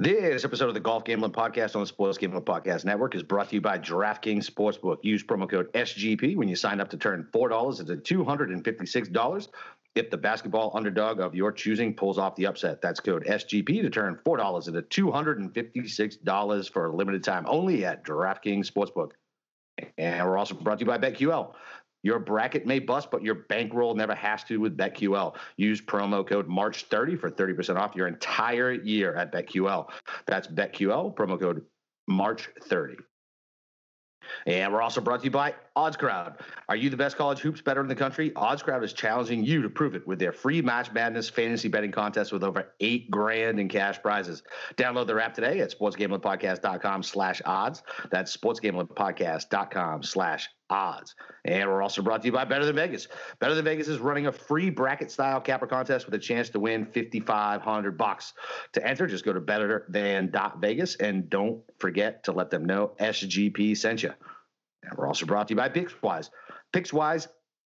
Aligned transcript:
This 0.00 0.44
episode 0.44 0.68
of 0.68 0.74
the 0.74 0.80
Golf 0.80 1.02
Gambling 1.02 1.32
Podcast 1.32 1.74
on 1.74 1.80
the 1.80 1.86
Sports 1.88 2.18
Gambling 2.18 2.44
Podcast 2.44 2.84
Network 2.84 3.16
is 3.16 3.24
brought 3.24 3.48
to 3.48 3.56
you 3.56 3.60
by 3.60 3.80
DraftKings 3.80 4.48
Sportsbook. 4.48 4.98
Use 5.02 5.24
promo 5.24 5.50
code 5.50 5.72
SGP 5.72 6.36
when 6.36 6.46
you 6.46 6.54
sign 6.54 6.80
up 6.80 6.88
to 6.90 6.96
turn 6.96 7.26
$4 7.32 7.80
into 7.80 8.24
$256 8.24 9.48
if 9.96 10.08
the 10.08 10.16
basketball 10.16 10.70
underdog 10.76 11.18
of 11.18 11.34
your 11.34 11.50
choosing 11.50 11.94
pulls 11.94 12.16
off 12.16 12.36
the 12.36 12.46
upset. 12.46 12.80
That's 12.80 13.00
code 13.00 13.24
SGP 13.24 13.82
to 13.82 13.90
turn 13.90 14.20
$4 14.24 14.68
into 14.68 14.82
$256 14.82 16.70
for 16.70 16.86
a 16.86 16.94
limited 16.94 17.24
time 17.24 17.44
only 17.48 17.84
at 17.84 18.04
DraftKings 18.04 18.70
Sportsbook. 18.70 19.10
And 19.96 20.24
we're 20.24 20.38
also 20.38 20.54
brought 20.54 20.78
to 20.78 20.84
you 20.84 20.88
by 20.88 20.98
BetQL. 20.98 21.54
Your 22.08 22.18
bracket 22.18 22.64
may 22.64 22.78
bust, 22.78 23.10
but 23.10 23.22
your 23.22 23.34
bankroll 23.34 23.94
never 23.94 24.14
has 24.14 24.42
to 24.44 24.58
with 24.58 24.78
BetQL. 24.78 25.36
Use 25.58 25.82
promo 25.82 26.26
code 26.26 26.48
March30 26.48 27.20
for 27.20 27.30
30% 27.30 27.76
off 27.76 27.94
your 27.94 28.08
entire 28.08 28.72
year 28.72 29.14
at 29.14 29.30
BetQL. 29.30 29.90
That's 30.26 30.46
BetQL, 30.46 31.14
promo 31.14 31.38
code 31.38 31.66
March30. 32.10 32.96
And 34.46 34.72
we're 34.72 34.80
also 34.80 35.02
brought 35.02 35.20
to 35.20 35.24
you 35.24 35.30
by 35.30 35.54
OddsCrowd. 35.76 36.40
Are 36.70 36.76
you 36.76 36.88
the 36.88 36.96
best 36.96 37.18
college 37.18 37.40
hoops 37.40 37.60
bettor 37.60 37.82
in 37.82 37.88
the 37.88 37.94
country? 37.94 38.30
OddsCrowd 38.30 38.82
is 38.82 38.94
challenging 38.94 39.44
you 39.44 39.60
to 39.60 39.68
prove 39.68 39.94
it 39.94 40.06
with 40.06 40.18
their 40.18 40.32
free 40.32 40.62
March 40.62 40.90
Madness 40.92 41.28
fantasy 41.28 41.68
betting 41.68 41.92
contest 41.92 42.32
with 42.32 42.42
over 42.42 42.72
eight 42.80 43.10
grand 43.10 43.60
in 43.60 43.68
cash 43.68 44.00
prizes. 44.00 44.42
Download 44.76 45.06
their 45.06 45.20
app 45.20 45.34
today 45.34 45.60
at 45.60 45.78
sportsgamblingpodcast.com 45.78 47.02
slash 47.02 47.42
odds. 47.44 47.82
That's 48.10 48.34
sportsgamblingpodcast.com 48.34 50.04
slash 50.04 50.48
odds. 50.70 51.14
And 51.44 51.68
we're 51.68 51.82
also 51.82 52.02
brought 52.02 52.22
to 52.22 52.26
you 52.26 52.32
by 52.32 52.44
Better 52.44 52.64
Than 52.64 52.76
Vegas. 52.76 53.08
Better 53.38 53.54
Than 53.54 53.64
Vegas 53.64 53.88
is 53.88 53.98
running 53.98 54.26
a 54.26 54.32
free 54.32 54.70
bracket 54.70 55.10
style 55.10 55.40
capper 55.40 55.66
contest 55.66 56.06
with 56.06 56.14
a 56.14 56.18
chance 56.18 56.50
to 56.50 56.60
win 56.60 56.86
5500 56.86 57.96
bucks. 57.96 58.34
To 58.72 58.86
enter, 58.86 59.06
just 59.06 59.24
go 59.24 59.32
to 59.32 59.40
betterthan.vegas 59.40 60.96
and 60.96 61.28
don't 61.30 61.62
forget 61.78 62.24
to 62.24 62.32
let 62.32 62.50
them 62.50 62.64
know 62.64 62.92
SGP 63.00 63.76
sent 63.76 64.02
you. 64.02 64.12
And 64.82 64.96
we're 64.96 65.06
also 65.06 65.26
brought 65.26 65.48
to 65.48 65.52
you 65.52 65.56
by 65.56 65.68
Pickswise. 65.68 66.30
Pickswise 66.72 67.28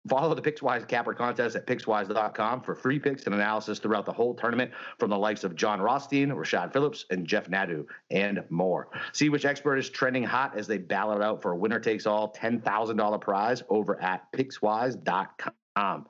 Follow 0.09 0.35
the 0.35 0.43
Pickswise 0.43 0.87
Capper 0.89 1.15
contest 1.15 1.55
at 1.55 1.67
Pickswise.com 1.67 2.63
for 2.63 2.75
free 2.75 2.99
picks 2.99 3.27
and 3.27 3.35
analysis 3.35 3.79
throughout 3.79 4.05
the 4.05 4.13
whole 4.13 4.35
tournament 4.35 4.73
from 4.99 5.11
the 5.11 5.19
likes 5.19 5.45
of 5.45 5.55
John 5.55 5.81
Rothstein, 5.81 6.31
Rashad 6.31 6.73
Phillips, 6.73 7.07
and 7.11 7.27
Jeff 7.27 7.49
Nadu, 7.49 7.87
and 8.11 8.43
more. 8.51 8.89
See 9.13 9.29
which 9.29 9.45
expert 9.45 9.77
is 9.77 9.89
trending 9.89 10.25
hot 10.25 10.57
as 10.57 10.67
they 10.67 10.79
ballot 10.79 11.23
out 11.23 11.41
for 11.41 11.53
a 11.53 11.57
winner 11.57 11.79
takes 11.79 12.07
all 12.07 12.33
$10,000 12.33 13.21
prize 13.21 13.63
over 13.69 14.01
at 14.03 14.31
Pickswise.com. 14.33 16.07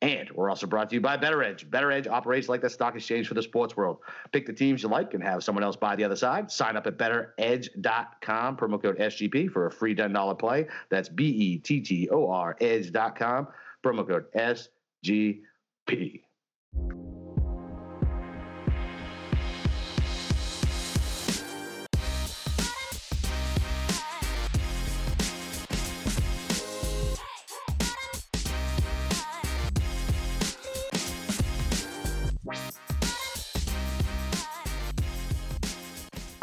And 0.00 0.30
we're 0.30 0.48
also 0.48 0.66
brought 0.66 0.90
to 0.90 0.94
you 0.94 1.00
by 1.00 1.16
BettorEdge. 1.16 1.68
Better 1.70 1.90
Edge 1.90 2.06
operates 2.06 2.48
like 2.48 2.60
the 2.60 2.70
stock 2.70 2.94
exchange 2.94 3.26
for 3.26 3.34
the 3.34 3.42
sports 3.42 3.76
world. 3.76 3.98
Pick 4.32 4.46
the 4.46 4.52
teams 4.52 4.82
you 4.82 4.88
like 4.88 5.14
and 5.14 5.22
have 5.22 5.42
someone 5.42 5.64
else 5.64 5.74
buy 5.74 5.96
the 5.96 6.04
other 6.04 6.14
side. 6.14 6.52
Sign 6.52 6.76
up 6.76 6.86
at 6.86 6.96
betteredge.com, 6.98 8.56
promo 8.56 8.80
code 8.80 8.98
SGP 8.98 9.50
for 9.50 9.66
a 9.66 9.72
free 9.72 9.96
$10 9.96 10.38
play. 10.38 10.68
That's 10.88 11.08
B 11.08 11.26
E 11.26 11.58
T 11.58 11.80
T 11.80 12.08
O 12.10 12.30
R 12.30 12.56
edge.com, 12.60 13.48
promo 13.82 14.06
code 14.06 14.26
SGP. 14.32 16.22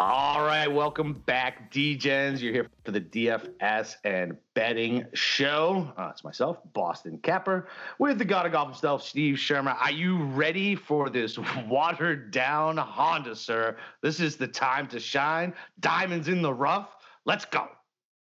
All 0.07 0.45
right, 0.45 0.67
welcome 0.67 1.13
back, 1.25 1.73
DGens. 1.73 2.39
You're 2.39 2.53
here 2.53 2.67
for 2.83 2.91
the 2.91 3.01
DFS 3.01 3.95
and 4.03 4.37
betting 4.53 5.03
show. 5.15 5.91
Uh, 5.97 6.09
it's 6.11 6.23
myself, 6.23 6.59
Boston 6.73 7.17
Capper, 7.23 7.67
with 7.97 8.19
the 8.19 8.25
god 8.25 8.45
of 8.45 8.51
golf 8.51 8.67
himself, 8.67 9.01
Steve 9.01 9.37
Shermer. 9.37 9.75
Are 9.75 9.89
you 9.89 10.21
ready 10.25 10.75
for 10.75 11.09
this 11.09 11.39
watered 11.67 12.29
down 12.29 12.77
Honda, 12.77 13.35
sir? 13.35 13.77
This 14.03 14.19
is 14.19 14.37
the 14.37 14.47
time 14.47 14.87
to 14.89 14.99
shine. 14.99 15.55
Diamonds 15.79 16.27
in 16.27 16.43
the 16.43 16.53
rough. 16.53 16.97
Let's 17.25 17.45
go. 17.45 17.67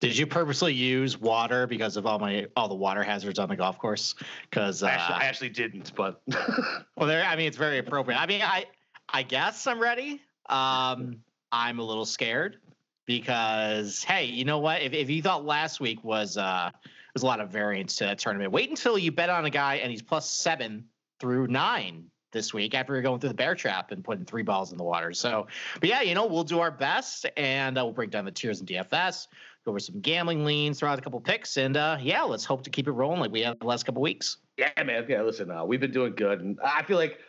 Did 0.02 0.18
you 0.18 0.26
purposely 0.26 0.74
use 0.74 1.20
water 1.20 1.68
because 1.68 1.96
of 1.96 2.08
all 2.08 2.18
my 2.18 2.48
all 2.56 2.68
the 2.68 2.74
water 2.74 3.04
hazards 3.04 3.38
on 3.38 3.50
the 3.50 3.56
golf 3.56 3.78
course? 3.78 4.16
Because 4.50 4.82
uh, 4.82 4.88
Actually, 4.88 5.16
I 5.16 5.24
actually 5.26 5.50
didn't, 5.50 5.94
but 5.96 6.24
well, 6.98 7.08
there. 7.08 7.24
I 7.24 7.36
mean, 7.36 7.46
it's 7.46 7.56
very 7.58 7.78
appropriate. 7.78 8.18
I 8.20 8.26
mean, 8.26 8.42
I 8.42 8.66
I 9.10 9.22
guess 9.22 9.68
I'm 9.68 9.80
ready. 9.80 10.24
Um, 10.50 11.22
I'm 11.52 11.80
a 11.80 11.84
little 11.84 12.06
scared 12.06 12.58
because 13.06 14.04
hey, 14.04 14.26
you 14.26 14.46
know 14.46 14.60
what? 14.60 14.82
If 14.82 14.94
if 14.94 15.10
you 15.10 15.22
thought 15.22 15.46
last 15.46 15.80
week 15.80 16.04
was 16.04 16.38
uh 16.38 16.72
was 17.14 17.24
a 17.24 17.26
lot 17.26 17.40
of 17.40 17.50
variance 17.50 17.96
to 17.98 18.06
that 18.06 18.20
tournament, 18.20 18.52
wait 18.52 18.70
until 18.70 18.98
you 18.98 19.12
bet 19.12 19.30
on 19.30 19.46
a 19.46 19.50
guy 19.50 19.76
and 19.76 19.90
he's 19.90 20.02
plus 20.02 20.30
seven 20.30 20.86
through 21.20 21.48
nine 21.48 22.06
this 22.32 22.54
week 22.54 22.76
after 22.76 22.94
you're 22.94 23.02
going 23.02 23.20
through 23.20 23.30
the 23.30 23.36
bear 23.36 23.56
trap 23.56 23.92
and 23.92 24.04
putting 24.04 24.26
three 24.26 24.44
balls 24.44 24.72
in 24.72 24.78
the 24.78 24.84
water. 24.84 25.14
So, 25.14 25.48
but 25.80 25.90
yeah, 25.90 26.02
you 26.02 26.14
know, 26.14 26.26
we'll 26.26 26.44
do 26.44 26.60
our 26.60 26.72
best 26.72 27.26
and 27.38 27.78
uh, 27.78 27.84
we'll 27.84 27.94
break 27.94 28.12
down 28.12 28.26
the 28.26 28.32
tiers 28.32 28.60
in 28.60 28.68
DFS, 28.68 29.28
go 29.66 29.72
over 29.72 29.80
some 29.80 30.00
gambling 30.02 30.46
leans, 30.46 30.80
throw 30.80 30.90
out 30.90 31.00
a 31.00 31.02
couple 31.02 31.20
picks, 31.20 31.58
and 31.58 31.78
uh, 31.78 31.98
yeah, 32.00 32.22
let's 32.22 32.46
hope 32.46 32.64
to 32.64 32.70
keep 32.70 32.88
it 32.88 32.92
rolling 32.92 33.20
like 33.20 33.32
we 33.32 33.42
have 33.42 33.58
the 33.60 33.66
last 33.66 33.86
couple 33.86 34.02
weeks. 34.02 34.38
yeah, 34.58 34.72
man. 34.84 35.06
Yeah, 35.08 35.24
listen, 35.24 35.50
uh, 35.50 35.64
we've 35.64 35.80
been 35.80 35.92
doing 35.92 36.14
good, 36.16 36.42
and 36.42 36.60
I 36.64 36.84
feel 36.84 36.98
like 36.98 37.20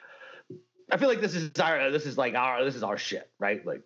I 0.91 0.97
feel 0.97 1.09
like 1.09 1.21
this 1.21 1.35
is 1.35 1.51
our 1.61 1.91
this 1.91 2.07
is 2.07 2.17
like 2.17 2.35
our 2.35 2.65
this 2.65 2.75
is 2.75 2.83
our 2.83 2.97
shit, 2.97 3.31
right? 3.39 3.65
Like, 3.67 3.83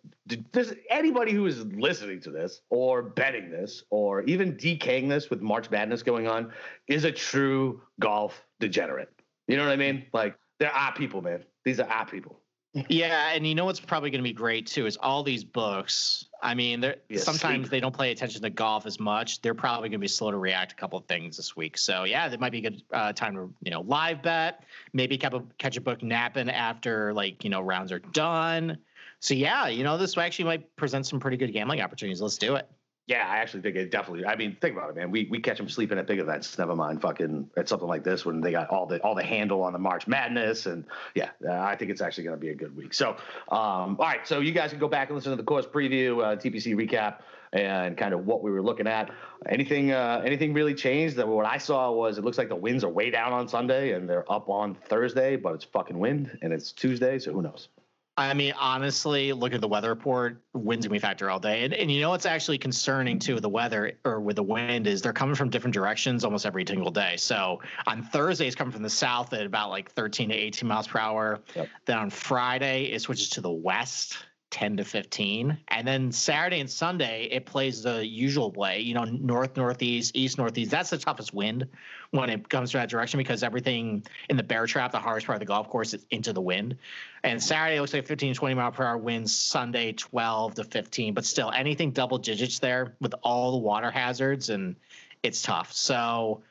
does 0.52 0.72
anybody 0.88 1.32
who 1.32 1.46
is 1.46 1.64
listening 1.66 2.20
to 2.20 2.30
this 2.30 2.60
or 2.70 3.02
betting 3.02 3.50
this 3.50 3.82
or 3.90 4.22
even 4.22 4.56
decaying 4.56 5.08
this 5.08 5.28
with 5.28 5.40
March 5.40 5.70
Madness 5.70 6.02
going 6.02 6.28
on 6.28 6.52
is 6.86 7.04
a 7.04 7.12
true 7.12 7.82
golf 8.00 8.44
degenerate. 8.60 9.10
You 9.48 9.56
know 9.56 9.64
what 9.64 9.72
I 9.72 9.76
mean? 9.76 10.06
Like, 10.12 10.36
there 10.60 10.70
are 10.70 10.86
our 10.88 10.94
people, 10.94 11.20
man. 11.20 11.44
These 11.64 11.80
are 11.80 11.88
our 11.88 12.06
people. 12.06 12.38
Yeah, 12.88 13.32
and 13.32 13.46
you 13.46 13.54
know 13.54 13.66
what's 13.66 13.80
probably 13.80 14.10
going 14.10 14.20
to 14.20 14.28
be 14.28 14.32
great 14.32 14.66
too 14.66 14.86
is 14.86 14.96
all 14.96 15.22
these 15.22 15.44
books. 15.44 16.26
I 16.42 16.54
mean, 16.54 16.80
they're, 16.80 16.96
Yeah, 17.10 17.20
sometimes 17.20 17.68
they 17.68 17.80
don't 17.80 17.96
pay 17.96 18.10
attention 18.12 18.40
to 18.42 18.50
golf 18.50 18.86
as 18.86 18.98
much. 18.98 19.42
They're 19.42 19.54
probably 19.54 19.90
going 19.90 20.00
to 20.00 20.04
be 20.04 20.08
slow 20.08 20.30
to 20.30 20.38
react 20.38 20.72
a 20.72 20.74
couple 20.74 20.98
of 20.98 21.04
things 21.04 21.36
this 21.36 21.54
week. 21.54 21.76
So 21.76 22.04
yeah, 22.04 22.28
that 22.28 22.40
might 22.40 22.50
be 22.50 22.58
a 22.58 22.70
good 22.70 22.82
uh, 22.90 23.12
time 23.12 23.34
to 23.34 23.52
you 23.62 23.70
know 23.70 23.82
live 23.82 24.22
bet. 24.22 24.64
Maybe 24.94 25.18
catch 25.18 25.34
a, 25.34 25.42
catch 25.58 25.76
a 25.76 25.82
book 25.82 26.02
napping 26.02 26.48
after 26.48 27.12
like 27.12 27.44
you 27.44 27.50
know 27.50 27.60
rounds 27.60 27.92
are 27.92 27.98
done. 27.98 28.78
So 29.20 29.34
yeah, 29.34 29.68
you 29.68 29.84
know 29.84 29.98
this 29.98 30.16
actually 30.16 30.46
might 30.46 30.74
present 30.76 31.06
some 31.06 31.20
pretty 31.20 31.36
good 31.36 31.52
gambling 31.52 31.82
opportunities. 31.82 32.22
Let's 32.22 32.38
do 32.38 32.56
it. 32.56 32.68
Yeah, 33.12 33.28
I 33.28 33.40
actually 33.40 33.60
think 33.60 33.76
it 33.76 33.90
definitely. 33.90 34.24
I 34.24 34.36
mean, 34.36 34.56
think 34.58 34.74
about 34.74 34.88
it, 34.88 34.96
man. 34.96 35.10
We 35.10 35.28
we 35.30 35.38
catch 35.38 35.58
them 35.58 35.68
sleeping 35.68 35.98
at 35.98 36.06
big 36.06 36.18
events. 36.18 36.56
Never 36.56 36.74
mind, 36.74 37.02
fucking 37.02 37.50
at 37.58 37.68
something 37.68 37.86
like 37.86 38.04
this 38.04 38.24
when 38.24 38.40
they 38.40 38.52
got 38.52 38.70
all 38.70 38.86
the 38.86 39.02
all 39.02 39.14
the 39.14 39.22
handle 39.22 39.62
on 39.64 39.74
the 39.74 39.78
March 39.78 40.06
Madness, 40.06 40.64
and 40.64 40.86
yeah, 41.14 41.28
uh, 41.46 41.52
I 41.52 41.76
think 41.76 41.90
it's 41.90 42.00
actually 42.00 42.24
going 42.24 42.36
to 42.36 42.40
be 42.40 42.48
a 42.48 42.54
good 42.54 42.74
week. 42.74 42.94
So, 42.94 43.10
um, 43.50 43.98
all 44.00 44.06
right, 44.06 44.26
so 44.26 44.40
you 44.40 44.52
guys 44.52 44.70
can 44.70 44.78
go 44.78 44.88
back 44.88 45.10
and 45.10 45.16
listen 45.16 45.30
to 45.30 45.36
the 45.36 45.42
course 45.42 45.66
preview, 45.66 46.24
uh, 46.24 46.36
TPC 46.36 46.74
recap, 46.74 47.18
and 47.52 47.98
kind 47.98 48.14
of 48.14 48.24
what 48.24 48.42
we 48.42 48.50
were 48.50 48.62
looking 48.62 48.86
at. 48.86 49.10
Anything 49.46 49.92
uh, 49.92 50.22
anything 50.24 50.54
really 50.54 50.74
changed? 50.74 51.16
That 51.16 51.28
what 51.28 51.44
I 51.44 51.58
saw 51.58 51.92
was 51.92 52.16
it 52.16 52.24
looks 52.24 52.38
like 52.38 52.48
the 52.48 52.56
winds 52.56 52.82
are 52.82 52.88
way 52.88 53.10
down 53.10 53.34
on 53.34 53.46
Sunday 53.46 53.92
and 53.92 54.08
they're 54.08 54.30
up 54.32 54.48
on 54.48 54.74
Thursday, 54.74 55.36
but 55.36 55.52
it's 55.52 55.64
fucking 55.64 55.98
wind 55.98 56.38
and 56.40 56.50
it's 56.50 56.72
Tuesday, 56.72 57.18
so 57.18 57.30
who 57.34 57.42
knows? 57.42 57.68
I 58.16 58.34
mean, 58.34 58.52
honestly, 58.58 59.32
look 59.32 59.54
at 59.54 59.62
the 59.62 59.68
weather 59.68 59.88
report. 59.88 60.42
Wind's 60.52 60.86
gonna 60.86 60.92
be 60.92 60.98
factor 60.98 61.30
all 61.30 61.38
day, 61.38 61.64
and 61.64 61.72
and 61.72 61.90
you 61.90 62.02
know 62.02 62.10
what's 62.10 62.26
actually 62.26 62.58
concerning 62.58 63.18
too 63.18 63.34
with 63.34 63.42
the 63.42 63.48
weather 63.48 63.92
or 64.04 64.20
with 64.20 64.36
the 64.36 64.42
wind 64.42 64.86
is 64.86 65.00
they're 65.00 65.14
coming 65.14 65.34
from 65.34 65.48
different 65.48 65.72
directions 65.72 66.22
almost 66.22 66.44
every 66.44 66.64
single 66.66 66.90
day. 66.90 67.16
So 67.16 67.60
on 67.86 68.02
Thursday, 68.02 68.46
it's 68.46 68.54
coming 68.54 68.72
from 68.72 68.82
the 68.82 68.90
south 68.90 69.32
at 69.32 69.46
about 69.46 69.70
like 69.70 69.90
13 69.92 70.28
to 70.28 70.34
18 70.34 70.68
miles 70.68 70.86
per 70.86 70.98
hour. 70.98 71.40
Yep. 71.54 71.68
Then 71.86 71.98
on 71.98 72.10
Friday, 72.10 72.84
it 72.92 73.00
switches 73.00 73.30
to 73.30 73.40
the 73.40 73.50
west. 73.50 74.18
10 74.52 74.76
to 74.76 74.84
15 74.84 75.58
and 75.68 75.88
then 75.88 76.12
saturday 76.12 76.60
and 76.60 76.70
sunday 76.70 77.28
it 77.32 77.44
plays 77.46 77.82
the 77.82 78.06
usual 78.06 78.52
way 78.52 78.78
you 78.78 78.94
know 78.94 79.04
north 79.04 79.56
northeast 79.56 80.14
east 80.14 80.38
northeast 80.38 80.70
that's 80.70 80.90
the 80.90 80.98
toughest 80.98 81.34
wind 81.34 81.66
when 82.10 82.30
it 82.30 82.48
comes 82.48 82.70
to 82.70 82.76
that 82.76 82.88
direction 82.88 83.18
because 83.18 83.42
everything 83.42 84.04
in 84.28 84.36
the 84.36 84.42
bear 84.42 84.66
trap 84.66 84.92
the 84.92 84.98
hardest 84.98 85.26
part 85.26 85.36
of 85.36 85.40
the 85.40 85.46
golf 85.46 85.68
course 85.68 85.94
is 85.94 86.06
into 86.10 86.32
the 86.32 86.40
wind 86.40 86.76
and 87.24 87.40
Saturday 87.40 87.78
looks 87.78 87.94
like 87.94 88.06
15 88.06 88.34
to 88.34 88.38
20 88.38 88.54
mile 88.56 88.72
per 88.72 88.84
hour 88.84 88.98
winds. 88.98 89.32
Sunday 89.32 89.92
12 89.92 90.56
to 90.56 90.64
15, 90.64 91.14
but 91.14 91.24
still 91.24 91.52
anything 91.52 91.92
double 91.92 92.18
digits 92.18 92.58
there 92.58 92.94
with 93.00 93.14
all 93.22 93.52
the 93.52 93.58
water 93.58 93.90
hazards 93.90 94.50
and 94.50 94.74
it's 95.22 95.40
tough. 95.40 95.72
So 95.72 96.42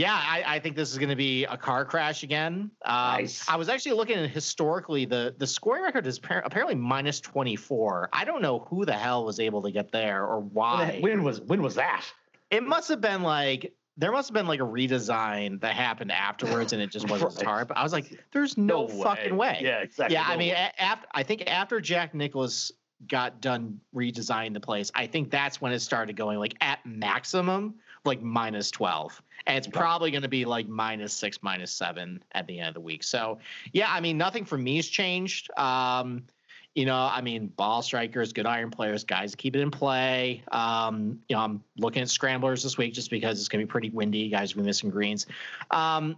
yeah, 0.00 0.14
I, 0.14 0.42
I 0.46 0.58
think 0.58 0.76
this 0.76 0.90
is 0.90 0.98
going 0.98 1.10
to 1.10 1.16
be 1.16 1.44
a 1.44 1.56
car 1.56 1.84
crash 1.84 2.22
again. 2.22 2.70
Um, 2.84 3.20
Nice. 3.20 3.46
I 3.48 3.56
was 3.56 3.68
actually 3.68 3.92
looking 3.92 4.16
at 4.16 4.30
historically 4.30 5.04
the 5.04 5.34
the 5.36 5.46
scoring 5.46 5.82
record 5.82 6.06
is 6.06 6.18
par- 6.18 6.42
apparently 6.44 6.74
minus 6.74 7.20
24. 7.20 8.08
I 8.12 8.24
don't 8.24 8.40
know 8.40 8.60
who 8.70 8.84
the 8.84 8.94
hell 8.94 9.24
was 9.24 9.38
able 9.38 9.62
to 9.62 9.70
get 9.70 9.92
there 9.92 10.24
or 10.24 10.40
why. 10.40 10.98
When 11.00 11.22
was 11.22 11.40
when 11.40 11.62
was 11.62 11.74
that? 11.74 12.04
It 12.50 12.62
must 12.62 12.88
have 12.88 13.00
been 13.00 13.22
like 13.22 13.74
there 13.96 14.12
must 14.12 14.30
have 14.30 14.34
been 14.34 14.46
like 14.46 14.60
a 14.60 14.64
redesign 14.64 15.60
that 15.60 15.74
happened 15.74 16.10
afterwards, 16.10 16.72
and 16.72 16.80
it 16.80 16.90
just 16.90 17.08
wasn't 17.10 17.34
right. 17.36 17.44
hard. 17.44 17.68
But 17.68 17.76
I 17.76 17.82
was 17.82 17.92
like, 17.92 18.18
"There's 18.32 18.56
no, 18.56 18.86
no 18.86 19.02
fucking 19.02 19.36
way. 19.36 19.58
Yeah, 19.60 19.80
exactly. 19.80 20.14
Yeah, 20.14 20.22
no 20.22 20.32
I 20.32 20.36
mean, 20.38 20.54
after 20.78 21.06
I 21.12 21.22
think 21.22 21.42
after 21.46 21.80
Jack 21.80 22.14
Nicklaus 22.14 22.72
got 23.08 23.40
done 23.40 23.80
redesigning 23.94 24.54
the 24.54 24.60
place, 24.60 24.90
I 24.94 25.06
think 25.06 25.30
that's 25.30 25.60
when 25.60 25.72
it 25.72 25.80
started 25.80 26.16
going 26.16 26.38
like 26.38 26.54
at 26.60 26.84
maximum 26.84 27.74
like 28.04 28.22
minus 28.22 28.70
12 28.70 29.22
and 29.46 29.58
it's 29.58 29.66
probably 29.66 30.10
going 30.10 30.22
to 30.22 30.28
be 30.28 30.44
like 30.44 30.68
minus 30.68 31.12
six 31.12 31.42
minus 31.42 31.70
seven 31.70 32.22
at 32.32 32.46
the 32.46 32.58
end 32.58 32.68
of 32.68 32.74
the 32.74 32.80
week. 32.80 33.02
So 33.02 33.38
yeah 33.72 33.90
i 33.90 34.00
mean 34.00 34.18
nothing 34.18 34.44
for 34.44 34.58
me 34.58 34.76
has 34.76 34.86
changed. 34.86 35.50
Um 35.58 36.24
you 36.74 36.86
know 36.86 37.10
i 37.12 37.20
mean 37.20 37.48
ball 37.48 37.82
strikers 37.82 38.32
good 38.32 38.46
iron 38.46 38.70
players 38.70 39.02
guys 39.02 39.34
keep 39.34 39.56
it 39.56 39.60
in 39.60 39.70
play. 39.70 40.42
Um 40.52 41.20
you 41.28 41.36
know 41.36 41.42
i'm 41.42 41.62
looking 41.76 42.02
at 42.02 42.08
scramblers 42.08 42.62
this 42.62 42.78
week 42.78 42.94
just 42.94 43.10
because 43.10 43.38
it's 43.38 43.48
going 43.48 43.60
to 43.60 43.66
be 43.66 43.70
pretty 43.70 43.90
windy. 43.90 44.28
Guys 44.28 44.54
will 44.54 44.62
be 44.62 44.66
missing 44.66 44.90
greens. 44.90 45.26
Um 45.70 46.16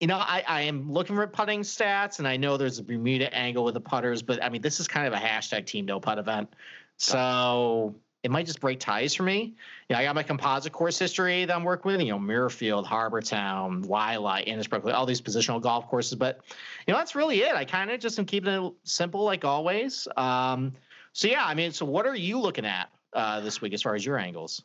you 0.00 0.06
know, 0.06 0.16
I, 0.16 0.42
I 0.46 0.60
am 0.62 0.90
looking 0.90 1.16
for 1.16 1.26
putting 1.26 1.60
stats, 1.60 2.18
and 2.18 2.28
I 2.28 2.36
know 2.36 2.56
there's 2.56 2.78
a 2.78 2.82
Bermuda 2.82 3.34
angle 3.34 3.64
with 3.64 3.74
the 3.74 3.80
putters, 3.80 4.22
but 4.22 4.42
I 4.42 4.48
mean, 4.48 4.60
this 4.60 4.80
is 4.80 4.88
kind 4.88 5.06
of 5.06 5.12
a 5.12 5.16
hashtag 5.16 5.66
team 5.66 5.86
no 5.86 6.00
putt 6.00 6.18
event. 6.18 6.52
So 6.96 7.94
it 8.24 8.30
might 8.30 8.46
just 8.46 8.60
break 8.60 8.80
ties 8.80 9.14
for 9.14 9.22
me. 9.22 9.54
You 9.88 9.94
know, 9.94 10.00
I 10.00 10.04
got 10.04 10.14
my 10.14 10.22
composite 10.22 10.72
course 10.72 10.98
history 10.98 11.44
that 11.44 11.54
I'm 11.54 11.62
working 11.62 11.92
with, 11.92 12.00
you 12.00 12.08
know, 12.08 12.18
Muirfield, 12.18 12.86
Harbour 12.86 13.20
Town, 13.20 13.84
Waialae, 13.84 14.48
Innisbrook, 14.48 14.90
all 14.92 15.04
these 15.04 15.20
positional 15.20 15.60
golf 15.60 15.88
courses. 15.88 16.14
But, 16.14 16.40
you 16.86 16.92
know, 16.92 16.98
that's 16.98 17.14
really 17.14 17.42
it. 17.42 17.54
I 17.54 17.66
kind 17.66 17.90
of 17.90 18.00
just 18.00 18.18
am 18.18 18.24
keeping 18.24 18.52
it 18.52 18.72
simple 18.84 19.24
like 19.24 19.44
always. 19.44 20.08
Um, 20.16 20.72
so, 21.12 21.28
yeah, 21.28 21.44
I 21.44 21.54
mean, 21.54 21.72
so 21.72 21.84
what 21.84 22.06
are 22.06 22.16
you 22.16 22.40
looking 22.40 22.64
at 22.64 22.88
uh, 23.12 23.40
this 23.40 23.60
week 23.60 23.74
as 23.74 23.82
far 23.82 23.94
as 23.94 24.04
your 24.04 24.18
angles? 24.18 24.62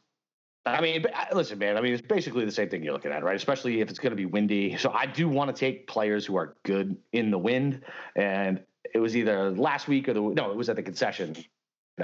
I 0.65 0.81
mean, 0.81 1.05
listen, 1.33 1.57
man. 1.57 1.77
I 1.77 1.81
mean, 1.81 1.93
it's 1.93 2.05
basically 2.05 2.45
the 2.45 2.51
same 2.51 2.69
thing 2.69 2.83
you're 2.83 2.93
looking 2.93 3.11
at, 3.11 3.23
right? 3.23 3.35
Especially 3.35 3.81
if 3.81 3.89
it's 3.89 3.99
going 3.99 4.11
to 4.11 4.17
be 4.17 4.25
windy. 4.25 4.77
So 4.77 4.91
I 4.91 5.05
do 5.05 5.29
want 5.29 5.55
to 5.55 5.59
take 5.59 5.87
players 5.87 6.25
who 6.25 6.35
are 6.35 6.55
good 6.63 6.97
in 7.13 7.31
the 7.31 7.37
wind. 7.37 7.81
And 8.15 8.61
it 8.93 8.99
was 8.99 9.15
either 9.15 9.51
last 9.51 9.87
week 9.87 10.09
or 10.09 10.13
the 10.13 10.21
no, 10.21 10.51
it 10.51 10.57
was 10.57 10.69
at 10.69 10.75
the 10.75 10.83
concession. 10.83 11.35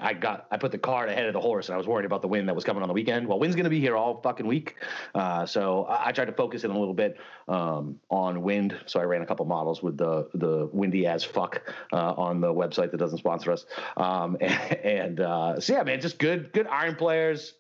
I 0.02 0.14
got 0.14 0.48
I 0.52 0.58
put 0.58 0.72
the 0.72 0.78
cart 0.78 1.10
ahead 1.10 1.26
of 1.26 1.34
the 1.34 1.40
horse, 1.40 1.70
and 1.70 1.74
I 1.74 1.78
was 1.78 1.88
worried 1.88 2.06
about 2.06 2.22
the 2.22 2.28
wind 2.28 2.50
that 2.50 2.56
was 2.56 2.64
coming 2.64 2.82
on 2.82 2.88
the 2.88 2.94
weekend. 2.94 3.28
Well, 3.28 3.40
wind's 3.40 3.56
going 3.56 3.66
to 3.66 3.70
be 3.70 3.80
here 3.80 3.96
all 3.96 4.22
fucking 4.22 4.46
week, 4.46 4.76
uh, 5.14 5.46
so 5.46 5.86
I, 5.86 6.08
I, 6.08 6.12
tried 6.12 6.26
to 6.26 6.34
focus 6.34 6.64
in 6.66 6.72
a 6.72 6.78
little 6.78 6.94
bit 6.94 7.18
um, 7.48 8.00
on 8.10 8.42
wind. 8.42 8.78
So 8.88 9.00
I 9.00 9.04
ran 9.04 9.22
a 9.22 9.26
couple 9.26 9.46
models 9.46 9.82
with 9.82 9.98
the 9.98 10.28
the 10.34 10.70
windy 10.74 11.08
as 11.08 11.24
fuck 11.24 11.62
uh, 11.94 12.14
on 12.14 12.42
the 12.42 12.54
website 12.54 12.92
that 12.92 12.98
doesn't 12.98 13.20
sponsor 13.20 13.52
us. 13.52 13.66
Um, 13.98 14.38
and, 14.42 14.74
and 14.84 15.20
uh, 15.22 15.60
so 15.60 15.74
yeah, 15.74 15.84
man, 15.84 16.02
just 16.02 16.20
good 16.20 16.52
good 16.52 16.68
iron 16.68 16.96
players. 16.96 17.54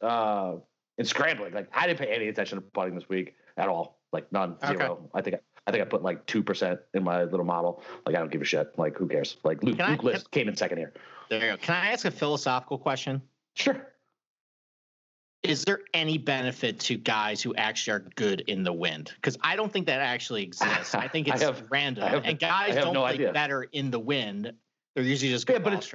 And 0.98 1.08
scrambling. 1.08 1.54
Like 1.54 1.70
I 1.74 1.88
didn't 1.88 2.00
pay 2.00 2.14
any 2.14 2.28
attention 2.28 2.58
to 2.58 2.62
putting 2.62 2.96
this 2.96 3.10
week 3.10 3.36
at 3.58 3.68
all. 3.68 4.00
Like 4.14 4.32
none, 4.32 4.56
zero. 4.66 4.94
Okay. 4.94 5.02
I 5.14 5.22
think 5.22 5.36
I 5.68 5.72
think 5.72 5.82
I 5.82 5.86
put 5.86 6.04
like 6.04 6.26
two 6.26 6.42
percent 6.42 6.80
in 6.94 7.04
my 7.04 7.24
little 7.24 7.46
model. 7.46 7.84
Like 8.06 8.16
I 8.16 8.20
don't 8.20 8.32
give 8.32 8.42
a 8.42 8.46
shit. 8.46 8.78
Like 8.78 8.98
who 8.98 9.08
cares? 9.08 9.38
Like 9.44 9.62
Luke, 9.62 9.78
Luke 9.78 10.00
I, 10.04 10.04
List 10.04 10.32
came 10.32 10.48
in 10.48 10.56
second 10.56 10.78
here. 10.78 10.94
There 11.30 11.42
you 11.42 11.52
go. 11.52 11.58
Can 11.58 11.76
I 11.76 11.92
ask 11.92 12.06
a 12.06 12.12
philosophical 12.12 12.78
question? 12.78 13.22
Sure. 13.56 13.92
Is 15.44 15.64
there 15.64 15.82
any 15.94 16.18
benefit 16.18 16.80
to 16.82 16.98
guys 16.98 17.42
who 17.42 17.54
actually 17.56 17.94
are 17.94 18.10
good 18.16 18.42
in 18.42 18.64
the 18.64 18.74
wind? 18.74 19.12
Because 19.16 19.38
I 19.42 19.56
don't 19.56 19.72
think 19.72 19.86
that 19.86 20.02
actually 20.02 20.44
exists. 20.44 20.96
I 20.96 21.08
think 21.12 21.28
it's 21.28 21.42
I 21.42 21.46
have, 21.46 21.64
random. 21.70 22.08
Have, 22.08 22.26
and 22.26 22.40
guys 22.40 22.76
don't 22.76 22.94
no 22.94 23.02
play 23.02 23.14
idea. 23.14 23.32
better 23.32 23.64
in 23.64 23.92
the 23.92 24.00
wind. 24.00 24.54
They're 24.96 25.04
usually 25.04 25.32
just 25.32 25.46
good 25.46 25.58
yeah, 25.58 25.60
but 25.60 25.74
it's, 25.74 25.94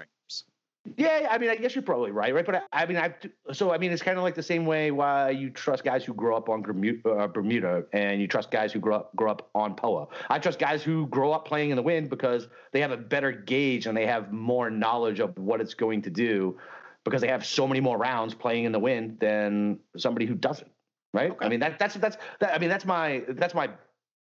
yeah, 0.96 1.28
I 1.30 1.36
mean, 1.36 1.50
I 1.50 1.56
guess 1.56 1.74
you're 1.74 1.82
probably 1.82 2.10
right, 2.10 2.34
right? 2.34 2.46
But 2.46 2.56
I, 2.56 2.62
I 2.72 2.86
mean, 2.86 2.96
I 2.96 3.14
so 3.52 3.70
I 3.70 3.76
mean, 3.76 3.92
it's 3.92 4.02
kind 4.02 4.16
of 4.16 4.22
like 4.22 4.34
the 4.34 4.42
same 4.42 4.64
way 4.64 4.90
why 4.90 5.30
you 5.30 5.50
trust 5.50 5.84
guys 5.84 6.04
who 6.04 6.14
grow 6.14 6.36
up 6.36 6.48
on 6.48 6.60
uh, 6.60 7.26
Bermuda, 7.26 7.84
and 7.92 8.20
you 8.20 8.26
trust 8.26 8.50
guys 8.50 8.72
who 8.72 8.80
grow 8.80 8.96
up 8.96 9.14
grow 9.14 9.30
up 9.30 9.50
on 9.54 9.74
POA. 9.74 10.08
I 10.30 10.38
trust 10.38 10.58
guys 10.58 10.82
who 10.82 11.06
grow 11.08 11.32
up 11.32 11.46
playing 11.46 11.70
in 11.70 11.76
the 11.76 11.82
wind 11.82 12.08
because 12.08 12.48
they 12.72 12.80
have 12.80 12.92
a 12.92 12.96
better 12.96 13.30
gauge 13.30 13.86
and 13.86 13.96
they 13.96 14.06
have 14.06 14.32
more 14.32 14.70
knowledge 14.70 15.20
of 15.20 15.36
what 15.36 15.60
it's 15.60 15.74
going 15.74 16.00
to 16.02 16.10
do 16.10 16.58
because 17.04 17.20
they 17.20 17.28
have 17.28 17.44
so 17.44 17.68
many 17.68 17.80
more 17.80 17.98
rounds 17.98 18.32
playing 18.34 18.64
in 18.64 18.72
the 18.72 18.78
wind 18.78 19.18
than 19.20 19.78
somebody 19.98 20.24
who 20.24 20.34
doesn't. 20.34 20.70
Right? 21.12 21.30
Okay. 21.32 21.44
I 21.44 21.48
mean, 21.50 21.60
that 21.60 21.78
that's 21.78 21.94
that's 21.96 22.16
that, 22.40 22.54
I 22.54 22.58
mean, 22.58 22.70
that's 22.70 22.86
my 22.86 23.22
that's 23.28 23.54
my 23.54 23.68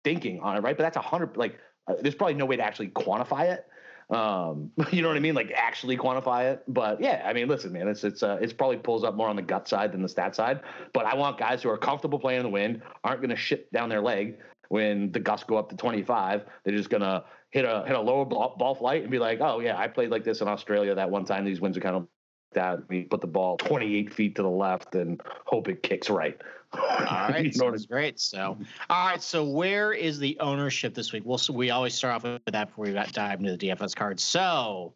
thinking 0.05 0.39
on 0.39 0.55
it, 0.55 0.61
right? 0.61 0.77
But 0.77 0.83
that's 0.83 0.97
a 0.97 1.01
hundred 1.01 1.35
like. 1.35 1.59
Uh, 1.87 1.93
there's 2.01 2.15
probably 2.15 2.33
no 2.33 2.45
way 2.45 2.55
to 2.55 2.63
actually 2.63 2.87
quantify 2.87 3.51
it 3.51 3.67
um, 4.09 4.71
you 4.91 5.01
know 5.01 5.07
what 5.07 5.17
I 5.17 5.21
mean? 5.21 5.35
Like 5.35 5.51
actually 5.55 5.97
quantify 5.97 6.51
it. 6.53 6.63
But 6.67 7.01
yeah, 7.01 7.23
I 7.25 7.33
mean, 7.33 7.47
listen, 7.47 7.71
man, 7.71 7.87
it's 7.87 8.03
it's 8.03 8.23
uh, 8.23 8.37
it's 8.41 8.53
probably 8.53 8.77
pulls 8.77 9.03
up 9.03 9.15
more 9.15 9.29
on 9.29 9.35
the 9.35 9.41
gut 9.41 9.67
side 9.67 9.91
than 9.91 10.01
the 10.01 10.09
stat 10.09 10.35
side. 10.35 10.61
But 10.93 11.05
I 11.05 11.15
want 11.15 11.37
guys 11.37 11.63
who 11.63 11.69
are 11.69 11.77
comfortable 11.77 12.19
playing 12.19 12.39
in 12.39 12.45
the 12.45 12.51
wind, 12.51 12.81
aren't 13.03 13.21
going 13.21 13.29
to 13.29 13.35
shit 13.35 13.71
down 13.71 13.89
their 13.89 14.01
leg 14.01 14.37
when 14.69 15.11
the 15.11 15.19
gusts 15.19 15.45
go 15.45 15.57
up 15.57 15.69
to 15.69 15.75
25. 15.75 16.43
They're 16.63 16.75
just 16.75 16.89
gonna 16.89 17.23
hit 17.51 17.65
a 17.65 17.83
hit 17.87 17.95
a 17.95 18.01
lower 18.01 18.25
ball, 18.25 18.55
ball 18.57 18.75
flight 18.75 19.01
and 19.01 19.11
be 19.11 19.19
like, 19.19 19.39
oh 19.41 19.59
yeah, 19.59 19.77
I 19.77 19.87
played 19.87 20.09
like 20.09 20.23
this 20.23 20.41
in 20.41 20.47
Australia 20.47 20.95
that 20.95 21.09
one 21.09 21.25
time. 21.25 21.45
These 21.45 21.61
winds 21.61 21.77
are 21.77 21.81
kind 21.81 21.95
of 21.95 22.07
that. 22.55 22.87
We 22.89 23.03
put 23.03 23.21
the 23.21 23.27
ball 23.27 23.57
28 23.57 24.13
feet 24.13 24.35
to 24.35 24.41
the 24.41 24.49
left 24.49 24.95
and 24.95 25.21
hope 25.45 25.69
it 25.69 25.83
kicks 25.83 26.09
right. 26.09 26.37
All 26.73 26.81
right, 27.11 27.53
sounds 27.53 27.85
great. 27.85 28.19
So, 28.19 28.57
all 28.89 29.07
right. 29.07 29.21
So, 29.21 29.43
where 29.43 29.93
is 29.93 30.19
the 30.19 30.37
ownership 30.39 30.93
this 30.93 31.13
week? 31.13 31.23
Well, 31.25 31.37
so 31.37 31.53
we 31.53 31.69
always 31.69 31.93
start 31.93 32.15
off 32.15 32.23
with 32.23 32.41
that 32.47 32.69
before 32.69 32.85
we 32.85 32.93
dive 32.93 33.39
into 33.39 33.55
the 33.55 33.69
DFS 33.69 33.95
cards. 33.95 34.23
So, 34.23 34.95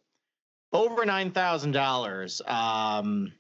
over 0.74 1.06
nine 1.06 1.32
thousand 1.32 1.72
dollars. 1.72 2.42
Um, 2.46 3.32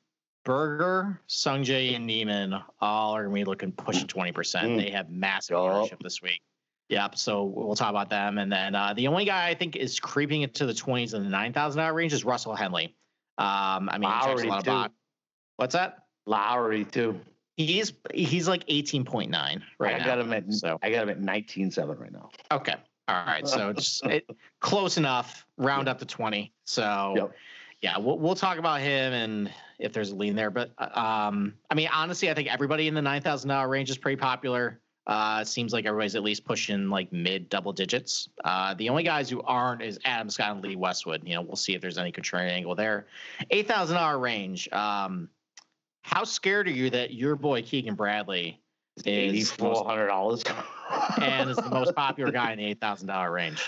Berger, 0.46 1.22
Sungjae, 1.28 1.96
and 1.96 2.08
Niemann 2.08 2.56
all 2.80 3.16
are 3.16 3.24
going 3.24 3.36
to 3.36 3.42
be 3.42 3.46
looking 3.46 3.72
pushing 3.72 4.08
twenty 4.08 4.32
percent. 4.32 4.68
Mm. 4.68 4.78
They 4.78 4.90
have 4.92 5.10
massive 5.10 5.58
ownership 5.58 6.00
this 6.02 6.22
week. 6.22 6.42
Yep. 6.90 7.18
So 7.18 7.44
we'll 7.44 7.76
talk 7.76 7.92
about 7.92 8.10
them, 8.10 8.40
and 8.40 8.52
then 8.52 8.74
uh, 8.74 8.94
the 8.94 9.08
only 9.08 9.26
guy 9.26 9.48
I 9.48 9.54
think 9.54 9.76
is 9.76 10.00
creeping 10.00 10.42
into 10.42 10.66
the 10.66 10.74
twenties 10.74 11.14
and 11.14 11.26
the 11.26 11.30
nine 11.30 11.54
thousand 11.54 11.80
dollar 11.80 11.94
range 11.94 12.14
is 12.14 12.26
Russell 12.26 12.56
Henley. 12.56 12.96
Um, 13.40 13.90
I 13.90 13.98
mean, 13.98 14.10
Lowry 14.10 14.48
a 14.48 14.50
lot 14.50 14.66
too. 14.66 14.72
of 14.72 14.92
What's 15.56 15.74
that? 15.74 16.04
Lowry 16.26 16.86
too. 16.86 17.20
He's 17.56 17.94
he's 18.14 18.48
like 18.48 18.64
eighteen 18.68 19.04
point 19.06 19.32
nine 19.32 19.64
right 19.80 19.96
I 19.96 19.98
now. 20.00 20.06
got 20.06 20.20
him 20.20 20.34
at 20.34 20.54
so 20.54 20.78
I 20.82 20.90
got 20.92 21.04
him 21.04 21.10
at 21.10 21.20
nineteen 21.22 21.72
seven 21.72 21.98
right 21.98 22.12
now. 22.12 22.30
Okay. 22.52 22.76
All 23.08 23.26
right. 23.26 23.48
So 23.48 23.74
just 23.78 24.06
it, 24.06 24.30
close 24.60 24.98
enough. 24.98 25.46
Round 25.58 25.88
up 25.88 26.00
to 26.00 26.06
twenty. 26.06 26.54
So 26.66 27.14
yep. 27.16 27.32
yeah, 27.82 27.98
we'll 27.98 28.20
we'll 28.20 28.36
talk 28.36 28.58
about 28.58 28.82
him 28.82 29.14
and 29.14 29.52
if 29.80 29.94
there's 29.94 30.12
a 30.12 30.16
lean 30.16 30.36
there. 30.36 30.52
But 30.52 30.72
um, 30.98 31.54
I 31.70 31.76
mean, 31.76 31.90
honestly, 31.94 32.30
I 32.30 32.34
think 32.34 32.52
everybody 32.52 32.88
in 32.88 32.94
the 32.94 33.02
nine 33.02 33.22
thousand 33.22 33.50
dollar 33.50 33.68
range 33.70 33.90
is 33.90 33.98
pretty 33.98 34.18
popular. 34.18 34.80
Uh, 35.10 35.44
seems 35.44 35.74
like 35.74 35.88
everybody's 35.88 36.16
at 36.16 36.22
least 36.22 36.46
pushing 36.46 36.88
like 36.88 37.12
mid 37.12 37.50
double 37.50 37.74
digits. 37.74 38.30
Uh, 38.46 38.76
the 38.76 38.88
only 38.88 39.02
guys 39.02 39.28
who 39.28 39.42
aren't 39.42 39.82
is 39.82 39.98
Adam 40.06 40.30
Scott 40.30 40.52
and 40.52 40.64
Lee 40.64 40.76
Westwood. 40.76 41.24
You 41.26 41.34
know, 41.34 41.42
we'll 41.42 41.56
see 41.56 41.74
if 41.74 41.82
there's 41.82 41.98
any 41.98 42.12
contrarian 42.12 42.52
angle 42.52 42.76
there. 42.76 43.08
Eight 43.50 43.68
thousand 43.68 43.96
dollar 43.96 44.20
range. 44.20 44.72
Um, 44.72 45.28
how 46.04 46.24
scared 46.26 46.68
are 46.68 46.72
you 46.72 46.92
that 46.92 47.12
your 47.12 47.36
boy 47.36 47.64
Keegan 47.64 47.96
Bradley 47.96 48.62
is 49.04 49.52
four 49.52 49.84
hundred 49.84 50.10
dollars 50.10 50.44
and 51.20 51.50
is 51.50 51.58
the 51.58 51.70
most 51.72 51.96
popular 51.96 52.32
guy 52.32 52.52
in 52.52 52.60
the 52.60 52.66
eight 52.68 52.80
thousand 52.80 53.08
dollar 53.08 53.32
range? 53.32 53.68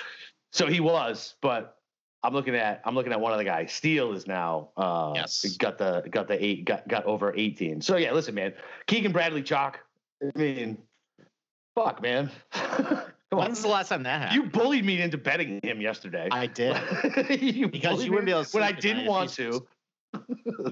So 0.51 0.67
he 0.67 0.79
was, 0.79 1.33
but 1.41 1.77
I'm 2.21 2.33
looking 2.33 2.53
at 2.53 2.83
I'm 2.85 2.93
looking 2.93 3.13
at 3.13 3.19
one 3.19 3.31
of 3.31 3.39
the 3.39 3.45
guys. 3.45 3.73
Steele 3.73 4.13
is 4.13 4.27
now 4.27 4.69
uh, 4.77 5.13
yes. 5.15 5.43
got 5.57 5.79
the 5.79 6.03
got 6.11 6.27
the 6.27 6.45
eight 6.45 6.65
got 6.65 6.87
got 6.87 7.05
over 7.05 7.33
18. 7.35 7.81
So 7.81 7.97
yeah, 7.97 8.11
listen, 8.11 8.35
man, 8.35 8.53
Keegan 8.85 9.11
Bradley 9.11 9.41
chalk. 9.41 9.79
I 10.23 10.37
mean, 10.37 10.77
Fuck, 11.75 12.01
man. 12.01 12.29
When's 13.31 13.61
the 13.61 13.69
last 13.69 13.89
time 13.89 14.03
that 14.03 14.21
happened? 14.21 14.43
You 14.43 14.49
bullied 14.49 14.83
me 14.83 15.01
into 15.01 15.17
betting 15.17 15.61
him 15.63 15.79
yesterday. 15.79 16.27
I 16.31 16.47
did. 16.47 16.75
you 17.41 17.69
because 17.69 18.03
you 18.03 18.11
wouldn't 18.11 18.25
be 18.25 18.31
able 18.31 18.43
to 18.43 18.57
when 18.57 18.63
I 18.63 18.73
didn't 18.73 19.05
want 19.05 19.29
to. 19.33 19.65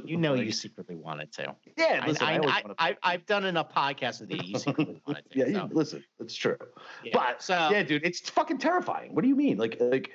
You 0.03 0.17
know 0.17 0.33
you 0.33 0.51
secretly 0.51 0.97
wanted 0.97 1.31
to. 1.33 1.55
Yeah, 1.77 2.03
listen, 2.05 2.27
I, 2.27 2.97
I, 3.01 3.11
have 3.11 3.25
done 3.25 3.45
enough 3.45 3.73
podcasts 3.73 4.19
with 4.19 4.31
you. 4.31 4.41
You 4.43 4.59
secretly 4.59 5.01
wanted 5.07 5.23
to. 5.31 5.39
yeah, 5.39 5.45
so. 5.45 5.51
you, 5.51 5.69
listen, 5.71 6.03
it's 6.19 6.35
true. 6.35 6.57
Yeah. 7.05 7.11
But 7.13 7.41
so, 7.41 7.69
yeah, 7.71 7.83
dude, 7.83 8.05
it's 8.05 8.29
fucking 8.29 8.57
terrifying. 8.57 9.15
What 9.15 9.21
do 9.21 9.29
you 9.29 9.37
mean? 9.37 9.57
Like, 9.57 9.77
like 9.79 10.11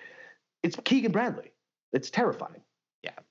it's 0.62 0.76
Keegan 0.85 1.12
Bradley. 1.12 1.53
It's 1.95 2.11
terrifying. 2.11 2.61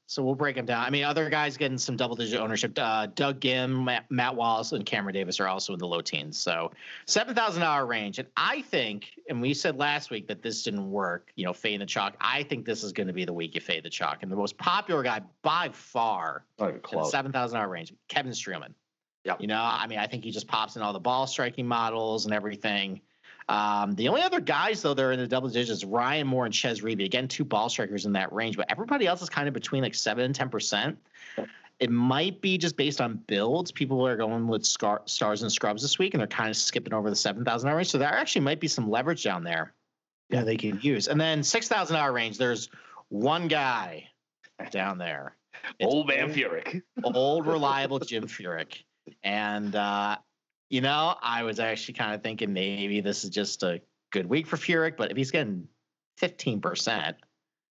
So 0.06 0.22
we'll 0.24 0.36
break 0.36 0.56
them 0.56 0.66
down. 0.66 0.86
I 0.86 0.90
mean, 0.90 1.06
other 1.06 1.30
guys 1.30 1.56
getting 1.56 1.78
some 1.78 1.96
double 1.96 2.16
digit 2.16 2.40
ownership. 2.40 2.78
Uh, 2.78 3.08
Doug 3.08 3.40
Ghim, 3.40 3.86
Matt, 3.86 4.06
Matt, 4.12 4.36
Wallace, 4.36 4.74
and 4.74 4.86
Cameron 4.86 5.14
Davis 5.14 5.40
are 5.40 5.48
also 5.48 5.74
in 5.74 5.80
the 5.80 5.88
low 5.88 6.02
teens. 6.02 6.38
So 6.38 6.72
$7,000 7.08 7.88
range. 7.88 8.20
And 8.20 8.28
I 8.36 8.62
think, 8.64 9.12
and 9.30 9.42
we 9.42 9.54
said 9.54 9.78
last 9.78 10.12
week 10.12 10.28
that 10.28 10.42
this 10.42 10.64
didn't 10.64 10.92
work, 10.92 11.32
you 11.36 11.46
know, 11.46 11.54
fade 11.54 11.80
the 11.82 11.86
chalk. 11.86 12.16
I 12.20 12.44
think 12.44 12.66
this 12.66 12.84
is 12.84 12.92
going 12.92 13.08
to 13.08 13.14
be 13.14 13.26
the 13.26 13.34
week 13.34 13.56
you 13.56 13.62
fade 13.62 13.84
the 13.84 13.90
chalk. 13.90 14.20
And 14.22 14.32
the 14.32 14.36
most 14.36 14.58
popular 14.58 15.04
guy 15.04 15.22
by 15.42 15.70
far, 15.70 16.46
oh, 16.60 16.74
close. 16.74 17.14
$7,000 17.14 17.70
range, 17.70 17.94
Kevin 18.10 18.34
Streelman. 18.34 18.74
Yeah. 19.24 19.36
You 19.40 19.48
know, 19.48 19.62
I 19.62 19.88
mean, 19.88 20.00
I 20.00 20.08
think 20.08 20.26
he 20.26 20.32
just 20.32 20.48
pops 20.48 20.76
in 20.76 20.82
all 20.82 20.92
the 20.92 21.00
ball 21.00 21.28
striking 21.28 21.66
models 21.66 22.26
and 22.26 22.34
everything. 22.34 23.00
Um, 23.50 23.96
the 23.96 24.08
only 24.08 24.22
other 24.22 24.40
guys, 24.40 24.82
though, 24.82 24.94
that 24.94 25.04
are 25.04 25.12
in 25.12 25.20
the 25.20 25.28
double 25.28 25.50
digits, 25.50 25.84
Ryan 25.84 26.28
Moore 26.28 26.46
and 26.46 26.56
Chez 26.56 26.82
Reavie. 26.82 27.06
Again, 27.06 27.28
two 27.28 27.44
ball 27.44 27.70
strikers 27.70 28.06
in 28.06 28.14
that 28.14 28.32
range, 28.32 28.58
but 28.58 28.72
everybody 28.72 29.06
else 29.08 29.22
is 29.22 29.30
kind 29.30 29.48
of 29.48 29.54
between 29.54 29.84
like 29.84 29.96
seven 29.96 30.26
and 30.26 30.36
ten 30.36 30.50
percent. 30.50 30.98
it 31.80 31.90
might 31.90 32.40
be 32.42 32.58
just 32.58 32.78
based 32.78 33.02
on 33.02 33.22
builds. 33.28 33.72
People 33.72 34.06
are 34.08 34.16
going 34.16 34.48
with 34.48 34.66
scar- 34.66 35.02
stars 35.06 35.42
and 35.42 35.52
scrubs 35.52 35.82
this 35.82 36.00
week, 36.00 36.14
and 36.14 36.22
they're 36.22 36.28
kind 36.28 36.50
of 36.50 36.56
skipping 36.56 36.94
over 36.94 37.10
the 37.10 37.16
seven 37.16 37.44
thousand 37.44 37.70
hour 37.70 37.78
range. 37.78 37.90
So 37.90 37.98
there 37.98 38.14
actually 38.14 38.42
might 38.42 38.60
be 38.60 38.68
some 38.68 38.90
leverage 38.90 39.24
down 39.24 39.44
there 39.44 39.74
yeah. 40.30 40.40
that 40.40 40.46
they 40.46 40.58
can 40.58 40.80
use. 40.82 41.08
And 41.08 41.20
then 41.20 41.44
six 41.44 41.68
thousand 41.68 41.98
hour 41.98 42.12
range, 42.12 42.38
there's 42.38 42.70
one 43.10 43.48
guy 43.48 44.10
down 44.72 44.98
there. 44.98 45.36
It's 45.80 45.94
old 45.94 46.08
man 46.08 46.34
Furyk. 46.34 46.82
old 47.04 47.46
reliable 47.46 48.00
Jim 48.00 48.28
Furyk. 48.28 48.84
And 49.24 49.76
uh, 49.76 50.18
you 50.74 50.82
know, 50.82 51.16
I 51.22 51.44
was 51.44 51.60
actually 51.60 51.94
kind 51.94 52.16
of 52.16 52.24
thinking 52.24 52.52
maybe 52.52 53.00
this 53.00 53.24
is 53.24 53.30
just 53.30 53.62
a 53.62 53.80
good 54.12 54.26
week 54.26 54.48
for 54.48 54.58
Furyk, 54.58 54.98
but 54.98 55.12
if 55.12 55.18
he's 55.18 55.30
getting 55.30 55.68
fifteen 56.18 56.62
percent, 56.62 57.16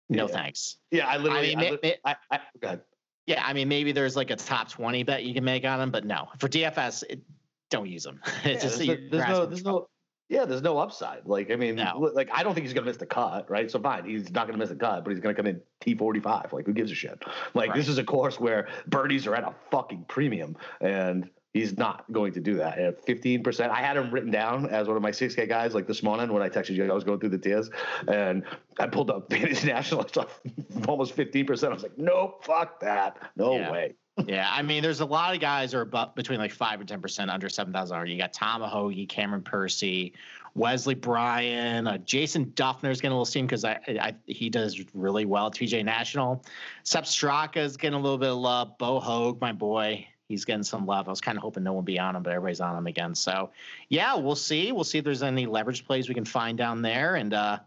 no 0.08 0.28
yeah. 0.28 0.32
thanks. 0.32 0.76
Yeah, 0.92 1.08
I 1.08 1.16
literally. 1.16 1.56
I 1.56 1.58
mean, 1.58 1.78
I, 1.82 1.96
I, 2.04 2.16
I, 2.30 2.40
go 2.60 2.68
ahead. 2.68 2.82
Yeah, 3.26 3.42
I 3.44 3.54
mean, 3.54 3.66
maybe 3.66 3.90
there's 3.90 4.14
like 4.14 4.30
a 4.30 4.36
top 4.36 4.68
20 4.68 5.02
bet 5.02 5.24
you 5.24 5.34
can 5.34 5.42
make 5.42 5.64
on 5.64 5.80
him, 5.80 5.90
but 5.90 6.04
no, 6.04 6.28
for 6.38 6.48
DFS, 6.48 7.02
it, 7.10 7.22
don't 7.70 7.88
use 7.88 8.06
him. 8.06 8.20
it's 8.44 8.44
yeah, 8.44 8.70
just 8.70 8.78
there's, 8.78 9.10
there's 9.10 9.28
no, 9.28 9.46
there's 9.46 9.64
no, 9.64 9.88
yeah, 10.28 10.44
there's 10.44 10.62
no 10.62 10.78
upside. 10.78 11.26
Like, 11.26 11.50
I 11.50 11.56
mean, 11.56 11.74
no. 11.74 12.10
like, 12.14 12.30
I 12.32 12.44
don't 12.44 12.54
think 12.54 12.66
he's 12.66 12.72
gonna 12.72 12.86
miss 12.86 12.98
the 12.98 13.06
cut, 13.06 13.50
right? 13.50 13.68
So 13.68 13.80
fine, 13.80 14.04
he's 14.04 14.30
not 14.30 14.46
gonna 14.46 14.58
miss 14.58 14.68
the 14.68 14.76
cut, 14.76 15.02
but 15.02 15.10
he's 15.10 15.18
gonna 15.18 15.34
come 15.34 15.48
in 15.48 15.60
T45. 15.84 16.52
Like, 16.52 16.66
who 16.66 16.72
gives 16.72 16.92
a 16.92 16.94
shit? 16.94 17.20
Like, 17.54 17.70
right. 17.70 17.76
this 17.76 17.88
is 17.88 17.98
a 17.98 18.04
course 18.04 18.38
where 18.38 18.68
birdies 18.86 19.26
are 19.26 19.34
at 19.34 19.42
a 19.42 19.54
fucking 19.72 20.04
premium, 20.08 20.56
and 20.80 21.28
He's 21.52 21.76
not 21.76 22.10
going 22.10 22.32
to 22.32 22.40
do 22.40 22.54
that. 22.56 22.78
At 22.78 23.06
15%, 23.06 23.68
I 23.68 23.82
had 23.82 23.96
him 23.96 24.10
written 24.10 24.30
down 24.30 24.70
as 24.70 24.88
one 24.88 24.96
of 24.96 25.02
my 25.02 25.10
6K 25.10 25.48
guys 25.48 25.74
like 25.74 25.86
this 25.86 26.02
morning 26.02 26.32
when 26.32 26.42
I 26.42 26.48
texted 26.48 26.70
you. 26.70 26.90
I 26.90 26.94
was 26.94 27.04
going 27.04 27.20
through 27.20 27.28
the 27.28 27.38
tiers 27.38 27.70
and 28.08 28.42
I 28.78 28.86
pulled 28.86 29.10
up 29.10 29.30
Fantasy 29.30 29.68
National 29.68 30.06
stuff, 30.08 30.40
almost 30.88 31.14
15%. 31.14 31.64
I 31.64 31.68
was 31.68 31.82
like, 31.82 31.98
nope, 31.98 32.44
fuck 32.44 32.80
that. 32.80 33.18
No 33.36 33.56
yeah. 33.56 33.70
way. 33.70 33.94
yeah, 34.26 34.50
I 34.52 34.60
mean, 34.60 34.82
there's 34.82 35.00
a 35.00 35.06
lot 35.06 35.34
of 35.34 35.40
guys 35.40 35.72
are 35.72 35.80
about 35.80 36.14
between 36.14 36.38
like 36.38 36.52
five 36.52 36.80
and 36.80 36.88
ten 36.88 37.00
percent 37.00 37.30
under 37.30 37.48
seven 37.48 37.72
thousand. 37.72 38.08
You 38.08 38.18
got 38.18 38.34
Tom 38.34 38.60
Cameron 39.06 39.42
Percy, 39.42 40.12
Wesley 40.54 40.94
Bryan, 40.94 41.86
uh, 41.86 41.96
Jason 41.98 42.46
Dufner's 42.54 43.00
getting 43.00 43.12
a 43.12 43.14
little 43.14 43.24
steam 43.24 43.46
because 43.46 43.64
I, 43.64 43.80
I, 43.88 44.14
he 44.26 44.50
does 44.50 44.82
really 44.92 45.24
well 45.24 45.46
at 45.46 45.54
PGA 45.54 45.82
National. 45.82 46.44
Sepp 46.82 47.04
Straka 47.04 47.58
is 47.58 47.78
getting 47.78 47.98
a 47.98 48.02
little 48.02 48.18
bit 48.18 48.28
of 48.28 48.36
love. 48.36 48.76
Bo 48.76 49.00
Hoag, 49.00 49.40
my 49.40 49.52
boy, 49.52 50.06
he's 50.32 50.46
getting 50.46 50.62
some 50.62 50.86
love. 50.86 51.08
I 51.08 51.10
was 51.10 51.20
kind 51.20 51.36
of 51.36 51.42
hoping 51.42 51.62
no 51.62 51.72
one 51.72 51.84
would 51.84 51.84
be 51.84 51.98
on 51.98 52.16
him, 52.16 52.22
but 52.22 52.32
everybody's 52.32 52.62
on 52.62 52.74
him 52.74 52.86
again. 52.86 53.14
So 53.14 53.50
yeah, 53.90 54.16
we'll 54.16 54.34
see. 54.34 54.72
We'll 54.72 54.82
see 54.82 54.98
if 54.98 55.04
there's 55.04 55.22
any 55.22 55.44
leverage 55.44 55.86
plays 55.86 56.08
we 56.08 56.14
can 56.14 56.24
find 56.24 56.56
down 56.56 56.80
there. 56.80 57.16
And 57.16 57.34
uh, 57.34 57.58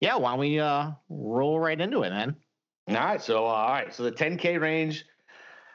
yeah, 0.00 0.16
why 0.16 0.30
don't 0.30 0.38
we 0.38 0.60
uh, 0.60 0.92
roll 1.08 1.58
right 1.58 1.78
into 1.78 2.02
it, 2.02 2.10
man? 2.10 2.36
All 2.88 2.94
right. 2.94 3.20
So 3.20 3.44
uh, 3.44 3.48
all 3.48 3.70
right. 3.70 3.92
So 3.92 4.04
the 4.04 4.12
10K 4.12 4.60
range, 4.60 5.04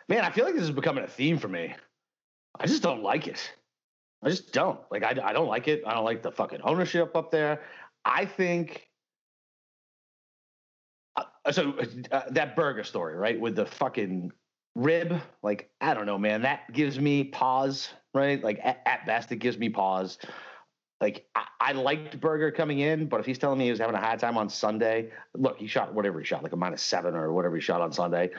man, 0.07 0.23
I 0.23 0.31
feel 0.31 0.45
like 0.45 0.55
this 0.55 0.63
is 0.63 0.71
becoming 0.71 1.03
a 1.03 1.07
theme 1.07 1.37
for 1.37 1.49
me. 1.49 1.75
I 2.57 2.65
just 2.65 2.81
don't 2.81 3.03
like 3.03 3.27
it. 3.27 3.51
I 4.23 4.29
just 4.29 4.53
don't 4.53 4.79
like. 4.89 5.03
I, 5.03 5.09
I 5.21 5.33
don't 5.33 5.47
like 5.47 5.67
it. 5.67 5.83
I 5.85 5.93
don't 5.93 6.05
like 6.05 6.23
the 6.23 6.31
fucking 6.31 6.61
ownership 6.63 7.15
up 7.15 7.29
there. 7.29 7.61
I 8.05 8.25
think. 8.25 8.87
Uh, 11.17 11.51
so 11.51 11.73
uh, 12.11 12.21
that 12.31 12.55
Berger 12.55 12.83
story, 12.83 13.15
right, 13.15 13.39
with 13.39 13.55
the 13.55 13.65
fucking 13.65 14.31
rib, 14.77 15.19
like 15.41 15.69
I 15.81 15.93
don't 15.93 16.05
know, 16.05 16.17
man. 16.17 16.43
That 16.43 16.71
gives 16.71 16.99
me 16.99 17.23
pause, 17.23 17.89
right? 18.13 18.41
Like 18.41 18.59
at, 18.63 18.81
at 18.85 19.05
best, 19.05 19.31
it 19.31 19.37
gives 19.37 19.57
me 19.57 19.69
pause. 19.69 20.19
Like 21.01 21.27
I, 21.35 21.45
I, 21.59 21.71
liked 21.73 22.19
Berger 22.19 22.51
coming 22.51 22.79
in, 22.79 23.07
but 23.07 23.19
if 23.19 23.25
he's 23.25 23.37
telling 23.37 23.59
me 23.59 23.65
he 23.65 23.71
was 23.71 23.79
having 23.79 23.95
a 23.95 24.01
hard 24.01 24.19
time 24.19 24.37
on 24.37 24.49
Sunday, 24.49 25.11
look, 25.35 25.57
he 25.57 25.67
shot 25.67 25.93
whatever 25.93 26.19
he 26.19 26.25
shot, 26.25 26.43
like 26.43 26.53
a 26.53 26.55
minus 26.55 26.81
seven 26.81 27.15
or 27.15 27.33
whatever 27.33 27.55
he 27.55 27.61
shot 27.61 27.81
on 27.81 27.91
Sunday. 27.91 28.31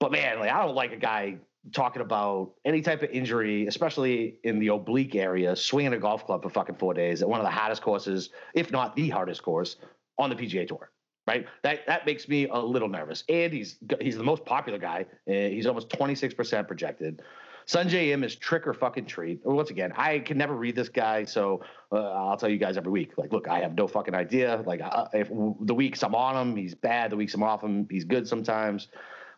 But 0.00 0.10
man, 0.10 0.38
like 0.38 0.50
I 0.50 0.64
don't 0.64 0.74
like 0.74 0.92
a 0.92 0.96
guy 0.96 1.36
talking 1.72 2.02
about 2.02 2.52
any 2.64 2.80
type 2.80 3.02
of 3.02 3.10
injury, 3.10 3.66
especially 3.66 4.38
in 4.44 4.58
the 4.58 4.68
oblique 4.68 5.14
area, 5.14 5.56
swinging 5.56 5.92
a 5.92 5.98
golf 5.98 6.26
club 6.26 6.42
for 6.42 6.50
fucking 6.50 6.76
four 6.76 6.94
days 6.94 7.22
at 7.22 7.28
one 7.28 7.40
of 7.40 7.46
the 7.46 7.50
hottest 7.50 7.82
courses, 7.82 8.30
if 8.54 8.70
not 8.70 8.94
the 8.96 9.08
hardest 9.08 9.42
course 9.42 9.76
on 10.18 10.30
the 10.30 10.36
PGA 10.36 10.66
Tour 10.66 10.90
right? 11.26 11.46
That 11.62 11.86
that 11.86 12.06
makes 12.06 12.28
me 12.28 12.48
a 12.48 12.58
little 12.58 12.88
nervous. 12.88 13.24
And 13.28 13.52
he's 13.52 13.76
he's 14.00 14.16
the 14.16 14.24
most 14.24 14.44
popular 14.44 14.78
guy. 14.78 15.06
he's 15.26 15.66
almost 15.66 15.88
26% 15.90 16.66
projected. 16.66 17.22
Sungjae 17.66 18.08
Im 18.08 18.24
is 18.24 18.36
trick 18.36 18.66
or 18.66 18.74
fucking 18.74 19.06
treat. 19.06 19.40
Once 19.44 19.70
again, 19.70 19.92
I 19.96 20.18
can 20.18 20.36
never 20.36 20.54
read 20.54 20.76
this 20.76 20.88
guy, 20.88 21.24
so 21.24 21.62
uh, 21.92 21.96
I'll 21.96 22.36
tell 22.36 22.48
you 22.48 22.58
guys 22.58 22.76
every 22.76 22.92
week. 22.92 23.16
Like, 23.16 23.32
look, 23.32 23.48
I 23.48 23.60
have 23.60 23.74
no 23.74 23.86
fucking 23.86 24.14
idea. 24.14 24.62
Like, 24.66 24.82
uh, 24.82 25.06
if 25.14 25.30
the 25.60 25.74
weeks 25.74 26.02
I'm 26.02 26.14
on 26.14 26.36
him, 26.36 26.56
he's 26.56 26.74
bad. 26.74 27.10
The 27.10 27.16
weeks 27.16 27.34
I'm 27.34 27.42
off 27.42 27.62
him, 27.62 27.86
he's 27.90 28.04
good 28.04 28.28
sometimes. 28.28 28.88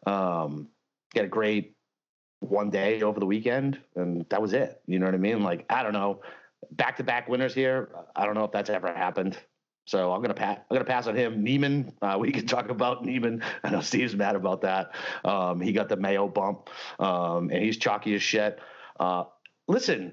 Um, 0.07 0.69
get 1.15 1.25
a 1.25 1.29
great 1.29 1.77
one 2.41 2.71
day 2.71 3.03
over 3.03 3.21
the 3.21 3.27
weekend, 3.27 3.79
and 3.95 4.27
that 4.31 4.43
was 4.43 4.53
it. 4.53 4.81
You 4.87 4.99
know 4.99 5.07
what 5.07 5.15
I 5.15 5.19
mean? 5.19 5.43
Like, 5.43 5.65
I 5.71 5.83
don't 5.83 5.93
know. 5.93 6.21
Back 6.73 6.97
to 6.97 7.05
back 7.05 7.29
winners 7.29 7.55
here. 7.55 7.91
I 8.17 8.27
don't 8.27 8.35
know 8.35 8.45
if 8.45 8.51
that's 8.51 8.71
ever 8.71 8.89
happened. 8.89 9.39
So 9.87 10.13
I'm 10.13 10.21
gonna 10.21 10.35
pass. 10.35 10.59
I'm 10.59 10.75
gonna 10.75 10.85
pass 10.85 11.07
on 11.07 11.15
him. 11.15 11.43
Niemann, 11.43 11.93
uh, 12.03 12.17
we 12.19 12.33
can 12.33 12.47
talk 12.47 12.69
about 12.69 13.05
Niemann. 13.05 13.43
I 13.65 13.71
know 13.71 13.81
Steve's 13.81 14.15
mad 14.17 14.35
about 14.35 14.61
that. 14.63 14.95
Um, 15.25 15.61
he 15.61 15.73
got 15.73 15.89
the 15.89 15.97
Mayo 15.97 16.29
bump, 16.29 16.69
um, 16.99 17.51
and 17.51 17.63
he's 17.63 17.77
chalky 17.77 18.15
as 18.17 18.23
shit. 18.23 18.59
Uh, 18.99 19.25
listen, 19.69 20.13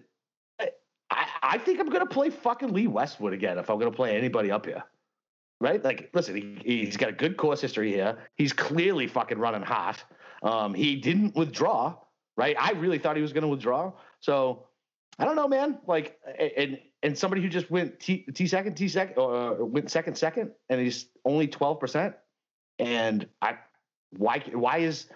I, 1.13 1.27
I 1.41 1.57
think 1.57 1.79
I'm 1.79 1.89
gonna 1.89 2.05
play 2.05 2.29
fucking 2.29 2.71
Lee 2.71 2.87
Westwood 2.87 3.33
again 3.33 3.57
if 3.57 3.69
I'm 3.69 3.79
gonna 3.79 3.91
play 3.91 4.15
anybody 4.15 4.51
up 4.51 4.65
here. 4.65 4.83
Right? 5.59 5.83
Like, 5.83 6.09
listen, 6.13 6.61
he, 6.63 6.85
has 6.85 6.97
got 6.97 7.09
a 7.09 7.13
good 7.13 7.37
course 7.37 7.61
history 7.61 7.91
here. 7.91 8.17
He's 8.35 8.51
clearly 8.51 9.07
fucking 9.07 9.37
running 9.37 9.61
hot. 9.61 10.03
Um, 10.43 10.73
he 10.73 10.95
didn't 10.95 11.35
withdraw. 11.35 11.95
Right? 12.35 12.55
I 12.59 12.71
really 12.71 12.97
thought 12.97 13.15
he 13.15 13.21
was 13.21 13.33
gonna 13.33 13.47
withdraw. 13.47 13.93
So 14.19 14.67
I 15.17 15.25
don't 15.25 15.35
know, 15.35 15.47
man. 15.47 15.79
Like, 15.87 16.19
and 16.57 16.79
and 17.03 17.17
somebody 17.17 17.41
who 17.41 17.49
just 17.49 17.69
went 17.69 17.99
T, 17.99 18.25
T 18.33 18.47
second, 18.47 18.75
T 18.75 18.87
second, 18.87 19.21
uh, 19.21 19.55
went 19.59 19.91
second, 19.91 20.17
second, 20.17 20.51
and 20.69 20.81
he's 20.81 21.07
only 21.25 21.47
twelve 21.47 21.79
percent. 21.79 22.15
And 22.79 23.27
I, 23.41 23.57
why, 24.17 24.43
why 24.53 24.79
is, 24.79 25.07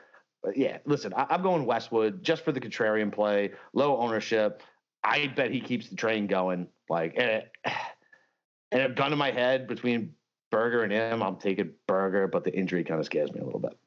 yeah? 0.54 0.78
Listen, 0.86 1.14
I, 1.16 1.34
am 1.34 1.42
going 1.42 1.66
Westwood 1.66 2.24
just 2.24 2.44
for 2.44 2.52
the 2.52 2.60
contrarian 2.60 3.12
play, 3.12 3.52
low 3.74 3.98
ownership. 3.98 4.62
I 5.04 5.28
bet 5.28 5.52
he 5.52 5.62
keeps 5.62 5.90
the 5.90 5.96
train 5.96 6.28
going. 6.28 6.68
Like, 6.90 7.16
and, 7.18 7.44
and 8.72 8.82
a 8.82 8.90
gun 8.90 9.12
in 9.12 9.18
my 9.18 9.32
head 9.32 9.68
between 9.68 10.14
Berger 10.52 10.84
and 10.84 10.92
him, 10.92 11.24
I'm 11.24 11.38
taking 11.38 11.72
Berger, 11.88 12.28
but 12.28 12.44
the 12.44 12.54
injury 12.54 12.84
kind 12.84 13.00
of 13.00 13.06
scares 13.06 13.32
me 13.34 13.40
a 13.40 13.46
little 13.46 13.60
bit. 13.60 13.78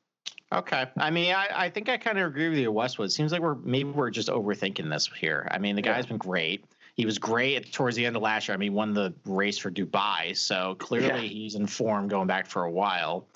Okay. 0.53 0.87
I 0.97 1.11
mean, 1.11 1.33
I, 1.33 1.47
I 1.55 1.71
think 1.71 1.89
I 1.89 1.97
kind 1.97 2.19
of 2.19 2.27
agree 2.27 2.49
with 2.49 2.59
you, 2.59 2.73
Westwood. 2.73 3.13
Seems 3.13 3.31
like 3.31 3.41
we're 3.41 3.55
maybe 3.55 3.91
we're 3.91 4.11
just 4.11 4.29
overthinking 4.29 4.91
this 4.91 5.09
here. 5.19 5.47
I 5.51 5.59
mean, 5.59 5.77
the 5.77 5.83
guy's 5.83 6.07
yeah. 6.07 6.09
been 6.09 6.19
great. 6.19 6.65
He 7.01 7.07
was 7.07 7.19
great 7.19 7.73
towards 7.73 7.97
the 7.97 8.05
end 8.05 8.15
of 8.15 8.21
last 8.21 8.47
year. 8.47 8.55
I 8.55 8.59
mean, 8.59 8.73
he 8.73 8.77
won 8.77 8.93
the 8.93 9.15
race 9.25 9.57
for 9.57 9.71
Dubai, 9.71 10.37
so 10.37 10.77
clearly 10.79 11.23
yeah. 11.23 11.29
he's 11.29 11.55
in 11.55 11.67
form 11.67 12.09
going 12.09 12.27
back 12.27 12.47
for 12.47 12.65
a 12.65 12.71
while. 12.71 13.27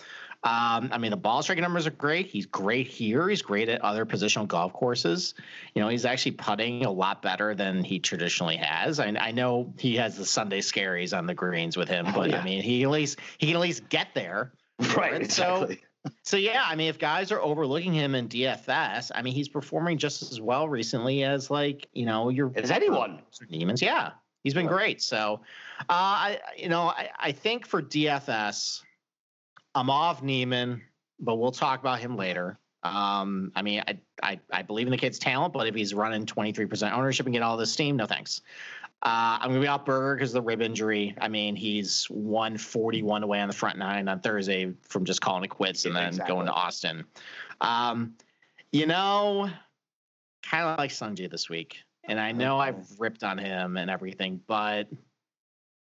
Um, 0.43 0.91
I 0.93 0.99
mean, 0.99 1.11
the 1.11 1.17
ball 1.17 1.43
striking 1.43 1.63
numbers 1.63 1.87
are 1.87 1.93
great. 1.93 2.27
He's 2.27 2.45
great 2.45 2.87
here. 2.87 3.27
He's 3.27 3.41
great 3.41 3.71
at 3.71 3.81
other 3.81 4.05
positional 4.05 4.47
golf 4.47 4.75
courses. 4.75 5.33
You 5.75 5.81
know, 5.81 5.89
he's 5.89 6.05
actually 6.05 6.33
putting 6.33 6.85
a 6.85 6.91
lot 6.91 7.23
better 7.23 7.55
than 7.55 7.83
he 7.83 8.01
traditionally 8.01 8.57
has. 8.57 9.01
I, 9.01 9.07
I 9.19 9.31
know 9.31 9.73
he 9.79 9.97
has 9.97 10.19
the 10.19 10.27
Sunday 10.27 10.61
scaries 10.61 11.17
on 11.17 11.27
the 11.27 11.33
greens 11.33 11.79
with 11.79 11.89
him, 11.89 12.09
oh, 12.09 12.13
but 12.13 12.29
yeah. 12.29 12.43
I 12.43 12.45
mean, 12.45 12.63
he 12.63 12.83
at 12.83 12.91
least 12.91 13.19
he 13.39 13.47
can 13.47 13.57
at 13.57 13.63
least 13.63 13.89
get 13.89 14.09
there. 14.13 14.53
Right. 14.95 15.23
Exactly. 15.23 15.77
So 15.77 15.81
so 16.23 16.37
yeah, 16.37 16.65
I 16.67 16.75
mean, 16.75 16.89
if 16.89 16.99
guys 16.99 17.33
are 17.33 17.41
overlooking 17.41 17.93
him 17.93 18.15
in 18.15 18.29
DFS, 18.29 19.11
I 19.15 19.23
mean, 19.23 19.35
he's 19.35 19.49
performing 19.49 19.99
just 19.99 20.23
as 20.23 20.41
well 20.41 20.69
recently 20.69 21.25
as 21.25 21.51
like 21.51 21.89
you 21.93 22.07
know 22.07 22.29
your 22.29 22.53
as 22.57 22.71
anyone. 22.71 23.21
Demons, 23.51 23.81
yeah, 23.81 24.13
he's 24.43 24.55
been 24.55 24.67
great. 24.67 25.03
So, 25.03 25.41
uh, 25.81 25.83
I 25.89 26.41
you 26.57 26.69
know 26.69 26.83
I, 26.83 27.11
I 27.19 27.33
think 27.33 27.67
for 27.67 27.83
DFS, 27.83 28.83
I'm 29.75 29.91
off 29.91 30.23
Niemann, 30.23 30.83
but 31.21 31.37
we'll 31.37 31.53
talk 31.53 31.81
about 31.81 32.01
him 32.01 32.17
later. 32.17 32.59
Um, 32.83 33.51
I 33.57 33.63
mean, 33.63 33.83
I, 33.89 33.99
I 34.23 34.41
I 34.53 34.63
believe 34.63 34.87
in 34.87 34.91
the 34.91 34.99
kid's 34.99 35.19
talent, 35.19 35.55
but 35.55 35.67
if 35.67 35.75
he's 35.75 35.95
running 35.95 36.27
23% 36.27 36.93
ownership 36.93 37.25
and 37.27 37.33
get 37.33 37.43
all 37.43 37.57
this 37.57 37.73
steam, 37.73 37.97
no 37.97 38.07
thanks. 38.07 38.43
Uh, 39.05 39.37
I'm 39.39 39.51
going 39.51 39.61
to 39.61 39.65
be 39.65 39.69
out 39.69 39.85
Berger 39.85 40.15
because 40.15 40.31
of 40.31 40.43
the 40.43 40.47
rib 40.47 40.63
injury. 40.63 41.15
I 41.21 41.29
mean, 41.29 41.57
he's 41.57 42.07
141 42.07 43.23
away 43.23 43.39
on 43.39 43.49
the 43.49 43.55
front 43.55 43.77
nine 43.77 44.09
on 44.09 44.21
Thursday 44.21 44.73
from 44.89 45.05
just 45.05 45.21
calling 45.21 45.45
it 45.45 45.49
quits 45.49 45.85
and 45.85 45.95
then 45.95 46.09
exactly. 46.09 46.35
going 46.35 46.47
to 46.47 46.53
Austin. 46.53 47.05
Um, 47.61 48.15
you 48.73 48.87
know, 48.87 49.51
kind 50.43 50.65
of 50.65 50.79
like 50.79 50.91
Sungjae 50.91 51.31
this 51.31 51.51
week. 51.51 51.77
And 52.05 52.19
I 52.19 52.33
know 52.33 52.59
I've 52.59 52.99
ripped 52.99 53.23
on 53.25 53.37
him 53.37 53.77
and 53.77 53.91
everything, 53.91 54.41
but 54.47 54.89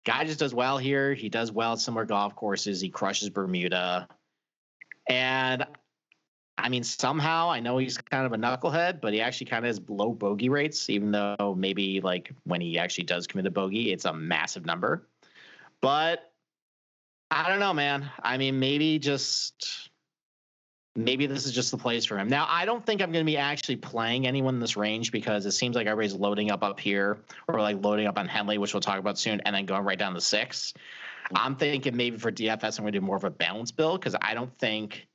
guy 0.03 0.25
just 0.25 0.39
does 0.39 0.53
well 0.53 0.79
here. 0.79 1.13
He 1.13 1.29
does 1.29 1.51
well 1.51 1.73
at 1.73 1.79
similar 1.79 2.05
golf 2.05 2.35
courses. 2.35 2.81
He 2.81 2.89
crushes 2.89 3.29
Bermuda. 3.29 4.07
And 5.07 5.65
I 6.61 6.69
mean, 6.69 6.83
somehow 6.83 7.49
I 7.49 7.59
know 7.59 7.77
he's 7.77 7.97
kind 7.97 8.25
of 8.25 8.33
a 8.33 8.37
knucklehead, 8.37 9.01
but 9.01 9.13
he 9.13 9.21
actually 9.21 9.47
kind 9.47 9.65
of 9.65 9.69
has 9.69 9.81
low 9.89 10.11
bogey 10.11 10.49
rates, 10.49 10.89
even 10.89 11.11
though 11.11 11.55
maybe 11.57 12.01
like 12.01 12.31
when 12.43 12.61
he 12.61 12.77
actually 12.77 13.05
does 13.05 13.25
commit 13.25 13.47
a 13.47 13.51
bogey, 13.51 13.91
it's 13.91 14.05
a 14.05 14.13
massive 14.13 14.65
number. 14.65 15.07
But 15.81 16.31
I 17.31 17.49
don't 17.49 17.59
know, 17.59 17.73
man. 17.73 18.09
I 18.21 18.37
mean, 18.37 18.59
maybe 18.59 18.99
just 18.99 19.89
maybe 20.95 21.25
this 21.25 21.45
is 21.45 21.51
just 21.51 21.71
the 21.71 21.77
place 21.77 22.05
for 22.05 22.17
him. 22.17 22.27
Now, 22.27 22.45
I 22.47 22.65
don't 22.65 22.85
think 22.85 23.01
I'm 23.01 23.11
going 23.11 23.25
to 23.25 23.29
be 23.29 23.37
actually 23.37 23.77
playing 23.77 24.27
anyone 24.27 24.55
in 24.55 24.59
this 24.59 24.75
range 24.77 25.11
because 25.11 25.45
it 25.45 25.51
seems 25.51 25.75
like 25.75 25.87
everybody's 25.87 26.13
loading 26.13 26.51
up 26.51 26.63
up 26.63 26.79
here 26.79 27.19
or 27.47 27.61
like 27.61 27.83
loading 27.83 28.07
up 28.07 28.19
on 28.19 28.27
Henley, 28.27 28.57
which 28.57 28.73
we'll 28.73 28.81
talk 28.81 28.99
about 28.99 29.17
soon, 29.17 29.41
and 29.41 29.55
then 29.55 29.65
going 29.65 29.83
right 29.83 29.97
down 29.97 30.13
to 30.13 30.21
six. 30.21 30.73
Mm. 31.31 31.39
I'm 31.39 31.55
thinking 31.55 31.95
maybe 31.95 32.17
for 32.17 32.31
DFS, 32.31 32.77
I'm 32.77 32.83
going 32.83 32.93
to 32.93 32.99
do 32.99 33.05
more 33.05 33.15
of 33.15 33.23
a 33.23 33.31
balance 33.31 33.71
build 33.71 33.99
because 33.99 34.15
I 34.21 34.33
don't 34.33 34.55
think 34.59 35.07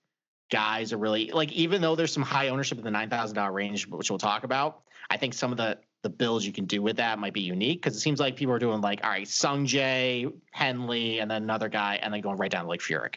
guys 0.50 0.93
are 0.93 0.99
really 0.99 1.31
like, 1.31 1.53
even 1.53 1.81
though 1.81 1.97
there's 1.97 2.12
some 2.12 2.23
high 2.23 2.49
ownership 2.49 2.79
in 2.79 2.85
the 2.85 2.91
$9,000 2.91 3.53
range, 3.53 3.87
which 3.87 4.11
we'll 4.11 4.19
talk 4.19 4.45
about, 4.45 4.83
I 5.11 5.17
think 5.17 5.35
some 5.35 5.53
of 5.53 5.59
the 5.59 5.79
the 6.03 6.11
builds 6.11 6.47
you 6.47 6.53
can 6.53 6.67
do 6.67 6.81
with 6.81 6.97
that 6.97 7.19
might 7.19 7.33
be 7.33 7.41
unique 7.41 7.83
because 7.83 7.97
it 7.97 8.00
seems 8.00 8.21
like 8.21 8.37
people 8.37 8.55
are 8.55 8.61
doing 8.61 8.81
like, 8.81 9.03
all 9.03 9.11
right, 9.11 9.26
Sung 9.26 9.67
Jae, 9.67 10.33
Henley, 10.53 11.19
and 11.19 11.29
then 11.29 11.43
another 11.43 11.69
guy, 11.69 11.99
and 12.00 12.15
then 12.15 12.21
going 12.21 12.37
right 12.37 12.50
down 12.50 12.65
to 12.65 12.69
like 12.69 12.81
Furyk. 12.81 13.17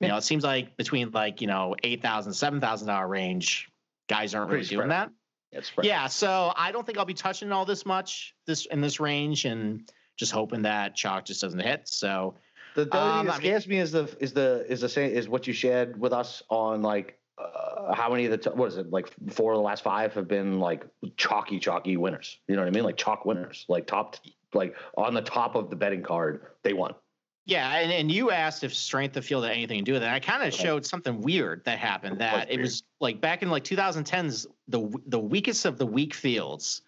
You 0.00 0.08
know, 0.08 0.16
it 0.16 0.22
seems 0.22 0.44
like 0.44 0.76
between 0.76 1.10
like, 1.10 1.40
you 1.40 1.46
know, 1.46 1.74
eight 1.82 2.02
thousand, 2.02 2.34
seven 2.34 2.60
thousand 2.60 2.86
dollar 2.86 3.08
range, 3.08 3.68
guys 4.08 4.34
aren't 4.34 4.50
really 4.50 4.64
doing 4.64 4.88
that. 4.90 5.10
Yeah, 5.86 6.06
so 6.06 6.52
I 6.56 6.70
don't 6.72 6.84
think 6.84 6.98
I'll 6.98 7.04
be 7.04 7.14
touching 7.14 7.50
all 7.52 7.64
this 7.64 7.86
much 7.86 8.34
this 8.46 8.66
in 8.66 8.80
this 8.80 9.00
range 9.00 9.44
and 9.44 9.90
just 10.16 10.30
hoping 10.30 10.62
that 10.62 10.94
chalk 10.94 11.24
just 11.24 11.40
doesn't 11.40 11.60
hit. 11.60 11.88
So 11.88 12.34
the, 12.74 12.84
the 12.86 12.96
um, 12.96 13.18
thing 13.18 13.26
that 13.26 13.36
scares 13.36 13.66
I 13.66 13.68
mean, 13.68 13.78
me 13.78 13.82
is 13.82 13.92
the 13.92 14.16
is 14.20 14.32
the 14.32 14.66
is 14.68 14.80
the 14.80 14.88
same 14.88 15.10
is 15.10 15.28
what 15.28 15.46
you 15.46 15.52
shared 15.52 15.98
with 15.98 16.12
us 16.12 16.42
on 16.48 16.82
like 16.82 17.18
uh, 17.38 17.94
how 17.94 18.10
many 18.10 18.24
of 18.26 18.30
the 18.30 18.38
t- 18.38 18.50
what 18.50 18.66
is 18.68 18.76
it 18.76 18.90
like 18.90 19.12
four 19.30 19.52
of 19.52 19.58
the 19.58 19.62
last 19.62 19.82
five 19.82 20.12
have 20.14 20.28
been 20.28 20.60
like 20.60 20.86
chalky 21.16 21.58
chalky 21.58 21.96
winners. 21.96 22.38
You 22.48 22.56
know 22.56 22.62
what 22.62 22.68
I 22.68 22.70
mean? 22.70 22.84
Like 22.84 22.96
chalk 22.96 23.24
winners, 23.24 23.64
like 23.68 23.86
top 23.86 24.16
like 24.52 24.76
on 24.96 25.14
the 25.14 25.22
top 25.22 25.54
of 25.54 25.70
the 25.70 25.76
betting 25.76 26.02
card, 26.02 26.46
they 26.62 26.72
won. 26.72 26.94
Yeah, 27.46 27.76
and, 27.76 27.92
and 27.92 28.10
you 28.10 28.30
asked 28.30 28.64
if 28.64 28.74
strength 28.74 29.16
of 29.18 29.24
field 29.24 29.44
had 29.44 29.52
anything 29.52 29.78
to 29.80 29.84
do 29.84 29.92
with 29.92 30.02
it. 30.02 30.08
I 30.08 30.18
kind 30.18 30.42
of 30.42 30.54
showed 30.54 30.86
something 30.86 31.20
weird 31.20 31.62
that 31.66 31.78
happened. 31.78 32.20
That 32.20 32.50
it 32.50 32.58
was 32.58 32.84
like 33.00 33.20
back 33.20 33.42
in 33.42 33.50
like 33.50 33.64
2010s, 33.64 34.46
the 34.68 34.90
the 35.06 35.18
weakest 35.18 35.66
of 35.66 35.76
the 35.76 35.86
weak 35.86 36.14
fields, 36.14 36.82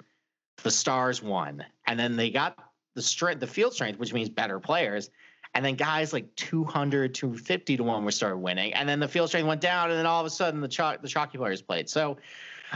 the 0.62 0.70
Stars 0.70 1.22
won, 1.22 1.64
and 1.86 1.98
then 1.98 2.16
they 2.16 2.30
got 2.30 2.58
the 2.94 3.02
strength, 3.02 3.40
the 3.40 3.46
field 3.46 3.74
strength, 3.74 3.98
which 3.98 4.14
means 4.14 4.30
better 4.30 4.58
players. 4.58 5.10
And 5.56 5.64
then 5.64 5.74
guys 5.74 6.12
like 6.12 6.34
200, 6.36 7.14
250 7.14 7.76
to 7.78 7.82
one 7.82 8.04
were 8.04 8.10
started 8.10 8.36
winning, 8.36 8.74
and 8.74 8.86
then 8.86 9.00
the 9.00 9.08
field 9.08 9.28
strength 9.28 9.46
went 9.46 9.62
down, 9.62 9.90
and 9.90 9.98
then 9.98 10.04
all 10.04 10.20
of 10.20 10.26
a 10.26 10.30
sudden 10.30 10.60
the 10.60 10.68
chalk, 10.68 11.00
the 11.00 11.08
chalky 11.08 11.38
players 11.38 11.62
played. 11.62 11.88
So, 11.88 12.18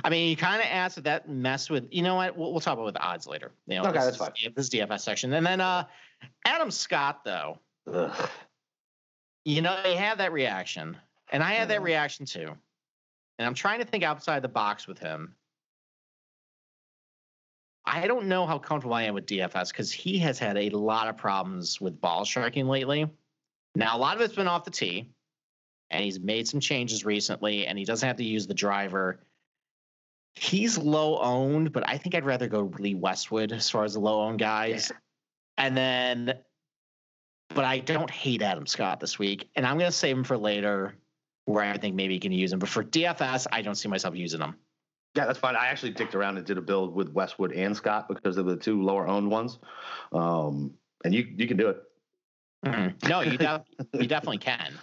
I 0.03 0.09
mean, 0.09 0.31
you 0.31 0.37
kind 0.37 0.63
of 0.63 0.67
asked 0.71 0.97
if 0.97 1.05
that 1.05 1.29
mess 1.29 1.69
with. 1.69 1.87
You 1.91 2.03
know 2.03 2.15
what? 2.15 2.39
We'll, 2.39 2.53
we'll 2.53 2.61
talk 2.61 2.73
about 2.73 2.87
with 2.87 2.95
the 2.95 3.03
odds 3.03 3.27
later. 3.27 3.53
You 3.67 3.77
know, 3.77 3.83
okay, 3.83 3.99
that's 3.99 4.17
fine. 4.17 4.33
This 4.57 4.71
DFS 4.71 5.01
section, 5.01 5.31
and 5.35 5.45
then 5.45 5.61
uh, 5.61 5.85
Adam 6.47 6.71
Scott 6.71 7.23
though 7.23 7.59
Ugh. 7.93 8.31
You 9.45 9.63
know, 9.63 9.79
they 9.83 9.97
had 9.97 10.19
that 10.19 10.33
reaction, 10.33 10.97
and 11.33 11.43
I 11.43 11.53
had 11.53 11.69
that 11.69 11.83
reaction 11.83 12.27
too. 12.27 12.57
And 13.39 13.47
I'm 13.47 13.55
trying 13.55 13.81
to 13.81 13.87
think 13.87 14.05
outside 14.05 14.43
the 14.43 14.49
box 14.49 14.87
with 14.87 14.99
him. 14.99 15.35
I 17.93 18.07
don't 18.07 18.27
know 18.27 18.47
how 18.47 18.59
comfortable 18.59 18.95
I 18.95 19.03
am 19.03 19.15
with 19.15 19.27
DFS 19.27 19.69
because 19.69 19.91
he 19.91 20.19
has 20.21 20.39
had 20.39 20.57
a 20.57 20.71
lot 20.71 21.09
of 21.09 21.17
problems 21.17 21.81
with 21.81 22.01
ball 22.01 22.25
striking 22.25 22.69
lately. 22.69 23.11
Now, 23.75 23.97
a 23.97 23.99
lot 23.99 24.15
of 24.15 24.23
it's 24.23 24.35
been 24.35 24.47
off 24.47 24.65
the 24.65 24.71
tee, 24.71 25.11
and 25.91 26.05
he's 26.05 26.21
made 26.21 26.47
some 26.47 26.61
changes 26.61 27.05
recently, 27.05 27.67
and 27.67 27.77
he 27.77 27.85
doesn't 27.85 28.07
have 28.07 28.17
to 28.19 28.25
use 28.25 28.47
the 28.47 28.55
driver. 28.55 29.21
He's 30.37 30.79
low 30.79 31.19
owned, 31.19 31.73
but 31.73 31.89
I 31.89 31.99
think 31.99 32.15
I'd 32.15 32.25
rather 32.25 32.47
go 32.47 32.73
Lee 32.79 32.95
Westwood 32.95 33.53
as 33.53 33.69
far 33.69 33.85
as 33.85 33.95
the 33.95 34.01
low 34.01 34.21
owned 34.21 34.39
guys. 34.39 34.91
Yeah. 34.91 34.97
And 35.65 35.77
then 35.77 36.35
but 37.55 37.65
I 37.65 37.81
don't 37.81 38.11
hate 38.11 38.43
Adam 38.43 38.67
Scott 38.67 39.01
this 39.01 39.19
week, 39.19 39.51
and 39.57 39.67
I'm 39.67 39.77
going 39.77 39.91
to 39.91 39.97
save 39.97 40.17
him 40.17 40.25
for 40.25 40.39
later, 40.39 40.95
where 41.47 41.65
I 41.65 41.77
think 41.79 41.97
maybe 41.97 42.15
you 42.15 42.21
can 42.21 42.33
use 42.33 42.53
him. 42.53 42.61
But 42.61 42.69
for 42.69 42.85
DFS, 42.85 43.49
I 43.51 43.63
don't 43.63 43.75
see 43.75 43.89
myself 43.89 44.15
using 44.15 44.41
him. 44.41 44.55
Yeah, 45.17 45.27
that's 45.27 45.39
fine. 45.39 45.57
I 45.57 45.67
actually 45.67 45.91
dicked 45.91 46.15
around 46.15 46.37
and 46.37 46.47
did 46.47 46.57
a 46.57 46.61
build 46.61 46.95
with 46.95 47.13
Westwood 47.13 47.53
and 47.53 47.77
Scott 47.77 48.09
because 48.09 48.37
they're 48.37 48.45
the 48.45 48.57
two 48.57 48.83
lower 48.83 49.09
owned 49.09 49.29
ones, 49.29 49.59
um, 50.13 50.73
and 51.05 51.13
you 51.13 51.27
you 51.37 51.49
can 51.49 51.57
do 51.57 51.69
it. 51.69 51.83
Mm-hmm. 52.65 53.09
No, 53.09 53.21
you 53.21 53.37
de- 53.39 53.65
you 53.95 54.07
definitely 54.07 54.39
can. 54.39 54.79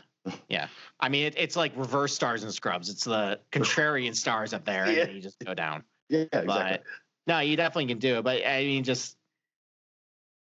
Yeah, 0.50 0.68
I 1.00 1.08
mean 1.08 1.28
it, 1.28 1.36
it's 1.38 1.56
like 1.56 1.72
reverse 1.78 2.14
stars 2.14 2.44
and 2.44 2.54
scrubs. 2.54 2.90
It's 2.90 3.06
the 3.06 3.40
contrarian 3.54 4.14
stars 4.14 4.54
up 4.54 4.66
there, 4.66 4.92
yeah. 4.92 5.04
and 5.04 5.14
you 5.14 5.22
just 5.22 5.40
go 5.40 5.54
down. 5.54 5.84
Yeah, 6.10 6.26
exactly. 6.34 6.48
But, 6.48 6.84
no, 7.28 7.40
you 7.40 7.56
definitely 7.56 7.88
can 7.88 8.00
do 8.00 8.18
it. 8.18 8.24
But 8.24 8.46
I 8.46 8.64
mean, 8.64 8.84
just 8.84 9.16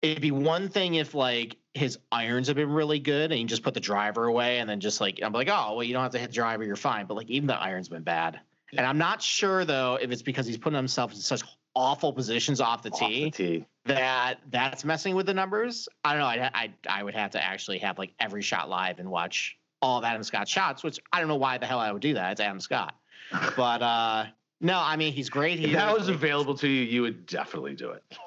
it'd 0.04 0.22
be 0.22 0.32
one 0.32 0.70
thing 0.70 0.96
if 0.96 1.16
like 1.16 1.58
his 1.74 1.98
irons 2.12 2.48
have 2.48 2.58
been 2.58 2.72
really 2.72 3.00
good 3.00 3.32
and 3.32 3.40
you 3.40 3.48
just 3.48 3.64
put 3.64 3.74
the 3.74 3.80
driver 3.80 4.26
away 4.26 4.60
and 4.60 4.70
then 4.70 4.80
just 4.80 5.00
like 5.00 5.20
I'm 5.24 5.34
like, 5.34 5.50
oh 5.50 5.76
well, 5.76 5.84
you 5.84 5.94
don't 5.94 6.04
have 6.04 6.12
to 6.12 6.20
hit 6.20 6.30
the 6.30 6.36
driver, 6.36 6.64
you're 6.64 6.76
fine. 6.76 7.06
But 7.06 7.16
like 7.16 7.30
even 7.30 7.48
the 7.48 7.56
irons 7.56 7.90
been 7.90 8.04
bad. 8.04 8.40
And 8.78 8.86
I'm 8.86 8.98
not 8.98 9.22
sure 9.22 9.66
though 9.66 9.98
if 10.02 10.12
it's 10.12 10.22
because 10.22 10.46
he's 10.46 10.58
putting 10.58 10.78
himself 10.78 11.14
in 11.14 11.20
such 11.20 11.44
awful 11.76 12.12
positions 12.14 12.60
off 12.60 12.84
the, 12.84 12.92
off 12.92 13.00
tee, 13.00 13.26
the 13.26 13.32
tee, 13.32 13.66
that 13.86 14.40
that's 14.50 14.86
messing 14.86 15.16
with 15.16 15.26
the 15.26 15.34
numbers. 15.34 15.88
I 16.04 16.14
don't 16.14 16.22
know. 16.22 16.28
I 16.28 16.52
I 16.54 16.74
I 17.00 17.04
would 17.04 17.16
have 17.16 17.32
to 17.32 17.44
actually 17.44 17.80
have 17.80 17.98
like 17.98 18.14
every 18.20 18.42
shot 18.42 18.70
live 18.70 19.00
and 19.00 19.10
watch 19.10 19.58
all 19.82 19.98
of 19.98 20.04
Adam 20.04 20.24
Scott's 20.24 20.52
shots, 20.52 20.84
which 20.84 21.00
I 21.12 21.20
don't 21.20 21.28
know 21.28 21.36
why 21.36 21.58
the 21.58 21.66
hell 21.66 21.80
I 21.80 21.92
would 21.92 22.02
do 22.02 22.14
that. 22.14 22.34
It's 22.34 22.42
Adam 22.42 22.60
Scott. 22.60 22.96
but 23.56 23.82
uh 23.82 24.26
no, 24.60 24.80
I 24.80 24.96
mean 24.96 25.14
he's 25.14 25.30
great. 25.30 25.60
He 25.60 25.66
if 25.66 25.74
that 25.74 25.94
was 25.94 26.10
available 26.10 26.56
to 26.56 26.68
you, 26.68 26.84
you 26.84 27.02
would 27.02 27.26
definitely 27.26 27.76
do 27.76 27.92
it 27.92 28.04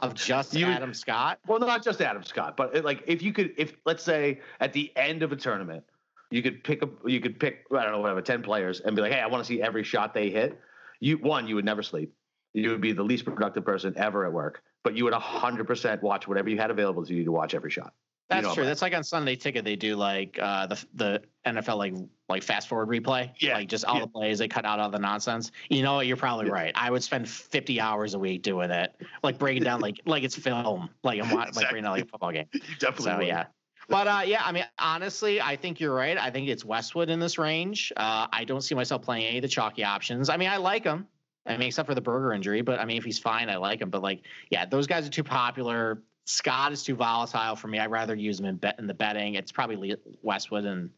of 0.00 0.14
just 0.14 0.54
you, 0.54 0.66
Adam 0.66 0.94
Scott? 0.94 1.38
Well, 1.46 1.58
not 1.60 1.84
just 1.84 2.00
Adam 2.00 2.24
Scott, 2.24 2.56
but 2.56 2.76
uh, 2.76 2.82
like 2.82 3.04
if 3.06 3.22
you 3.22 3.32
could, 3.32 3.54
if 3.56 3.74
let's 3.84 4.02
say 4.02 4.40
at 4.58 4.72
the 4.72 4.92
end 4.96 5.22
of 5.22 5.32
a 5.32 5.36
tournament, 5.36 5.84
you 6.30 6.42
could 6.42 6.62
pick 6.64 6.82
up, 6.82 6.90
you 7.06 7.20
could 7.20 7.38
pick, 7.38 7.64
I 7.76 7.82
don't 7.82 7.92
know, 7.92 8.00
whatever, 8.00 8.22
ten 8.22 8.42
players, 8.42 8.80
and 8.80 8.94
be 8.94 9.02
like, 9.02 9.12
hey, 9.12 9.20
I 9.20 9.26
want 9.26 9.44
to 9.44 9.48
see 9.48 9.60
every 9.60 9.82
shot 9.82 10.14
they 10.14 10.30
hit. 10.30 10.58
You 11.00 11.18
one, 11.18 11.46
you 11.46 11.54
would 11.56 11.64
never 11.64 11.82
sleep. 11.82 12.12
You 12.52 12.70
would 12.70 12.80
be 12.80 12.92
the 12.92 13.02
least 13.02 13.24
productive 13.24 13.64
person 13.64 13.94
ever 13.96 14.24
at 14.26 14.32
work, 14.32 14.62
but 14.84 14.96
you 14.96 15.04
would 15.04 15.14
hundred 15.14 15.66
percent 15.66 16.02
watch 16.02 16.28
whatever 16.28 16.48
you 16.48 16.58
had 16.58 16.70
available 16.70 17.04
to 17.04 17.14
you 17.14 17.24
to 17.24 17.32
watch 17.32 17.54
every 17.54 17.70
shot. 17.70 17.92
That's 18.30 18.42
you 18.42 18.48
know 18.48 18.54
true. 18.54 18.64
That's 18.64 18.80
like 18.80 18.94
on 18.94 19.02
Sunday 19.02 19.34
Ticket. 19.34 19.64
They 19.64 19.74
do 19.74 19.96
like 19.96 20.38
uh, 20.40 20.68
the 20.68 20.84
the 20.94 21.22
NFL 21.44 21.76
like 21.78 21.94
like 22.28 22.44
fast 22.44 22.68
forward 22.68 22.88
replay. 22.88 23.32
Yeah. 23.40 23.56
Like 23.56 23.68
just 23.68 23.84
all 23.84 23.96
yeah. 23.96 24.02
the 24.02 24.06
plays. 24.06 24.38
They 24.38 24.46
cut 24.46 24.64
out 24.64 24.78
all 24.78 24.88
the 24.88 25.00
nonsense. 25.00 25.50
You 25.68 25.82
know, 25.82 25.94
what? 25.94 26.06
you're 26.06 26.16
probably 26.16 26.46
yeah. 26.46 26.52
right. 26.52 26.72
I 26.76 26.92
would 26.92 27.02
spend 27.02 27.28
50 27.28 27.80
hours 27.80 28.14
a 28.14 28.20
week 28.20 28.42
doing 28.42 28.70
it, 28.70 28.94
like 29.24 29.36
breaking 29.36 29.64
down 29.64 29.80
like 29.80 30.00
like 30.06 30.22
it's 30.22 30.36
film. 30.36 30.90
Like 31.02 31.20
I'm 31.20 31.30
watching, 31.30 31.54
like 31.54 31.70
breaking 31.70 31.82
down 31.82 31.92
like 31.92 32.04
a 32.04 32.06
football 32.10 32.30
game. 32.30 32.46
You 32.52 32.60
definitely. 32.78 33.04
So 33.04 33.18
would. 33.18 33.26
yeah. 33.26 33.46
But 33.90 34.06
uh, 34.06 34.22
yeah, 34.24 34.42
I 34.44 34.52
mean, 34.52 34.64
honestly, 34.78 35.40
I 35.40 35.56
think 35.56 35.80
you're 35.80 35.94
right. 35.94 36.16
I 36.16 36.30
think 36.30 36.48
it's 36.48 36.64
Westwood 36.64 37.10
in 37.10 37.18
this 37.18 37.38
range. 37.38 37.92
Uh, 37.96 38.28
I 38.32 38.44
don't 38.44 38.60
see 38.60 38.76
myself 38.76 39.02
playing 39.02 39.26
any 39.26 39.38
of 39.38 39.42
the 39.42 39.48
chalky 39.48 39.82
options. 39.82 40.28
I 40.28 40.36
mean, 40.36 40.48
I 40.48 40.58
like 40.58 40.84
him. 40.84 41.08
I 41.44 41.56
mean, 41.56 41.66
except 41.66 41.88
for 41.88 41.96
the 41.96 42.00
Berger 42.00 42.32
injury, 42.32 42.60
but 42.60 42.78
I 42.78 42.84
mean, 42.84 42.98
if 42.98 43.04
he's 43.04 43.18
fine, 43.18 43.50
I 43.50 43.56
like 43.56 43.80
him. 43.80 43.90
But 43.90 44.02
like, 44.02 44.22
yeah, 44.50 44.64
those 44.64 44.86
guys 44.86 45.08
are 45.08 45.10
too 45.10 45.24
popular. 45.24 46.02
Scott 46.26 46.70
is 46.70 46.84
too 46.84 46.94
volatile 46.94 47.56
for 47.56 47.66
me. 47.66 47.80
I'd 47.80 47.90
rather 47.90 48.14
use 48.14 48.38
him 48.38 48.46
in 48.46 48.56
bet 48.56 48.78
in 48.78 48.86
the 48.86 48.94
betting. 48.94 49.34
It's 49.34 49.50
probably 49.50 49.96
Westwood, 50.22 50.66
and 50.66 50.90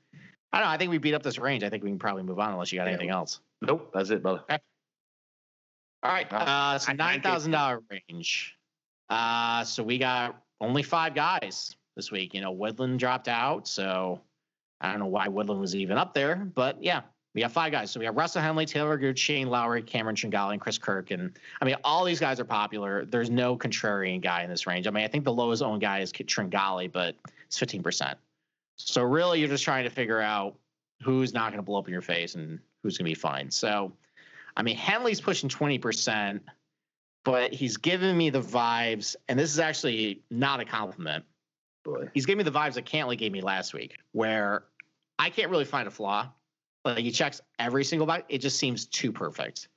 I 0.53 0.59
don't 0.59 0.67
know. 0.67 0.73
I 0.73 0.77
think 0.77 0.91
we 0.91 0.99
beat 0.99 1.15
up 1.15 1.23
this 1.23 1.39
range. 1.39 1.63
I 1.63 1.71
think 1.71 1.83
we 1.83 1.89
can 1.89 1.99
probably 1.99 2.25
move 2.25 2.39
on 2.39 2.53
unless 2.53 2.73
you 2.73 2.79
got 2.79 2.89
anything 2.89 3.09
else. 3.09 3.41
Nope, 3.63 3.91
that's 3.95 4.11
it, 4.11 4.23
brother. 4.23 4.43
Okay. 4.51 4.59
All 6.03 6.13
right, 6.13 6.31
uh, 6.31 6.79
so 6.79 6.93
nine 6.93 7.23
thousand 7.23 7.53
dollar 7.53 7.81
range. 7.91 8.55
Uh, 9.09 9.65
so 9.65 9.83
we 9.83 9.97
got 9.97 10.43
only 10.61 10.83
five 10.83 11.15
guys 11.15 11.77
this 11.97 12.11
week. 12.11 12.35
You 12.35 12.41
know, 12.41 12.53
Woodland 12.53 12.99
dropped 12.99 13.29
out, 13.29 13.67
so 13.69 14.21
I 14.81 14.91
don't 14.91 15.01
know 15.01 15.07
why 15.07 15.29
Woodland 15.29 15.61
was 15.61 15.77
even 15.77 15.99
up 15.99 16.15
there, 16.15 16.37
but 16.37 16.83
yeah, 16.83 17.03
we 17.35 17.43
have 17.43 17.53
five 17.53 17.73
guys. 17.73 17.91
So 17.91 17.99
we 17.99 18.07
have 18.07 18.17
Russell 18.17 18.43
Henley, 18.43 18.67
Taylor 18.67 18.99
Gooch, 18.99 19.19
Shane 19.19 19.49
Lowry, 19.49 19.83
Cameron 19.83 20.17
Tringale, 20.17 20.53
and 20.53 20.61
Chris 20.61 20.77
Kirk. 20.77 21.11
And 21.11 21.33
I 21.61 21.65
mean, 21.65 21.77
all 21.83 22.05
these 22.05 22.21
guys 22.21 22.39
are 22.41 22.45
popular. 22.45 23.05
There's 23.07 23.31
no 23.31 23.57
contrarian 23.57 24.21
guy 24.21 24.43
in 24.43 24.51
this 24.51 24.67
range. 24.67 24.87
I 24.87 24.91
mean, 24.91 25.05
I 25.05 25.09
think 25.09 25.25
the 25.25 25.33
lowest 25.33 25.63
owned 25.63 25.81
guy 25.81 26.01
is 26.01 26.13
Tringale, 26.13 26.93
but 26.93 27.15
it's 27.47 27.59
15%. 27.59 28.15
So 28.77 29.03
really, 29.03 29.41
you're 29.41 29.49
just 29.49 29.65
trying 29.65 29.85
to 29.85 29.91
figure 29.91 30.21
out 30.21 30.57
who's 31.03 31.33
not 31.33 31.51
going 31.51 31.59
to 31.59 31.63
blow 31.63 31.79
up 31.79 31.87
in 31.87 31.93
your 31.93 32.03
face 32.03 32.35
and 32.35 32.59
who's 32.83 32.99
going 32.99 33.07
to 33.07 33.11
be 33.11 33.15
fine. 33.15 33.51
So, 33.51 33.93
I 34.57 34.63
mean, 34.63 34.77
Henley's 34.77 35.21
pushing 35.21 35.49
20%, 35.49 36.41
but 37.25 37.53
he's 37.53 37.77
giving 37.77 38.17
me 38.17 38.31
the 38.31 38.41
vibes, 38.41 39.17
and 39.29 39.39
this 39.39 39.51
is 39.51 39.59
actually 39.59 40.23
not 40.31 40.61
a 40.61 40.65
compliment. 40.65 41.25
Boy. 41.85 42.09
He's 42.15 42.27
giving 42.27 42.39
me 42.39 42.51
the 42.51 42.57
vibes 42.57 42.75
that 42.75 42.87
Cantlay 42.87 43.19
gave 43.19 43.33
me 43.33 43.41
last 43.41 43.75
week, 43.75 43.97
where 44.13 44.65
I 45.19 45.31
can't 45.31 45.51
really 45.51 45.65
find 45.65 45.89
a 45.89 45.91
flaw 45.91 46.31
like 46.85 46.99
he 46.99 47.11
checks 47.11 47.41
every 47.59 47.85
single 47.85 48.07
box. 48.07 48.25
It 48.29 48.39
just 48.39 48.59
seems 48.59 48.87
too 48.87 49.13
perfect. 49.13 49.69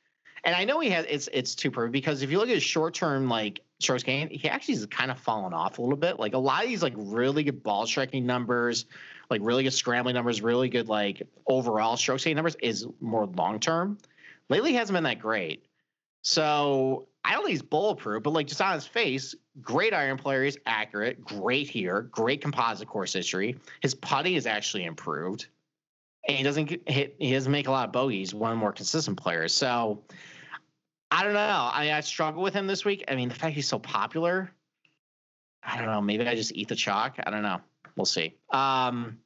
And 0.43 0.55
I 0.55 0.63
know 0.63 0.79
he 0.79 0.89
has 0.91 1.05
it's 1.09 1.29
it's 1.33 1.55
too 1.55 1.71
perfect 1.71 1.91
because 1.91 2.21
if 2.21 2.29
you 2.29 2.37
look 2.37 2.49
at 2.49 2.55
his 2.55 2.63
short 2.63 2.93
term 2.93 3.27
like 3.29 3.61
strokes 3.79 4.03
gain, 4.03 4.29
he 4.29 4.47
actually 4.47 4.75
has 4.75 4.85
kind 4.87 5.11
of 5.11 5.19
fallen 5.19 5.53
off 5.53 5.79
a 5.79 5.81
little 5.81 5.97
bit. 5.97 6.19
Like 6.19 6.33
a 6.33 6.37
lot 6.37 6.63
of 6.63 6.69
these 6.69 6.83
like 6.83 6.93
really 6.95 7.43
good 7.43 7.63
ball 7.63 7.87
striking 7.87 8.25
numbers, 8.25 8.85
like 9.29 9.41
really 9.43 9.63
good 9.63 9.73
scrambling 9.73 10.13
numbers, 10.13 10.41
really 10.41 10.69
good 10.69 10.87
like 10.87 11.23
overall 11.47 11.97
strokes 11.97 12.23
gain 12.23 12.35
numbers 12.35 12.55
is 12.61 12.87
more 12.99 13.25
long 13.25 13.59
term. 13.59 13.97
Lately 14.49 14.73
hasn't 14.73 14.95
been 14.95 15.03
that 15.05 15.19
great. 15.19 15.65
So 16.21 17.07
I 17.25 17.31
don't 17.31 17.41
think 17.41 17.51
he's 17.51 17.63
bulletproof, 17.63 18.21
but 18.21 18.33
like 18.33 18.45
just 18.45 18.61
on 18.61 18.75
his 18.75 18.85
face, 18.85 19.33
great 19.59 19.93
iron 19.93 20.17
player. 20.17 20.43
He's 20.43 20.57
accurate, 20.67 21.25
great 21.25 21.67
here, 21.67 22.03
great 22.11 22.39
composite 22.39 22.87
course 22.87 23.13
history. 23.13 23.57
His 23.81 23.95
putting 23.95 24.35
is 24.35 24.45
actually 24.45 24.85
improved 24.85 25.47
and 26.27 26.37
he 26.37 26.43
doesn't 26.43 26.69
hit. 26.87 27.15
He 27.19 27.33
doesn't 27.33 27.51
make 27.51 27.67
a 27.67 27.71
lot 27.71 27.87
of 27.87 27.91
bogeys. 27.91 28.33
One 28.33 28.51
of 28.51 28.57
the 28.57 28.59
more 28.59 28.71
consistent 28.71 29.17
players. 29.17 29.53
So 29.53 30.03
I 31.09 31.23
don't 31.23 31.33
know. 31.33 31.39
I 31.39 31.93
I 31.93 32.01
struggle 32.01 32.43
with 32.43 32.53
him 32.53 32.67
this 32.67 32.85
week. 32.85 33.03
I 33.07 33.15
mean, 33.15 33.29
the 33.29 33.35
fact 33.35 33.55
he's 33.55 33.67
so 33.67 33.79
popular. 33.79 34.51
I 35.63 35.77
don't 35.77 35.87
know. 35.87 36.01
Maybe 36.01 36.27
I 36.27 36.35
just 36.35 36.51
eat 36.53 36.67
the 36.67 36.75
chalk. 36.75 37.17
I 37.25 37.31
don't 37.31 37.41
know. 37.41 37.59
We'll 37.95 38.05
see. 38.05 38.35
Um, 38.51 39.17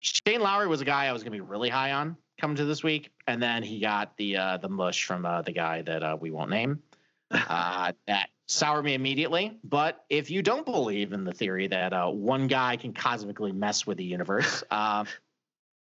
Shane 0.00 0.40
Lowry 0.40 0.66
was 0.66 0.80
a 0.80 0.84
guy 0.84 1.06
I 1.06 1.12
was 1.12 1.22
going 1.22 1.32
to 1.32 1.36
be 1.36 1.42
really 1.42 1.68
high 1.68 1.92
on 1.92 2.16
coming 2.40 2.56
to 2.56 2.64
this 2.64 2.82
week, 2.82 3.10
and 3.26 3.42
then 3.42 3.62
he 3.62 3.80
got 3.80 4.16
the 4.16 4.36
uh, 4.36 4.56
the 4.58 4.68
mush 4.68 5.04
from 5.04 5.26
uh, 5.26 5.42
the 5.42 5.52
guy 5.52 5.82
that 5.82 6.02
uh, 6.02 6.16
we 6.18 6.30
won't 6.30 6.50
name. 6.50 6.82
Uh, 7.30 7.92
that 8.06 8.28
soured 8.46 8.84
me 8.84 8.94
immediately. 8.94 9.58
But 9.64 10.04
if 10.08 10.30
you 10.30 10.42
don't 10.42 10.64
believe 10.64 11.12
in 11.12 11.24
the 11.24 11.32
theory 11.32 11.66
that 11.68 11.92
uh, 11.92 12.08
one 12.08 12.46
guy 12.46 12.76
can 12.76 12.92
cosmically 12.92 13.52
mess 13.52 13.86
with 13.86 13.98
the 13.98 14.04
universe, 14.04 14.62
uh, 14.70 15.04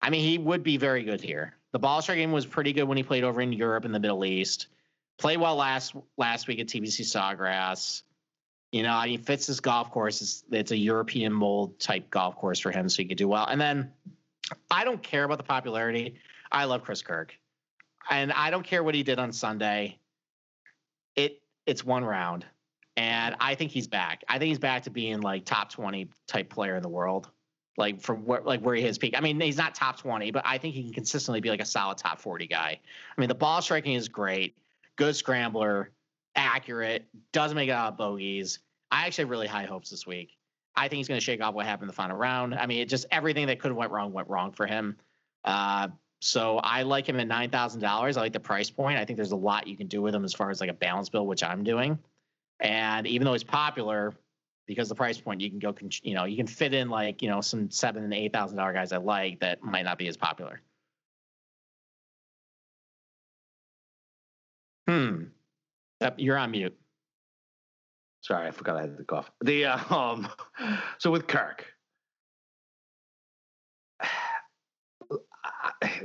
I 0.01 0.11
mean, 0.11 0.23
he 0.23 0.39
would 0.39 0.63
be 0.63 0.77
very 0.77 1.03
good 1.03 1.21
here. 1.21 1.55
The 1.73 1.79
ball 1.79 2.01
game 2.03 2.33
was 2.33 2.47
pretty 2.47 2.73
good 2.73 2.85
when 2.85 2.97
he 2.97 3.03
played 3.03 3.25
over 3.25 3.41
in 3.41 3.53
Europe 3.53 3.85
and 3.85 3.95
the 3.95 4.01
Middle 4.01 4.25
East. 4.25 4.69
Played 5.19 5.39
well 5.39 5.57
last 5.57 5.95
last 6.17 6.47
week 6.47 6.61
at 6.61 6.67
TPC 6.67 7.01
Sawgrass. 7.03 8.03
You 8.73 8.83
know, 8.83 9.01
he 9.01 9.17
fits 9.17 9.47
this 9.47 9.61
golf 9.61 9.91
course. 9.91 10.23
It's, 10.23 10.45
it's 10.51 10.71
a 10.71 10.77
European 10.77 11.33
mold 11.33 11.79
type 11.81 12.09
golf 12.11 12.37
course 12.37 12.61
for 12.61 12.71
him, 12.71 12.89
so 12.89 13.03
he 13.03 13.09
could 13.09 13.19
do 13.19 13.27
well. 13.27 13.47
And 13.47 13.61
then 13.61 13.93
I 14.71 14.85
don't 14.85 15.03
care 15.03 15.25
about 15.25 15.39
the 15.39 15.45
popularity. 15.45 16.15
I 16.53 16.65
love 16.65 16.85
Chris 16.85 17.03
Kirk, 17.03 17.35
and 18.09 18.33
I 18.33 18.51
don't 18.51 18.65
care 18.65 18.83
what 18.83 18.95
he 18.95 19.03
did 19.03 19.19
on 19.19 19.33
Sunday. 19.33 19.99
It 21.19 21.43
it's 21.67 21.85
one 21.85 22.05
round, 22.05 22.47
and 22.97 23.35
I 23.41 23.55
think 23.57 23.73
he's 23.73 23.89
back. 23.89 24.23
I 24.29 24.39
think 24.39 24.49
he's 24.49 24.59
back 24.59 24.85
to 24.85 24.91
being 24.91 25.21
like 25.21 25.45
top 25.45 25.71
twenty 25.71 26.09
type 26.29 26.49
player 26.49 26.77
in 26.77 26.83
the 26.83 26.89
world, 26.89 27.29
like 27.77 28.01
from 28.01 28.25
where 28.25 28.41
like 28.43 28.61
where 28.61 28.77
he 28.77 28.83
has 28.85 28.99
peak. 28.99 29.15
I 29.17 29.21
mean, 29.21 29.41
he's 29.41 29.57
not 29.57 29.75
top 29.75 29.99
twenty, 29.99 30.31
but 30.31 30.45
I 30.47 30.59
think 30.59 30.75
he 30.75 30.85
can 30.85 30.93
consistently 30.93 31.41
be 31.41 31.51
like 31.51 31.61
a 31.61 31.67
solid 31.67 31.99
top 31.99 32.21
forty 32.21 32.47
guy. 32.47 32.81
I 33.17 33.21
mean, 33.21 33.29
the 33.29 33.35
ball 33.35 33.61
striking 33.61 33.95
is 33.95 34.09
great, 34.09 34.57
good 34.97 35.17
scrambler, 35.17 35.91
accurate, 36.37 37.07
doesn't 37.33 37.57
make 37.57 37.69
a 37.69 37.73
lot 37.73 37.89
of 37.89 37.97
bogeys. 37.99 38.61
I 38.91 39.07
actually 39.07 39.23
have 39.23 39.31
really 39.31 39.49
high 39.49 39.65
hopes 39.65 39.91
this 39.91 40.07
week. 40.07 40.37
I 40.77 40.83
think 40.83 40.99
he's 40.99 41.09
going 41.09 41.19
to 41.19 41.25
shake 41.25 41.43
off 41.43 41.55
what 41.55 41.67
happened 41.67 41.85
in 41.85 41.89
the 41.89 41.95
final 41.95 42.17
round. 42.17 42.55
I 42.55 42.67
mean, 42.67 42.79
it 42.79 42.89
just 42.89 43.07
everything 43.11 43.49
that 43.49 43.59
could 43.59 43.69
have 43.69 43.77
went 43.77 43.91
wrong 43.91 44.13
went 44.13 44.29
wrong 44.29 44.53
for 44.53 44.67
him. 44.67 44.97
Uh, 45.45 45.89
so 46.21 46.59
I 46.59 46.83
like 46.83 47.09
him 47.09 47.21
at 47.21 47.29
nine 47.29 47.51
thousand 47.51 47.81
dollars. 47.81 48.17
I 48.17 48.21
like 48.21 48.33
the 48.33 48.41
price 48.41 48.71
point. 48.71 48.99
I 48.99 49.05
think 49.05 49.17
there's 49.17 49.33
a 49.33 49.37
lot 49.37 49.67
you 49.67 49.77
can 49.77 49.87
do 49.87 50.03
with 50.03 50.15
him 50.15 50.25
as 50.25 50.35
far 50.35 50.51
as 50.51 50.61
like 50.61 50.71
a 50.71 50.75
balance 50.75 51.09
bill, 51.09 51.27
which 51.27 51.43
I'm 51.43 51.63
doing. 51.63 51.99
And 52.61 53.07
even 53.07 53.25
though 53.25 53.35
he's 53.35 53.45
popular, 53.45 54.15
because 54.67 54.89
the 54.89 54.95
price 54.95 55.19
point, 55.19 55.41
you 55.41 55.49
can 55.49 55.61
go, 55.61 55.75
you 56.03 56.15
know, 56.15 56.25
you 56.25 56.37
can 56.37 56.47
fit 56.47 56.75
in 56.75 56.89
like 56.89 57.23
you 57.23 57.29
know 57.29 57.41
some 57.41 57.71
seven 57.71 58.03
and 58.03 58.13
eight 58.13 58.33
thousand 58.33 58.57
dollar 58.57 58.73
guys 58.73 58.93
I 58.93 58.97
like 58.97 59.41
that 59.41 59.63
might 59.63 59.85
not 59.85 59.99
be 59.99 60.09
as 60.09 60.17
popular. 60.17 60.61
Hmm. 64.89 65.25
You're 66.17 66.39
on 66.39 66.51
mute. 66.51 66.77
Sorry, 68.23 68.49
I 68.49 68.51
forgot 68.51 68.77
I 68.77 68.81
had 68.83 68.97
the 68.97 69.05
cough. 69.05 69.31
The 69.43 69.67
um, 69.67 70.29
so 70.99 71.11
with 71.11 71.27
Kirk, 71.27 71.65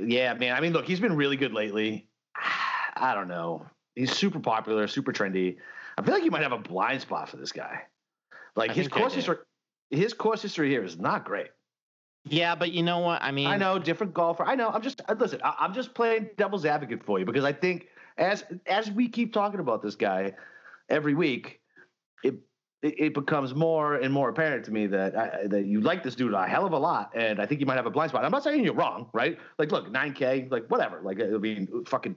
yeah, 0.00 0.34
man. 0.34 0.54
I 0.54 0.60
mean, 0.60 0.72
look, 0.72 0.86
he's 0.86 1.00
been 1.00 1.16
really 1.16 1.36
good 1.36 1.52
lately. 1.52 2.08
I 2.96 3.14
don't 3.14 3.28
know. 3.28 3.66
He's 3.94 4.12
super 4.12 4.40
popular, 4.40 4.86
super 4.88 5.12
trendy. 5.12 5.56
I 5.96 6.02
feel 6.02 6.14
like 6.14 6.24
you 6.24 6.30
might 6.30 6.42
have 6.42 6.52
a 6.52 6.58
blind 6.58 7.00
spot 7.00 7.28
for 7.28 7.36
this 7.36 7.52
guy. 7.52 7.82
Like 8.56 8.70
I 8.70 8.74
his 8.74 8.88
course 8.88 9.14
history, 9.14 9.36
his 9.90 10.12
course 10.12 10.42
history 10.42 10.70
here 10.70 10.84
is 10.84 10.98
not 10.98 11.24
great. 11.24 11.48
Yeah, 12.26 12.54
but 12.54 12.72
you 12.72 12.82
know 12.82 13.00
what? 13.00 13.22
I 13.22 13.32
mean, 13.32 13.46
I 13.46 13.56
know 13.56 13.78
different 13.78 14.14
golfer. 14.14 14.44
I 14.44 14.54
know. 14.54 14.70
I'm 14.70 14.82
just 14.82 15.02
uh, 15.08 15.14
listen. 15.18 15.40
I'm 15.44 15.74
just 15.74 15.94
playing 15.94 16.30
devil's 16.36 16.64
advocate 16.64 17.04
for 17.04 17.18
you 17.18 17.24
because 17.24 17.44
I 17.44 17.52
think 17.52 17.88
as 18.16 18.44
as 18.66 18.90
we 18.90 19.08
keep 19.08 19.32
talking 19.32 19.60
about 19.60 19.82
this 19.82 19.94
guy 19.94 20.32
every 20.88 21.14
week, 21.14 21.60
it 22.22 22.34
it 22.84 23.14
becomes 23.14 23.54
more 23.54 23.94
and 23.94 24.12
more 24.12 24.28
apparent 24.28 24.62
to 24.66 24.70
me 24.70 24.86
that 24.88 25.16
I, 25.16 25.46
that 25.46 25.64
you 25.64 25.80
like 25.80 26.02
this 26.02 26.14
dude 26.14 26.34
a 26.34 26.46
hell 26.46 26.66
of 26.66 26.72
a 26.72 26.78
lot, 26.78 27.10
and 27.14 27.40
I 27.40 27.46
think 27.46 27.60
you 27.60 27.66
might 27.66 27.76
have 27.76 27.86
a 27.86 27.90
blind 27.90 28.10
spot. 28.10 28.24
I'm 28.26 28.30
not 28.30 28.44
saying 28.44 28.62
you're 28.62 28.74
wrong, 28.74 29.08
right? 29.14 29.38
Like, 29.58 29.72
look, 29.72 29.90
9K, 29.90 30.50
like 30.50 30.66
whatever. 30.66 31.00
Like, 31.02 31.18
I 31.20 31.28
mean, 31.28 31.84
fucking 31.86 32.14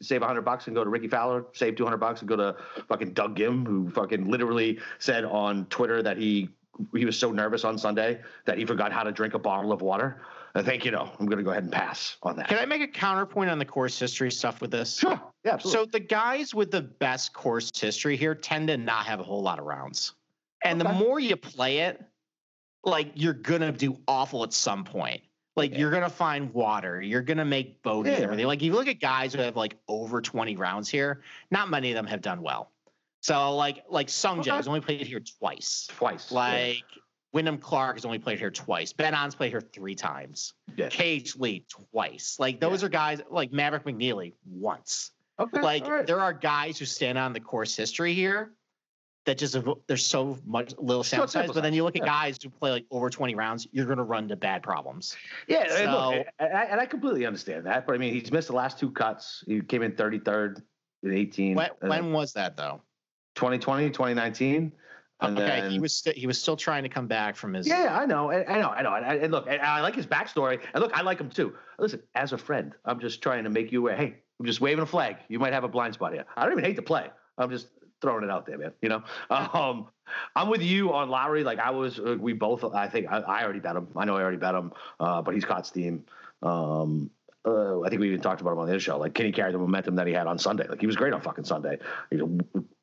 save 0.00 0.22
100 0.22 0.42
bucks 0.42 0.66
and 0.66 0.74
go 0.74 0.82
to 0.82 0.88
Rickie 0.88 1.08
Fowler, 1.08 1.44
save 1.52 1.76
200 1.76 1.98
bucks 1.98 2.20
and 2.20 2.28
go 2.28 2.36
to 2.36 2.56
fucking 2.88 3.12
Doug 3.12 3.36
Ghim, 3.36 3.66
who 3.66 3.90
fucking 3.90 4.30
literally 4.30 4.78
said 4.98 5.24
on 5.24 5.66
Twitter 5.66 6.02
that 6.02 6.16
he 6.16 6.48
he 6.94 7.04
was 7.04 7.18
so 7.18 7.32
nervous 7.32 7.64
on 7.64 7.76
Sunday 7.76 8.20
that 8.44 8.56
he 8.56 8.64
forgot 8.64 8.92
how 8.92 9.02
to 9.02 9.12
drink 9.12 9.34
a 9.34 9.38
bottle 9.38 9.72
of 9.72 9.82
water. 9.82 10.22
I 10.54 10.62
think 10.62 10.84
you 10.84 10.90
know 10.90 11.10
I'm 11.18 11.26
going 11.26 11.38
to 11.38 11.44
go 11.44 11.50
ahead 11.50 11.62
and 11.62 11.72
pass 11.72 12.16
on 12.22 12.36
that. 12.36 12.48
Can 12.48 12.58
I 12.58 12.66
make 12.66 12.82
a 12.82 12.88
counterpoint 12.88 13.50
on 13.50 13.58
the 13.58 13.64
course 13.64 13.98
history 13.98 14.30
stuff 14.30 14.60
with 14.60 14.70
this? 14.70 14.98
Sure. 14.98 15.20
Yeah. 15.44 15.54
Absolutely. 15.54 15.84
So 15.84 15.90
the 15.90 16.00
guys 16.00 16.54
with 16.54 16.70
the 16.70 16.82
best 16.82 17.32
course 17.32 17.70
history 17.78 18.16
here 18.16 18.34
tend 18.34 18.68
to 18.68 18.76
not 18.76 19.06
have 19.06 19.20
a 19.20 19.22
whole 19.22 19.42
lot 19.42 19.58
of 19.58 19.64
rounds, 19.64 20.14
and 20.64 20.80
okay. 20.82 20.90
the 20.90 20.98
more 20.98 21.20
you 21.20 21.36
play 21.36 21.78
it, 21.78 22.02
like 22.84 23.12
you're 23.14 23.34
gonna 23.34 23.72
do 23.72 23.98
awful 24.06 24.42
at 24.44 24.52
some 24.52 24.84
point. 24.84 25.22
Like 25.56 25.72
yeah. 25.72 25.78
you're 25.78 25.90
gonna 25.90 26.08
find 26.08 26.52
water, 26.54 27.02
you're 27.02 27.22
gonna 27.22 27.44
make 27.44 27.82
bogeys 27.82 28.12
yeah. 28.12 28.16
and 28.16 28.24
everything. 28.24 28.46
Like 28.46 28.62
you 28.62 28.72
look 28.72 28.86
at 28.86 29.00
guys 29.00 29.34
who 29.34 29.40
have 29.40 29.56
like 29.56 29.76
over 29.88 30.20
20 30.20 30.56
rounds 30.56 30.88
here, 30.88 31.22
not 31.50 31.68
many 31.68 31.90
of 31.90 31.96
them 31.96 32.06
have 32.06 32.22
done 32.22 32.42
well. 32.42 32.70
So 33.20 33.56
like 33.56 33.84
like 33.88 34.08
Sung 34.08 34.42
Jae 34.42 34.52
has 34.52 34.68
only 34.68 34.80
played 34.80 35.06
here 35.06 35.20
twice. 35.20 35.88
Twice. 35.90 36.30
Like 36.30 36.84
yeah. 36.94 37.02
Wyndham 37.32 37.58
Clark 37.58 37.96
has 37.96 38.04
only 38.04 38.18
played 38.18 38.38
here 38.38 38.50
twice. 38.50 38.92
Ben 38.92 39.14
An's 39.14 39.34
played 39.34 39.50
here 39.50 39.60
three 39.60 39.94
times. 39.94 40.54
Yeah. 40.76 40.88
Cage 40.88 41.36
Lee 41.36 41.64
twice. 41.68 42.36
Like 42.38 42.60
those 42.60 42.82
yeah. 42.82 42.86
are 42.86 42.90
guys 42.90 43.20
like 43.30 43.52
Maverick 43.52 43.84
McNealy 43.84 44.32
once. 44.46 45.10
Okay. 45.38 45.60
Like 45.60 45.86
right. 45.86 46.06
there 46.06 46.20
are 46.20 46.32
guys 46.32 46.78
who 46.78 46.84
stand 46.84 47.18
on 47.18 47.32
the 47.32 47.40
course 47.40 47.76
history 47.76 48.14
here 48.14 48.52
that 49.28 49.36
just 49.36 49.56
there's 49.86 50.04
so 50.04 50.38
much 50.46 50.74
little 50.78 51.04
sample 51.04 51.28
size. 51.28 51.50
But 51.52 51.62
then 51.62 51.74
you 51.74 51.84
look 51.84 51.96
at 51.96 52.02
yeah. 52.02 52.06
guys 52.06 52.38
who 52.42 52.48
play 52.48 52.70
like 52.70 52.86
over 52.90 53.10
20 53.10 53.34
rounds, 53.34 53.68
you're 53.72 53.84
going 53.84 53.98
to 53.98 54.04
run 54.04 54.24
into 54.24 54.36
bad 54.36 54.62
problems. 54.62 55.16
Yeah, 55.46 55.68
so, 55.68 55.76
and, 55.76 55.92
look, 55.92 56.26
and, 56.38 56.56
I, 56.56 56.64
and 56.64 56.80
I 56.80 56.86
completely 56.86 57.26
understand 57.26 57.66
that. 57.66 57.86
But 57.86 57.94
I 57.94 57.98
mean, 57.98 58.14
he's 58.14 58.32
missed 58.32 58.48
the 58.48 58.54
last 58.54 58.78
two 58.78 58.90
cuts. 58.90 59.44
He 59.46 59.60
came 59.60 59.82
in 59.82 59.92
33rd 59.92 60.62
in 61.02 61.12
18. 61.12 61.56
When, 61.56 61.70
when 61.80 62.12
was 62.12 62.32
that 62.32 62.56
though? 62.56 62.80
2020, 63.34 63.90
2019. 63.90 64.72
And 65.20 65.36
okay, 65.36 65.62
then, 65.62 65.70
he 65.70 65.80
was 65.80 65.94
st- 65.94 66.16
he 66.16 66.26
was 66.26 66.40
still 66.40 66.56
trying 66.56 66.84
to 66.84 66.88
come 66.88 67.08
back 67.08 67.34
from 67.34 67.54
his. 67.54 67.66
Yeah, 67.66 67.98
I 67.98 68.06
know, 68.06 68.30
I, 68.30 68.46
I 68.46 68.60
know, 68.60 68.68
I 68.68 68.82
know, 68.82 68.94
and, 68.94 69.20
and 69.20 69.32
look, 69.32 69.46
and 69.48 69.60
I 69.60 69.80
like 69.80 69.96
his 69.96 70.06
backstory, 70.06 70.60
and 70.72 70.82
look, 70.82 70.96
I 70.96 71.02
like 71.02 71.20
him 71.20 71.28
too. 71.28 71.54
Listen, 71.78 72.02
as 72.14 72.32
a 72.32 72.38
friend, 72.38 72.72
I'm 72.84 73.00
just 73.00 73.20
trying 73.20 73.44
to 73.44 73.50
make 73.50 73.72
you 73.72 73.80
aware. 73.80 73.96
Hey, 73.96 74.14
I'm 74.38 74.46
just 74.46 74.60
waving 74.60 74.82
a 74.82 74.86
flag. 74.86 75.16
You 75.28 75.40
might 75.40 75.52
have 75.52 75.64
a 75.64 75.68
blind 75.68 75.94
spot 75.94 76.12
here. 76.12 76.24
I 76.36 76.44
don't 76.44 76.52
even 76.52 76.64
hate 76.64 76.76
to 76.76 76.82
play. 76.82 77.10
I'm 77.36 77.50
just 77.50 77.68
throwing 78.00 78.22
it 78.22 78.30
out 78.30 78.46
there, 78.46 78.58
man. 78.58 78.72
You 78.80 78.90
know, 78.90 79.02
um, 79.30 79.88
I'm 80.36 80.48
with 80.48 80.62
you 80.62 80.92
on 80.92 81.08
Lowry. 81.08 81.42
Like 81.42 81.58
I 81.58 81.70
was, 81.70 81.98
uh, 81.98 82.16
we 82.18 82.32
both. 82.32 82.62
I 82.64 82.88
think 82.88 83.08
I, 83.10 83.18
I, 83.18 83.42
already 83.42 83.60
bet 83.60 83.74
him. 83.74 83.88
I 83.96 84.04
know 84.04 84.16
I 84.16 84.22
already 84.22 84.36
bet 84.36 84.54
him, 84.54 84.72
uh, 85.00 85.22
but 85.22 85.34
he's 85.34 85.44
caught 85.44 85.66
steam. 85.66 86.04
Um, 86.42 87.10
uh, 87.44 87.80
I 87.80 87.88
think 87.88 88.00
we 88.00 88.08
even 88.08 88.20
talked 88.20 88.40
about 88.40 88.52
him 88.52 88.58
on 88.58 88.66
the 88.66 88.72
other 88.72 88.80
show. 88.80 88.98
Like, 88.98 89.14
can 89.14 89.26
he 89.26 89.32
carry 89.32 89.52
the 89.52 89.58
momentum 89.58 89.96
that 89.96 90.06
he 90.06 90.12
had 90.12 90.26
on 90.26 90.38
Sunday? 90.38 90.66
Like, 90.68 90.80
he 90.80 90.86
was 90.86 90.96
great 90.96 91.12
on 91.12 91.20
fucking 91.20 91.44
Sunday. 91.44 91.78
He 92.10 92.20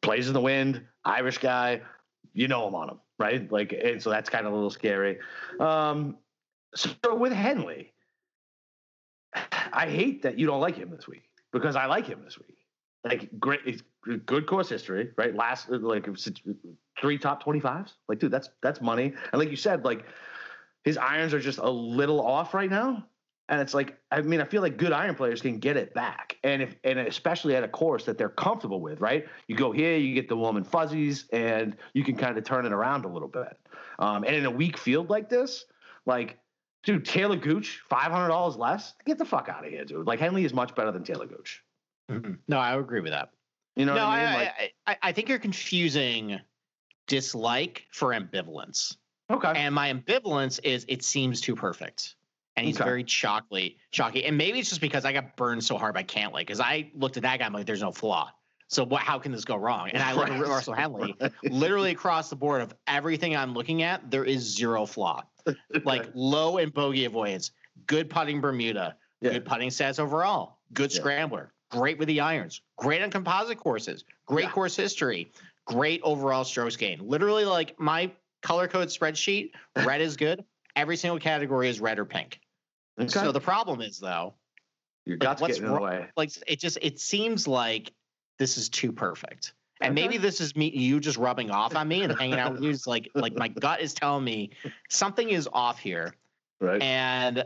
plays 0.02 0.28
in 0.28 0.34
the 0.34 0.42
wind, 0.42 0.82
Irish 1.04 1.38
guy. 1.38 1.82
You 2.36 2.48
know 2.48 2.68
him 2.68 2.76
on 2.76 2.90
him 2.90 3.00
right? 3.18 3.52
Like, 3.52 3.74
and 3.74 4.02
so 4.02 4.10
that's 4.10 4.30
kind 4.30 4.46
of 4.46 4.54
a 4.54 4.56
little 4.56 4.70
scary. 4.70 5.20
Um, 5.60 6.18
so 6.76 7.16
with 7.16 7.34
Henley, 7.34 7.94
I 9.72 9.88
hate 9.88 10.22
that 10.24 10.38
you 10.38 10.48
don't 10.48 10.62
like 10.62 10.76
him 10.76 10.90
this 10.90 11.08
week 11.08 11.30
because 11.52 11.76
I 11.76 11.86
like 11.86 12.06
him 12.06 12.22
this 12.24 12.38
week. 12.38 12.58
Like, 13.04 13.30
great, 13.40 13.84
good 14.26 14.48
course 14.48 14.70
history, 14.70 15.12
right? 15.18 15.36
Last 15.36 15.70
like 15.70 16.08
three 17.00 17.18
top 17.18 17.44
twenty 17.44 17.60
fives. 17.60 17.94
Like, 18.08 18.20
dude, 18.20 18.32
that's 18.32 18.50
that's 18.64 18.82
money. 18.82 19.14
And 19.32 19.40
like 19.40 19.52
you 19.52 19.56
said, 19.56 19.86
like 19.86 20.06
his 20.84 20.98
irons 20.98 21.34
are 21.34 21.40
just 21.40 21.60
a 21.60 21.70
little 21.70 22.20
off 22.20 22.54
right 22.54 22.70
now. 22.70 23.06
And 23.48 23.62
it's 23.62 23.74
like, 23.76 23.98
I 24.12 24.22
mean, 24.22 24.42
I 24.42 24.46
feel 24.46 24.62
like 24.62 24.78
good 24.78 24.92
iron 24.92 25.14
players 25.14 25.42
can 25.42 25.60
get 25.60 25.78
it 25.78 25.94
back, 25.94 26.38
and 26.44 26.64
if 26.64 26.76
and 26.84 26.98
especially 26.98 27.56
at 27.56 27.64
a 27.64 27.68
course 27.68 28.06
that 28.06 28.18
they're 28.18 28.30
comfortable 28.30 28.82
with, 28.82 29.02
right? 29.02 29.28
You 29.48 29.56
go 29.56 29.72
here, 29.72 29.98
you 29.98 30.16
get 30.16 30.28
the 30.28 30.36
warm 30.36 30.58
and 30.58 30.66
fuzzies, 30.66 31.28
and 31.32 31.78
you 31.94 32.04
can 32.04 32.16
kind 32.16 32.38
of 32.38 32.44
turn 32.44 32.66
it 32.66 32.74
around 32.74 33.06
a 33.06 33.08
little 33.08 33.28
bit. 33.28 33.56
Um, 34.00 34.24
and 34.24 34.36
in 34.36 34.46
a 34.46 34.52
weak 34.52 34.78
field 34.78 35.12
like 35.12 35.30
this, 35.30 35.66
like, 36.08 36.40
dude, 36.84 37.06
Taylor 37.06 37.36
Gooch, 37.36 37.84
five 37.88 38.12
hundred 38.12 38.30
dollars 38.30 38.56
less, 38.56 38.96
get 39.06 39.20
the 39.20 39.26
fuck 39.26 39.48
out 39.48 39.64
of 39.64 39.72
here, 39.72 39.86
dude. 39.86 40.08
Like 40.08 40.20
Henley 40.20 40.44
is 40.44 40.54
much 40.54 40.74
better 40.74 40.92
than 40.92 41.04
Taylor 41.04 41.28
Gooch. 41.28 41.64
Mm-hmm. 42.10 42.34
No, 42.48 42.58
I 42.58 42.76
agree 42.76 43.02
with 43.02 43.12
that. 43.12 43.30
You 43.76 43.86
know, 43.86 43.94
no, 43.94 44.06
I, 44.06 44.26
mean? 44.26 44.34
like, 44.34 44.74
I, 44.88 44.92
I, 44.92 44.98
I 45.04 45.12
think 45.12 45.30
you're 45.30 45.38
confusing 45.38 46.40
dislike 47.08 47.86
for 47.92 48.10
ambivalence. 48.10 48.98
Okay. 49.30 49.54
And 49.56 49.76
my 49.76 49.94
ambivalence 49.94 50.60
is 50.64 50.86
it 50.88 51.04
seems 51.04 51.42
too 51.42 51.56
perfect 51.56 52.16
and 52.56 52.66
he's 52.66 52.78
okay. 52.78 52.86
very 52.86 53.04
chalky, 53.04 53.78
chalky. 53.92 54.26
And 54.26 54.38
maybe 54.38 54.60
it's 54.60 54.70
just 54.70 54.82
because 54.82 55.06
I 55.06 55.14
got 55.14 55.36
burned 55.36 55.64
so 55.64 55.78
hard 55.78 55.94
by 55.94 56.04
Cantlay 56.04 56.40
because 56.40 56.60
I 56.60 56.92
looked 56.96 57.18
at 57.18 57.24
that 57.24 57.40
guy, 57.40 57.46
I'm 57.46 57.54
like, 57.54 57.66
there's 57.66 57.82
no 57.82 57.92
flaw. 57.92 58.32
So 58.68 58.84
what? 58.84 59.02
How 59.02 59.20
can 59.20 59.32
this 59.32 59.46
go 59.46 59.56
wrong? 59.56 59.90
And 59.90 60.02
I 60.02 60.14
look 60.14 60.30
at 60.30 60.40
Russell 60.40 60.74
Henley, 60.74 61.16
literally 61.44 61.92
across 61.92 62.30
the 62.30 62.36
board 62.36 62.62
of 62.62 62.74
everything 62.88 63.36
I'm 63.36 63.54
looking 63.54 63.84
at, 63.84 64.10
there 64.10 64.26
is 64.26 64.42
zero 64.42 64.86
flaw. 64.86 65.24
like 65.86 66.10
low 66.16 66.58
and 66.58 66.74
bogey 66.74 67.06
avoidance, 67.06 67.52
good 67.86 68.10
putting 68.10 68.42
Bermuda, 68.42 68.96
Yeah. 69.22 69.34
good 69.34 69.46
putting 69.46 69.70
stats 69.70 70.00
overall, 70.00 70.58
good 70.74 70.92
Yeah. 70.92 71.00
scrambler, 71.00 71.54
great 71.70 72.00
with 72.00 72.08
the 72.08 72.22
irons, 72.22 72.62
great 72.78 73.04
on 73.04 73.12
composite 73.12 73.60
courses, 73.60 74.04
great 74.26 74.46
Yeah. 74.46 74.52
course 74.52 74.76
history, 74.76 75.32
great 75.66 76.02
overall 76.04 76.44
strokes 76.44 76.76
gain. 76.76 77.00
Literally, 77.08 77.46
like 77.46 77.80
my 77.80 78.12
color 78.42 78.68
code 78.68 78.88
spreadsheet, 78.88 79.52
red 79.86 80.02
is 80.02 80.18
good. 80.18 80.44
Every 80.76 80.98
single 80.98 81.20
category 81.20 81.70
is 81.70 81.80
red 81.80 82.00
or 82.00 82.06
pink. 82.06 82.40
Okay. 83.00 83.10
So 83.10 83.32
the 83.32 83.40
problem 83.42 83.82
is 83.82 84.00
though, 84.00 84.36
Your 85.06 85.18
guts 85.18 85.42
getting 85.42 85.64
in 85.64 85.74
the 85.74 85.80
way. 85.80 86.08
like 86.16 86.32
it 86.48 86.60
just 86.60 86.78
it 86.82 87.00
seems 87.00 87.48
like 87.48 87.92
this 88.40 88.58
is 88.58 88.70
too 88.70 88.92
perfect. 88.92 89.54
And 89.82 89.92
Okay. 89.92 90.02
maybe 90.08 90.18
this 90.18 90.40
is 90.40 90.56
me 90.56 90.70
you 90.70 91.00
just 91.00 91.18
rubbing 91.18 91.52
off 91.52 91.76
on 91.76 91.88
me 91.88 92.04
and 92.04 92.18
hanging 92.18 92.40
out 92.40 92.54
with 92.54 92.64
you. 92.64 92.70
It's 92.70 92.88
like 92.88 93.10
like 93.14 93.36
my 93.36 93.50
gut 93.50 93.82
is 93.82 93.94
telling 93.94 94.24
me 94.24 94.52
something 94.90 95.30
is 95.30 95.50
off 95.52 95.80
here 95.80 96.14
Right. 96.62 96.82
and 96.82 97.44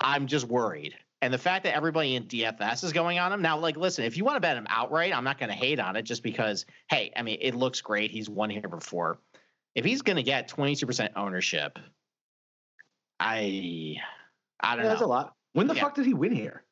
I'm 0.00 0.26
just 0.28 0.46
worried. 0.46 0.94
And 1.22 1.32
the 1.32 1.38
fact 1.38 1.64
that 1.64 1.74
everybody 1.74 2.16
in 2.16 2.24
DFS 2.24 2.84
is 2.84 2.92
going 2.92 3.18
on 3.18 3.32
him 3.32 3.40
now, 3.40 3.56
like, 3.58 3.78
listen, 3.78 4.04
if 4.04 4.16
you 4.18 4.24
want 4.24 4.36
to 4.36 4.40
bet 4.40 4.58
him 4.58 4.66
outright, 4.68 5.16
I'm 5.16 5.24
not 5.24 5.38
going 5.38 5.48
to 5.48 5.54
hate 5.54 5.80
on 5.80 5.96
it 5.96 6.02
just 6.02 6.22
because, 6.22 6.66
hey, 6.90 7.12
I 7.16 7.22
mean, 7.22 7.38
it 7.40 7.54
looks 7.54 7.80
great. 7.80 8.10
He's 8.10 8.28
won 8.28 8.50
here 8.50 8.60
before. 8.60 9.18
If 9.74 9.86
he's 9.86 10.02
going 10.02 10.16
to 10.16 10.22
get 10.22 10.48
22% 10.50 11.08
ownership, 11.16 11.78
I, 13.18 13.96
I 14.64 14.76
don't 14.76 14.84
Yeah, 14.84 14.90
that's 14.90 15.02
a 15.02 15.06
lot. 15.06 15.34
When 15.52 15.66
the 15.66 15.74
Yeah. 15.74 15.82
fuck 15.82 15.94
did 15.94 16.06
he 16.06 16.14
win 16.14 16.32
here? 16.32 16.64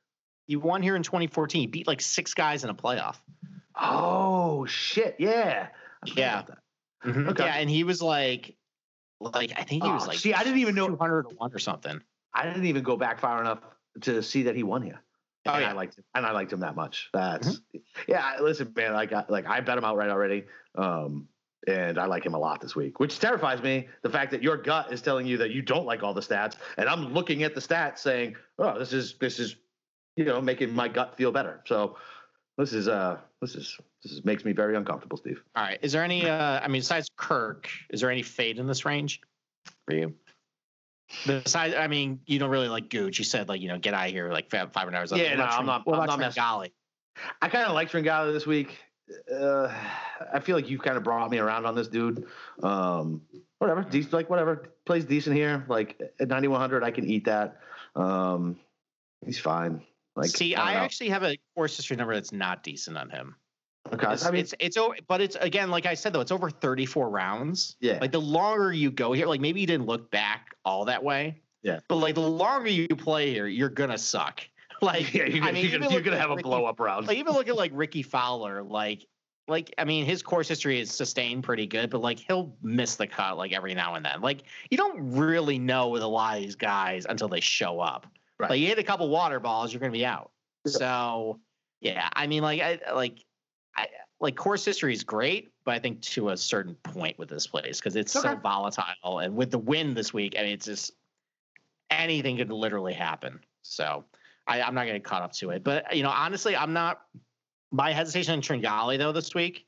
He 0.46 0.56
won 0.56 0.82
here 0.82 0.96
in 0.96 1.02
2014. 1.02 1.60
He 1.60 1.66
beat 1.66 1.86
like 1.86 2.00
six 2.00 2.34
guys 2.34 2.64
in 2.64 2.70
a 2.70 2.74
playoff. 2.74 3.16
Oh 3.74 4.66
shit! 4.66 5.16
Yeah. 5.18 5.68
Yeah. 6.04 6.42
that. 6.42 6.58
Okay. 7.06 7.44
Yeah, 7.44 7.54
and 7.54 7.70
he 7.70 7.84
was 7.84 8.02
like, 8.02 8.56
like 9.20 9.52
I 9.56 9.62
think 9.62 9.84
he 9.84 9.90
was 9.90 10.04
Oh, 10.04 10.08
like, 10.08 10.18
see, 10.18 10.34
I 10.34 10.42
didn't 10.44 10.58
even 10.58 10.74
know- 10.74 10.88
200 10.88 11.28
to 11.30 11.34
one 11.36 11.52
or 11.52 11.58
something. 11.58 12.00
I 12.34 12.44
didn't 12.46 12.66
even 12.66 12.82
go 12.82 12.96
back 12.96 13.20
far 13.20 13.40
enough 13.40 13.60
to 14.02 14.22
see 14.22 14.44
that 14.44 14.56
he 14.56 14.62
won 14.62 14.82
here. 14.82 15.00
Oh, 15.46 15.52
and 15.52 15.62
yeah. 15.62 15.70
I 15.70 15.72
liked 15.72 15.98
him, 15.98 16.04
and 16.14 16.24
I 16.26 16.30
liked 16.32 16.52
him 16.52 16.60
that 16.60 16.76
much. 16.76 17.08
That's 17.12 17.60
yeah. 18.08 18.36
Listen, 18.40 18.72
man, 18.76 18.92
like 18.92 19.12
like 19.28 19.46
I 19.46 19.60
bet 19.60 19.78
him 19.78 19.84
outright 19.84 20.10
already, 20.10 20.44
um, 20.76 21.28
and 21.68 21.98
I 21.98 22.06
like 22.06 22.24
him 22.26 22.34
a 22.34 22.38
lot 22.38 22.60
this 22.60 22.74
week, 22.74 22.98
which 23.00 23.18
terrifies 23.18 23.62
me. 23.62 23.88
The 24.02 24.10
fact 24.10 24.30
that 24.32 24.42
your 24.42 24.56
gut 24.56 24.92
is 24.92 25.00
telling 25.02 25.26
you 25.26 25.36
that 25.38 25.50
you 25.50 25.62
don't 25.62 25.86
like 25.86 26.02
all 26.02 26.14
the 26.14 26.20
stats, 26.20 26.56
and 26.76 26.88
I'm 26.88 27.12
looking 27.12 27.42
at 27.44 27.54
the 27.54 27.60
stats 27.60 27.98
saying, 27.98 28.36
"Oh, 28.58 28.78
this 28.78 28.92
is 28.92 29.14
this 29.20 29.38
is, 29.38 29.56
you 30.16 30.24
know, 30.24 30.40
making 30.40 30.74
my 30.74 30.88
gut 30.88 31.16
feel 31.16 31.30
better." 31.32 31.62
So 31.66 31.96
this 32.58 32.72
is 32.72 32.88
uh 32.88 33.18
this 33.40 33.54
is 33.54 33.78
this 34.02 34.12
is 34.12 34.24
makes 34.24 34.44
me 34.44 34.52
very 34.52 34.76
uncomfortable, 34.76 35.16
Steve. 35.16 35.42
All 35.54 35.62
right. 35.62 35.78
Is 35.82 35.92
there 35.92 36.02
any? 36.02 36.28
Uh, 36.28 36.60
I 36.60 36.68
mean, 36.68 36.80
besides 36.80 37.08
Kirk, 37.16 37.68
is 37.90 38.00
there 38.00 38.10
any 38.10 38.22
fade 38.22 38.58
in 38.58 38.66
this 38.66 38.84
range 38.84 39.20
for 39.86 39.94
you? 39.94 40.14
Besides, 41.26 41.74
I 41.74 41.88
mean, 41.88 42.20
you 42.26 42.38
don't 42.38 42.50
really 42.50 42.68
like 42.68 42.88
Gooch. 42.88 43.18
You 43.18 43.24
said 43.24 43.48
like, 43.48 43.60
you 43.60 43.68
know, 43.68 43.78
get 43.78 43.92
out 43.94 44.06
of 44.06 44.12
here 44.12 44.32
like 44.32 44.50
five 44.50 44.72
hundred 44.74 44.96
hours. 44.96 45.12
Yeah, 45.12 45.34
no, 45.36 45.44
I'm 45.44 45.66
not- 45.66 45.86
What 45.86 45.98
I'm 46.00 46.18
not 46.18 46.32
Tringale? 46.32 46.70
I 47.42 47.48
kind 47.48 47.66
of 47.66 47.74
like 47.74 47.90
Tringale 47.90 48.32
this 48.32 48.46
week. 48.46 48.78
Uh, 49.32 49.72
I 50.32 50.40
feel 50.40 50.56
like 50.56 50.68
you've 50.70 50.82
kind 50.82 50.96
of 50.96 51.02
brought 51.02 51.30
me 51.30 51.38
around 51.38 51.66
on 51.66 51.74
this 51.74 51.88
dude. 51.88 52.26
Um, 52.62 53.22
whatever, 53.58 53.82
decent, 53.82 54.12
like 54.12 54.30
whatever, 54.30 54.72
plays 54.86 55.04
decent 55.04 55.36
here. 55.36 55.64
Like 55.68 56.00
at 56.20 56.28
9100, 56.28 56.84
I 56.84 56.90
can 56.90 57.06
eat 57.06 57.24
that. 57.26 57.58
Um, 57.96 58.58
he's 59.24 59.38
fine. 59.38 59.82
Like, 60.14 60.30
See, 60.30 60.54
don't 60.54 60.66
I 60.66 60.74
actually 60.74 61.08
have 61.10 61.22
a 61.22 61.36
course 61.54 61.76
history 61.76 61.96
number 61.96 62.14
that's 62.14 62.32
not 62.32 62.62
decent 62.62 62.98
on 62.98 63.08
him. 63.08 63.34
okay. 63.92 64.12
It's, 64.12 64.26
I 64.26 64.30
mean, 64.30 64.40
it's 64.40 64.54
it's 64.60 64.76
over, 64.76 64.94
but 65.08 65.20
it's 65.20 65.36
again, 65.36 65.70
like 65.70 65.86
I 65.86 65.94
said 65.94 66.12
though, 66.12 66.20
it's 66.20 66.32
over 66.32 66.50
34 66.50 67.08
rounds. 67.08 67.76
Yeah. 67.80 67.98
Like 68.00 68.12
the 68.12 68.20
longer 68.20 68.72
you 68.72 68.90
go 68.90 69.12
here, 69.12 69.26
like 69.26 69.40
maybe 69.40 69.60
you 69.60 69.66
didn't 69.66 69.86
look 69.86 70.10
back 70.10 70.54
all 70.64 70.84
that 70.84 71.02
way. 71.02 71.40
Yeah. 71.62 71.80
But 71.88 71.96
like 71.96 72.14
the 72.14 72.20
longer 72.20 72.68
you 72.68 72.88
play 72.88 73.32
here, 73.32 73.46
you're 73.46 73.70
gonna 73.70 73.98
suck. 73.98 74.46
Like 74.82 75.14
yeah, 75.14 75.26
you're, 75.26 75.44
I 75.44 75.52
mean, 75.52 75.64
you're, 75.64 75.78
gonna, 75.78 75.92
you're 75.92 76.02
gonna 76.02 76.18
have 76.18 76.30
a 76.30 76.36
blow 76.36 76.66
up 76.66 76.80
round. 76.80 77.06
like 77.06 77.16
even 77.16 77.32
look 77.32 77.48
at 77.48 77.56
like 77.56 77.70
Rickie 77.72 78.02
Fowler, 78.02 78.62
like 78.62 79.06
like 79.48 79.72
I 79.78 79.84
mean 79.84 80.04
his 80.04 80.22
course 80.22 80.48
history 80.48 80.80
is 80.80 80.90
sustained 80.90 81.44
pretty 81.44 81.66
good, 81.66 81.88
but 81.88 82.00
like 82.00 82.18
he'll 82.18 82.54
miss 82.62 82.96
the 82.96 83.06
cut 83.06 83.36
like 83.36 83.52
every 83.52 83.74
now 83.74 83.94
and 83.94 84.04
then. 84.04 84.20
Like 84.20 84.42
you 84.70 84.76
don't 84.76 85.12
really 85.12 85.58
know 85.58 85.88
with 85.88 86.02
a 86.02 86.06
lot 86.06 86.36
of 86.36 86.42
these 86.42 86.56
guys 86.56 87.06
until 87.08 87.28
they 87.28 87.40
show 87.40 87.80
up. 87.80 88.06
Right. 88.38 88.50
Like 88.50 88.60
you 88.60 88.66
hit 88.66 88.78
a 88.78 88.82
couple 88.82 89.08
water 89.08 89.40
balls, 89.40 89.72
you're 89.72 89.80
gonna 89.80 89.92
be 89.92 90.04
out. 90.04 90.32
Yeah. 90.64 90.72
So 90.72 91.40
yeah, 91.80 92.08
I 92.12 92.26
mean 92.26 92.42
like 92.42 92.60
I 92.60 92.80
like 92.92 93.24
I 93.76 93.86
like 94.20 94.36
course 94.36 94.64
history 94.64 94.92
is 94.92 95.04
great, 95.04 95.52
but 95.64 95.74
I 95.74 95.78
think 95.78 96.00
to 96.02 96.30
a 96.30 96.36
certain 96.36 96.74
point 96.74 97.18
with 97.18 97.28
this 97.28 97.46
place 97.46 97.78
because 97.78 97.96
it's 97.96 98.12
so 98.12 98.34
volatile 98.36 99.20
and 99.20 99.36
with 99.36 99.50
the 99.52 99.58
wind 99.58 99.96
this 99.96 100.12
week, 100.12 100.34
I 100.36 100.42
mean 100.42 100.52
it's 100.52 100.66
just 100.66 100.92
anything 101.90 102.36
could 102.36 102.50
literally 102.50 102.94
happen. 102.94 103.40
So 103.62 104.04
I, 104.46 104.62
I'm 104.62 104.74
not 104.74 104.86
going 104.86 105.00
to 105.00 105.00
caught 105.00 105.22
up 105.22 105.32
to 105.34 105.50
it. 105.50 105.64
But 105.64 105.94
you 105.94 106.02
know, 106.02 106.10
honestly, 106.10 106.56
I'm 106.56 106.72
not. 106.72 107.02
My 107.70 107.92
hesitation 107.92 108.34
in 108.34 108.40
Tringale 108.40 108.98
though 108.98 109.12
this 109.12 109.34
week 109.34 109.66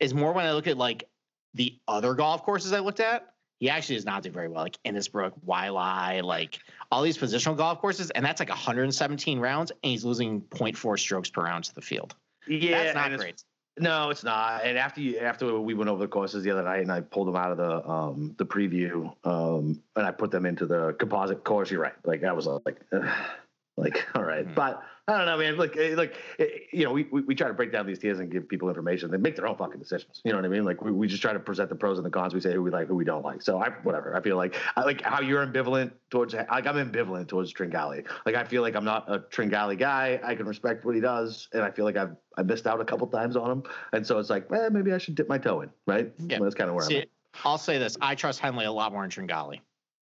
is 0.00 0.12
more 0.12 0.32
when 0.32 0.44
I 0.44 0.52
look 0.52 0.66
at 0.66 0.76
like 0.76 1.08
the 1.54 1.78
other 1.86 2.14
golf 2.14 2.42
courses 2.42 2.72
I 2.72 2.80
looked 2.80 3.00
at. 3.00 3.28
He 3.60 3.70
actually 3.70 3.94
does 3.94 4.04
not 4.04 4.22
do 4.22 4.30
very 4.30 4.48
well, 4.48 4.64
like 4.64 4.78
Innisbrook, 4.84 5.32
Waialae, 5.46 6.22
like 6.22 6.58
all 6.90 7.02
these 7.02 7.16
positional 7.16 7.56
golf 7.56 7.80
courses, 7.80 8.10
and 8.10 8.24
that's 8.24 8.40
like 8.40 8.48
117 8.48 9.38
rounds, 9.38 9.70
and 9.70 9.92
he's 9.92 10.04
losing 10.04 10.42
0.4 10.42 10.98
strokes 10.98 11.30
per 11.30 11.44
round 11.44 11.64
to 11.64 11.74
the 11.74 11.80
field. 11.80 12.16
yeah, 12.48 12.92
that's 12.92 12.94
not 12.96 13.16
great. 13.18 13.42
No, 13.78 14.10
it's 14.10 14.22
not. 14.22 14.64
And 14.64 14.78
after 14.78 15.00
you, 15.00 15.18
after 15.18 15.58
we 15.60 15.74
went 15.74 15.90
over 15.90 16.00
the 16.00 16.08
courses 16.08 16.44
the 16.44 16.50
other 16.50 16.62
night, 16.62 16.80
and 16.80 16.92
I 16.92 17.00
pulled 17.00 17.26
them 17.26 17.36
out 17.36 17.52
of 17.52 17.56
the 17.56 17.88
um 17.88 18.34
the 18.38 18.46
preview, 18.46 19.12
um, 19.24 19.82
and 19.96 20.06
I 20.06 20.10
put 20.12 20.30
them 20.30 20.46
into 20.46 20.66
the 20.66 20.94
composite 20.98 21.42
course. 21.42 21.70
You're 21.70 21.80
right. 21.80 21.94
Like 22.04 22.22
I 22.22 22.32
was 22.32 22.46
like, 22.46 22.80
ugh. 22.92 23.08
Like 23.76 24.06
all 24.14 24.22
right, 24.24 24.46
Mhm. 24.46 24.54
but 24.54 24.82
I 25.06 25.18
don't 25.18 25.26
know, 25.26 25.36
man. 25.36 25.56
Look, 25.56 25.76
eh, 25.76 25.94
look, 25.96 26.12
eh, 26.38 26.46
you 26.72 26.84
know, 26.84 26.92
we, 26.92 27.02
we 27.10 27.20
we 27.22 27.34
try 27.34 27.48
to 27.48 27.52
break 27.54 27.70
down 27.72 27.86
these 27.86 27.98
tiers 27.98 28.20
and 28.20 28.30
give 28.30 28.48
people 28.48 28.68
information. 28.68 29.10
They 29.10 29.18
make 29.18 29.36
their 29.36 29.46
own 29.46 29.56
fucking 29.56 29.78
decisions. 29.78 30.22
You 30.24 30.32
know 30.32 30.38
what 30.38 30.44
I 30.46 30.48
mean? 30.48 30.64
Like 30.64 30.80
we, 30.80 30.92
we 30.92 31.08
just 31.08 31.20
try 31.20 31.32
to 31.34 31.38
present 31.40 31.68
the 31.68 31.74
pros 31.74 31.98
and 31.98 32.06
the 32.06 32.10
cons. 32.10 32.32
We 32.32 32.40
say 32.40 32.52
who 32.54 32.62
we 32.62 32.70
like, 32.70 32.86
who 32.86 32.94
we 32.94 33.04
don't 33.04 33.22
like. 33.22 33.42
So 33.42 33.58
I 33.60 33.70
whatever. 33.82 34.16
I 34.16 34.22
feel 34.22 34.36
like 34.36 34.54
I 34.76 34.82
like 34.82 35.02
how 35.02 35.20
you're 35.20 35.44
ambivalent 35.46 35.90
towards. 36.08 36.32
Like 36.34 36.48
I'm 36.66 36.76
ambivalent 36.76 37.28
towards 37.28 37.52
Tringale. 37.52 38.06
Like 38.24 38.34
I 38.34 38.44
feel 38.44 38.62
like 38.62 38.76
I'm 38.76 38.84
not 38.84 39.04
a 39.12 39.18
Tringale 39.18 39.78
guy. 39.78 40.20
I 40.24 40.34
can 40.36 40.46
respect 40.46 40.84
what 40.86 40.94
he 40.94 41.00
does, 41.02 41.48
and 41.52 41.62
I 41.62 41.70
feel 41.70 41.84
like 41.84 41.96
I've 41.96 42.16
I 42.38 42.42
missed 42.42 42.66
out 42.66 42.80
a 42.80 42.84
couple 42.84 43.06
times 43.08 43.36
on 43.36 43.50
him. 43.50 43.62
And 43.92 44.06
so 44.06 44.18
it's 44.18 44.30
like, 44.30 44.46
eh, 44.52 44.68
maybe 44.72 44.92
I 44.92 44.98
should 44.98 45.16
dip 45.16 45.28
my 45.28 45.38
toe 45.38 45.60
in, 45.62 45.70
right? 45.86 46.12
Yeah. 46.18 46.38
That's 46.40 46.54
kind 46.54 46.70
of 46.70 46.76
where 46.76 46.86
I'm 46.86 46.96
at. 46.96 47.08
I'll 47.44 47.58
say 47.58 47.78
this: 47.78 47.98
I 48.00 48.14
trust 48.14 48.38
Henley 48.40 48.64
a 48.64 48.72
lot 48.72 48.92
more 48.92 49.02
than 49.02 49.10
Tringale. 49.10 49.60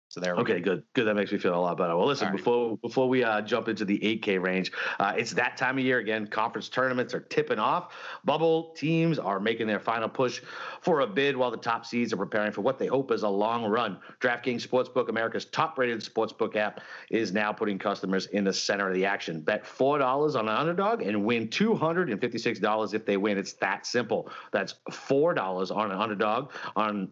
So 0.09 0.21
there 0.21 0.35
Okay, 0.37 0.61
good, 0.61 0.83
good. 0.93 1.05
That 1.05 1.15
makes 1.15 1.33
me 1.33 1.37
feel 1.37 1.53
a 1.53 1.59
lot 1.59 1.77
better. 1.77 1.97
Well, 1.97 2.07
listen, 2.07 2.27
right. 2.29 2.37
before 2.37 2.77
before 2.77 3.09
we 3.09 3.25
uh, 3.25 3.41
jump 3.41 3.67
into 3.67 3.83
the 3.83 3.99
8K 3.99 4.41
range, 4.41 4.71
uh, 4.99 5.13
it's 5.17 5.33
that 5.33 5.57
time 5.57 5.77
of 5.77 5.83
year 5.83 5.99
again. 5.99 6.27
Conference 6.27 6.69
tournaments 6.69 7.13
are 7.13 7.19
tipping 7.19 7.59
off. 7.59 7.93
Bubble 8.23 8.73
teams 8.77 9.19
are 9.19 9.39
making 9.39 9.67
their 9.67 9.81
final 9.81 10.07
push 10.07 10.41
for 10.79 11.01
a 11.01 11.07
bid, 11.07 11.35
while 11.35 11.51
the 11.51 11.57
top 11.57 11.85
seeds 11.85 12.13
are 12.13 12.17
preparing 12.17 12.53
for 12.53 12.61
what 12.61 12.79
they 12.79 12.87
hope 12.87 13.11
is 13.11 13.23
a 13.23 13.29
long 13.29 13.65
run. 13.65 13.99
DraftKings 14.21 14.65
Sportsbook, 14.65 15.09
America's 15.09 15.45
top-rated 15.45 15.99
sportsbook 15.99 16.55
app, 16.55 16.79
is 17.09 17.33
now 17.33 17.51
putting 17.51 17.77
customers 17.77 18.27
in 18.27 18.45
the 18.45 18.53
center 18.53 18.87
of 18.87 18.93
the 18.93 19.05
action. 19.05 19.41
Bet 19.41 19.67
four 19.67 19.97
dollars 19.97 20.37
on 20.37 20.47
an 20.47 20.55
underdog 20.55 21.01
and 21.01 21.25
win 21.25 21.49
two 21.49 21.75
hundred 21.75 22.09
and 22.09 22.21
fifty-six 22.21 22.59
dollars 22.59 22.93
if 22.93 23.05
they 23.05 23.17
win. 23.17 23.37
It's 23.37 23.53
that 23.53 23.85
simple. 23.85 24.31
That's 24.53 24.75
four 24.89 25.33
dollars 25.33 25.69
on 25.69 25.91
an 25.91 25.97
underdog 25.97 26.51
on 26.77 27.09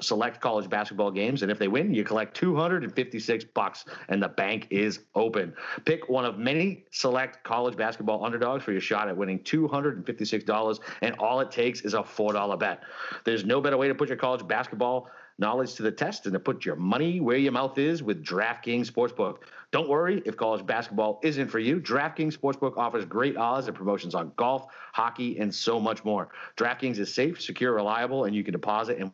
select 0.00 0.40
college 0.40 0.68
basketball 0.68 1.10
games 1.10 1.42
and 1.42 1.50
if 1.50 1.58
they 1.58 1.68
win 1.68 1.92
you 1.92 2.04
collect 2.04 2.36
256 2.36 3.44
bucks 3.54 3.84
and 4.08 4.22
the 4.22 4.28
bank 4.28 4.66
is 4.70 5.00
open 5.14 5.52
pick 5.84 6.08
one 6.08 6.24
of 6.24 6.38
many 6.38 6.84
select 6.90 7.42
college 7.44 7.76
basketball 7.76 8.24
underdogs 8.24 8.64
for 8.64 8.72
your 8.72 8.80
shot 8.80 9.08
at 9.08 9.16
winning 9.16 9.38
$256 9.40 10.80
and 11.02 11.14
all 11.16 11.40
it 11.40 11.50
takes 11.50 11.82
is 11.82 11.94
a 11.94 11.98
$4 11.98 12.58
bet 12.58 12.82
there's 13.24 13.44
no 13.44 13.60
better 13.60 13.76
way 13.76 13.88
to 13.88 13.94
put 13.94 14.08
your 14.08 14.18
college 14.18 14.46
basketball 14.46 15.08
knowledge 15.40 15.74
to 15.74 15.82
the 15.82 15.90
test 15.90 16.26
and 16.26 16.34
to 16.34 16.38
put 16.38 16.64
your 16.64 16.76
money 16.76 17.18
where 17.18 17.38
your 17.38 17.50
mouth 17.50 17.78
is 17.78 18.02
with 18.02 18.22
DraftKings 18.22 18.90
Sportsbook. 18.90 19.38
Don't 19.72 19.88
worry 19.88 20.22
if 20.26 20.36
college 20.36 20.64
basketball 20.66 21.18
isn't 21.22 21.48
for 21.48 21.58
you. 21.58 21.80
DraftKings 21.80 22.38
Sportsbook 22.38 22.76
offers 22.76 23.06
great 23.06 23.36
odds 23.38 23.66
and 23.66 23.74
promotions 23.74 24.14
on 24.14 24.32
golf, 24.36 24.66
hockey, 24.92 25.38
and 25.38 25.52
so 25.52 25.80
much 25.80 26.04
more. 26.04 26.28
DraftKings 26.56 26.98
is 26.98 27.12
safe, 27.12 27.40
secure, 27.40 27.72
reliable, 27.72 28.26
and 28.26 28.36
you 28.36 28.44
can 28.44 28.52
deposit 28.52 28.98
and 28.98 29.10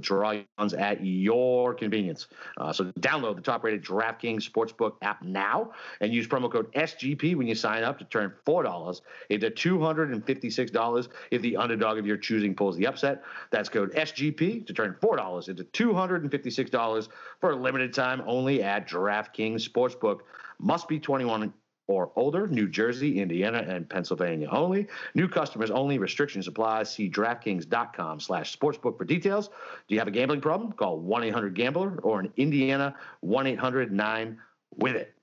draw 0.00 0.32
your 0.32 0.44
funds 0.56 0.74
at 0.74 1.04
your 1.04 1.74
convenience. 1.74 2.26
Uh, 2.58 2.72
so 2.72 2.84
download 3.00 3.36
the 3.36 3.42
top-rated 3.42 3.84
DraftKings 3.84 4.48
Sportsbook 4.48 4.94
app 5.02 5.22
now 5.22 5.72
and 6.00 6.12
use 6.12 6.26
promo 6.26 6.50
code 6.50 6.72
SGP 6.72 7.34
when 7.36 7.46
you 7.46 7.54
sign 7.54 7.82
up 7.82 7.98
to 7.98 8.04
turn 8.04 8.32
$4 8.46 9.00
into 9.30 9.50
$256 9.50 11.08
if 11.30 11.42
the 11.42 11.56
underdog 11.56 11.98
of 11.98 12.06
your 12.06 12.16
choosing 12.16 12.54
pulls 12.54 12.76
the 12.76 12.86
upset. 12.86 13.22
That's 13.50 13.68
code 13.68 13.92
SGP 13.94 14.66
to 14.66 14.72
turn 14.72 14.96
$4 15.00 15.48
into 15.48 15.64
$256 15.64 17.08
for 17.40 17.50
a 17.50 17.56
limited 17.56 17.92
time 17.94 18.22
only 18.26 18.62
at 18.62 18.88
DraftKings 18.88 19.68
Sportsbook. 19.68 20.20
Must 20.58 20.88
be 20.88 20.98
21 20.98 21.52
or 21.88 22.10
older, 22.16 22.48
New 22.48 22.68
Jersey, 22.68 23.20
Indiana, 23.20 23.64
and 23.66 23.88
Pennsylvania 23.88 24.48
only. 24.50 24.88
New 25.14 25.28
customers 25.28 25.70
only. 25.70 25.98
Restrictions 25.98 26.48
apply. 26.48 26.82
See 26.82 27.08
DraftKings.com 27.08 28.20
slash 28.20 28.56
sportsbook 28.56 28.98
for 28.98 29.04
details. 29.04 29.48
Do 29.48 29.94
you 29.94 29.98
have 29.98 30.08
a 30.08 30.12
gambling 30.12 30.40
problem? 30.40 30.72
Call 30.72 31.00
1-800-GAMBLER 31.00 32.00
or 32.02 32.20
in 32.20 32.32
Indiana, 32.36 32.94
1-800-9-WITH-IT. 33.24 35.14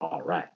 All 0.00 0.22
right. 0.22 0.48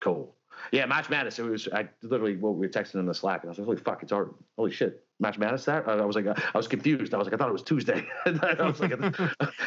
Cool. 0.00 0.34
Yeah, 0.70 0.86
March 0.86 1.10
Madness. 1.10 1.38
It 1.38 1.42
was 1.42 1.68
I 1.72 1.88
literally 2.02 2.36
what 2.36 2.54
we 2.54 2.66
were 2.66 2.72
texting 2.72 2.96
in 2.96 3.06
the 3.06 3.14
Slack, 3.14 3.42
and 3.42 3.48
I 3.48 3.50
was 3.50 3.58
like, 3.58 3.66
"Holy 3.66 3.76
fuck! 3.78 4.02
It's 4.02 4.12
already 4.12 4.32
holy 4.56 4.70
shit!" 4.70 5.04
March 5.22 5.38
Madness. 5.38 5.64
That 5.64 5.88
I 5.88 6.04
was 6.04 6.16
like, 6.16 6.26
I 6.26 6.58
was 6.58 6.68
confused. 6.68 7.14
I 7.14 7.18
was 7.18 7.26
like, 7.26 7.34
I 7.34 7.36
thought 7.36 7.48
it 7.48 7.52
was 7.52 7.62
Tuesday. 7.62 8.04
I 8.26 8.30
was 8.60 8.80
like, 8.80 8.92
I 9.00 9.06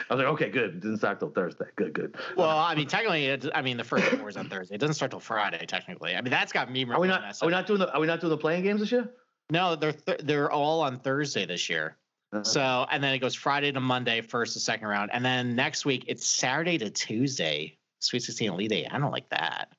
was 0.10 0.20
like, 0.20 0.28
okay, 0.28 0.50
good. 0.50 0.76
It 0.76 0.80
didn't 0.82 0.98
start 0.98 1.20
till 1.20 1.30
Thursday. 1.30 1.66
Good, 1.76 1.94
good. 1.94 2.16
Well, 2.36 2.50
I 2.50 2.76
mean, 2.76 2.88
technically, 2.88 3.26
it, 3.26 3.48
I 3.56 3.62
mean, 3.62 3.78
the 3.78 3.84
first 3.84 4.06
four 4.06 4.30
is 4.30 4.38
on 4.38 4.50
Thursday. 4.50 4.76
It 4.76 4.80
doesn't 4.80 4.96
start 4.96 5.12
till 5.12 5.20
Friday, 5.20 5.66
technically. 5.66 6.16
I 6.16 6.22
mean, 6.22 6.32
that's 6.32 6.52
got 6.52 6.72
me. 6.72 6.86
Are 6.86 7.00
we 7.00 7.08
not? 7.08 7.24
Are 7.42 7.46
we 7.46 7.52
not 7.52 7.66
doing 7.66 7.80
the? 7.80 7.92
Are 7.94 8.00
we 8.00 8.08
not 8.08 8.20
doing 8.20 8.32
the 8.32 8.38
playing 8.38 8.64
games 8.64 8.82
this 8.82 8.92
year? 8.92 9.10
No, 9.50 9.76
they're 9.76 9.94
th- 9.94 10.22
they're 10.24 10.52
all 10.52 10.82
on 10.82 11.00
Thursday 11.00 11.46
this 11.46 11.70
year. 11.70 11.98
Uh-huh. 12.34 12.44
So, 12.44 12.86
and 12.92 13.02
then 13.04 13.14
it 13.14 13.20
goes 13.20 13.36
Friday 13.36 13.72
to 13.72 13.80
Monday, 13.80 14.22
first 14.22 14.54
to 14.54 14.60
second 14.60 14.88
round, 14.88 15.12
and 15.14 15.24
then 15.24 15.56
next 15.56 15.86
week 15.86 16.06
it's 16.08 16.26
Saturday 16.26 16.78
to 16.80 16.90
Tuesday. 16.90 17.78
Sweet 18.00 18.24
16 18.24 18.52
Elite 18.52 18.72
Eight. 18.72 18.88
I 18.92 19.00
don't 19.00 19.12
like 19.12 19.30
that. 19.30 19.70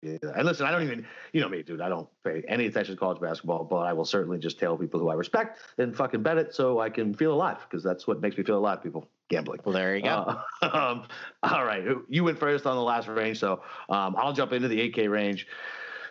Yeah, 0.00 0.16
and 0.22 0.44
listen, 0.44 0.64
I 0.64 0.70
don't 0.70 0.84
even, 0.84 1.04
you 1.32 1.40
know 1.40 1.48
me, 1.48 1.62
dude. 1.62 1.80
I 1.80 1.88
don't 1.88 2.08
pay 2.24 2.44
any 2.46 2.66
attention 2.66 2.94
to 2.94 2.98
college 2.98 3.20
basketball, 3.20 3.64
but 3.64 3.78
I 3.78 3.92
will 3.92 4.04
certainly 4.04 4.38
just 4.38 4.58
tell 4.58 4.76
people 4.76 5.00
who 5.00 5.08
I 5.08 5.14
respect 5.14 5.58
and 5.76 5.96
fucking 5.96 6.22
bet 6.22 6.38
it 6.38 6.54
so 6.54 6.78
I 6.78 6.88
can 6.88 7.14
feel 7.14 7.32
alive 7.32 7.58
because 7.68 7.82
that's 7.82 8.06
what 8.06 8.20
makes 8.20 8.38
me 8.38 8.44
feel 8.44 8.58
alive. 8.58 8.80
People 8.80 9.08
gambling. 9.28 9.60
Well, 9.64 9.72
there 9.72 9.96
you 9.96 10.02
go. 10.04 10.40
Uh, 10.62 10.68
um, 10.72 11.08
all 11.42 11.64
right, 11.64 11.84
you 12.08 12.22
went 12.22 12.38
first 12.38 12.64
on 12.64 12.76
the 12.76 12.82
last 12.82 13.08
range, 13.08 13.40
so 13.40 13.62
um, 13.88 14.14
I'll 14.16 14.32
jump 14.32 14.52
into 14.52 14.68
the 14.68 14.78
8K 14.88 15.10
range. 15.10 15.48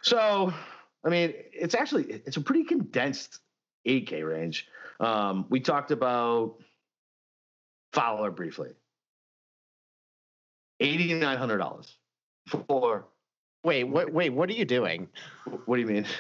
So, 0.02 0.54
I 1.06 1.10
mean, 1.10 1.34
it's 1.54 1.74
actually 1.74 2.04
it's 2.06 2.36
a 2.36 2.42
pretty 2.42 2.66
condensed 2.66 3.40
8K 3.88 4.28
range. 4.28 4.68
Um, 5.00 5.46
we 5.50 5.62
talked 5.62 5.92
about 5.92 6.56
Fowler 7.94 8.32
briefly. 8.32 8.72
Eighty 10.80 11.14
nine 11.14 11.38
hundred 11.38 11.58
dollars 11.58 11.98
for 12.48 13.08
Wait, 13.68 13.84
what? 13.84 14.14
Wait, 14.14 14.30
what 14.30 14.50
are 14.50 14.54
you 14.54 14.64
doing? 14.64 15.10
What 15.66 15.76
do 15.76 15.82
you 15.82 15.88
mean? 15.88 16.06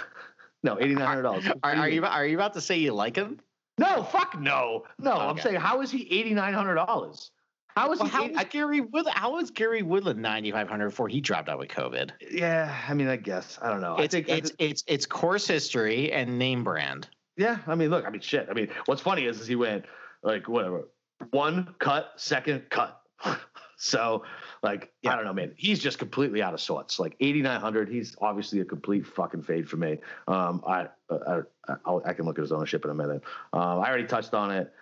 No, 0.64 0.76
eighty 0.82 0.96
nine 0.96 1.06
hundred 1.06 1.22
dollars. 1.22 1.46
Are, 1.64 1.76
are 1.76 1.88
you 1.88 2.04
are 2.04 2.26
you 2.26 2.36
about 2.36 2.56
to 2.56 2.62
say 2.62 2.78
you 2.78 2.92
like 2.92 3.16
him? 3.16 3.40
No, 3.78 4.02
fuck 4.02 4.38
no, 4.42 4.86
no. 5.00 5.14
Okay. 5.14 5.22
I'm 5.22 5.38
saying 5.38 5.56
how 5.58 5.82
is 5.82 5.92
he 5.92 6.12
eighty 6.12 6.34
nine 6.34 6.56
hundred 6.56 6.76
dollars? 6.76 7.30
How 7.76 7.92
is 7.94 8.00
well, 8.00 8.10
he? 8.10 8.34
How 8.34 8.44
Gary 8.44 8.82
Wood? 8.82 9.06
How 9.08 9.34
was 9.36 9.52
Gary 9.52 9.84
Woodland 9.84 10.20
ninety 10.20 10.52
five 10.52 10.68
hundred 10.68 10.90
before 10.90 11.08
he 11.08 11.22
dropped 11.22 11.48
out 11.48 11.60
with 11.60 11.70
COVID? 11.70 12.10
Yeah, 12.32 12.76
I 12.90 12.96
mean, 12.96 13.08
I 13.08 13.18
guess 13.18 13.60
I 13.62 13.70
don't 13.70 13.82
know. 13.82 13.98
It's 13.98 14.16
it's 14.16 14.52
it's 14.58 14.84
it's 14.88 15.06
course 15.06 15.48
history 15.48 16.12
and 16.12 16.40
name 16.40 16.64
brand. 16.64 17.08
Yeah, 17.38 17.60
I 17.68 17.76
mean, 17.76 17.92
look, 17.92 18.04
I 18.06 18.10
mean, 18.10 18.22
shit. 18.22 18.48
I 18.50 18.56
mean, 18.56 18.70
what's 18.88 19.02
funny 19.02 19.26
is, 19.26 19.40
is 19.40 19.46
he 19.46 19.56
went 19.56 19.86
like 20.24 20.50
whatever, 20.50 20.90
one 21.30 21.76
cut, 21.78 22.14
second 22.18 22.64
cut. 22.72 23.00
so 23.78 24.24
like, 24.64 24.92
yeah. 25.02 25.14
I 25.14 25.16
don't 25.16 25.26
know, 25.26 25.34
man. 25.34 25.54
He's 25.56 25.80
just 25.80 26.00
completely 26.00 26.42
out 26.42 26.54
of 26.54 26.62
sorts. 26.62 27.00
Like 27.00 27.16
8,900, 27.20 27.90
he's 27.90 28.16
obviously 28.22 28.60
a 28.60 28.66
complete 28.66 29.06
fucking 29.06 29.44
fade 29.44 29.70
for 29.70 29.78
me. 29.78 30.00
Um, 30.28 30.64
I, 30.68 30.88
I, 31.10 31.42
I, 31.68 31.98
I 32.06 32.14
can 32.14 32.26
look 32.26 32.38
at 32.38 32.42
his 32.42 32.52
ownership 32.52 32.84
in 32.86 32.92
a 32.92 32.96
minute. 32.96 33.24
Um, 33.54 33.80
I 33.80 33.88
already 33.90 34.06
touched 34.08 34.34
on 34.34 34.52
it. 34.52 34.74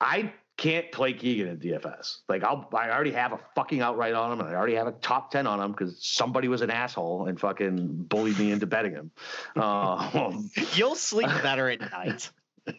I 0.00 0.32
can't 0.58 0.90
play 0.92 1.12
Keegan 1.12 1.46
in 1.46 1.58
DFS. 1.58 2.18
Like 2.28 2.42
I'll, 2.42 2.68
I 2.76 2.90
already 2.90 3.12
have 3.12 3.32
a 3.32 3.38
fucking 3.54 3.80
outright 3.80 4.12
on 4.12 4.32
him, 4.32 4.40
and 4.40 4.48
I 4.48 4.54
already 4.54 4.74
have 4.74 4.88
a 4.88 4.92
top 4.92 5.30
ten 5.30 5.46
on 5.46 5.60
him 5.60 5.70
because 5.70 6.04
somebody 6.04 6.48
was 6.48 6.62
an 6.62 6.70
asshole 6.70 7.26
and 7.26 7.38
fucking 7.38 8.04
bullied 8.08 8.38
me 8.38 8.50
into 8.50 8.66
betting 8.66 8.92
him. 8.92 9.10
Um, 9.56 10.50
You'll 10.74 10.96
sleep 10.96 11.28
better 11.42 11.68
at 11.70 11.80
night. 11.80 12.30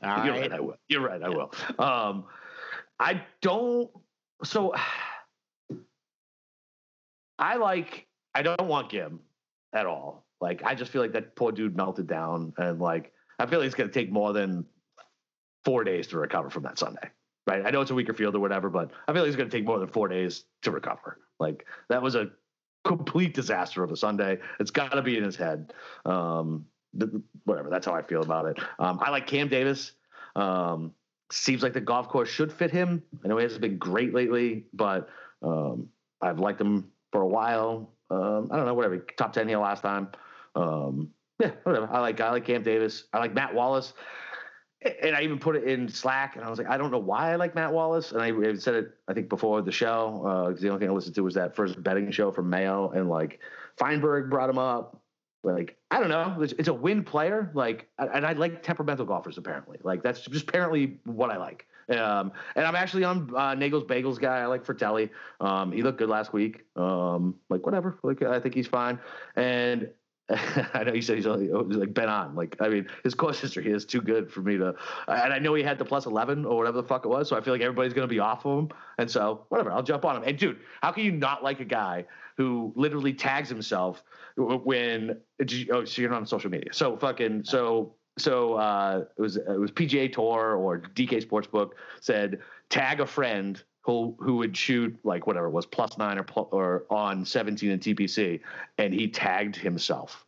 All 0.03 0.25
You're 0.25 0.33
right. 0.33 0.41
right. 0.41 0.53
I 0.53 0.59
will. 0.59 0.77
You're 0.87 1.01
right. 1.01 1.23
I 1.23 1.29
will. 1.29 1.51
Um, 1.79 2.25
I 2.99 3.23
don't. 3.41 3.89
So 4.43 4.73
I 7.39 7.55
like. 7.55 8.05
I 8.35 8.43
don't 8.43 8.67
want 8.67 8.91
Ghim 8.91 9.19
at 9.73 9.85
all. 9.85 10.25
Like 10.41 10.61
I 10.63 10.75
just 10.75 10.91
feel 10.91 11.01
like 11.01 11.13
that 11.13 11.35
poor 11.35 11.51
dude 11.51 11.75
melted 11.75 12.07
down, 12.07 12.53
and 12.57 12.79
like 12.79 13.11
I 13.39 13.45
feel 13.45 13.59
like 13.59 13.67
it's 13.67 13.75
going 13.75 13.89
to 13.89 13.93
take 13.93 14.11
more 14.11 14.33
than 14.33 14.65
four 15.65 15.83
days 15.83 16.07
to 16.07 16.19
recover 16.19 16.49
from 16.49 16.63
that 16.63 16.77
Sunday. 16.77 17.09
Right? 17.47 17.65
I 17.65 17.71
know 17.71 17.81
it's 17.81 17.91
a 17.91 17.95
weaker 17.95 18.13
field 18.13 18.35
or 18.35 18.39
whatever, 18.39 18.69
but 18.69 18.91
I 19.07 19.13
feel 19.13 19.23
like 19.23 19.29
it's 19.29 19.37
going 19.37 19.49
to 19.49 19.57
take 19.57 19.65
more 19.65 19.79
than 19.79 19.87
four 19.87 20.07
days 20.07 20.43
to 20.61 20.71
recover. 20.71 21.19
Like 21.39 21.65
that 21.89 22.01
was 22.01 22.15
a 22.15 22.29
complete 22.85 23.33
disaster 23.33 23.83
of 23.83 23.91
a 23.91 23.97
Sunday. 23.97 24.37
It's 24.59 24.71
got 24.71 24.91
to 24.91 25.01
be 25.01 25.17
in 25.17 25.23
his 25.23 25.35
head. 25.35 25.73
Um, 26.05 26.65
whatever. 27.45 27.69
That's 27.69 27.85
how 27.85 27.93
I 27.93 28.01
feel 28.01 28.21
about 28.21 28.45
it. 28.45 28.59
Um, 28.77 28.99
I 29.01 29.09
like 29.09 29.27
Cam 29.27 29.47
Davis. 29.47 29.93
Um, 30.35 30.93
seems 31.31 31.63
like 31.63 31.73
the 31.73 31.81
golf 31.81 32.07
course 32.09 32.29
should 32.29 32.51
fit 32.51 32.71
him. 32.71 33.03
I 33.23 33.27
know 33.27 33.37
he 33.37 33.43
hasn't 33.43 33.61
been 33.61 33.77
great 33.77 34.13
lately, 34.13 34.65
but 34.73 35.09
um, 35.41 35.87
I've 36.21 36.39
liked 36.39 36.59
him 36.61 36.91
for 37.11 37.21
a 37.21 37.27
while. 37.27 37.93
Um, 38.09 38.49
I 38.51 38.57
don't 38.57 38.65
know, 38.65 38.73
whatever. 38.73 38.97
Top 39.17 39.33
ten 39.33 39.47
here 39.47 39.59
last 39.59 39.81
time. 39.81 40.09
Um, 40.55 41.09
yeah, 41.39 41.51
whatever. 41.63 41.87
I 41.91 41.99
like 41.99 42.19
I 42.19 42.31
like 42.31 42.45
Cam 42.45 42.63
Davis. 42.63 43.05
I 43.13 43.19
like 43.19 43.33
Matt 43.33 43.53
Wallace. 43.53 43.93
And 45.03 45.13
I 45.13 45.23
even 45.23 45.39
put 45.39 45.57
it 45.57 45.65
in 45.65 45.89
Slack, 45.89 46.37
and 46.37 46.45
I 46.45 46.49
was 46.49 46.57
like, 46.57 46.69
I 46.69 46.77
don't 46.77 46.89
know 46.89 46.99
why 46.99 47.33
I 47.33 47.35
like 47.35 47.53
Matt 47.53 47.73
Wallace. 47.73 48.13
And 48.13 48.21
I 48.21 48.31
said 48.55 48.75
it, 48.75 48.91
I 49.09 49.13
think, 49.13 49.27
before 49.27 49.61
the 49.61 49.73
show. 49.73 50.23
Uh, 50.25 50.53
the 50.57 50.69
only 50.69 50.79
thing 50.79 50.89
I 50.89 50.93
listened 50.93 51.15
to 51.15 51.21
was 51.21 51.33
that 51.33 51.53
first 51.53 51.83
betting 51.83 52.09
show 52.11 52.31
from 52.31 52.49
Mayo, 52.49 52.89
and 52.91 53.09
like 53.09 53.41
Feinberg 53.77 54.29
brought 54.29 54.49
him 54.49 54.57
up. 54.57 55.01
Like 55.43 55.77
I 55.91 55.99
don't 55.99 56.09
know, 56.09 56.37
it's, 56.41 56.53
it's 56.53 56.69
a 56.69 56.73
win 56.73 57.03
player. 57.03 57.51
Like, 57.53 57.89
and 57.97 58.25
I 58.25 58.31
like 58.33 58.63
temperamental 58.63 59.05
golfers. 59.05 59.37
Apparently, 59.37 59.79
like 59.83 60.01
that's 60.01 60.21
just 60.21 60.47
apparently 60.47 60.99
what 61.03 61.29
I 61.29 61.35
like. 61.37 61.65
Um, 61.89 62.31
and 62.55 62.65
I'm 62.65 62.75
actually 62.75 63.03
on 63.03 63.33
uh, 63.35 63.55
Nagel's 63.55 63.83
Bagels 63.83 64.19
guy. 64.19 64.39
I 64.39 64.45
like 64.45 64.65
Frittelli. 64.65 65.09
Um, 65.39 65.71
he 65.71 65.81
looked 65.81 65.97
good 65.97 66.09
last 66.09 66.33
week. 66.33 66.65
Um, 66.75 67.35
like 67.49 67.65
whatever. 67.65 67.97
Like 68.03 68.21
I 68.21 68.39
think 68.39 68.55
he's 68.55 68.67
fine. 68.67 68.99
And 69.35 69.89
I 70.29 70.83
know 70.83 70.93
you 70.93 71.01
said 71.01 71.17
he's 71.17 71.25
only 71.25 71.51
oh, 71.51 71.61
like 71.61 71.93
Ben 71.93 72.07
An. 72.07 72.35
Like 72.35 72.55
I 72.59 72.69
mean, 72.69 72.87
his 73.03 73.15
course 73.15 73.39
history 73.39 73.71
is 73.71 73.85
too 73.85 74.01
good 74.01 74.31
for 74.31 74.41
me 74.41 74.57
to. 74.57 74.75
And 75.07 75.33
I 75.33 75.39
know 75.39 75.55
he 75.55 75.63
had 75.63 75.79
the 75.79 75.85
plus 75.85 76.05
eleven 76.05 76.45
or 76.45 76.57
whatever 76.57 76.77
the 76.77 76.87
fuck 76.87 77.05
it 77.05 77.09
was. 77.09 77.27
So 77.27 77.35
I 77.35 77.41
feel 77.41 77.53
like 77.53 77.61
everybody's 77.61 77.93
gonna 77.93 78.07
be 78.07 78.19
off 78.19 78.45
of 78.45 78.59
him. 78.59 78.69
And 78.99 79.09
so 79.09 79.45
whatever, 79.49 79.71
I'll 79.71 79.83
jump 79.83 80.05
on 80.05 80.17
him. 80.17 80.23
And 80.25 80.37
dude, 80.37 80.59
how 80.81 80.91
can 80.91 81.03
you 81.03 81.11
not 81.11 81.43
like 81.43 81.59
a 81.59 81.65
guy 81.65 82.05
who 82.37 82.71
literally 82.75 83.13
tags 83.13 83.49
himself 83.49 84.03
when? 84.35 85.19
Oh, 85.71 85.85
so 85.85 86.01
you're 86.01 86.11
not 86.11 86.17
on 86.17 86.25
social 86.27 86.51
media. 86.51 86.73
So 86.73 86.95
fucking 86.97 87.45
so 87.45 87.95
so 88.19 88.53
uh, 88.55 89.05
it 89.17 89.21
was 89.21 89.37
it 89.37 89.59
was 89.59 89.71
PGA 89.71 90.11
Tour 90.11 90.55
or 90.55 90.79
DK 90.79 91.25
Sportsbook 91.25 91.71
said 92.01 92.39
tag 92.69 92.99
a 92.99 93.05
friend 93.05 93.61
who 93.81 94.15
who 94.19 94.37
would 94.37 94.55
shoot 94.55 94.97
like 95.03 95.27
whatever 95.27 95.47
it 95.47 95.51
was 95.51 95.65
plus 95.65 95.97
nine 95.97 96.19
or 96.19 96.25
or 96.51 96.85
on 96.89 97.25
17 97.25 97.71
in 97.71 97.79
TPC, 97.79 98.39
and 98.77 98.93
he 98.93 99.07
tagged 99.07 99.55
himself. 99.55 100.25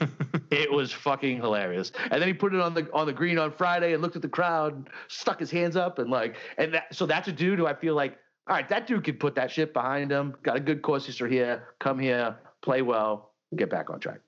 it 0.50 0.70
was 0.70 0.92
fucking 0.92 1.36
hilarious. 1.36 1.92
And 2.10 2.20
then 2.20 2.28
he 2.28 2.34
put 2.34 2.54
it 2.54 2.60
on 2.60 2.74
the 2.74 2.88
on 2.92 3.06
the 3.06 3.12
green 3.12 3.38
on 3.38 3.52
Friday 3.52 3.92
and 3.92 4.02
looked 4.02 4.16
at 4.16 4.22
the 4.22 4.28
crowd, 4.28 4.90
stuck 5.08 5.40
his 5.40 5.50
hands 5.50 5.76
up, 5.76 5.98
and 5.98 6.10
like 6.10 6.36
and 6.56 6.74
that. 6.74 6.94
So 6.94 7.06
that's 7.06 7.28
a 7.28 7.32
dude 7.32 7.58
who 7.58 7.66
I 7.66 7.74
feel 7.74 7.94
like, 7.94 8.18
all 8.48 8.56
right, 8.56 8.68
that 8.68 8.86
dude 8.86 9.04
could 9.04 9.20
put 9.20 9.34
that 9.36 9.50
shit 9.50 9.72
behind 9.72 10.10
him. 10.10 10.34
Got 10.42 10.56
a 10.56 10.60
good 10.60 10.82
course 10.82 11.06
history 11.06 11.30
here. 11.30 11.68
Come 11.78 11.98
here, 11.98 12.36
play 12.62 12.82
well, 12.82 13.32
get 13.56 13.70
back 13.70 13.90
on 13.90 14.00
track. 14.00 14.20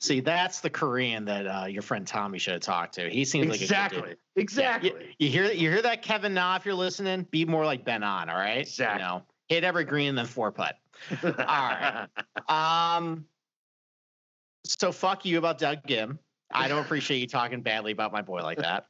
See, 0.00 0.20
that's 0.20 0.60
the 0.60 0.70
Korean 0.70 1.24
that 1.26 1.46
uh, 1.46 1.66
your 1.66 1.82
friend 1.82 2.06
Tommy 2.06 2.38
should 2.38 2.54
have 2.54 2.62
talked 2.62 2.94
to. 2.94 3.10
He 3.10 3.24
seems 3.24 3.54
exactly. 3.54 4.00
like 4.00 4.18
exactly, 4.36 4.90
exactly. 4.90 4.90
Yeah, 4.90 5.06
you, 5.18 5.26
you, 5.26 5.28
hear 5.28 5.52
you 5.52 5.70
hear 5.70 5.82
that 5.82 6.02
Kevin 6.02 6.34
Na 6.34 6.56
if 6.56 6.64
you're 6.64 6.74
listening. 6.74 7.26
Be 7.30 7.44
more 7.44 7.64
like 7.64 7.84
Ben 7.84 8.02
An. 8.02 8.30
all 8.30 8.36
right? 8.36 8.58
Exactly. 8.58 9.02
You 9.02 9.08
know, 9.08 9.22
hit 9.48 9.64
every 9.64 9.84
green 9.84 10.10
and 10.10 10.18
then 10.18 10.26
four 10.26 10.52
putt. 10.52 10.76
all 11.22 11.30
right. 11.30 12.06
Um. 12.48 13.26
So 14.64 14.92
fuck 14.92 15.24
you 15.24 15.38
about 15.38 15.58
Doug 15.58 15.82
Ghim. 15.86 16.18
I 16.54 16.68
don't 16.68 16.84
appreciate 16.84 17.18
you 17.18 17.26
talking 17.26 17.62
badly 17.62 17.92
about 17.92 18.12
my 18.12 18.22
boy 18.22 18.42
like 18.42 18.58
that. 18.58 18.86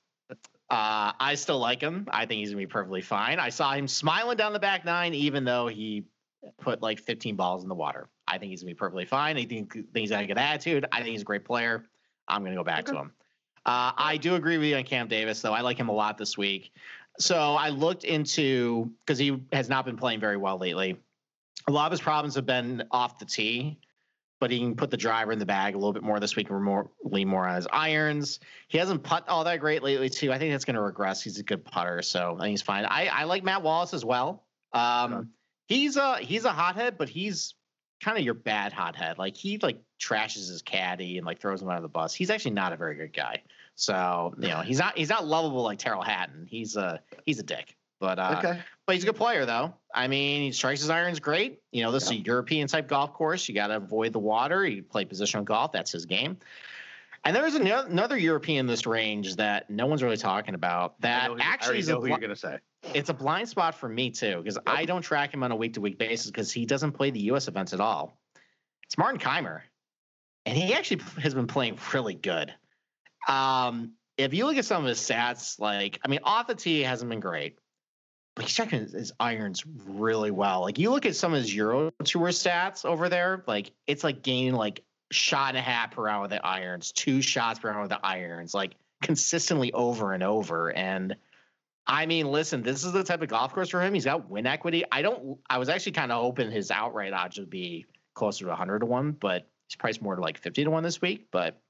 Uh, 0.70 1.12
I 1.20 1.34
still 1.34 1.58
like 1.58 1.80
him. 1.80 2.08
I 2.10 2.26
think 2.26 2.38
he's 2.40 2.50
gonna 2.50 2.58
be 2.58 2.66
perfectly 2.66 3.02
fine. 3.02 3.38
I 3.38 3.50
saw 3.50 3.72
him 3.72 3.86
smiling 3.86 4.36
down 4.36 4.52
the 4.52 4.58
back 4.58 4.84
nine, 4.84 5.14
even 5.14 5.44
though 5.44 5.66
he 5.66 6.04
put 6.60 6.82
like 6.82 7.00
15 7.00 7.36
balls 7.36 7.62
in 7.62 7.68
the 7.68 7.74
water. 7.74 8.08
I 8.26 8.38
think 8.38 8.50
he's 8.50 8.62
gonna 8.62 8.70
be 8.70 8.74
perfectly 8.74 9.04
fine. 9.04 9.36
I 9.36 9.44
think, 9.44 9.72
think 9.72 9.88
he's 9.94 10.10
got 10.10 10.24
a 10.24 10.26
good 10.26 10.38
attitude. 10.38 10.86
I 10.92 10.98
think 10.98 11.10
he's 11.10 11.22
a 11.22 11.24
great 11.24 11.44
player. 11.44 11.84
I'm 12.28 12.42
gonna 12.42 12.56
go 12.56 12.64
back 12.64 12.88
okay. 12.88 12.92
to 12.92 12.98
him. 12.98 13.12
Uh, 13.64 13.92
I 13.96 14.16
do 14.16 14.34
agree 14.34 14.58
with 14.58 14.66
you 14.66 14.76
on 14.76 14.84
Cam 14.84 15.06
Davis, 15.06 15.40
though. 15.40 15.52
I 15.52 15.60
like 15.60 15.76
him 15.76 15.88
a 15.88 15.92
lot 15.92 16.18
this 16.18 16.36
week. 16.36 16.72
So 17.18 17.36
I 17.36 17.68
looked 17.68 18.04
into 18.04 18.90
because 19.04 19.18
he 19.18 19.40
has 19.52 19.68
not 19.68 19.84
been 19.84 19.96
playing 19.96 20.20
very 20.20 20.36
well 20.36 20.58
lately. 20.58 20.96
A 21.68 21.72
lot 21.72 21.86
of 21.86 21.92
his 21.92 22.00
problems 22.00 22.34
have 22.34 22.46
been 22.46 22.82
off 22.90 23.18
the 23.18 23.24
tee, 23.24 23.78
but 24.40 24.50
he 24.50 24.58
can 24.58 24.74
put 24.74 24.90
the 24.90 24.96
driver 24.96 25.30
in 25.30 25.38
the 25.38 25.46
bag 25.46 25.74
a 25.74 25.78
little 25.78 25.92
bit 25.92 26.02
more 26.02 26.18
this 26.18 26.34
week 26.34 26.50
and 26.50 26.64
more 26.64 26.90
lean 27.04 27.28
more 27.28 27.46
on 27.46 27.54
his 27.54 27.68
irons. 27.70 28.40
He 28.66 28.78
hasn't 28.78 29.04
putt 29.04 29.28
all 29.28 29.44
that 29.44 29.60
great 29.60 29.82
lately 29.82 30.08
too. 30.08 30.32
I 30.32 30.38
think 30.38 30.52
that's 30.52 30.64
going 30.64 30.74
to 30.74 30.82
regress. 30.82 31.22
He's 31.22 31.38
a 31.38 31.44
good 31.44 31.64
putter, 31.64 32.02
so 32.02 32.34
I 32.36 32.44
think 32.44 32.50
he's 32.50 32.62
fine. 32.62 32.84
I, 32.86 33.06
I 33.06 33.24
like 33.24 33.44
Matt 33.44 33.62
Wallace 33.62 33.94
as 33.94 34.04
well. 34.04 34.44
Um, 34.72 35.12
okay 35.12 35.28
he's 35.72 35.96
a 35.96 36.18
he's 36.18 36.44
a 36.44 36.52
hothead, 36.52 36.98
but 36.98 37.08
he's 37.08 37.54
kind 38.02 38.18
of 38.18 38.24
your 38.24 38.34
bad 38.34 38.72
hothead. 38.72 39.18
Like 39.18 39.36
he 39.36 39.58
like 39.58 39.80
trashes 40.00 40.48
his 40.48 40.62
caddy 40.62 41.18
and 41.18 41.26
like 41.26 41.40
throws 41.40 41.62
him 41.62 41.68
under 41.68 41.82
the 41.82 41.88
bus. 41.88 42.14
He's 42.14 42.30
actually 42.30 42.52
not 42.52 42.72
a 42.72 42.76
very 42.76 42.96
good 42.96 43.12
guy. 43.12 43.42
So 43.74 44.34
you 44.38 44.48
know 44.48 44.60
he's 44.60 44.78
not 44.78 44.96
he's 44.98 45.08
not 45.08 45.26
lovable 45.26 45.62
like 45.62 45.78
Tyrrell 45.78 46.02
Hatton. 46.02 46.46
He's 46.48 46.76
a 46.76 47.00
he's 47.24 47.38
a 47.38 47.42
dick. 47.42 47.76
But 48.00 48.18
uh, 48.18 48.34
okay. 48.38 48.60
but 48.84 48.96
he's 48.96 49.04
a 49.04 49.06
good 49.06 49.16
player 49.16 49.46
though. 49.46 49.74
I 49.94 50.08
mean, 50.08 50.42
he 50.42 50.50
strikes 50.50 50.80
his 50.80 50.90
irons 50.90 51.20
great. 51.20 51.60
You 51.70 51.84
know, 51.84 51.92
this 51.92 52.10
yeah. 52.10 52.18
is 52.18 52.22
a 52.22 52.24
European 52.24 52.66
type 52.66 52.88
golf 52.88 53.12
course. 53.12 53.48
You 53.48 53.54
got 53.54 53.68
to 53.68 53.76
avoid 53.76 54.12
the 54.12 54.18
water. 54.18 54.66
You 54.66 54.82
play 54.82 55.04
positional 55.04 55.44
golf. 55.44 55.70
That's 55.70 55.92
his 55.92 56.04
game. 56.04 56.36
And 57.24 57.36
there's 57.36 57.54
another 57.54 58.18
European 58.18 58.60
in 58.60 58.66
this 58.66 58.86
range 58.86 59.36
that 59.36 59.70
no 59.70 59.86
one's 59.86 60.02
really 60.02 60.16
talking 60.16 60.56
about. 60.56 61.00
That 61.00 61.30
actually 61.40 61.78
is 61.78 61.88
know 61.88 62.00
who 62.00 62.08
you're 62.08 62.18
gonna 62.18 62.34
say. 62.34 62.58
It's 62.94 63.08
a 63.08 63.14
blind 63.14 63.48
spot 63.48 63.74
for 63.74 63.88
me 63.88 64.10
too 64.10 64.38
because. 64.38 64.58
I 64.66 64.84
don't 64.84 65.02
track 65.02 65.32
him 65.32 65.42
on 65.42 65.52
a 65.52 65.56
week 65.56 65.74
to 65.74 65.80
week 65.80 65.98
basis 65.98 66.26
because 66.26 66.52
he 66.52 66.66
doesn't 66.66 66.92
play 66.92 67.10
the 67.10 67.20
U.S. 67.20 67.48
events 67.48 67.72
at 67.72 67.80
all. 67.80 68.18
It's 68.84 68.98
Martin 68.98 69.20
Kaymer, 69.20 69.62
and 70.44 70.56
he 70.56 70.74
actually 70.74 71.02
has 71.22 71.34
been 71.34 71.46
playing 71.46 71.78
really 71.92 72.14
good. 72.14 72.52
Um, 73.28 73.92
if 74.18 74.34
you 74.34 74.46
look 74.46 74.56
at 74.56 74.64
some 74.64 74.82
of 74.82 74.88
his 74.88 74.98
stats, 74.98 75.58
like 75.58 76.00
I 76.04 76.08
mean, 76.08 76.20
off 76.24 76.46
the 76.46 76.54
tee 76.54 76.80
hasn't 76.80 77.08
been 77.08 77.20
great, 77.20 77.58
but 78.34 78.44
he's 78.44 78.54
checking 78.54 78.80
his 78.80 79.12
irons 79.18 79.64
really 79.66 80.30
well. 80.30 80.62
Like 80.62 80.78
you 80.78 80.90
look 80.90 81.06
at 81.06 81.16
some 81.16 81.32
of 81.32 81.40
his 81.40 81.54
Euro 81.54 81.92
Tour 82.04 82.28
stats 82.28 82.84
over 82.84 83.08
there, 83.08 83.44
like 83.46 83.72
it's 83.86 84.04
like 84.04 84.22
gaining 84.22 84.54
like 84.54 84.82
shot 85.10 85.50
and 85.50 85.58
a 85.58 85.62
half 85.62 85.92
per 85.92 86.08
hour 86.08 86.22
with 86.22 86.30
the 86.30 86.44
irons, 86.44 86.92
two 86.92 87.22
shots 87.22 87.58
per 87.58 87.70
hour 87.70 87.82
with 87.82 87.90
the 87.90 88.04
irons, 88.04 88.54
like 88.54 88.74
consistently 89.02 89.72
over 89.72 90.12
and 90.12 90.22
over. 90.22 90.70
And 90.70 91.16
I 91.86 92.06
mean, 92.06 92.30
listen, 92.30 92.62
this 92.62 92.84
is 92.84 92.92
the 92.92 93.02
type 93.02 93.22
of 93.22 93.28
golf 93.28 93.52
course 93.52 93.68
for 93.68 93.82
him. 93.82 93.94
He's 93.94 94.04
got 94.04 94.30
win 94.30 94.46
equity. 94.46 94.84
I 94.90 95.02
don't. 95.02 95.38
I 95.50 95.58
was 95.58 95.68
actually 95.68 95.92
kind 95.92 96.12
of 96.12 96.22
hoping 96.22 96.50
his 96.50 96.70
outright 96.70 97.12
odds 97.12 97.38
would 97.38 97.50
be 97.50 97.86
closer 98.14 98.44
to 98.44 98.50
100 98.50 98.80
to 98.80 98.86
one, 98.86 99.12
but 99.12 99.48
he's 99.68 99.76
priced 99.76 100.00
more 100.00 100.14
to 100.14 100.22
like 100.22 100.38
50 100.38 100.64
to 100.64 100.70
one 100.70 100.84
this 100.84 101.00
week. 101.00 101.28
But 101.32 101.60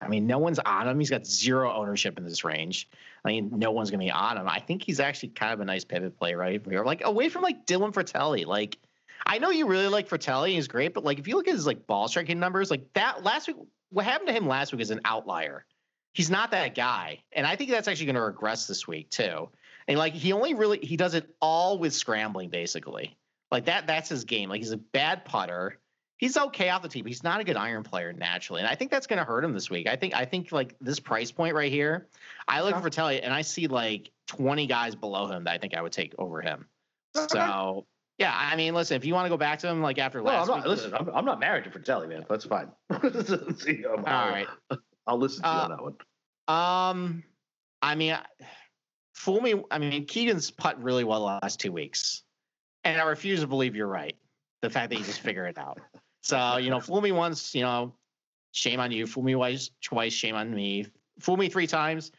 I 0.00 0.08
mean, 0.08 0.26
no 0.26 0.38
one's 0.38 0.58
on 0.58 0.88
him. 0.88 0.98
He's 0.98 1.10
got 1.10 1.26
zero 1.26 1.72
ownership 1.72 2.18
in 2.18 2.24
this 2.24 2.44
range. 2.44 2.88
I 3.24 3.28
mean, 3.28 3.50
no 3.54 3.72
one's 3.72 3.90
going 3.90 4.00
to 4.00 4.06
be 4.06 4.10
on 4.10 4.36
him. 4.36 4.48
I 4.48 4.60
think 4.60 4.82
he's 4.82 5.00
actually 5.00 5.30
kind 5.30 5.52
of 5.52 5.60
a 5.60 5.64
nice 5.64 5.84
pivot 5.84 6.18
play 6.18 6.34
right 6.34 6.60
here, 6.66 6.84
like 6.84 7.04
away 7.04 7.28
from 7.28 7.42
like 7.42 7.66
Dylan 7.66 7.92
Frittelli. 7.92 8.46
Like 8.46 8.78
I 9.26 9.38
know 9.38 9.50
you 9.50 9.66
really 9.66 9.88
like 9.88 10.08
Frittelli, 10.08 10.50
he's 10.50 10.68
great, 10.68 10.94
but 10.94 11.04
like 11.04 11.18
if 11.18 11.26
you 11.28 11.36
look 11.36 11.48
at 11.48 11.54
his 11.54 11.66
like 11.66 11.86
ball 11.86 12.08
striking 12.08 12.38
numbers, 12.38 12.70
like 12.70 12.92
that 12.94 13.24
last 13.24 13.48
week, 13.48 13.56
what 13.90 14.04
happened 14.04 14.28
to 14.28 14.34
him 14.34 14.46
last 14.46 14.72
week 14.72 14.80
is 14.80 14.90
an 14.90 15.00
outlier. 15.04 15.64
He's 16.16 16.30
not 16.30 16.52
that 16.52 16.74
guy, 16.74 17.18
and 17.30 17.46
I 17.46 17.56
think 17.56 17.68
that's 17.68 17.88
actually 17.88 18.06
going 18.06 18.14
to 18.14 18.22
regress 18.22 18.66
this 18.66 18.88
week 18.88 19.10
too. 19.10 19.50
And 19.86 19.98
like 19.98 20.14
he 20.14 20.32
only 20.32 20.54
really 20.54 20.78
he 20.78 20.96
does 20.96 21.12
it 21.12 21.28
all 21.42 21.78
with 21.78 21.92
scrambling 21.92 22.48
basically. 22.48 23.18
Like 23.50 23.66
that 23.66 23.86
that's 23.86 24.08
his 24.08 24.24
game. 24.24 24.48
Like 24.48 24.62
he's 24.62 24.70
a 24.70 24.78
bad 24.78 25.26
putter. 25.26 25.78
He's 26.16 26.38
okay 26.38 26.70
off 26.70 26.80
the 26.80 26.88
tee, 26.88 27.02
but 27.02 27.08
he's 27.08 27.22
not 27.22 27.40
a 27.40 27.44
good 27.44 27.58
iron 27.58 27.82
player 27.82 28.14
naturally, 28.14 28.62
and 28.62 28.66
I 28.68 28.76
think 28.76 28.90
that's 28.90 29.06
going 29.06 29.18
to 29.18 29.26
hurt 29.26 29.44
him 29.44 29.52
this 29.52 29.68
week. 29.68 29.86
I 29.86 29.96
think 29.96 30.14
I 30.14 30.24
think 30.24 30.52
like 30.52 30.74
this 30.80 30.98
price 30.98 31.30
point 31.30 31.54
right 31.54 31.70
here, 31.70 32.08
I 32.48 32.62
look 32.62 32.74
Frittelli 32.76 33.20
and 33.22 33.34
I 33.34 33.42
see 33.42 33.66
like 33.66 34.10
20 34.28 34.66
guys 34.66 34.94
below 34.94 35.26
him 35.26 35.44
that 35.44 35.52
I 35.52 35.58
think 35.58 35.76
I 35.76 35.82
would 35.82 35.92
take 35.92 36.14
over 36.16 36.40
him. 36.40 36.64
So 37.14 37.84
yeah, 38.16 38.32
I 38.34 38.56
mean, 38.56 38.74
listen, 38.74 38.96
if 38.96 39.04
you 39.04 39.12
want 39.12 39.26
to 39.26 39.28
go 39.28 39.36
back 39.36 39.58
to 39.58 39.68
him 39.68 39.82
like 39.82 39.98
after 39.98 40.22
well, 40.22 40.32
last 40.32 40.48
I'm 40.48 40.56
not, 40.56 40.56
week, 40.56 40.66
listen, 40.66 40.94
I'm, 40.94 41.10
I'm, 41.10 41.24
not 41.26 41.40
married 41.40 41.64
to 41.64 41.70
Frittelli, 41.70 42.08
man. 42.08 42.24
That's 42.26 42.46
fine. 42.46 42.70
See, 43.58 43.84
All 43.84 43.96
right, 44.02 44.46
I'll 45.06 45.18
listen 45.18 45.42
to 45.42 45.48
uh, 45.48 45.54
you 45.54 45.60
on 45.60 45.70
that 45.70 45.82
one. 45.82 45.94
Um, 46.48 47.22
I 47.82 47.94
mean, 47.94 48.16
fool 49.14 49.40
me. 49.40 49.62
I 49.70 49.78
mean, 49.78 50.06
Keegan's 50.06 50.50
putt 50.50 50.82
really 50.82 51.04
well 51.04 51.20
the 51.20 51.38
last 51.42 51.60
two 51.60 51.72
weeks, 51.72 52.22
and 52.84 53.00
I 53.00 53.04
refuse 53.04 53.40
to 53.40 53.46
believe 53.46 53.74
you're 53.74 53.86
right. 53.86 54.16
The 54.62 54.70
fact 54.70 54.90
that 54.90 54.98
you 54.98 55.04
just 55.04 55.20
figure 55.20 55.46
it 55.46 55.58
out. 55.58 55.78
So 56.22 56.56
you 56.56 56.70
know, 56.70 56.80
fool 56.80 57.00
me 57.00 57.12
once, 57.12 57.54
you 57.54 57.62
know, 57.62 57.94
shame 58.52 58.80
on 58.80 58.90
you. 58.90 59.06
Fool 59.06 59.22
me 59.22 59.34
twice, 59.34 59.70
twice, 59.82 60.12
shame 60.12 60.34
on 60.34 60.52
me. 60.52 60.86
Fool 61.20 61.36
me 61.36 61.48
three 61.48 61.66
times. 61.66 62.10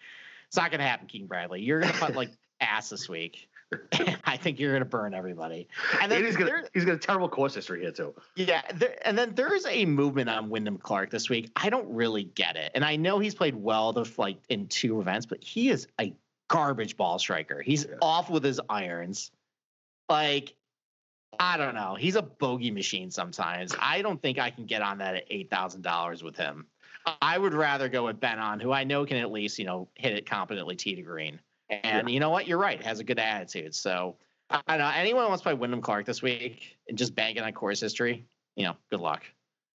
It's 0.48 0.56
not 0.56 0.72
going 0.72 0.80
to 0.80 0.86
happen, 0.86 1.08
Keegan 1.08 1.28
Bradley. 1.28 1.62
You're 1.62 1.82
going 1.82 1.92
to 1.92 2.00
putt 2.00 2.16
like 2.16 2.32
ass 2.62 2.90
this 2.90 3.10
week. 3.10 3.50
I 4.24 4.38
think 4.38 4.60
you're 4.60 4.72
going 4.72 4.82
to 4.82 4.90
burn 4.90 5.14
everybody. 5.14 5.68
And 6.02 6.12
then 6.12 6.24
he's 6.24 6.38
got 6.38 6.50
he's 6.74 6.86
got 6.86 6.96
a 6.96 6.98
terrible 6.98 7.28
course 7.28 7.56
history 7.56 7.82
here 7.82 7.92
too. 7.92 8.14
Yeah, 8.36 8.62
there, 8.74 8.96
and 9.06 9.18
then 9.18 9.36
there 9.36 9.54
is 9.54 9.66
a 9.66 9.86
movement 9.86 10.30
on 10.30 10.50
Wyndham 10.50 10.78
Clark 10.78 11.10
this 11.10 11.30
week. 11.30 11.52
I 11.56 11.70
don't 11.70 11.90
really 11.90 12.24
get 12.24 12.56
it, 12.56 12.72
and 12.76 12.86
I 12.86 12.96
know 12.96 13.20
he's 13.20 13.36
played 13.36 13.56
well 13.56 13.92
the 13.94 14.10
like 14.18 14.38
in 14.50 14.68
two 14.68 15.02
events, 15.02 15.26
but 15.26 15.44
he 15.44 15.70
is 15.70 15.88
a 16.00 16.14
garbage 16.48 16.96
ball 16.96 17.20
striker. 17.20 17.62
He's 17.62 17.86
yeah. 17.86 17.96
off 18.02 18.30
with 18.30 18.44
his 18.44 18.62
irons. 18.70 19.32
Like, 20.08 20.56
I 21.38 21.58
don't 21.58 21.76
know. 21.76 21.96
He's 21.96 22.16
a 22.16 22.22
bogey 22.22 22.72
machine 22.72 23.12
sometimes. 23.12 23.76
I 23.78 24.02
don't 24.02 24.22
think 24.22 24.40
I 24.40 24.50
can 24.50 24.66
get 24.66 24.82
on 24.82 25.00
that 25.00 25.16
at 25.16 25.26
eight 25.30 25.50
thousand 25.50 25.82
dollars 25.82 26.24
with 26.24 26.38
him. 26.38 26.68
I 27.22 27.38
would 27.38 27.54
rather 27.54 27.88
go 27.88 28.06
with 28.06 28.20
Ben 28.20 28.40
An, 28.40 28.60
who 28.60 28.72
I 28.72 28.84
know 28.84 29.06
can 29.06 29.18
at 29.18 29.32
least 29.32 29.60
you 29.60 29.66
know 29.66 29.90
hit 29.96 30.14
it 30.14 30.26
competently 30.26 30.78
tee 30.78 30.96
to 30.96 31.02
green. 31.02 31.40
And 31.70 32.08
yeah. 32.08 32.14
you 32.14 32.20
know 32.20 32.30
what? 32.30 32.48
You're 32.48 32.58
right. 32.58 32.82
Has 32.84 33.00
a 33.00 33.04
good 33.04 33.20
attitude. 33.20 33.76
So 33.76 34.16
I 34.50 34.62
don't 34.68 34.80
know. 34.80 34.92
Anyone 34.96 35.28
wants 35.28 35.42
to 35.42 35.44
play 35.44 35.54
Wyndham 35.54 35.82
Clark 35.82 36.06
this 36.06 36.22
week 36.22 36.78
and 36.88 36.98
just 36.98 37.16
bank 37.16 37.38
it 37.38 37.44
on 37.44 37.52
course 37.54 37.80
history, 37.80 38.26
you 38.56 38.66
know, 38.66 38.76
good 38.90 39.02
luck. 39.02 39.24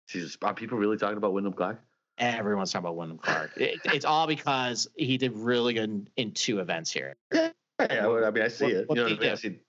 Jeez, 0.10 0.38
are 0.42 0.54
people 0.54 0.78
really 0.78 0.98
talking 0.98 1.18
about 1.18 1.34
Wyndham 1.34 1.54
Clark? 1.54 1.82
Everyone's 2.18 2.72
talking 2.72 2.86
about 2.86 2.96
Wyndham 2.96 3.18
Clark. 3.18 3.52
it, 3.58 3.80
it's 3.86 4.06
all 4.06 4.28
because 4.28 4.88
he 4.96 5.18
did 5.18 5.34
really 5.34 5.74
good 5.74 5.90
in, 5.90 6.08
in 6.18 6.32
two 6.32 6.60
events 6.60 6.92
here. 6.92 7.16
Yeah, 7.34 7.50
yeah 7.80 8.08
I 8.08 8.32
mean, 8.32 8.44
I 8.44 8.48
see 8.48 8.66
what, 8.66 8.74
it. 8.74 8.90
What 8.90 8.98
you 8.98 9.04
know 9.04 9.10
what 9.10 9.18
I 9.18 9.22
mean? 9.22 9.32
I 9.32 9.36
see, 9.36 9.60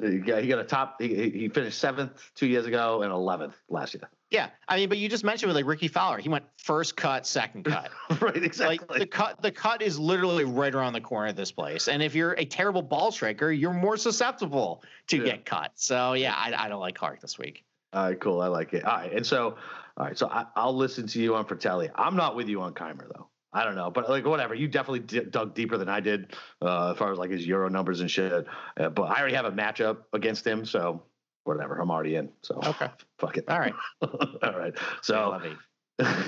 he 0.00 0.18
got, 0.18 0.42
he 0.42 0.48
got 0.48 0.58
a 0.60 0.64
top. 0.64 1.00
He, 1.00 1.30
he 1.30 1.48
finished 1.48 1.78
seventh 1.78 2.30
two 2.34 2.46
years 2.46 2.66
ago 2.66 3.02
and 3.02 3.12
eleventh 3.12 3.56
last 3.68 3.94
year. 3.94 4.08
Yeah, 4.30 4.50
I 4.68 4.76
mean, 4.76 4.88
but 4.88 4.98
you 4.98 5.08
just 5.08 5.24
mentioned 5.24 5.48
with 5.48 5.56
like 5.56 5.66
Rickie 5.66 5.88
Fowler, 5.88 6.18
he 6.18 6.28
went 6.28 6.44
first 6.56 6.96
cut, 6.96 7.26
second 7.26 7.64
cut. 7.64 7.90
right, 8.20 8.36
exactly. 8.36 8.78
Like 8.88 9.00
the 9.00 9.06
cut, 9.06 9.42
the 9.42 9.50
cut 9.50 9.82
is 9.82 9.98
literally 9.98 10.44
right 10.44 10.72
around 10.72 10.92
the 10.92 11.00
corner 11.00 11.28
of 11.28 11.36
this 11.36 11.50
place. 11.50 11.88
And 11.88 12.00
if 12.00 12.14
you're 12.14 12.34
a 12.34 12.44
terrible 12.44 12.82
ball 12.82 13.10
striker, 13.10 13.50
you're 13.50 13.72
more 13.72 13.96
susceptible 13.96 14.84
to 15.08 15.16
yeah. 15.16 15.24
get 15.24 15.44
cut. 15.44 15.72
So 15.74 16.12
yeah, 16.12 16.34
I, 16.36 16.66
I 16.66 16.68
don't 16.68 16.80
like 16.80 16.94
Clark 16.94 17.20
this 17.20 17.38
week. 17.38 17.64
All 17.92 18.04
right, 18.04 18.20
cool. 18.20 18.40
I 18.40 18.46
like 18.46 18.72
it. 18.72 18.84
All 18.84 18.98
right, 18.98 19.12
and 19.12 19.26
so, 19.26 19.56
all 19.96 20.06
right, 20.06 20.16
so 20.16 20.28
I, 20.28 20.46
will 20.64 20.76
listen 20.76 21.08
to 21.08 21.20
you 21.20 21.34
on 21.34 21.44
Frittelli. 21.44 21.90
I'm 21.96 22.14
not 22.14 22.36
with 22.36 22.48
you 22.48 22.60
on 22.62 22.72
Kaymer 22.72 23.08
though. 23.12 23.26
I 23.52 23.64
don't 23.64 23.74
know, 23.74 23.90
but 23.90 24.08
like 24.08 24.24
whatever. 24.24 24.54
You 24.54 24.68
definitely 24.68 25.00
d- 25.00 25.28
dug 25.28 25.54
deeper 25.54 25.76
than 25.76 25.88
I 25.88 25.98
did 25.98 26.36
uh, 26.62 26.92
as 26.92 26.98
far 26.98 27.10
as 27.10 27.18
like 27.18 27.30
his 27.30 27.44
Euro 27.48 27.68
numbers 27.68 28.00
and 28.00 28.08
shit. 28.08 28.32
Uh, 28.32 28.90
but 28.90 29.02
I 29.02 29.18
already 29.18 29.34
have 29.34 29.44
a 29.44 29.50
matchup 29.50 30.04
against 30.12 30.46
him, 30.46 30.64
so 30.64 31.02
whatever. 31.54 31.76
I'm 31.76 31.90
already 31.90 32.16
in. 32.16 32.30
So 32.42 32.60
okay, 32.64 32.88
fuck 33.18 33.36
it. 33.36 33.44
All 33.48 33.58
right, 33.58 33.74
all 34.02 34.58
right. 34.58 34.74
So 35.02 35.40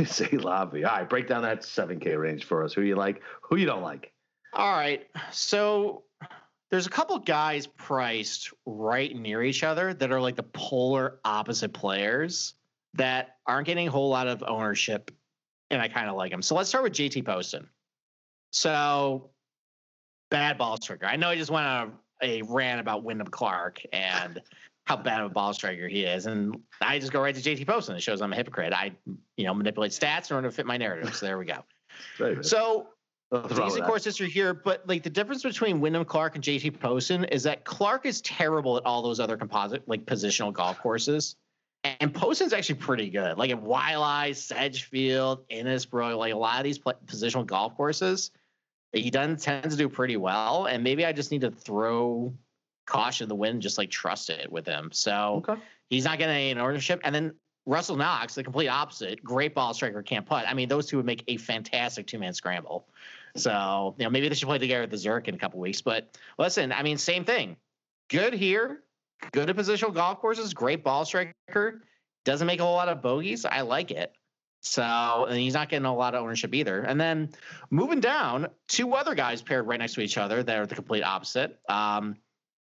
say 0.04 0.26
Lavi. 0.28 0.84
All 0.88 0.96
right, 0.96 1.08
break 1.08 1.28
down 1.28 1.42
that 1.42 1.62
7K 1.62 2.18
range 2.18 2.44
for 2.44 2.62
us. 2.62 2.72
Who 2.72 2.82
you 2.82 2.96
like? 2.96 3.22
Who 3.42 3.56
you 3.56 3.66
don't 3.66 3.82
like? 3.82 4.12
All 4.52 4.72
right. 4.72 5.06
So 5.30 6.04
there's 6.70 6.86
a 6.86 6.90
couple 6.90 7.18
guys 7.18 7.66
priced 7.66 8.52
right 8.66 9.14
near 9.14 9.42
each 9.42 9.62
other 9.62 9.94
that 9.94 10.12
are 10.12 10.20
like 10.20 10.36
the 10.36 10.42
polar 10.42 11.20
opposite 11.24 11.72
players 11.72 12.54
that 12.94 13.36
aren't 13.46 13.66
getting 13.66 13.88
a 13.88 13.90
whole 13.90 14.10
lot 14.10 14.26
of 14.26 14.42
ownership, 14.46 15.10
and 15.70 15.80
I 15.80 15.88
kind 15.88 16.08
of 16.08 16.16
like 16.16 16.30
them. 16.30 16.42
So 16.42 16.54
let's 16.54 16.68
start 16.68 16.84
with 16.84 16.92
JT 16.92 17.24
Poston. 17.24 17.68
So 18.52 19.30
bad 20.30 20.58
ball 20.58 20.78
striker. 20.80 21.06
I 21.06 21.16
know 21.16 21.30
I 21.30 21.36
just 21.36 21.50
went 21.50 21.66
on 21.66 21.92
a, 22.22 22.40
a 22.40 22.42
rant 22.42 22.80
about 22.80 23.04
Wyndham 23.04 23.28
Clark 23.28 23.80
and 23.92 24.40
how 24.96 25.02
bad 25.02 25.20
of 25.20 25.30
a 25.30 25.34
ball 25.34 25.54
striker 25.54 25.88
he 25.88 26.04
is. 26.04 26.26
And 26.26 26.60
I 26.80 26.98
just 26.98 27.12
go 27.12 27.20
right 27.20 27.34
to 27.34 27.40
JT 27.40 27.66
Poston. 27.66 27.96
It 27.96 28.02
shows 28.02 28.20
I'm 28.20 28.32
a 28.32 28.36
hypocrite. 28.36 28.72
I, 28.72 28.92
you 29.36 29.44
know, 29.44 29.54
manipulate 29.54 29.92
stats 29.92 30.30
in 30.30 30.36
order 30.36 30.48
to 30.48 30.54
fit 30.54 30.66
my 30.66 30.76
narrative. 30.76 31.14
So 31.14 31.26
there 31.26 31.38
we 31.38 31.46
go. 31.46 31.64
so 32.42 32.88
decent 33.48 33.86
course 33.86 34.04
history 34.04 34.28
here, 34.28 34.52
but 34.52 34.86
like 34.86 35.02
the 35.02 35.10
difference 35.10 35.42
between 35.42 35.80
Wyndham 35.80 36.04
Clark 36.04 36.34
and 36.34 36.44
JT 36.44 36.78
Poston 36.78 37.24
is 37.24 37.42
that 37.44 37.64
Clark 37.64 38.04
is 38.04 38.20
terrible 38.20 38.76
at 38.76 38.84
all 38.84 39.02
those 39.02 39.18
other 39.18 39.36
composite, 39.36 39.88
like 39.88 40.04
positional 40.04 40.52
golf 40.52 40.78
courses. 40.80 41.36
And 41.84 42.14
Poston's 42.14 42.52
actually 42.52 42.76
pretty 42.76 43.08
good. 43.08 43.38
Like 43.38 43.50
at 43.50 43.60
Waialae, 43.60 44.36
Sedgefield, 44.36 45.48
Innisbrook, 45.48 46.16
like 46.16 46.34
a 46.34 46.36
lot 46.36 46.58
of 46.58 46.64
these 46.64 46.78
positional 46.78 47.46
golf 47.46 47.76
courses, 47.76 48.30
he 48.92 49.10
doesn't 49.10 49.40
tend 49.40 49.70
to 49.70 49.76
do 49.76 49.88
pretty 49.88 50.18
well. 50.18 50.66
And 50.66 50.84
maybe 50.84 51.06
I 51.06 51.12
just 51.12 51.32
need 51.32 51.40
to 51.40 51.50
throw 51.50 52.34
caution 52.92 53.28
the 53.28 53.34
wind, 53.34 53.62
just 53.62 53.78
like 53.78 53.90
trust 53.90 54.28
it 54.28 54.52
with 54.52 54.66
him. 54.66 54.90
So 54.92 55.42
okay. 55.48 55.60
he's 55.88 56.04
not 56.04 56.18
getting 56.18 56.36
any 56.36 56.60
ownership. 56.60 57.00
And 57.04 57.14
then 57.14 57.34
Russell 57.64 57.96
Knox, 57.96 58.34
the 58.34 58.44
complete 58.44 58.68
opposite, 58.68 59.22
great 59.24 59.54
ball 59.54 59.72
striker, 59.72 60.02
can't 60.02 60.26
putt. 60.26 60.44
I 60.46 60.52
mean, 60.52 60.68
those 60.68 60.86
two 60.86 60.98
would 60.98 61.06
make 61.06 61.24
a 61.26 61.38
fantastic 61.38 62.06
two 62.06 62.18
man 62.18 62.34
scramble. 62.34 62.86
So, 63.34 63.94
you 63.98 64.04
know, 64.04 64.10
maybe 64.10 64.28
they 64.28 64.34
should 64.34 64.48
play 64.48 64.58
together 64.58 64.82
at 64.82 64.90
the 64.90 64.98
Zurich 64.98 65.26
in 65.26 65.34
a 65.34 65.38
couple 65.38 65.58
weeks. 65.58 65.80
But 65.80 66.18
listen, 66.38 66.70
I 66.70 66.82
mean, 66.82 66.98
same 66.98 67.24
thing. 67.24 67.56
Good 68.10 68.34
here, 68.34 68.82
good 69.32 69.48
at 69.48 69.56
positional 69.56 69.94
golf 69.94 70.20
courses, 70.20 70.52
great 70.52 70.84
ball 70.84 71.06
striker. 71.06 71.80
Doesn't 72.24 72.46
make 72.46 72.60
a 72.60 72.62
whole 72.62 72.74
lot 72.74 72.88
of 72.88 73.00
bogeys. 73.00 73.46
I 73.46 73.62
like 73.62 73.90
it. 73.90 74.12
So, 74.60 74.82
and 75.28 75.36
he's 75.38 75.54
not 75.54 75.70
getting 75.70 75.86
a 75.86 75.94
lot 75.94 76.14
of 76.14 76.22
ownership 76.22 76.54
either. 76.54 76.82
And 76.82 77.00
then 77.00 77.30
moving 77.70 78.00
down, 78.00 78.48
two 78.68 78.92
other 78.94 79.14
guys 79.14 79.40
paired 79.40 79.66
right 79.66 79.78
next 79.78 79.94
to 79.94 80.02
each 80.02 80.18
other. 80.18 80.42
They're 80.42 80.66
the 80.66 80.74
complete 80.74 81.02
opposite. 81.02 81.58
Um, 81.68 82.16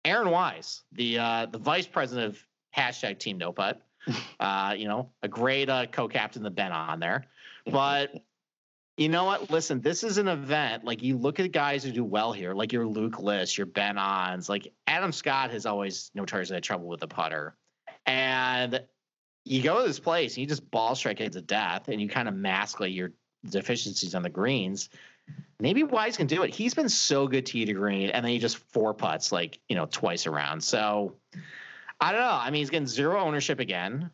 Aaron 0.06 0.30
Wise, 0.32 0.82
the 0.92 1.20
uh, 1.20 1.46
the 1.46 1.58
vice 1.58 1.88
president 1.88 2.28
of 2.28 2.46
hashtag 2.76 3.20
Team 3.20 3.38
No 3.38 3.52
Putt, 3.52 3.82
uh, 4.40 4.76
you 4.78 4.88
know, 4.88 5.12
a 5.22 5.28
great 5.28 5.70
uh, 5.70 5.86
co-captain, 5.88 6.44
the 6.44 6.50
Ben 6.50 6.72
An 6.72 7.00
there, 7.00 7.26
but 7.66 8.12
You 8.98 9.10
know 9.10 9.26
what? 9.26 9.50
Listen, 9.50 9.82
this 9.82 10.04
is 10.04 10.18
an 10.18 10.28
event. 10.28 10.84
Like 10.84 11.02
you 11.02 11.18
look 11.18 11.40
at 11.40 11.52
guys 11.52 11.84
who 11.84 11.92
do 11.92 12.04
well 12.04 12.34
here, 12.34 12.54
like 12.54 12.72
your 12.74 12.86
Luke 12.86 13.20
List, 13.20 13.58
your 13.58 13.66
Ben 13.66 13.98
Ans. 13.98 14.50
Like 14.50 14.72
Adam 14.86 15.12
Scott 15.12 15.52
has 15.52 15.66
always 15.66 16.12
notoriously 16.14 16.56
had 16.56 16.64
trouble 16.64 16.88
with 16.88 17.00
the 17.00 17.08
putter, 17.08 17.56
and 18.06 18.84
you 19.46 19.64
go 19.64 19.82
to 19.82 19.88
this 19.88 20.00
place, 20.00 20.34
and 20.34 20.42
you 20.42 20.48
just 20.48 20.70
ball 20.70 20.94
strike 20.94 21.22
it 21.22 21.32
to 21.32 21.42
death, 21.42 21.88
and 21.88 22.02
you 22.02 22.10
kind 22.10 22.28
of 22.28 22.36
mask 22.36 22.80
like 22.80 22.94
your 22.94 23.12
deficiencies 23.50 24.14
on 24.14 24.22
the 24.22 24.30
greens. 24.30 24.90
Maybe 25.60 25.84
Wise 25.84 26.18
can 26.18 26.28
do 26.28 26.42
it. 26.42 26.54
He's 26.54 26.74
been 26.74 26.90
so 26.90 27.28
good 27.28 27.46
tee 27.46 27.66
to 27.66 27.74
green, 27.74 28.10
and 28.10 28.26
then 28.26 28.32
he 28.32 28.40
just 28.40 28.58
four 28.58 28.94
putts 28.94 29.32
like 29.32 29.60
you 29.70 29.76
know 29.76 29.86
twice 29.86 30.26
around. 30.26 30.64
So 30.64 31.16
I 32.00 32.12
don't 32.12 32.22
know. 32.22 32.28
I 32.30 32.50
mean, 32.50 32.60
he's 32.62 32.72
getting 32.72 32.88
zero 32.88 33.20
ownership 33.20 33.60
again. 33.60 34.10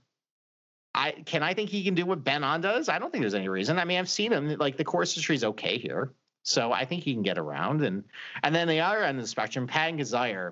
I 0.93 1.11
can 1.11 1.43
I 1.43 1.53
think 1.53 1.70
he 1.70 1.84
can 1.84 1.93
do 1.93 2.05
what 2.05 2.24
Ben 2.24 2.43
An 2.43 2.59
does. 2.59 2.89
I 2.89 2.99
don't 2.99 3.11
think 3.11 3.22
there's 3.22 3.36
any 3.36 3.49
reason. 3.49 3.80
I 3.80 3.86
mean, 3.86 3.99
I've 3.99 4.09
seen 4.09 4.34
him 4.34 4.57
like 4.57 4.78
the 4.78 4.84
course 4.84 5.13
history 5.13 5.36
is 5.36 5.43
okay 5.43 5.78
here, 5.78 6.11
so 6.43 6.74
I 6.74 6.86
think 6.86 7.03
he 7.03 7.13
can 7.13 7.24
get 7.24 7.38
around. 7.38 7.84
And 7.84 8.03
and 8.43 8.53
then 8.53 8.68
the 8.68 8.82
other 8.82 9.03
end 9.03 9.18
of 9.18 9.24
the 9.24 9.28
spectrum, 9.30 9.68
Patton 9.68 9.99
Kizzire, 9.99 10.51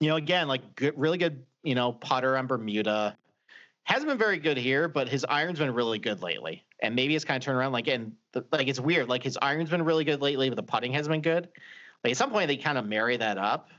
you 0.00 0.08
know, 0.08 0.16
again 0.16 0.48
like 0.48 0.74
good, 0.74 0.94
really 0.96 1.18
good, 1.18 1.44
you 1.62 1.74
know, 1.74 1.92
putter 1.92 2.36
on 2.36 2.46
Bermuda. 2.46 3.16
Hasn't 3.84 4.08
been 4.08 4.18
very 4.18 4.38
good 4.38 4.56
here, 4.56 4.88
but 4.88 5.08
his 5.08 5.24
iron's 5.28 5.58
been 5.58 5.72
really 5.72 5.98
good 5.98 6.22
lately. 6.22 6.64
And 6.80 6.94
maybe 6.94 7.14
it's 7.14 7.24
kind 7.24 7.36
of 7.36 7.44
turned 7.44 7.58
around. 7.58 7.72
Like, 7.72 7.86
and 7.86 8.12
the, 8.32 8.44
like 8.50 8.68
it's 8.68 8.80
weird. 8.80 9.08
Like 9.08 9.22
his 9.22 9.38
iron's 9.40 9.70
been 9.70 9.82
really 9.82 10.04
good 10.04 10.20
lately, 10.20 10.48
but 10.48 10.56
the 10.56 10.62
putting 10.62 10.92
has 10.94 11.06
been 11.06 11.20
good. 11.20 11.48
Like 12.02 12.12
at 12.12 12.16
some 12.16 12.30
point 12.30 12.48
they 12.48 12.56
kind 12.56 12.78
of 12.78 12.86
marry 12.86 13.16
that 13.16 13.38
up 13.38 13.70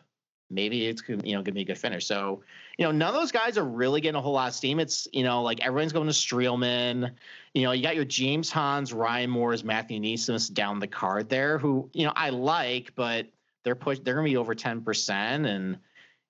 maybe 0.49 0.86
it's 0.86 1.01
you 1.08 1.36
know 1.36 1.41
to 1.41 1.51
be 1.51 1.62
a 1.62 1.66
good 1.66 1.78
finish. 1.78 2.06
So 2.06 2.43
you 2.78 2.86
know 2.86 2.91
none 2.91 3.10
of 3.10 3.16
those 3.16 3.32
guys 3.32 3.58
are 3.58 3.64
really 3.64 4.01
getting 4.01 4.18
a 4.18 4.22
whole 4.22 4.34
lot 4.34 4.49
of 4.49 4.53
steam. 4.53 4.80
It's 4.80 5.08
you 5.12 5.24
know 5.24 5.41
like 5.41 5.60
everyone's 5.62 5.93
going 5.93 6.08
to 6.08 6.14
Streelman. 6.14 7.12
You 7.53 7.64
know 7.64 7.72
you 7.72 7.84
got 7.84 7.95
your 7.95 8.06
James 8.06 8.51
Hahns, 8.51 8.95
Ryan 8.95 9.30
Moores, 9.30 9.64
Matthew 9.64 9.99
NeSmiths 9.99 10.51
down 10.53 10.80
the 10.80 10.88
card 10.88 11.30
there, 11.30 11.58
who 11.58 11.89
you 11.93 12.06
know 12.06 12.14
I 12.16 12.30
like, 12.30 12.93
but 12.95 13.28
they're 13.64 13.76
push 13.76 13.99
they're 13.99 14.16
going 14.16 14.28
to 14.28 14.32
be 14.32 14.38
over 14.38 14.56
ten 14.56 14.82
percent, 14.82 15.45
and 15.45 15.78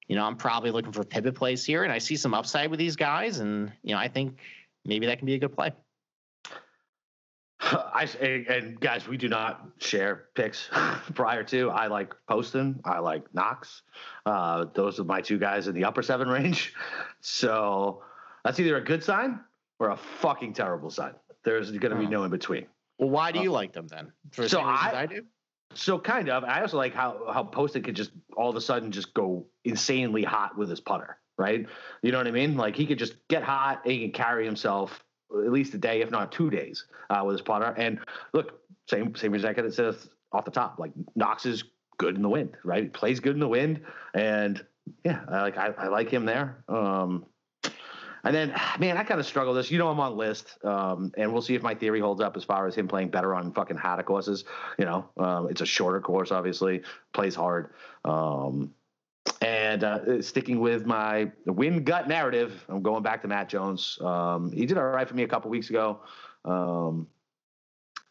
you 0.08 0.16
know 0.16 0.24
I'm 0.26 0.38
probably 0.38 0.72
looking 0.72 0.92
for 0.92 1.04
pivot 1.04 1.36
plays 1.36 1.66
here, 1.66 1.84
and 1.84 1.92
I 1.92 1.98
see 1.98 2.16
some 2.16 2.34
upside 2.34 2.70
with 2.70 2.80
these 2.80 2.96
guys, 2.96 3.40
and 3.40 3.72
you 3.84 3.94
know 3.94 4.00
I 4.00 4.08
think 4.08 4.38
maybe 4.84 5.08
that 5.08 5.18
can 5.18 5.26
be 5.26 5.36
a 5.36 5.40
good 5.40 5.54
play. 5.54 5.72
I 7.62 8.08
and 8.22 8.80
guys, 8.80 9.08
we 9.08 9.18
do 9.18 9.28
not 9.28 9.66
share 9.80 10.26
picks 10.36 10.70
prior 11.14 11.44
to. 11.46 11.70
I 11.70 11.88
like 11.88 12.14
Poston. 12.28 12.82
I 12.86 13.00
like 13.00 13.34
Knox. 13.34 13.82
Uh, 14.26 14.66
those 14.74 15.00
are 15.00 15.04
my 15.04 15.22
two 15.22 15.38
guys 15.38 15.68
in 15.68 15.76
the 15.76 15.86
upper 15.86 16.04
seven 16.04 16.28
range. 16.28 16.74
So 17.28 18.04
that's 18.44 18.60
either 18.60 18.78
a 18.78 18.82
good 18.82 19.04
sign 19.04 19.40
or 19.80 19.90
a 19.90 19.98
fucking 19.98 20.54
terrible 20.54 20.92
sign. 20.92 21.14
There's 21.44 21.72
going 21.72 21.92
to 21.92 21.98
be 21.98 22.06
no 22.06 22.24
in 22.24 22.30
between. 22.30 22.68
Well, 23.00 23.10
why 23.10 23.32
do 23.32 23.40
you 23.40 23.50
uh, 23.50 23.54
like 23.54 23.74
them 23.74 23.88
then? 23.88 24.12
For 24.32 24.48
so 24.48 24.62
I, 24.62 24.92
I 24.94 25.06
do. 25.08 25.24
So 25.74 26.00
kind 26.00 26.30
of. 26.30 26.44
I 26.44 26.62
also 26.62 26.78
like 26.78 26.94
how 26.94 27.30
how 27.32 27.44
Poston 27.44 27.84
could 27.84 27.96
just 27.96 28.12
all 28.38 28.50
of 28.50 28.56
a 28.56 28.62
sudden 28.62 28.92
just 28.92 29.14
go 29.14 29.48
insanely 29.64 30.24
hot 30.24 30.58
with 30.58 30.70
his 30.70 30.80
putter. 30.80 31.18
Right. 31.38 31.66
You 32.02 32.12
know 32.12 32.18
what 32.18 32.28
I 32.28 32.32
mean? 32.32 32.56
Like 32.56 32.76
he 32.76 32.86
could 32.86 33.00
just 33.00 33.16
get 33.28 33.44
hot 33.44 33.82
and 33.84 33.92
he 33.92 34.00
can 34.00 34.12
carry 34.12 34.46
himself 34.46 35.04
at 35.32 35.52
least 35.52 35.74
a 35.74 35.78
day, 35.78 36.02
if 36.02 36.12
not 36.12 36.32
two 36.32 36.50
days, 36.50 36.86
uh, 37.10 37.22
with 37.26 37.34
his 37.34 37.42
putter. 37.42 37.74
And 37.78 38.00
look, 38.34 38.62
same 38.88 39.16
same 39.16 39.34
could 39.34 39.44
have 39.58 39.74
said 39.74 39.96
off 40.32 40.46
the 40.46 40.52
top. 40.52 40.80
Like 40.80 40.92
Knox 41.16 41.46
is 41.46 41.64
good 41.98 42.16
in 42.16 42.22
the 42.22 42.30
wind, 42.30 42.56
right? 42.64 42.84
He 42.84 42.90
plays 42.90 43.20
good 43.20 43.34
in 43.34 43.40
the 43.40 43.48
wind, 43.48 43.82
and 44.14 44.64
yeah, 45.04 45.22
I 45.28 45.42
like 45.42 45.58
I, 45.58 45.74
I 45.78 45.88
like 45.88 46.10
him 46.10 46.26
there. 46.26 46.64
Um, 46.68 47.26
and 48.26 48.36
then, 48.36 48.54
man, 48.80 48.98
I 48.98 49.04
kind 49.04 49.20
of 49.20 49.26
struggle 49.26 49.54
this. 49.54 49.72
You 49.72 49.78
know, 49.78 49.90
I'm 49.90 50.00
on 50.00 50.18
list, 50.18 50.58
um, 50.64 51.12
and 51.18 51.32
we'll 51.32 51.42
see 51.42 51.56
if 51.56 51.62
my 51.62 51.76
theory 51.76 52.00
holds 52.00 52.22
up 52.22 52.36
as 52.36 52.44
far 52.44 52.68
as 52.68 52.76
him 52.76 52.88
playing 52.88 53.10
better 53.10 53.34
on 53.34 53.54
fucking 53.54 53.78
harder 53.78 54.04
courses. 54.04 54.44
You 54.78 54.86
know, 54.86 55.10
um, 55.18 55.50
it's 55.50 55.62
a 55.62 55.66
shorter 55.66 56.02
course, 56.02 56.32
obviously, 56.32 56.82
plays 57.14 57.36
hard. 57.36 57.74
Um, 58.04 58.74
and 59.42 59.84
uh, 59.84 60.22
sticking 60.22 60.60
with 60.60 60.86
my 60.86 61.32
wind 61.46 61.86
gut 61.86 62.08
narrative, 62.08 62.64
I'm 62.70 62.82
going 62.82 63.04
back 63.04 63.22
to 63.24 63.28
Matt 63.28 63.50
Jones. 63.50 63.98
Um, 64.02 64.52
he 64.52 64.66
did 64.66 64.78
all 64.78 64.86
right 64.86 65.08
for 65.08 65.16
me 65.16 65.24
a 65.24 65.28
couple 65.28 65.50
weeks 65.50 65.70
ago. 65.70 66.00
Um, 66.44 67.08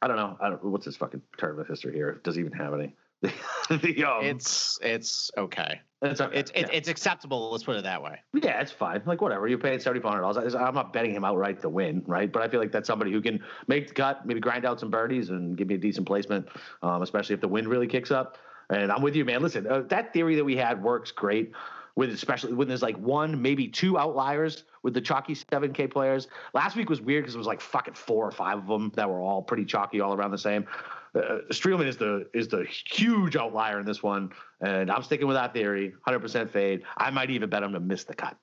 I 0.03 0.09
don't 0.09 0.17
know. 0.17 0.37
I 0.41 0.51
don't, 0.51 0.65
what's 0.65 0.85
his 0.85 0.97
fucking 0.97 1.23
tournament 1.39 1.69
history 1.69 1.95
here? 1.95 2.21
Does 2.25 2.35
he 2.35 2.41
even 2.41 2.53
have 2.53 2.75
any? 2.75 2.95
the, 3.71 4.05
um, 4.05 4.25
it's 4.25 4.79
it's 4.83 5.31
okay. 5.37 5.81
It's 6.03 6.21
okay. 6.21 6.39
It's, 6.39 6.53
yeah. 6.55 6.67
it's 6.73 6.89
acceptable. 6.89 7.51
Let's 7.51 7.65
put 7.65 7.77
it 7.77 7.85
that 7.85 8.03
way. 8.03 8.21
Yeah, 8.35 8.61
it's 8.61 8.73
fine. 8.73 9.03
Like 9.07 9.21
whatever. 9.21 9.49
You're 9.49 9.59
paying 9.59 9.81
seventy 9.81 10.01
five 10.01 10.13
hundred 10.13 10.23
dollars. 10.23 10.55
I'm 10.55 10.75
not 10.75 10.93
betting 10.93 11.15
him 11.15 11.25
outright 11.25 11.61
to 11.63 11.69
win, 11.69 12.03
right? 12.07 12.31
But 12.31 12.43
I 12.43 12.49
feel 12.49 12.61
like 12.61 12.73
that's 12.73 12.87
somebody 12.87 13.13
who 13.13 13.21
can 13.21 13.43
make 13.67 13.89
the 13.89 13.95
cut, 13.95 14.27
maybe 14.27 14.41
grind 14.41 14.65
out 14.65 14.81
some 14.81 14.91
birdies, 14.91 15.31
and 15.31 15.57
give 15.57 15.69
me 15.69 15.77
a 15.77 15.79
decent 15.79 16.07
placement, 16.07 16.49
um, 16.83 17.03
especially 17.03 17.35
if 17.35 17.41
the 17.41 17.49
wind 17.49 17.69
really 17.69 17.87
kicks 17.87 18.11
up. 18.11 18.39
And 18.71 18.91
I'm 18.93 19.03
with 19.03 19.17
you, 19.17 19.25
man. 19.25 19.43
Listen, 19.43 19.67
uh, 19.67 19.83
that 19.89 20.13
theory 20.13 20.37
that 20.37 20.45
we 20.45 20.57
had 20.57 20.83
works 20.83 21.11
great 21.11 21.53
with 21.97 22.11
especially 22.11 22.53
when 22.53 22.67
there's 22.67 22.83
like 22.83 22.97
one, 22.99 23.41
maybe 23.41 23.69
two 23.69 23.99
outliers 23.99 24.65
with 24.83 24.95
the 24.95 25.01
chalky 25.01 25.35
7K 25.35 25.91
players. 25.91 26.29
Last 26.53 26.77
week 26.77 26.91
was 26.91 27.01
weird 27.01 27.23
because 27.23 27.35
it 27.35 27.39
was 27.39 27.47
like 27.47 27.61
fucking 27.61 27.95
four 27.95 28.27
or 28.27 28.33
five 28.33 28.59
of 28.59 28.67
them 28.67 28.91
that 28.97 29.09
were 29.09 29.21
all 29.21 29.43
pretty 29.43 29.65
chalky, 29.65 30.01
all 30.01 30.15
around 30.15 30.33
the 30.33 30.39
same. 30.39 30.67
Uh, 31.15 31.39
Streelman 31.51 31.87
is 31.87 31.97
the 31.97 32.27
is 32.35 32.49
the 32.49 32.65
huge 32.65 33.37
outlier 33.37 33.79
in 33.79 33.87
this 33.87 34.03
one, 34.03 34.31
and 34.61 34.91
I'm 34.91 35.03
sticking 35.03 35.27
with 35.27 35.37
that 35.37 35.53
theory. 35.53 35.95
100% 36.07 36.51
fade. 36.51 36.83
I 36.97 37.11
might 37.11 37.31
even 37.31 37.49
bet 37.49 37.63
him 37.63 37.73
to 37.73 37.81
miss 37.81 38.05
the 38.05 38.15
cut. 38.15 38.37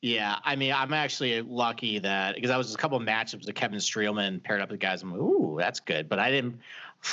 Yeah, 0.00 0.36
I 0.44 0.56
mean, 0.56 0.72
I'm 0.72 0.92
actually 0.92 1.42
lucky 1.42 2.00
that 2.00 2.34
because 2.34 2.50
I 2.50 2.56
was 2.56 2.74
a 2.74 2.76
couple 2.76 2.98
of 2.98 3.04
matchups 3.04 3.46
with 3.46 3.54
Kevin 3.54 3.78
Streelman 3.78 4.42
paired 4.42 4.60
up 4.60 4.72
with 4.72 4.80
guys. 4.80 5.02
I'm 5.02 5.12
like, 5.12 5.20
ooh, 5.20 5.56
that's 5.60 5.78
good. 5.78 6.08
But 6.08 6.18
I 6.18 6.30
didn't. 6.32 6.58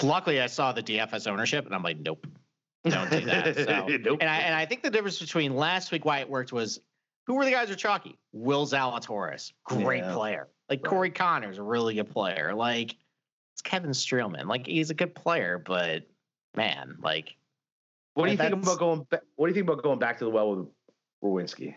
Luckily, 0.02 0.42
I 0.42 0.48
saw 0.48 0.72
the 0.72 0.82
DFS 0.82 1.28
ownership, 1.28 1.68
and 1.68 1.76
I'm 1.76 1.84
like, 1.84 2.00
nope, 2.00 2.26
don't 2.86 3.10
do 3.12 3.22
that. 3.22 3.58
So, 3.58 3.86
nope. 3.88 4.18
and 4.22 4.30
I 4.30 4.38
and 4.38 4.56
I 4.56 4.66
think 4.66 4.82
the 4.82 4.90
difference 4.90 5.20
between 5.20 5.56
last 5.56 5.92
week 5.92 6.04
why 6.04 6.20
it 6.20 6.30
worked 6.30 6.52
was 6.52 6.80
who 7.28 7.36
were 7.36 7.46
the 7.46 7.52
guys 7.52 7.68
who 7.68 7.74
are 7.74 7.78
chalky? 7.78 8.18
Will 8.32 8.66
Zalatoris, 8.66 9.52
great 9.64 10.04
yeah. 10.04 10.14
player. 10.14 10.48
Like 10.68 10.84
right. 10.84 10.90
Corey 10.90 11.12
Conners, 11.12 11.60
a 11.60 11.64
really 11.64 11.96
good 11.96 12.10
player. 12.10 12.56
Like 12.56 12.96
it's 13.60 13.70
Kevin 13.70 13.92
Streelman. 13.92 14.46
Like 14.46 14.66
he's 14.66 14.90
a 14.90 14.94
good 14.94 15.14
player, 15.14 15.62
but 15.64 16.04
man, 16.56 16.98
like. 17.02 17.36
What 18.14 18.26
do 18.26 18.32
you 18.32 18.38
think 18.38 18.54
about 18.54 18.80
going? 18.80 19.04
Back, 19.04 19.22
what 19.36 19.48
do 19.48 19.50
you 19.52 19.54
think 19.54 19.70
about 19.70 19.84
going 19.84 20.00
back 20.00 20.18
to 20.20 20.26
the 20.26 20.30
well 20.30 20.56
with 20.56 20.68
Rowinski? 21.24 21.76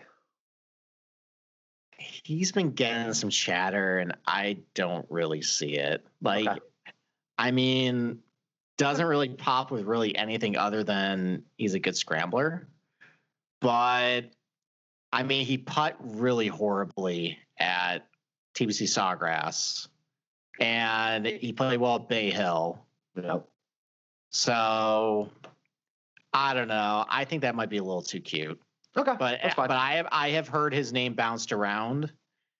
he's 2.23 2.51
been 2.51 2.71
getting 2.71 3.13
some 3.13 3.29
chatter 3.29 3.99
and 3.99 4.13
I 4.27 4.57
don't 4.73 5.05
really 5.09 5.41
see 5.41 5.75
it. 5.75 6.05
Like, 6.21 6.47
okay. 6.47 6.59
I 7.37 7.51
mean, 7.51 8.19
doesn't 8.77 9.05
really 9.05 9.29
pop 9.29 9.71
with 9.71 9.85
really 9.85 10.15
anything 10.15 10.57
other 10.57 10.83
than 10.83 11.43
he's 11.57 11.73
a 11.73 11.79
good 11.79 11.95
scrambler. 11.95 12.67
But 13.61 14.31
I 15.11 15.23
mean, 15.23 15.45
he 15.45 15.57
put 15.57 15.95
really 15.99 16.47
horribly 16.47 17.37
at 17.57 17.99
TPC 18.55 18.83
Sawgrass 18.83 19.87
and 20.59 21.25
he 21.25 21.53
played 21.53 21.79
well 21.79 21.95
at 21.95 22.09
Bay 22.09 22.31
Hill. 22.31 22.79
Yep. 23.21 23.47
So 24.29 25.29
I 26.33 26.53
don't 26.53 26.67
know. 26.67 27.05
I 27.07 27.25
think 27.25 27.41
that 27.43 27.55
might 27.55 27.69
be 27.69 27.77
a 27.77 27.83
little 27.83 28.01
too 28.01 28.19
cute. 28.19 28.59
Okay, 28.95 29.13
but 29.17 29.39
but 29.55 29.71
I 29.71 29.93
have 29.93 30.07
I 30.11 30.29
have 30.31 30.47
heard 30.47 30.73
his 30.73 30.93
name 30.93 31.13
bounced 31.13 31.51
around. 31.51 32.11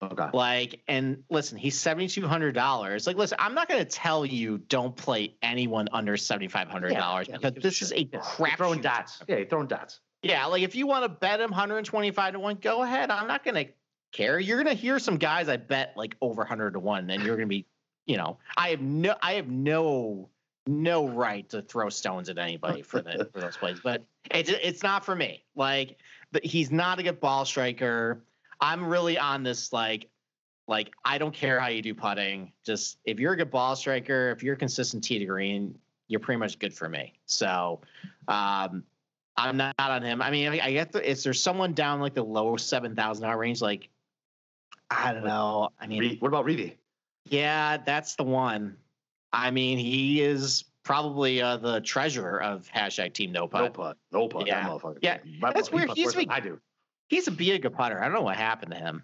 Okay. 0.02 0.28
Like, 0.34 0.82
and 0.88 1.24
listen, 1.30 1.58
he's 1.58 1.80
seventy 1.80 2.08
two 2.08 2.28
hundred 2.28 2.54
dollars. 2.56 3.08
Like, 3.08 3.16
listen, 3.16 3.38
I'm 3.40 3.54
not 3.54 3.70
going 3.70 3.80
to 3.80 3.90
tell 3.90 4.26
you 4.26 4.58
don't 4.58 4.96
play 4.96 5.36
anyone 5.42 5.88
under 5.92 6.18
seventy 6.18 6.48
five 6.48 6.68
hundred 6.68 6.94
dollars 6.94 7.28
yeah, 7.30 7.38
because 7.38 7.62
this 7.62 7.82
is 7.82 7.92
a 7.92 8.04
yeah. 8.04 8.20
crap 8.20 8.58
throwing 8.58 8.82
dots. 8.82 9.22
Yeah, 9.28 9.38
you're 9.38 9.46
throwing 9.46 9.68
dots. 9.68 10.00
Yeah, 10.24 10.46
like 10.46 10.64
if 10.64 10.76
you 10.76 10.88
want 10.88 11.04
to 11.04 11.10
bet 11.10 11.42
him 11.42 11.52
125 11.52 12.34
to 12.34 12.40
one, 12.40 12.56
go 12.56 12.82
ahead. 12.82 13.12
I'm 13.12 13.28
not 13.28 13.44
going 13.44 13.66
to 13.66 13.72
care. 14.14 14.40
You're 14.40 14.64
going 14.64 14.74
to 14.74 14.82
hear 14.82 14.98
some 14.98 15.18
guys 15.18 15.50
I 15.50 15.58
bet 15.58 15.94
like 15.98 16.16
over 16.22 16.42
100 16.42 16.74
to 16.74 16.80
one, 16.80 17.10
and 17.10 17.24
you're 17.24 17.36
going 17.36 17.50
to 17.50 17.54
be, 17.54 17.66
you 18.06 18.18
know, 18.18 18.38
I 18.58 18.70
have 18.70 18.82
no, 18.82 19.16
I 19.22 19.34
have 19.34 19.48
no 19.48 20.30
no 20.66 21.08
right 21.08 21.48
to 21.50 21.62
throw 21.62 21.90
stones 21.90 22.30
at 22.30 22.38
anybody 22.38 22.82
for 22.82 23.02
the 23.02 23.30
for 23.34 23.42
those 23.42 23.58
plays, 23.58 23.80
but 23.84 24.04
it's 24.32 24.50
it's 24.50 24.84
not 24.84 25.04
for 25.06 25.16
me. 25.16 25.44
Like, 25.56 25.98
he's 26.44 26.72
not 26.72 27.00
a 27.00 27.04
good 27.04 27.20
ball 27.20 27.46
striker. 27.46 28.24
I'm 28.62 28.86
really 28.86 29.18
on 29.18 29.44
this 29.44 29.74
like 29.74 30.10
like 30.68 30.92
I 31.04 31.18
don't 31.18 31.34
care 31.34 31.60
how 31.60 31.68
you 31.68 31.82
do 31.82 31.94
putting. 31.94 32.52
Just 32.66 32.98
if 33.06 33.20
you're 33.20 33.34
a 33.34 33.38
good 33.38 33.52
ball 33.52 33.76
striker, 33.76 34.32
if 34.32 34.44
you're 34.44 34.56
consistent 34.56 35.04
tee 35.04 35.20
to 35.20 35.26
green, 35.26 35.78
you're 36.08 36.20
pretty 36.20 36.40
much 36.40 36.60
good 36.60 36.74
for 36.74 36.88
me. 36.88 37.14
So 37.26 37.82
um, 38.28 38.84
I'm 39.36 39.58
not 39.58 39.76
on 39.78 40.02
him. 40.02 40.22
I 40.22 40.32
mean, 40.32 40.54
I, 40.54 40.68
I 40.68 40.72
get 40.72 40.92
the, 40.92 41.10
is 41.10 41.24
there 41.24 41.34
someone 41.34 41.74
down 41.74 42.00
like 42.00 42.14
the 42.14 42.24
low 42.24 42.56
seven 42.58 42.96
thousand 42.96 43.24
dollar 43.24 43.38
range? 43.38 43.62
Like 43.62 43.90
I 44.90 45.14
don't 45.14 45.26
know. 45.26 45.70
I 45.80 45.88
mean, 45.88 46.18
what 46.20 46.28
about 46.28 46.46
Reavie? 46.46 46.76
Yeah, 47.26 47.78
that's 47.78 48.16
the 48.16 48.24
one. 48.24 48.78
I 49.32 49.52
mean, 49.52 49.78
he 49.78 50.22
is 50.22 50.66
probably 50.84 51.42
uh, 51.42 51.58
the 51.58 51.82
treasurer 51.82 52.42
of 52.42 52.70
hashtag 52.74 53.14
Team 53.14 53.32
No 53.32 53.48
Putt. 53.48 53.64
No 53.64 53.70
Putt. 53.70 53.98
No 54.12 54.28
Putt. 54.28 54.48
Yeah. 54.48 54.78
That 54.78 54.98
yeah. 55.02 55.18
My, 55.40 55.54
that's 55.54 55.72
weird. 55.72 55.92
He's 55.96 56.16
a, 56.16 56.26
I 56.30 56.40
do. 56.40 56.60
He's 57.08 57.28
a 57.28 57.32
be 57.32 57.52
a 57.52 57.60
good 57.60 57.74
putter. 57.74 58.00
I 58.00 58.06
don't 58.06 58.14
know 58.14 58.22
what 58.22 58.38
happened 58.38 58.72
to 58.72 58.78
him. 58.78 59.04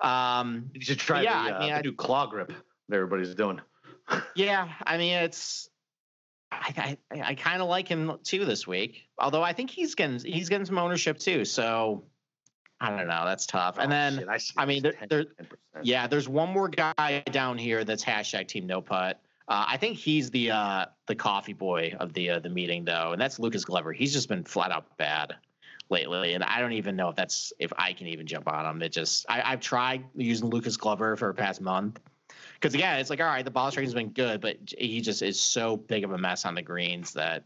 Um, 0.00 0.70
you 0.74 0.80
should 0.80 0.98
try 0.98 1.22
yeah, 1.22 1.44
the, 1.44 1.54
uh, 1.54 1.58
I 1.58 1.60
mean, 1.66 1.74
the 1.74 1.82
new 1.82 1.92
claw 1.92 2.26
grip 2.26 2.52
that 2.88 2.96
everybody's 2.96 3.34
doing. 3.34 3.60
Yeah, 4.34 4.68
I 4.84 4.98
mean 4.98 5.14
it's. 5.14 5.70
I 6.50 6.98
I, 7.10 7.20
I 7.22 7.34
kind 7.34 7.62
of 7.62 7.68
like 7.68 7.88
him 7.88 8.18
too 8.24 8.44
this 8.44 8.66
week. 8.66 9.06
Although 9.18 9.42
I 9.42 9.52
think 9.54 9.70
he's 9.70 9.94
getting 9.94 10.18
he's 10.18 10.50
getting 10.50 10.66
some 10.66 10.76
ownership 10.76 11.18
too. 11.18 11.44
So 11.44 12.04
I 12.82 12.90
don't 12.96 13.06
know. 13.06 13.24
That's 13.24 13.46
tough. 13.46 13.78
And 13.78 13.86
Oh, 13.92 13.94
then 13.94 14.18
shit, 14.18 14.28
I, 14.28 14.62
I 14.62 14.66
mean, 14.66 14.82
this 14.82 14.96
there- 15.08 15.24
10%. 15.24 15.26
yeah, 15.82 16.06
there's 16.06 16.28
one 16.28 16.50
more 16.50 16.68
guy 16.68 17.22
down 17.30 17.56
here 17.58 17.84
that's 17.84 18.04
hashtag 18.04 18.48
Team 18.48 18.66
No 18.66 18.80
Putt. 18.82 19.20
Uh, 19.48 19.64
I 19.68 19.76
think 19.76 19.96
he's 19.98 20.30
the 20.30 20.50
uh, 20.50 20.86
the 21.06 21.14
coffee 21.14 21.52
boy 21.52 21.94
of 22.00 22.12
the 22.12 22.30
uh, 22.30 22.38
the 22.38 22.48
meeting 22.48 22.84
though, 22.84 23.12
and 23.12 23.20
that's 23.20 23.38
Lucas 23.38 23.64
Glover. 23.64 23.92
He's 23.92 24.12
just 24.12 24.28
been 24.28 24.44
flat 24.44 24.70
out 24.72 24.96
bad 24.96 25.34
lately, 25.90 26.32
and 26.34 26.42
I 26.44 26.60
don't 26.60 26.72
even 26.72 26.96
know 26.96 27.08
if 27.08 27.16
that's 27.16 27.52
if 27.58 27.72
I 27.76 27.92
can 27.92 28.06
even 28.06 28.26
jump 28.26 28.48
on 28.48 28.64
him. 28.64 28.82
It 28.82 28.92
just 28.92 29.26
I, 29.28 29.42
I've 29.42 29.60
tried 29.60 30.04
using 30.14 30.48
Lucas 30.48 30.76
Glover 30.76 31.16
for 31.16 31.28
the 31.28 31.34
past 31.34 31.60
month 31.60 32.00
because 32.54 32.72
again, 32.74 32.98
it's 32.98 33.10
like 33.10 33.20
all 33.20 33.26
right, 33.26 33.44
the 33.44 33.50
ball 33.50 33.70
striking 33.70 33.86
has 33.88 33.94
been 33.94 34.10
good, 34.10 34.40
but 34.40 34.56
he 34.78 35.00
just 35.00 35.22
is 35.22 35.38
so 35.40 35.76
big 35.76 36.04
of 36.04 36.12
a 36.12 36.18
mess 36.18 36.44
on 36.46 36.54
the 36.54 36.62
greens 36.62 37.12
that 37.14 37.44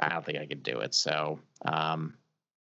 I 0.00 0.08
don't 0.08 0.24
think 0.24 0.38
I 0.38 0.46
could 0.46 0.62
do 0.62 0.80
it. 0.80 0.94
So 0.94 1.38
um, 1.64 2.14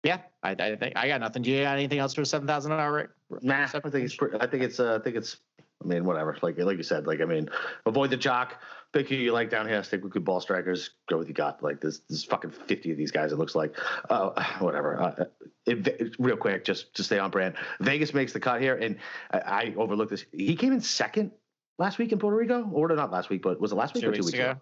yeah, 0.05 0.19
I, 0.43 0.51
I 0.53 0.77
think 0.77 0.97
I 0.97 1.09
got 1.09 1.21
nothing. 1.21 1.43
Do 1.43 1.51
you 1.51 1.63
got 1.63 1.77
anything 1.77 1.99
else 1.99 2.15
for 2.15 2.25
seven 2.25 2.47
thousand 2.47 2.73
hour? 2.73 3.11
Nah, 3.43 3.63
I 3.65 3.67
think 3.67 3.95
it's. 4.05 4.15
pre- 4.17 4.39
I 4.41 4.47
think 4.47 4.63
it's. 4.63 4.79
Uh, 4.81 4.97
I 5.01 5.03
think 5.03 5.17
it's. 5.17 5.39
I 5.83 5.87
mean, 5.87 6.05
whatever. 6.05 6.37
Like, 6.43 6.59
like 6.59 6.77
you 6.77 6.83
said. 6.83 7.07
Like, 7.07 7.21
I 7.21 7.25
mean, 7.25 7.49
avoid 7.87 8.11
the 8.11 8.17
jock. 8.17 8.61
Pick 8.93 9.09
who 9.11 9.17
you 9.17 9.33
like 9.33 9.51
down 9.51 9.69
here. 9.69 9.83
Stick 9.85 10.03
with 10.03 10.13
good 10.13 10.25
ball 10.25 10.41
strikers. 10.41 10.91
Go 11.09 11.19
with 11.19 11.29
you 11.29 11.35
got. 11.35 11.63
Like, 11.63 11.81
there's, 11.81 12.01
there's 12.09 12.25
fucking 12.25 12.51
fifty 12.51 12.91
of 12.91 12.97
these 12.97 13.11
guys. 13.11 13.33
It 13.33 13.39
looks 13.39 13.55
like. 13.55 13.75
Uh, 14.11 14.43
whatever. 14.61 15.01
Uh, 15.01 15.25
it, 15.67 15.87
it- 15.87 16.17
real 16.19 16.37
quick, 16.37 16.65
just 16.65 16.95
to 16.95 17.03
stay 17.05 17.19
on 17.19 17.31
brand. 17.31 17.55
Vegas 17.81 18.15
makes 18.15 18.33
the 18.33 18.41
cut 18.41 18.61
here, 18.61 18.77
and 18.77 18.97
I, 19.31 19.39
I 19.39 19.75
overlooked 19.77 20.11
this. 20.11 20.25
He 20.33 20.57
came 20.57 20.73
in 20.73 20.81
second 20.81 21.33
last 21.79 21.99
week 21.99 22.13
in 22.13 22.19
Puerto 22.19 22.37
Rico, 22.37 22.69
or 22.73 22.89
not 22.89 23.13
last 23.13 23.29
week, 23.31 23.43
but 23.43 23.61
was 23.61 23.73
it 23.73 23.75
last 23.75 23.95
week 23.95 24.03
Two 24.05 24.11
or 24.11 24.13
two 24.13 24.19
weeks 24.21 24.27
weeks 24.27 24.39
ago? 24.39 24.51
ago? 24.53 24.61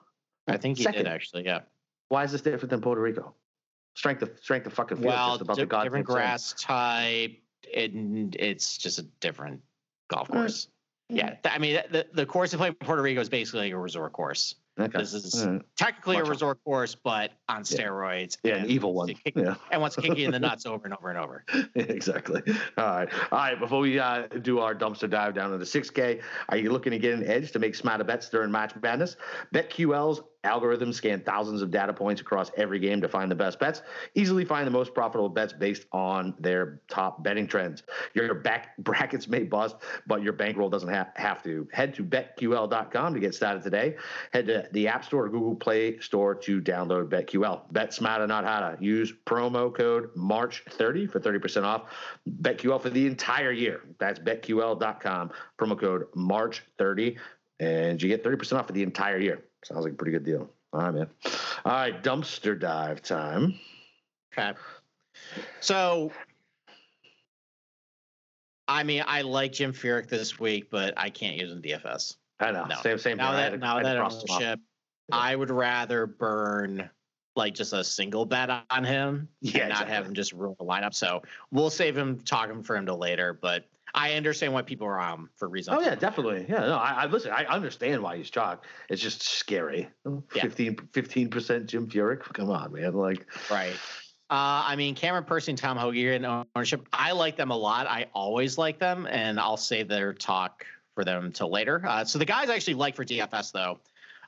I 0.49 0.57
think 0.57 0.79
he 0.79 0.85
Second. 0.85 1.05
did 1.05 1.13
actually. 1.13 1.45
Yeah. 1.45 1.61
Why 2.09 2.25
is 2.25 2.33
this 2.33 2.41
different 2.43 2.71
than 2.71 2.81
Puerto 2.81 3.01
Rico? 3.01 3.35
Strength 3.97 4.23
of 4.23 4.31
strength 4.41 4.67
of 4.67 4.73
fucking 4.75 4.99
field. 4.99 5.07
Well, 5.09 5.31
just 5.31 5.41
about 5.43 5.57
di- 5.57 5.63
the 5.63 5.67
goddamn 5.67 5.85
different 5.87 6.07
same. 6.07 6.15
grass 6.15 6.55
type. 6.59 7.33
It, 7.65 7.91
it's 8.39 8.79
just 8.79 8.99
a 9.01 9.03
different 9.21 9.63
golf 10.09 10.29
course. 10.29 10.69
Yeah, 11.09 11.31
th- 11.43 11.55
I 11.55 11.59
mean 11.59 11.81
the 11.91 12.07
the 12.13 12.27
course 12.27 12.51
they 12.51 12.57
play 12.59 12.69
in 12.69 12.75
Puerto 12.75 13.01
Rico 13.03 13.21
is 13.21 13.29
basically 13.29 13.61
like 13.67 13.73
a 13.73 13.79
resort 13.79 14.13
course. 14.13 14.55
Okay. 14.79 14.99
This 14.99 15.15
is 15.15 15.47
right. 15.47 15.63
technically 15.79 16.17
Much- 16.19 16.27
a 16.27 16.31
resort 16.31 16.63
course, 16.63 16.95
but 16.95 17.33
on 17.49 17.63
steroids. 17.63 18.37
Yeah, 18.45 18.57
an 18.57 18.61
and 18.63 18.71
evil 18.71 18.93
one. 18.93 19.09
kick- 19.15 19.33
Yeah. 19.35 19.55
And 19.71 19.81
wants 19.81 19.97
to 19.97 20.03
kick 20.03 20.19
you 20.19 20.27
in 20.27 20.33
the 20.33 20.39
nuts 20.39 20.67
over 20.67 20.85
and 20.85 20.93
over 20.95 21.09
and 21.09 21.19
over. 21.19 21.45
exactly. 21.77 22.43
All 22.77 22.85
right. 22.85 23.09
All 23.33 23.39
right. 23.39 23.59
Before 23.59 23.81
we 23.81 23.99
uh, 23.99 24.27
do 24.43 24.59
our 24.59 24.75
dumpster 24.75 25.09
dive 25.09 25.33
down 25.35 25.51
into 25.55 25.65
6K, 25.65 26.21
are 26.51 26.59
you 26.59 26.71
looking 26.73 26.91
to 26.91 26.99
get 26.99 27.15
an 27.15 27.25
edge 27.27 27.53
to 27.53 27.59
make 27.59 27.75
smarter 27.75 28.05
bets 28.05 28.29
during 28.29 28.51
March 28.51 28.73
Madness? 28.83 29.17
BetQL's 29.55 30.21
algorithms 30.47 30.95
scan 30.95 31.21
thousands 31.21 31.63
of 31.63 31.71
data 31.71 31.93
points 31.93 32.21
across 32.21 32.51
every 32.57 32.79
game 32.79 33.01
to 33.01 33.09
find 33.09 33.31
the 33.31 33.35
best 33.35 33.59
bets. 33.59 33.83
Easily 34.15 34.45
find 34.45 34.67
the 34.67 34.71
most 34.71 34.95
profitable 34.95 35.29
bets 35.29 35.53
based 35.53 35.87
on 35.93 36.35
their 36.39 36.81
top 36.89 37.23
betting 37.23 37.47
trends. 37.47 37.83
Your 38.15 38.35
back 38.35 38.77
brackets 38.79 39.29
may 39.29 39.43
bust, 39.43 39.77
but 40.07 40.23
your 40.23 40.33
bankroll 40.33 40.71
doesn't 40.71 40.89
ha- 40.89 41.09
have 41.17 41.43
to. 41.43 41.69
Head 41.73 41.95
to 41.95 42.05
betql.com 42.05 43.15
to 43.15 43.21
get 43.21 43.35
started 43.35 43.63
today. 43.63 43.97
Head 44.33 44.47
to 44.47 44.69
the 44.73 44.89
App 44.89 45.05
Store 45.05 45.25
or 45.25 45.29
Google 45.29 45.57
Play 45.57 45.99
Store 45.99 46.35
to 46.35 46.61
download 46.61 47.09
BetQL. 47.09 47.73
Bet 47.73 47.93
smarter, 47.93 48.27
not 48.27 48.45
harder. 48.45 48.77
Use 48.83 49.13
promo 49.27 49.75
code 49.75 50.15
March30 50.15 51.11
for 51.11 51.21
30% 51.21 51.65
off. 51.65 51.83
BetQL 52.43 52.81
for 52.81 52.91
the 52.91 53.07
entire 53.07 53.53
year. 53.53 53.83
That's 53.99 54.19
betql.com. 54.19 55.31
Promo 55.59 55.79
code 55.79 56.13
March30, 56.15 57.19
and 57.61 58.03
you 58.03 58.09
get 58.09 58.25
30% 58.25 58.59
off 58.59 58.67
for 58.67 58.73
the 58.73 58.83
entire 58.83 59.19
year. 59.19 59.45
Sounds 59.67 59.85
like 59.85 59.95
a 59.95 59.97
pretty 59.97 60.13
good 60.13 60.25
deal. 60.25 60.49
All 60.73 60.81
right, 60.81 60.95
man. 60.95 61.09
All 61.65 61.73
right, 61.73 62.03
dumpster 62.05 62.59
dive 62.59 63.03
time. 63.03 63.59
Okay. 64.33 64.57
So, 65.61 66.13
I 68.69 68.83
mean, 68.83 69.03
I 69.07 69.23
like 69.23 69.53
Jim 69.53 69.73
Furyk 69.73 70.09
this 70.09 70.39
week, 70.39 70.71
but 70.71 70.95
I 70.97 71.11
can't 71.11 71.37
use 71.37 71.51
him 71.51 71.59
in 71.59 71.63
DFS. 71.63 72.17
I 72.39 72.53
know. 72.53 72.65
No. 72.67 72.77
Same, 72.83 72.99
same 72.99 73.17
Now 73.17 73.33
that 73.33 73.51
to- 73.51 73.57
now 73.59 73.75
I 73.75 73.79
had 73.79 73.83
to 73.85 73.89
that 73.89 73.97
cross 73.99 74.23
them 74.23 74.31
off. 74.31 74.37
ownership, 74.43 74.61
Yeah. 75.09 75.17
I 75.17 75.35
would 75.37 75.51
rather 75.51 76.07
burn 76.07 76.91
like 77.35 77.55
just 77.55 77.73
a 77.73 77.83
single 77.85 78.25
bet 78.25 78.51
on 78.71 78.85
him 78.85 79.29
Yeah, 79.41 79.63
and 79.63 79.69
not 79.71 79.89
have 79.89 80.07
him 80.07 80.15
just 80.15 80.33
ruin 80.33 80.55
the 80.59 80.65
lineup. 80.65 80.95
So 80.95 81.23
we'll 81.51 81.71
save 81.71 81.97
him 81.97 82.21
talking 82.21 82.63
for 82.63 82.77
him 82.77 82.87
to 82.87 82.95
later. 82.95 83.33
But 83.33 83.67
I 83.97 84.13
understand 84.13 84.53
why 84.53 84.61
people 84.61 84.87
are 84.87 85.01
on 85.01 85.21
him 85.21 85.31
for 85.37 85.49
reasons. 85.49 85.79
Oh 85.79 85.81
yeah, 85.81 85.95
definitely. 85.95 86.45
Yeah, 86.47 86.61
no, 86.61 86.77
I, 86.77 86.91
I 86.91 87.07
listen. 87.07 87.33
I 87.33 87.45
understand 87.47 88.03
why 88.03 88.19
he's 88.19 88.29
chalk. 88.29 88.65
It's 88.91 89.01
just 89.01 89.23
scary. 89.23 89.89
Yeah. 90.35 90.49
15 90.49 91.31
percent 91.31 91.67
Jim 91.67 91.89
Furyk. 91.89 92.21
Come 92.35 92.51
on, 92.51 92.75
man. 92.75 92.93
Like, 92.93 93.27
Right. 93.51 93.73
Uh, 94.29 94.67
I 94.67 94.77
mean, 94.77 94.97
Cameron 94.97 95.25
Percy 95.25 95.53
and 95.53 95.59
Tom 95.59 95.77
Hoge 95.77 95.97
in 95.97 96.25
ownership. 96.25 96.87
I 96.93 97.13
like 97.13 97.37
them 97.37 97.53
a 97.53 97.57
lot. 97.57 97.87
I 97.87 98.07
always 98.13 98.59
like 98.59 98.81
them, 98.81 99.07
and 99.09 99.39
I'll 99.39 99.57
save 99.57 99.87
their 99.87 100.13
talk 100.13 100.67
for 100.95 101.05
them 101.05 101.31
till 101.31 101.51
later. 101.51 101.83
Uh, 101.87 102.05
so 102.05 102.19
the 102.19 102.25
guys 102.25 102.51
I 102.51 102.57
actually 102.57 102.75
like 102.75 102.97
for 102.97 103.05
DFS 103.05 103.53
though, 103.53 103.79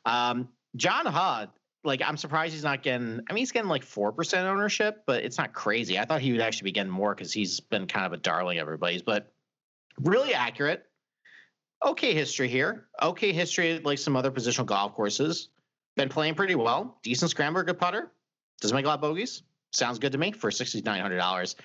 um, 0.07 0.49
John 0.77 1.05
Huh. 1.05 1.47
Like 1.85 2.01
I'm 2.03 2.17
surprised 2.17 2.55
he's 2.55 2.65
not 2.65 2.83
getting. 2.83 3.21
I 3.29 3.33
mean, 3.33 3.43
he's 3.43 3.53
getting 3.53 3.69
like 3.69 3.83
four 3.83 4.13
percent 4.13 4.47
ownership, 4.47 5.03
but 5.07 5.25
it's 5.25 5.37
not 5.37 5.53
crazy. 5.53 5.99
I 5.99 6.05
thought 6.05 6.21
he 6.21 6.33
would 6.33 6.41
actually 6.41 6.67
be 6.67 6.73
getting 6.73 6.93
more 6.93 7.15
because 7.15 7.33
he's 7.33 7.61
been 7.61 7.87
kind 7.87 8.07
of 8.07 8.13
a 8.13 8.17
darling 8.17 8.59
of 8.59 8.63
everybody's. 8.63 9.03
But 9.03 9.33
really 10.03 10.35
accurate. 10.35 10.85
Okay 11.85 12.13
history 12.13 12.49
here. 12.49 12.89
Okay 13.01 13.33
history 13.33 13.79
like 13.79 13.99
some 13.99 14.17
other 14.17 14.31
positional 14.31 14.67
golf 14.67 14.95
courses. 14.95 15.51
Been 15.97 16.09
playing 16.09 16.35
pretty 16.35 16.55
well. 16.55 16.99
Decent 17.03 17.31
scrambler, 17.31 17.63
good 17.63 17.79
putter. 17.79 18.11
Doesn't 18.61 18.75
make 18.75 18.85
a 18.85 18.89
lot 18.89 18.95
of 18.95 19.01
bogeys. 19.01 19.43
Sounds 19.73 19.99
good 19.99 20.13
to 20.13 20.19
me 20.19 20.33
for 20.33 20.51
sixty 20.51 20.81
nine 20.83 21.01
hundred 21.01 21.19
dollars. 21.19 21.57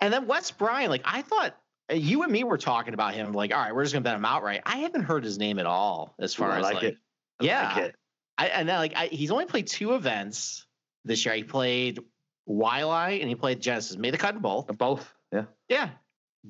And 0.00 0.12
then 0.12 0.26
Wes 0.26 0.50
Bryan, 0.50 0.90
like 0.90 1.02
I 1.04 1.22
thought 1.22 1.56
uh, 1.90 1.94
you 1.94 2.22
and 2.22 2.32
me 2.32 2.44
were 2.44 2.58
talking 2.58 2.94
about 2.94 3.14
him, 3.14 3.32
like, 3.32 3.52
all 3.52 3.60
right, 3.60 3.74
we're 3.74 3.84
just 3.84 3.92
gonna 3.92 4.02
bet 4.02 4.16
him 4.16 4.24
outright. 4.24 4.62
I 4.64 4.78
haven't 4.78 5.02
heard 5.02 5.24
his 5.24 5.38
name 5.38 5.58
at 5.58 5.66
all 5.66 6.14
as 6.18 6.34
far 6.34 6.50
I 6.50 6.58
as 6.58 6.62
like 6.62 6.74
like, 6.74 6.84
it. 6.84 6.96
I 7.40 7.44
yeah. 7.44 7.72
like 7.74 7.84
it. 7.84 7.96
I 8.38 8.46
and 8.48 8.68
then 8.68 8.78
like 8.78 8.96
I, 8.96 9.06
he's 9.06 9.30
only 9.30 9.46
played 9.46 9.66
two 9.66 9.94
events 9.94 10.66
this 11.04 11.24
year. 11.24 11.34
He 11.34 11.44
played 11.44 12.00
Waialae 12.48 13.20
and 13.20 13.28
he 13.28 13.34
played 13.34 13.60
Genesis. 13.60 13.96
Made 13.96 14.14
the 14.14 14.18
cut 14.18 14.34
in 14.34 14.40
both. 14.40 14.66
Both. 14.78 15.12
Yeah. 15.32 15.44
Yeah, 15.68 15.90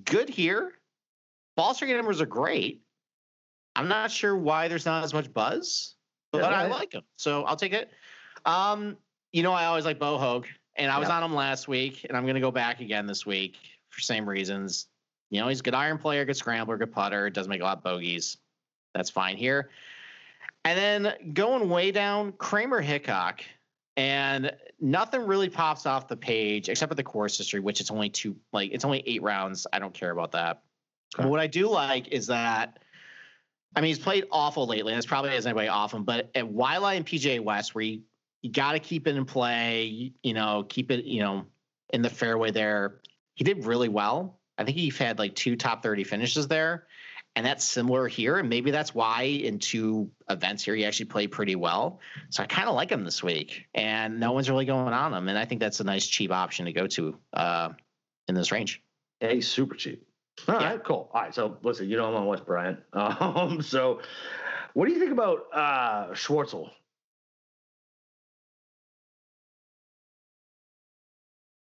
good 0.04 0.28
here. 0.28 0.72
Ball 1.56 1.74
striking 1.74 1.96
numbers 1.96 2.20
are 2.20 2.26
great. 2.26 2.82
I'm 3.76 3.88
not 3.88 4.10
sure 4.10 4.36
why 4.36 4.68
there's 4.68 4.86
not 4.86 5.04
as 5.04 5.14
much 5.14 5.32
buzz, 5.32 5.94
but 6.30 6.42
Yeah, 6.42 6.48
I 6.48 6.62
right. 6.64 6.70
like 6.70 6.92
him, 6.92 7.02
so 7.16 7.44
I'll 7.44 7.56
take 7.56 7.72
it. 7.72 7.90
Um, 8.44 8.96
you 9.32 9.42
know, 9.42 9.52
I 9.52 9.66
always 9.66 9.84
like 9.84 9.98
Bo 9.98 10.18
Hoag, 10.18 10.46
and 10.76 10.90
I 10.90 10.98
was 10.98 11.08
Yeah. 11.08 11.16
on 11.16 11.22
him 11.22 11.34
last 11.34 11.68
week, 11.68 12.04
and 12.04 12.16
I'm 12.16 12.24
going 12.24 12.34
to 12.34 12.40
go 12.40 12.50
back 12.50 12.80
again 12.80 13.06
this 13.06 13.24
week 13.24 13.56
for 13.90 14.00
same 14.00 14.28
reasons. 14.28 14.88
You 15.30 15.40
know, 15.40 15.48
he's 15.48 15.60
a 15.60 15.62
good 15.62 15.74
iron 15.74 15.96
player, 15.98 16.24
good 16.26 16.36
scrambler, 16.36 16.76
good 16.76 16.92
putter. 16.92 17.30
Doesn't 17.30 17.48
make 17.48 17.60
a 17.62 17.64
lot 17.64 17.78
of 17.78 17.84
bogeys. 17.84 18.36
That's 18.94 19.08
fine 19.08 19.36
here. 19.38 19.70
And 20.64 20.78
then 20.78 21.32
going 21.32 21.68
way 21.70 21.90
down, 21.90 22.32
Kramer 22.32 22.80
Hickok. 22.82 23.42
And 23.96 24.52
nothing 24.80 25.26
really 25.26 25.50
pops 25.50 25.84
off 25.84 26.08
the 26.08 26.16
page 26.16 26.68
except 26.68 26.90
for 26.90 26.94
the 26.94 27.02
course 27.02 27.36
history, 27.36 27.60
which 27.60 27.80
it's 27.80 27.90
only 27.90 28.08
two, 28.08 28.36
like 28.52 28.70
it's 28.72 28.84
only 28.84 29.02
eight 29.06 29.22
rounds. 29.22 29.66
I 29.72 29.78
don't 29.78 29.92
care 29.92 30.10
about 30.10 30.32
that. 30.32 30.62
Okay. 31.14 31.24
But 31.24 31.30
what 31.30 31.40
I 31.40 31.46
do 31.46 31.68
like 31.68 32.08
is 32.08 32.26
that, 32.28 32.78
I 33.76 33.80
mean, 33.80 33.88
he's 33.88 33.98
played 33.98 34.24
awful 34.30 34.66
lately, 34.66 34.92
and 34.92 34.98
it's 34.98 35.06
probably 35.06 35.30
as 35.32 35.46
anybody 35.46 35.68
off 35.68 35.92
him. 35.92 36.04
But 36.04 36.30
at 36.34 36.44
Waialae 36.44 36.96
and 36.96 37.06
PGA 37.06 37.40
West, 37.40 37.74
where 37.74 37.84
you, 37.84 38.00
you 38.40 38.50
got 38.50 38.72
to 38.72 38.78
keep 38.78 39.06
it 39.06 39.16
in 39.16 39.24
play, 39.24 39.84
you, 39.84 40.10
you 40.22 40.34
know, 40.34 40.64
keep 40.68 40.90
it, 40.90 41.04
you 41.04 41.20
know, 41.20 41.44
in 41.92 42.02
the 42.02 42.10
fairway 42.10 42.50
there. 42.50 43.00
He 43.34 43.44
did 43.44 43.64
really 43.64 43.88
well. 43.88 44.38
I 44.58 44.64
think 44.64 44.76
he 44.76 44.90
had 44.90 45.18
like 45.18 45.34
two 45.34 45.56
top 45.56 45.82
30 45.82 46.04
finishes 46.04 46.48
there. 46.48 46.86
And 47.34 47.46
that's 47.46 47.64
similar 47.64 48.08
here. 48.08 48.36
And 48.38 48.48
maybe 48.50 48.70
that's 48.70 48.94
why 48.94 49.22
in 49.22 49.58
two 49.58 50.10
events 50.28 50.62
here, 50.64 50.74
he 50.74 50.84
actually 50.84 51.06
played 51.06 51.30
pretty 51.32 51.54
well. 51.56 52.00
So 52.28 52.42
I 52.42 52.46
kind 52.46 52.68
of 52.68 52.74
like 52.74 52.90
him 52.90 53.04
this 53.04 53.22
week. 53.22 53.66
And 53.74 54.20
no 54.20 54.32
one's 54.32 54.50
really 54.50 54.66
going 54.66 54.92
on 54.92 55.14
him. 55.14 55.28
And 55.28 55.38
I 55.38 55.46
think 55.46 55.60
that's 55.60 55.80
a 55.80 55.84
nice, 55.84 56.06
cheap 56.06 56.30
option 56.30 56.66
to 56.66 56.72
go 56.74 56.86
to 56.88 57.16
uh, 57.32 57.70
in 58.28 58.34
this 58.34 58.52
range. 58.52 58.82
He's 59.20 59.48
super 59.48 59.74
cheap. 59.76 60.06
All 60.46 60.56
right, 60.56 60.62
Yeah. 60.72 60.76
cool. 60.78 61.10
All 61.14 61.22
right, 61.22 61.34
so 61.34 61.56
listen, 61.62 61.88
you 61.88 61.96
know 61.96 62.06
I'm 62.06 62.14
on 62.16 62.26
Wes 62.26 62.40
Bryan. 62.40 62.78
Um, 62.92 63.62
so 63.62 64.00
what 64.74 64.86
do 64.86 64.92
you 64.92 64.98
think 64.98 65.12
about 65.12 65.44
uh 65.54 66.08
Schwartzel? 66.12 66.70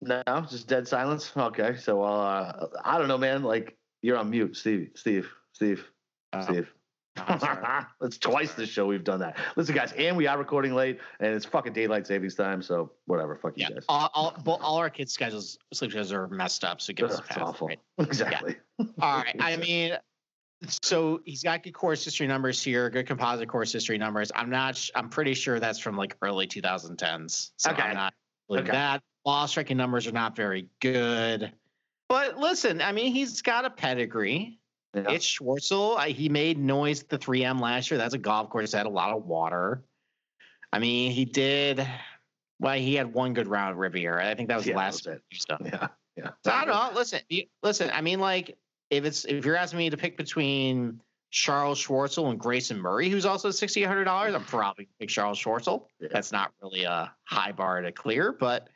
No, 0.01 0.23
just 0.49 0.67
dead 0.67 0.87
silence. 0.87 1.31
Okay, 1.35 1.75
so 1.75 2.01
uh, 2.03 2.67
I 2.85 2.97
don't 2.97 3.07
know, 3.07 3.17
man. 3.17 3.43
Like 3.43 3.77
you're 4.01 4.17
on 4.17 4.29
mute, 4.29 4.55
Steve. 4.55 4.91
Steve. 4.95 5.29
Steve. 5.59 5.91
Uh, 6.31 6.41
Steve. 6.41 6.73
I'm. 7.17 7.85
It's 8.01 8.17
twice 8.17 8.53
the 8.53 8.65
show 8.65 8.85
we've 8.85 9.03
done 9.03 9.19
that. 9.19 9.35
Listen, 9.57 9.75
guys, 9.75 9.91
and 9.91 10.15
we 10.15 10.25
are 10.25 10.37
recording 10.37 10.73
late, 10.73 11.01
and 11.19 11.33
it's 11.35 11.43
fucking 11.43 11.73
daylight 11.73 12.07
savings 12.07 12.33
time. 12.35 12.61
So 12.61 12.93
whatever, 13.07 13.35
fuck 13.35 13.57
you 13.57 13.65
yeah. 13.67 13.73
guys. 13.73 13.83
All, 13.89 14.09
all, 14.13 14.59
all 14.61 14.77
our 14.77 14.89
kids' 14.89 15.11
schedules, 15.11 15.57
sleep 15.73 15.91
schedules 15.91 16.13
are 16.13 16.29
messed 16.29 16.63
up. 16.63 16.79
So 16.79 16.93
give 16.93 17.09
us 17.09 17.19
a 17.19 17.23
pass. 17.23 17.31
it's 17.31 17.37
awful. 17.45 17.67
right? 17.67 17.79
Exactly. 17.99 18.55
All 19.01 19.17
right. 19.17 19.35
I 19.37 19.57
mean, 19.57 19.97
so 20.81 21.19
he's 21.25 21.43
got 21.43 21.61
good 21.61 21.73
course 21.73 22.05
history 22.05 22.27
numbers 22.27 22.63
here, 22.63 22.89
good 22.89 23.05
composite 23.05 23.49
course 23.49 23.73
history 23.73 23.97
numbers. 23.97 24.31
I'm 24.33 24.49
not. 24.49 24.77
sh- 24.77 24.91
I'm 24.95 25.09
pretty 25.09 25.33
sure 25.33 25.59
that's 25.59 25.79
from 25.79 25.97
like 25.97 26.15
early 26.21 26.47
2010s. 26.47 27.51
So 27.57 27.71
Okay. 27.71 27.81
I'm 27.81 27.95
not 27.95 28.13
believe 28.47 28.63
Okay. 28.63 28.71
that. 28.71 29.01
Ball 29.25 29.45
striking 29.49 29.75
numbers 29.75 30.07
are 30.07 30.13
not 30.13 30.37
very 30.37 30.69
good. 30.79 31.51
But 32.07 32.37
listen, 32.37 32.81
I 32.81 32.93
mean, 32.93 33.11
he's 33.13 33.41
got 33.41 33.65
a 33.65 33.69
pedigree. 33.69 34.55
Yeah. 34.93 35.11
It's 35.11 35.25
Schwartzel. 35.25 35.97
I, 35.97 36.09
he 36.09 36.29
made 36.29 36.57
noise 36.57 37.03
at 37.03 37.09
the 37.09 37.19
3M 37.19 37.61
last 37.61 37.91
year. 37.91 37.97
That's 37.97 38.15
a 38.15 38.17
golf 38.19 38.49
course 38.49 38.71
that 38.71 38.77
had 38.79 38.85
a 38.87 38.89
lot 38.89 39.11
of 39.15 39.25
water. 39.25 39.83
I 40.73 40.79
mean, 40.79 41.11
he 41.11 41.25
did. 41.25 41.85
Well, 42.59 42.75
he 42.75 42.95
had 42.95 43.13
one 43.13 43.33
good 43.33 43.47
round 43.47 43.71
at 43.71 43.77
Riviera. 43.77 44.27
I 44.27 44.35
think 44.35 44.49
that 44.49 44.57
was 44.57 44.65
Yeah, 44.67 44.73
that 44.73 44.79
last 44.79 45.05
was 45.07 45.15
it. 45.17 45.21
stuff. 45.33 45.61
yeah, 45.65 45.87
yeah. 46.17 46.29
So 46.43 46.51
I 46.51 46.65
don't 46.65 46.73
know. 46.73 46.97
Listen, 46.97 47.19
listen. 47.63 47.89
I 47.93 48.01
mean, 48.01 48.19
like, 48.19 48.57
if 48.89 49.05
it's 49.05 49.25
if 49.25 49.45
you're 49.45 49.55
asking 49.55 49.77
me 49.79 49.89
to 49.91 49.97
pick 49.97 50.17
between 50.17 50.99
Charles 51.31 51.79
Schwartzel 51.83 52.29
and 52.31 52.39
Grayson 52.39 52.79
Murray, 52.79 53.09
who's 53.09 53.25
also 53.25 53.51
sixty 53.51 53.81
eight 53.83 53.87
hundred 53.87 54.05
dollars, 54.05 54.33
I'm 54.33 54.43
probably 54.43 54.89
pick 54.99 55.09
Charles 55.09 55.39
Schwartzel. 55.41 55.85
Yeah. 55.99 56.09
That's 56.11 56.31
not 56.31 56.51
really 56.61 56.83
a 56.83 57.13
high 57.25 57.51
bar 57.51 57.81
to 57.81 57.91
clear, 57.91 58.31
but 58.31 58.67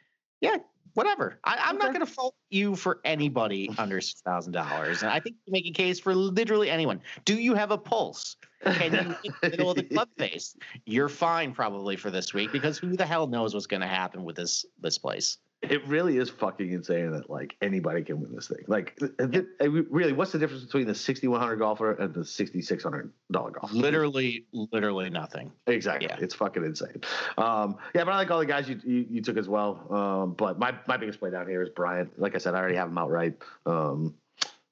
yeah, 0.42 0.58
whatever. 0.94 1.40
I, 1.44 1.58
I'm 1.66 1.78
not 1.78 1.94
going 1.94 2.06
to 2.06 2.12
fault 2.12 2.36
you 2.50 2.76
for 2.76 3.00
anybody 3.04 3.70
under 3.78 4.02
six 4.02 4.22
thousand 4.22 4.54
dollars, 4.54 5.04
and 5.04 5.12
I 5.12 5.20
think 5.20 5.38
you 5.46 5.52
make 5.52 5.66
a 5.66 5.72
case 5.72 6.00
for 6.00 6.14
literally 6.16 6.70
anyone. 6.70 7.02
Do 7.26 7.36
you 7.36 7.54
have 7.56 7.72
a 7.72 7.78
pulse? 7.78 8.38
Can 8.64 8.94
you 8.94 9.16
hit 9.24 9.34
the 9.42 9.50
middle 9.50 9.70
of 9.72 9.76
the 9.76 9.84
club 9.84 10.10
face? 10.18 10.56
You're 10.86 11.10
fine 11.10 11.54
probably 11.54 11.96
for 11.96 12.10
this 12.10 12.34
week 12.34 12.52
because 12.52 12.78
who 12.78 12.96
the 12.96 13.06
hell 13.06 13.28
knows 13.28 13.54
what's 13.54 13.68
going 13.68 13.82
to 13.82 13.88
happen 13.88 14.24
with 14.24 14.36
this 14.36 14.66
this 14.80 14.98
place. 14.98 15.38
It 15.64 15.88
really 15.88 16.18
is 16.18 16.30
fucking 16.30 16.74
insane 16.74 17.12
that 17.12 17.30
like 17.30 17.56
anybody 17.62 18.04
can 18.04 18.20
win 18.22 18.36
this 18.36 18.50
thing. 18.50 18.66
Like, 18.68 18.98
th- 18.98 19.46
really, 19.62 20.12
what's 20.12 20.34
the 20.34 20.40
difference 20.40 20.64
between 20.64 20.88
the 20.88 20.94
sixty 20.96 21.28
one 21.28 21.40
hundred 21.40 21.58
golfer 21.58 21.94
and 21.94 22.14
the 22.14 22.26
sixty 22.26 22.62
six 22.62 22.84
hundred 22.84 23.12
dollar 23.32 23.52
golfer? 23.52 23.74
Literally, 23.74 24.46
literally 24.52 25.10
nothing. 25.10 25.52
Exactly. 25.68 26.10
Yeah. 26.10 26.18
It's 26.20 26.36
fucking 26.36 26.64
insane. 26.66 27.02
Um, 27.38 27.78
yeah, 27.96 28.04
but 28.04 28.12
I 28.12 28.18
like 28.18 28.30
all 28.30 28.40
the 28.40 28.46
guys 28.46 28.68
you 28.68 28.80
you, 28.84 29.06
you 29.10 29.22
took 29.22 29.38
as 29.38 29.48
well. 29.48 29.88
Um, 29.90 30.34
but 30.34 30.60
my, 30.60 30.76
my 30.88 30.98
biggest 30.98 31.20
play 31.20 31.32
down 31.32 31.48
here 31.48 31.62
is 31.62 31.70
Bryan. 31.70 32.12
Like 32.18 32.36
I 32.36 32.40
said, 32.40 32.56
I 32.56 32.60
already 32.60 32.76
have 32.76 32.90
him 32.90 32.98
outright. 32.98 33.38
Um, 33.66 34.16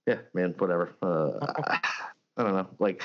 yeah, 0.06 0.18
man, 0.34 0.54
whatever. 0.58 0.94
Uh, 1.02 1.32
I 2.38 2.44
don't 2.44 2.54
know. 2.54 2.68
Like, 2.80 3.02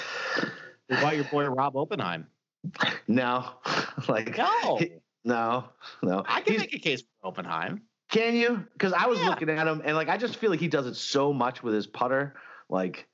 What 0.88 0.98
about 0.98 1.16
your 1.16 1.24
boy 1.24 1.46
Rob 1.46 1.76
Oppenheim? 1.76 2.26
no, 3.06 3.50
like 4.08 4.36
No, 4.36 4.80
no, 5.26 5.64
no. 6.02 6.24
I 6.26 6.40
can 6.40 6.54
He's- 6.54 6.60
make 6.62 6.74
a 6.74 6.78
case 6.78 7.02
for 7.20 7.28
Oppenheim. 7.28 7.82
Can 8.08 8.36
you? 8.36 8.64
Because 8.72 8.92
I 8.92 9.06
was 9.06 9.18
Yeah. 9.18 9.30
looking 9.30 9.50
at 9.50 9.66
him 9.66 9.82
and 9.84 9.96
like 9.96 10.08
I 10.08 10.16
just 10.16 10.36
feel 10.36 10.50
like 10.50 10.60
he 10.60 10.68
does 10.68 10.86
it 10.86 10.94
so 10.94 11.32
much 11.32 11.62
with 11.62 11.74
his 11.74 11.86
putter. 11.86 12.34
Like, 12.68 13.06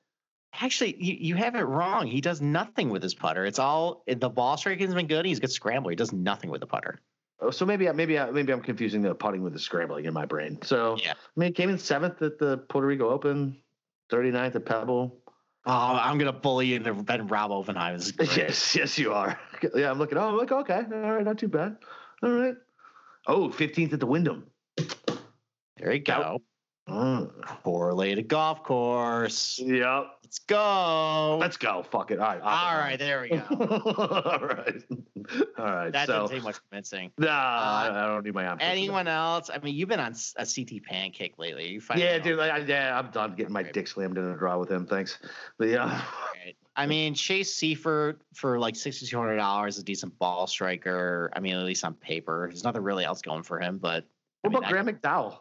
Actually, 0.60 0.94
you, 1.02 1.16
you 1.18 1.34
have 1.34 1.54
it 1.54 1.62
wrong. 1.62 2.06
He 2.06 2.20
does 2.20 2.42
nothing 2.42 2.90
with 2.90 3.02
his 3.02 3.14
putter. 3.14 3.46
It's 3.46 3.58
all 3.58 4.04
the 4.06 4.28
ball 4.28 4.58
striking's 4.58 4.92
been 4.92 5.06
good. 5.06 5.24
He's 5.24 5.38
a 5.38 5.40
good 5.40 5.50
scrambler. 5.50 5.90
He 5.92 5.96
does 5.96 6.12
nothing 6.12 6.50
with 6.50 6.60
the 6.60 6.66
putter. 6.66 7.00
oh, 7.40 7.50
so 7.50 7.64
maybe 7.64 7.88
I- 7.88 7.92
maybe 7.92 8.18
I, 8.18 8.30
maybe 8.30 8.52
I'm 8.52 8.60
confusing 8.60 9.00
the 9.00 9.14
putting 9.14 9.42
with 9.42 9.54
the 9.54 9.58
scrambling 9.58 10.04
in 10.04 10.12
my 10.12 10.26
brain. 10.26 10.58
So 10.62 10.98
Yeah. 11.02 11.12
I 11.12 11.40
mean, 11.40 11.46
he 11.48 11.52
came 11.54 11.70
in 11.70 11.78
seventh 11.78 12.20
at 12.20 12.38
the 12.38 12.58
Puerto 12.68 12.86
Rico 12.86 13.08
Open, 13.08 13.56
39th 14.10 14.56
at 14.56 14.66
Pebble. 14.66 15.16
Oh, 15.64 15.72
I'm 15.72 16.18
gonna 16.18 16.32
bully 16.34 16.66
you 16.66 16.76
into 16.76 16.92
betting 16.92 17.28
Rob 17.28 17.50
Oppenheim. 17.50 17.98
Yes, 18.36 18.76
yes, 18.76 18.98
you 18.98 19.14
are. 19.14 19.38
Yeah, 19.74 19.90
I'm 19.90 19.98
looking. 19.98 20.18
Oh, 20.18 20.28
I'm 20.28 20.36
like, 20.36 20.52
okay, 20.52 20.82
all 20.92 21.12
right, 21.14 21.24
not 21.24 21.38
too 21.38 21.48
bad. 21.48 21.76
All 22.22 22.30
right. 22.30 22.54
Oh, 23.26 23.48
15th 23.48 23.92
at 23.92 24.00
the 24.00 24.06
Wyndham. 24.06 24.46
There 25.76 25.92
you 25.92 26.00
go. 26.00 26.42
Mm. 26.88 27.30
Correlated 27.62 28.28
golf 28.28 28.64
course. 28.64 29.58
Yep. 29.58 30.06
Let's 30.24 30.38
go. 30.40 31.38
Let's 31.40 31.56
go. 31.56 31.84
Fuck 31.90 32.10
it. 32.10 32.18
All 32.18 32.26
right. 32.26 32.40
all 32.40 32.74
right, 32.78 32.98
there 32.98 33.20
we 33.20 33.28
go. 33.28 33.42
all 33.50 34.40
right. 34.40 34.82
All 35.58 35.64
right. 35.64 35.92
That 35.92 36.06
so, 36.06 36.22
didn't 36.22 36.30
take 36.30 36.42
much 36.42 36.56
convincing. 36.68 37.12
nah, 37.18 37.28
I 37.28 38.06
don't 38.06 38.24
need 38.24 38.34
my. 38.34 38.56
Anyone 38.58 39.08
else? 39.08 39.50
I 39.52 39.58
mean, 39.58 39.74
you've 39.74 39.88
been 39.88 40.00
on 40.00 40.14
a 40.36 40.46
CT 40.46 40.82
pancake 40.84 41.34
lately. 41.38 41.68
You 41.68 41.80
find 41.80 42.00
Yeah, 42.00 42.18
dude. 42.18 42.38
Like, 42.38 42.50
I, 42.50 42.58
yeah, 42.58 42.98
I'm 42.98 43.10
done 43.10 43.34
getting 43.34 43.52
my 43.52 43.62
Right. 43.62 43.72
dick 43.72 43.86
slammed 43.86 44.18
in 44.18 44.24
a 44.24 44.36
draw 44.36 44.58
with 44.58 44.70
him. 44.70 44.86
Thanks. 44.86 45.18
But 45.58 45.68
yeah. 45.68 46.02
Right. 46.34 46.56
I 46.74 46.86
mean, 46.86 47.14
Chase 47.14 47.54
Seiffert 47.54 48.16
for 48.34 48.58
like 48.58 48.76
sixty 48.76 49.06
two 49.06 49.18
hundred 49.18 49.36
dollars, 49.36 49.78
a 49.78 49.82
decent 49.82 50.18
ball 50.18 50.46
striker. 50.46 51.30
I 51.34 51.40
mean, 51.40 51.54
at 51.54 51.64
least 51.64 51.84
on 51.84 51.94
paper, 51.94 52.48
there's 52.48 52.64
nothing 52.64 52.82
really 52.82 53.04
else 53.04 53.20
going 53.22 53.42
for 53.42 53.60
him. 53.60 53.78
But 53.78 54.04
I 54.44 54.48
What 54.48 54.50
mean, 54.52 54.58
about 54.58 54.68
I- 54.68 54.70
Graham 54.72 54.86
McDowell? 54.88 55.38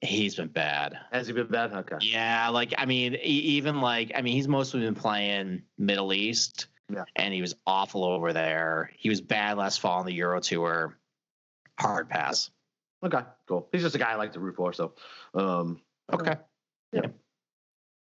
he's 0.00 0.36
been 0.36 0.48
bad. 0.48 0.96
Has 1.12 1.26
he 1.26 1.32
been 1.32 1.48
bad? 1.48 1.72
Okay. 1.72 1.96
Yeah, 2.00 2.48
like 2.50 2.72
I 2.78 2.86
mean, 2.86 3.14
even 3.22 3.80
like 3.80 4.12
I 4.14 4.22
mean, 4.22 4.34
he's 4.34 4.48
mostly 4.48 4.80
been 4.80 4.94
playing 4.94 5.62
Middle 5.76 6.12
East. 6.12 6.66
Yeah. 6.92 7.04
And 7.16 7.34
he 7.34 7.40
was 7.42 7.54
awful 7.66 8.02
over 8.02 8.32
there. 8.32 8.90
He 8.96 9.08
was 9.10 9.20
bad 9.20 9.58
last 9.58 9.78
fall 9.80 10.00
on 10.00 10.06
the 10.06 10.14
Euro 10.14 10.40
Tour. 10.40 10.96
Hard 11.78 12.08
pass. 12.08 12.50
Okay. 13.04 13.20
Cool. 13.46 13.68
He's 13.72 13.82
just 13.82 13.94
a 13.94 13.98
guy 13.98 14.12
I 14.12 14.14
like 14.14 14.32
to 14.32 14.40
root 14.40 14.56
for. 14.56 14.72
So, 14.72 14.94
um, 15.34 15.80
Okay. 16.12 16.36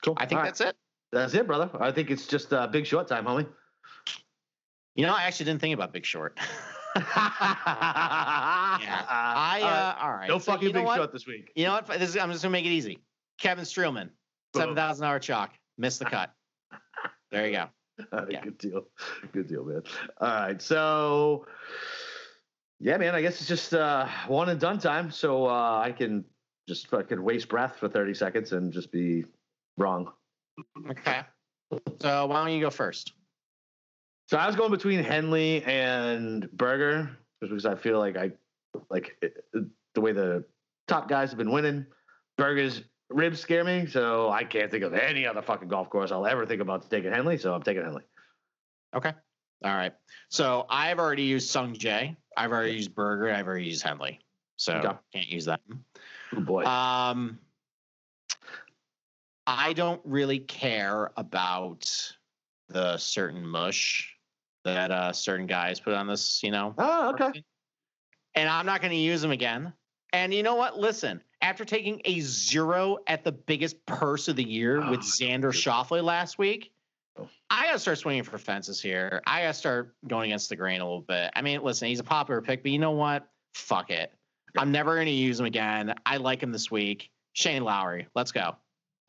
cool. 0.03 0.13
I 0.17 0.25
think 0.25 0.37
All 0.37 0.43
right. 0.43 0.45
that's 0.45 0.61
it. 0.61 0.77
That's 1.11 1.33
it, 1.33 1.47
brother. 1.47 1.69
I 1.79 1.91
think 1.91 2.11
it's 2.11 2.27
just 2.27 2.53
uh, 2.53 2.67
big 2.67 2.85
short 2.85 3.07
time, 3.07 3.25
homie. 3.25 3.47
You 4.95 5.05
know, 5.05 5.13
I 5.13 5.23
actually 5.23 5.45
didn't 5.45 5.61
think 5.61 5.73
about 5.73 5.93
Big 5.93 6.05
Short. 6.05 6.37
yeah. 6.95 7.03
I 9.07 9.61
uh, 9.63 10.03
all 10.03 10.11
right. 10.11 10.27
no 10.27 10.39
so 10.39 10.51
fucking 10.51 10.67
you 10.67 10.73
know 10.73 10.79
big 10.79 10.87
what? 10.87 10.97
short 10.97 11.13
this 11.13 11.25
week. 11.25 11.51
You 11.55 11.65
know 11.65 11.73
what? 11.73 11.87
This 11.87 12.09
is, 12.09 12.17
I'm 12.17 12.31
just 12.31 12.43
gonna 12.43 12.51
make 12.51 12.65
it 12.65 12.71
easy. 12.71 12.99
Kevin 13.39 13.63
Streelman, 13.63 14.09
seven 14.55 14.75
thousand 14.75 15.05
hour 15.05 15.19
chalk, 15.19 15.51
missed 15.77 15.99
the 15.99 16.05
cut. 16.05 16.33
There 17.31 17.45
you 17.47 17.53
go. 17.53 17.65
Right, 18.13 18.31
Yeah. 18.31 18.41
Good 18.43 18.57
deal. 18.57 18.83
Good 19.33 19.47
deal, 19.47 19.65
man. 19.65 19.81
All 20.21 20.27
right. 20.27 20.61
So, 20.61 21.45
yeah, 22.79 22.95
man, 22.95 23.13
I 23.13 23.21
guess 23.21 23.39
it's 23.39 23.47
just 23.47 23.73
uh, 23.73 24.07
one 24.27 24.47
and 24.47 24.57
done 24.57 24.79
time. 24.79 25.11
So 25.11 25.45
uh, 25.47 25.81
I 25.83 25.91
can 25.91 26.23
just 26.65 26.87
fucking 26.87 27.21
waste 27.21 27.49
breath 27.49 27.75
for 27.77 27.89
30 27.89 28.13
seconds 28.13 28.53
and 28.53 28.71
just 28.71 28.91
be 28.93 29.25
wrong. 29.77 30.13
Okay. 30.89 31.21
So 32.01 32.25
why 32.25 32.43
don't 32.43 32.53
you 32.53 32.61
go 32.61 32.69
first? 32.69 33.13
So 34.27 34.37
I 34.37 34.47
was 34.47 34.55
going 34.55 34.71
between 34.71 35.03
Henley 35.03 35.63
and 35.63 36.49
Berger 36.51 37.09
just 37.41 37.49
because 37.51 37.65
I 37.65 37.75
feel 37.75 37.99
like 37.99 38.17
I 38.17 38.31
like 38.89 39.17
it, 39.21 39.43
the 39.95 40.01
way 40.01 40.11
the 40.11 40.43
top 40.87 41.09
guys 41.09 41.29
have 41.29 41.37
been 41.37 41.51
winning. 41.51 41.85
Berger's 42.37 42.83
ribs 43.09 43.39
scare 43.39 43.63
me, 43.63 43.85
so 43.87 44.29
I 44.29 44.43
can't 44.43 44.69
think 44.69 44.83
of 44.83 44.93
any 44.93 45.25
other 45.25 45.41
fucking 45.41 45.67
golf 45.67 45.89
course 45.89 46.11
I'll 46.11 46.25
ever 46.27 46.45
think 46.45 46.61
about 46.61 46.89
taking 46.89 47.11
Henley. 47.11 47.37
So 47.37 47.53
I'm 47.53 47.63
taking 47.63 47.83
Henley. 47.83 48.03
Okay. 48.95 49.13
All 49.63 49.75
right. 49.75 49.93
So 50.29 50.65
I've 50.69 50.99
already 50.99 51.23
used 51.23 51.49
Sung 51.49 51.73
Jae. 51.73 52.15
I've 52.37 52.51
already 52.51 52.73
used 52.73 52.95
Berger. 52.95 53.31
I've 53.33 53.47
already 53.47 53.65
used 53.65 53.83
Henley. 53.83 54.19
So 54.57 54.73
Okay. 54.73 54.97
can't 55.13 55.27
use 55.27 55.45
that. 55.45 55.59
Oh 56.35 56.41
boy. 56.41 56.63
Um, 56.65 57.39
I 59.49 59.73
don't 59.73 59.99
really 60.05 60.37
care 60.37 61.09
about 61.17 61.89
the 62.67 62.97
certain 62.97 63.45
mush 63.47 64.15
that 64.63 64.91
uh, 64.91 65.11
certain 65.11 65.47
guys 65.47 65.79
put 65.79 65.95
on 65.95 66.05
this. 66.05 66.43
You 66.43 66.51
know. 66.51 66.75
oh, 66.77 67.09
okay. 67.13 67.43
and 68.35 68.47
I'm 68.47 68.67
not 68.67 68.79
going 68.81 68.91
to 68.91 68.97
use 68.97 69.23
them 69.23 69.31
again. 69.31 69.73
And 70.13 70.33
you 70.33 70.43
know 70.43 70.53
what? 70.53 70.77
Listen, 70.77 71.21
after 71.41 71.65
taking 71.65 71.99
a 72.05 72.19
zero 72.19 72.97
at 73.07 73.23
the 73.23 73.31
biggest 73.31 73.83
purse 73.87 74.27
of 74.27 74.35
the 74.35 74.43
year 74.43 74.81
Oh, 74.83 74.91
with 74.91 74.99
Xander 75.01 75.51
Schauffele 75.51 76.03
last 76.03 76.37
week, 76.37 76.71
Oh. 77.17 77.27
I 77.49 77.65
got 77.65 77.73
to 77.73 77.79
start 77.79 77.97
swinging 77.97 78.23
for 78.23 78.37
fences 78.37 78.79
here. 78.79 79.21
I 79.25 79.41
got 79.41 79.47
to 79.47 79.53
start 79.55 79.95
going 80.07 80.29
against 80.29 80.49
the 80.49 80.55
grain 80.55 80.79
a 80.79 80.85
little 80.85 81.01
bit. 81.01 81.31
I 81.35 81.41
mean, 81.41 81.61
listen, 81.63 81.87
he's 81.87 81.99
a 81.99 82.03
popular 82.03 82.39
pick, 82.41 82.61
but 82.61 82.71
you 82.71 82.79
know 82.79 82.91
what? 82.91 83.27
Fuck 83.55 83.89
it. 83.89 84.13
I'm 84.57 84.71
never 84.71 84.93
going 84.95 85.07
to 85.07 85.11
use 85.11 85.39
him 85.39 85.47
again. 85.47 85.95
I 86.05 86.17
like 86.17 86.41
him 86.41 86.51
this 86.51 86.69
week. 86.69 87.09
Shane 87.33 87.63
Lowry, 87.63 88.07
let's 88.15 88.31
go. 88.31 88.55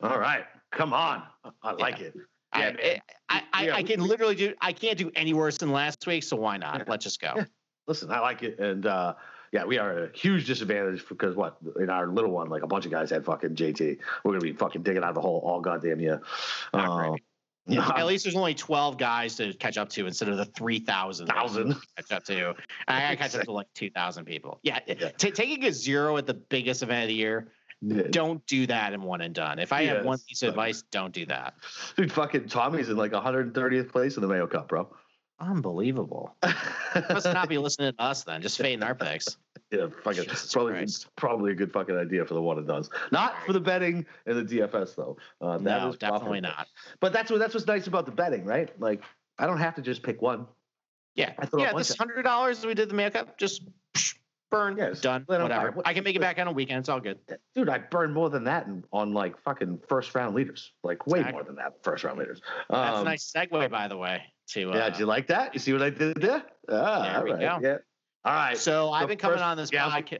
All 0.01 0.19
right. 0.19 0.45
Come 0.71 0.93
on. 0.93 1.23
I 1.63 1.71
like 1.73 1.99
it. 1.99 2.15
I, 2.53 2.69
Yeah. 2.69 2.99
I, 3.29 3.41
I, 3.53 3.65
Yeah, 3.65 3.75
I 3.75 3.81
we- 3.81 3.87
can 3.87 4.01
literally 4.01 4.35
do. 4.35 4.53
I 4.61 4.73
can't 4.73 4.97
do 4.97 5.11
any 5.15 5.33
worse 5.33 5.57
than 5.57 5.71
last 5.71 6.05
week, 6.07 6.23
so 6.23 6.35
why 6.37 6.57
not? 6.57 6.79
Yeah. 6.79 6.83
Let's 6.87 7.03
just 7.03 7.21
go. 7.21 7.33
Yeah. 7.35 7.45
Listen, 7.87 8.11
I 8.11 8.19
like 8.19 8.43
it. 8.43 8.59
And 8.59 8.85
uh, 8.85 9.15
yeah, 9.51 9.65
we 9.65 9.77
are 9.77 9.91
at 9.91 10.09
a 10.13 10.17
huge 10.17 10.47
disadvantage 10.47 11.03
because 11.09 11.35
what? 11.35 11.57
In 11.79 11.89
our 11.89 12.07
little 12.07 12.31
one, 12.31 12.49
like 12.49 12.63
a 12.63 12.67
bunch 12.67 12.85
of 12.85 12.91
guys 12.91 13.09
had 13.09 13.25
fucking 13.25 13.55
JT. 13.55 13.97
We're 14.23 14.31
going 14.31 14.39
to 14.39 14.45
be 14.45 14.53
fucking 14.53 14.83
digging 14.83 15.03
out 15.03 15.09
of 15.09 15.15
the 15.15 15.21
hole 15.21 15.41
all 15.43 15.59
goddamn 15.61 15.99
year. 15.99 16.21
Uh, 16.73 17.09
great. 17.09 17.23
At 17.77 18.05
least 18.07 18.23
there's 18.25 18.35
only 18.35 18.55
12 18.55 18.97
guys 18.97 19.35
to 19.35 19.53
catch 19.53 19.77
up 19.77 19.87
to 19.89 20.07
instead 20.07 20.29
of 20.29 20.37
the 20.37 20.45
3,000 20.45 21.27
Thousand. 21.27 21.75
catch 21.95 22.11
up 22.11 22.23
to. 22.25 22.55
I 22.87 23.15
catch 23.15 23.35
up 23.35 23.43
to 23.43 23.51
like 23.53 23.67
2,000 23.75 24.25
people. 24.25 24.59
Yeah, 24.63 24.79
Yeah. 24.87 25.09
ta- 25.11 25.29
taking 25.33 25.63
a 25.65 25.71
zero 25.71 26.17
at 26.17 26.25
the 26.25 26.33
biggest 26.33 26.81
event 26.81 27.03
of 27.03 27.07
the 27.09 27.13
year, 27.15 27.51
Yeah. 27.81 28.03
don't 28.11 28.45
do 28.45 28.67
that 28.67 28.93
in 28.93 29.01
one 29.01 29.21
and 29.21 29.33
done. 29.33 29.57
If 29.57 29.73
I 29.73 29.83
have 29.85 30.05
one 30.05 30.19
piece 30.19 30.43
of 30.43 30.49
advice, 30.49 30.83
don't 30.91 31.13
do 31.13 31.25
that. 31.25 31.55
Dude, 31.97 32.11
fucking 32.11 32.47
Tommy's 32.47 32.89
in 32.89 32.97
like 32.97 33.11
130th 33.11 33.89
place 33.89 34.17
in 34.17 34.21
the 34.21 34.27
Mayo 34.27 34.45
Cup, 34.45 34.67
bro. 34.67 34.87
Unbelievable. 35.39 36.35
Must 37.09 37.25
not 37.25 37.49
be 37.49 37.57
listening 37.57 37.93
to 37.93 38.01
us 38.01 38.23
then. 38.23 38.43
Just 38.43 38.57
fading 38.57 38.83
our 38.83 38.95
picks. 38.95 39.37
Yeah, 39.71 39.87
fucking 40.03 40.23
Jesus 40.23 40.51
probably 40.51 40.73
Christ. 40.73 41.07
probably 41.15 41.51
a 41.53 41.55
good 41.55 41.71
fucking 41.71 41.95
idea 41.95 42.25
for 42.25 42.33
the 42.33 42.41
one 42.41 42.57
it 42.57 42.67
does. 42.67 42.89
Not 43.13 43.35
for 43.45 43.53
the 43.53 43.59
betting 43.61 44.05
and 44.25 44.45
the 44.45 44.57
DFS 44.57 44.95
though. 44.95 45.15
Uh, 45.39 45.59
that 45.59 45.81
no, 45.83 45.87
is 45.87 45.97
definitely 45.97 46.41
not. 46.41 46.67
But 46.99 47.13
that's 47.13 47.31
what 47.31 47.39
that's 47.39 47.53
what's 47.53 47.65
nice 47.65 47.87
about 47.87 48.05
the 48.05 48.11
betting, 48.11 48.43
right? 48.43 48.69
Like 48.81 49.01
I 49.39 49.47
don't 49.47 49.59
have 49.59 49.75
to 49.75 49.81
just 49.81 50.03
pick 50.03 50.21
one. 50.21 50.45
Yeah, 51.15 51.31
I 51.39 51.47
yeah. 51.57 51.71
This 51.71 51.95
hundred 51.95 52.23
dollars 52.23 52.65
we 52.65 52.73
did 52.73 52.89
the 52.89 52.95
makeup, 52.95 53.37
just 53.37 53.63
psh, 53.93 54.15
burn, 54.51 54.77
Yes, 54.77 55.01
done, 55.01 55.23
whatever. 55.25 55.71
buy. 55.71 55.81
I 55.85 55.93
can 55.93 56.03
make 56.03 56.15
it 56.15 56.19
back 56.19 56.37
on 56.37 56.47
a 56.47 56.51
weekend. 56.51 56.79
It's 56.79 56.89
all 56.89 56.99
good. 56.99 57.17
Dude, 57.55 57.69
I 57.69 57.79
burn 57.79 58.13
more 58.13 58.29
than 58.29 58.43
that 58.43 58.67
in, 58.67 58.83
on 58.93 59.13
like 59.13 59.41
fucking 59.41 59.79
first 59.89 60.13
round 60.13 60.35
leaders. 60.35 60.71
Like 60.83 61.07
way 61.07 61.19
Exactly. 61.19 61.33
more 61.39 61.43
than 61.43 61.55
that 61.55 61.83
first 61.83 62.03
round 62.03 62.19
leaders. 62.19 62.41
That's 62.69 62.95
Um, 62.97 63.01
a 63.01 63.09
nice 63.09 63.31
segue, 63.31 63.71
by 63.71 63.87
the 63.87 63.97
way. 63.97 64.21
To 64.49 64.71
uh, 64.71 64.75
Yeah, 64.75 64.89
did 64.89 64.99
you 64.99 65.05
like 65.05 65.27
that? 65.27 65.53
You 65.53 65.59
see 65.59 65.73
what 65.73 65.81
I 65.81 65.89
did 65.89 66.17
there? 66.21 66.43
Ah, 66.69 67.01
There 67.03 67.17
all 67.17 67.23
we 67.23 67.31
right, 67.31 67.39
go. 67.39 67.67
Yeah. 67.67 67.77
All 68.25 68.33
right. 68.35 68.57
so 68.57 68.91
I've 68.91 69.07
been 69.07 69.17
coming 69.17 69.35
first- 69.37 69.45
on 69.45 69.57
this 69.57 69.71
yeah, 69.73 69.89
podcast. 69.89 70.19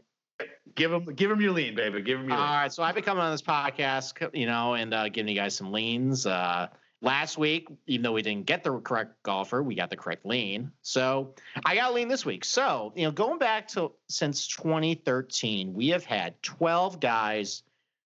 give 0.75 0.91
him 0.91 1.05
give 1.05 1.29
him 1.29 1.39
your 1.41 1.51
lean, 1.51 1.75
baby. 1.75 2.01
Give 2.01 2.19
him 2.19 2.27
your 2.29 2.37
All 2.37 2.43
lean. 2.43 2.53
right, 2.61 2.73
so 2.73 2.81
I've 2.81 2.95
been 2.95 3.03
coming 3.03 3.21
on 3.23 3.31
this 3.31 3.41
podcast, 3.43 4.13
you 4.33 4.47
know, 4.47 4.73
and 4.75 4.93
uh, 4.93 5.09
giving 5.09 5.27
you 5.29 5.35
guys 5.39 5.55
some 5.55 5.71
leans. 5.71 6.25
Uh, 6.25 6.67
last 7.01 7.37
week, 7.37 7.67
even 7.87 8.03
though 8.03 8.13
we 8.13 8.21
didn't 8.21 8.45
get 8.45 8.63
the 8.63 8.77
correct 8.79 9.23
golfer, 9.23 9.61
we 9.61 9.75
got 9.75 9.89
the 9.89 9.97
correct 9.97 10.25
lean. 10.25 10.71
So 10.81 11.33
I 11.65 11.75
got 11.75 11.91
a 11.91 11.93
lean 11.93 12.07
this 12.07 12.25
week. 12.25 12.45
So 12.45 12.93
you 12.95 13.05
know, 13.05 13.11
going 13.11 13.39
back 13.39 13.67
to 13.69 13.91
since 14.07 14.47
2013, 14.47 15.73
we 15.73 15.89
have 15.89 16.05
had 16.05 16.41
12 16.43 16.99
guys 16.99 17.63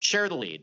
share 0.00 0.28
the 0.28 0.36
lead, 0.36 0.62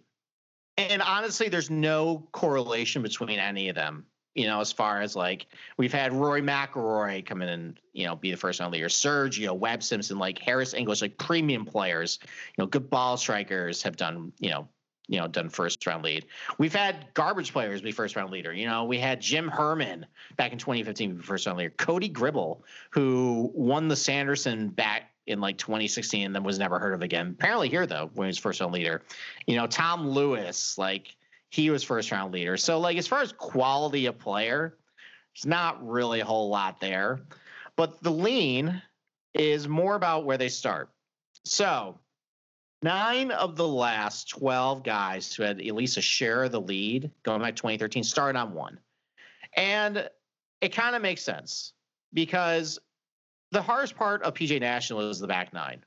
and 0.77 1.01
honestly, 1.01 1.49
there's 1.49 1.69
no 1.69 2.27
correlation 2.31 3.01
between 3.01 3.39
any 3.39 3.69
of 3.69 3.75
them. 3.75 4.05
You 4.35 4.47
know, 4.47 4.61
as 4.61 4.71
far 4.71 5.01
as 5.01 5.15
like 5.15 5.47
we've 5.77 5.91
had 5.91 6.13
Rory 6.13 6.41
McIlroy 6.41 7.25
come 7.25 7.41
in 7.41 7.49
and 7.49 7.79
you 7.93 8.05
know 8.05 8.15
be 8.15 8.31
the 8.31 8.37
first 8.37 8.59
round 8.59 8.71
leader, 8.71 8.87
Sergio 8.87 9.57
Webb 9.57 9.83
Simpson, 9.83 10.19
like 10.19 10.37
Harris 10.39 10.73
English, 10.73 11.01
like 11.01 11.17
premium 11.17 11.65
players 11.65 12.19
you 12.59 12.63
know, 12.63 12.67
good 12.67 12.89
ball 12.89 13.17
strikers 13.17 13.83
have 13.83 13.95
done, 13.97 14.31
you 14.39 14.49
know, 14.49 14.67
you 15.09 15.19
know, 15.19 15.27
done 15.27 15.49
first 15.49 15.85
round 15.85 16.03
lead. 16.03 16.25
We've 16.59 16.73
had 16.73 17.07
garbage 17.15 17.51
players 17.51 17.81
be 17.81 17.91
first 17.91 18.15
round 18.15 18.31
leader. 18.31 18.53
You 18.53 18.67
know, 18.67 18.85
we 18.85 18.99
had 18.99 19.19
Jim 19.19 19.47
Herman 19.47 20.05
back 20.37 20.53
in 20.53 20.59
2015 20.59 21.15
be 21.15 21.23
first 21.23 21.47
round 21.47 21.57
leader. 21.57 21.73
Cody 21.77 22.07
Gribble, 22.07 22.63
who 22.91 23.51
won 23.55 23.87
the 23.87 23.95
Sanderson 23.95 24.69
back 24.69 25.11
in 25.25 25.41
like 25.41 25.57
2016 25.57 26.27
and 26.27 26.35
then 26.35 26.43
was 26.43 26.59
never 26.59 26.77
heard 26.77 26.93
of 26.93 27.01
again. 27.01 27.35
Apparently 27.39 27.69
here 27.69 27.87
though, 27.87 28.11
when 28.13 28.27
he 28.27 28.29
was 28.29 28.37
first 28.37 28.61
round 28.61 28.71
leader. 28.71 29.01
You 29.47 29.55
know, 29.55 29.65
Tom 29.65 30.07
Lewis, 30.07 30.77
like 30.77 31.15
he 31.49 31.71
was 31.71 31.83
first 31.83 32.11
round 32.11 32.31
leader. 32.31 32.55
So 32.55 32.79
like 32.79 32.97
as 32.97 33.07
far 33.07 33.21
as 33.21 33.31
quality 33.31 34.05
of 34.05 34.19
player, 34.19 34.77
it's 35.33 35.45
not 35.45 35.85
really 35.85 36.19
a 36.19 36.25
whole 36.25 36.49
lot 36.49 36.79
there. 36.79 37.21
But 37.75 38.03
the 38.03 38.11
lean 38.11 38.79
is 39.33 39.67
more 39.67 39.95
about 39.95 40.25
where 40.25 40.37
they 40.37 40.49
start. 40.49 40.89
So 41.45 41.99
nine 42.81 43.31
of 43.31 43.55
the 43.55 43.67
last 43.67 44.29
12 44.29 44.83
guys 44.83 45.33
who 45.33 45.43
had 45.43 45.59
at 45.59 45.75
least 45.75 45.97
a 45.97 46.01
share 46.01 46.43
of 46.43 46.51
the 46.51 46.61
lead 46.61 47.11
going 47.23 47.41
back 47.41 47.55
to 47.55 47.61
2013 47.61 48.03
started 48.03 48.39
on 48.39 48.53
one. 48.53 48.79
And 49.55 50.09
it 50.61 50.69
kind 50.69 50.95
of 50.95 51.01
makes 51.01 51.21
sense 51.21 51.73
because 52.13 52.79
the 53.51 53.61
hardest 53.61 53.95
part 53.95 54.23
of 54.23 54.33
PGA 54.33 54.59
National 54.59 55.09
is 55.09 55.19
the 55.19 55.27
back 55.27 55.53
nine. 55.53 55.83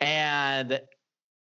And 0.00 0.80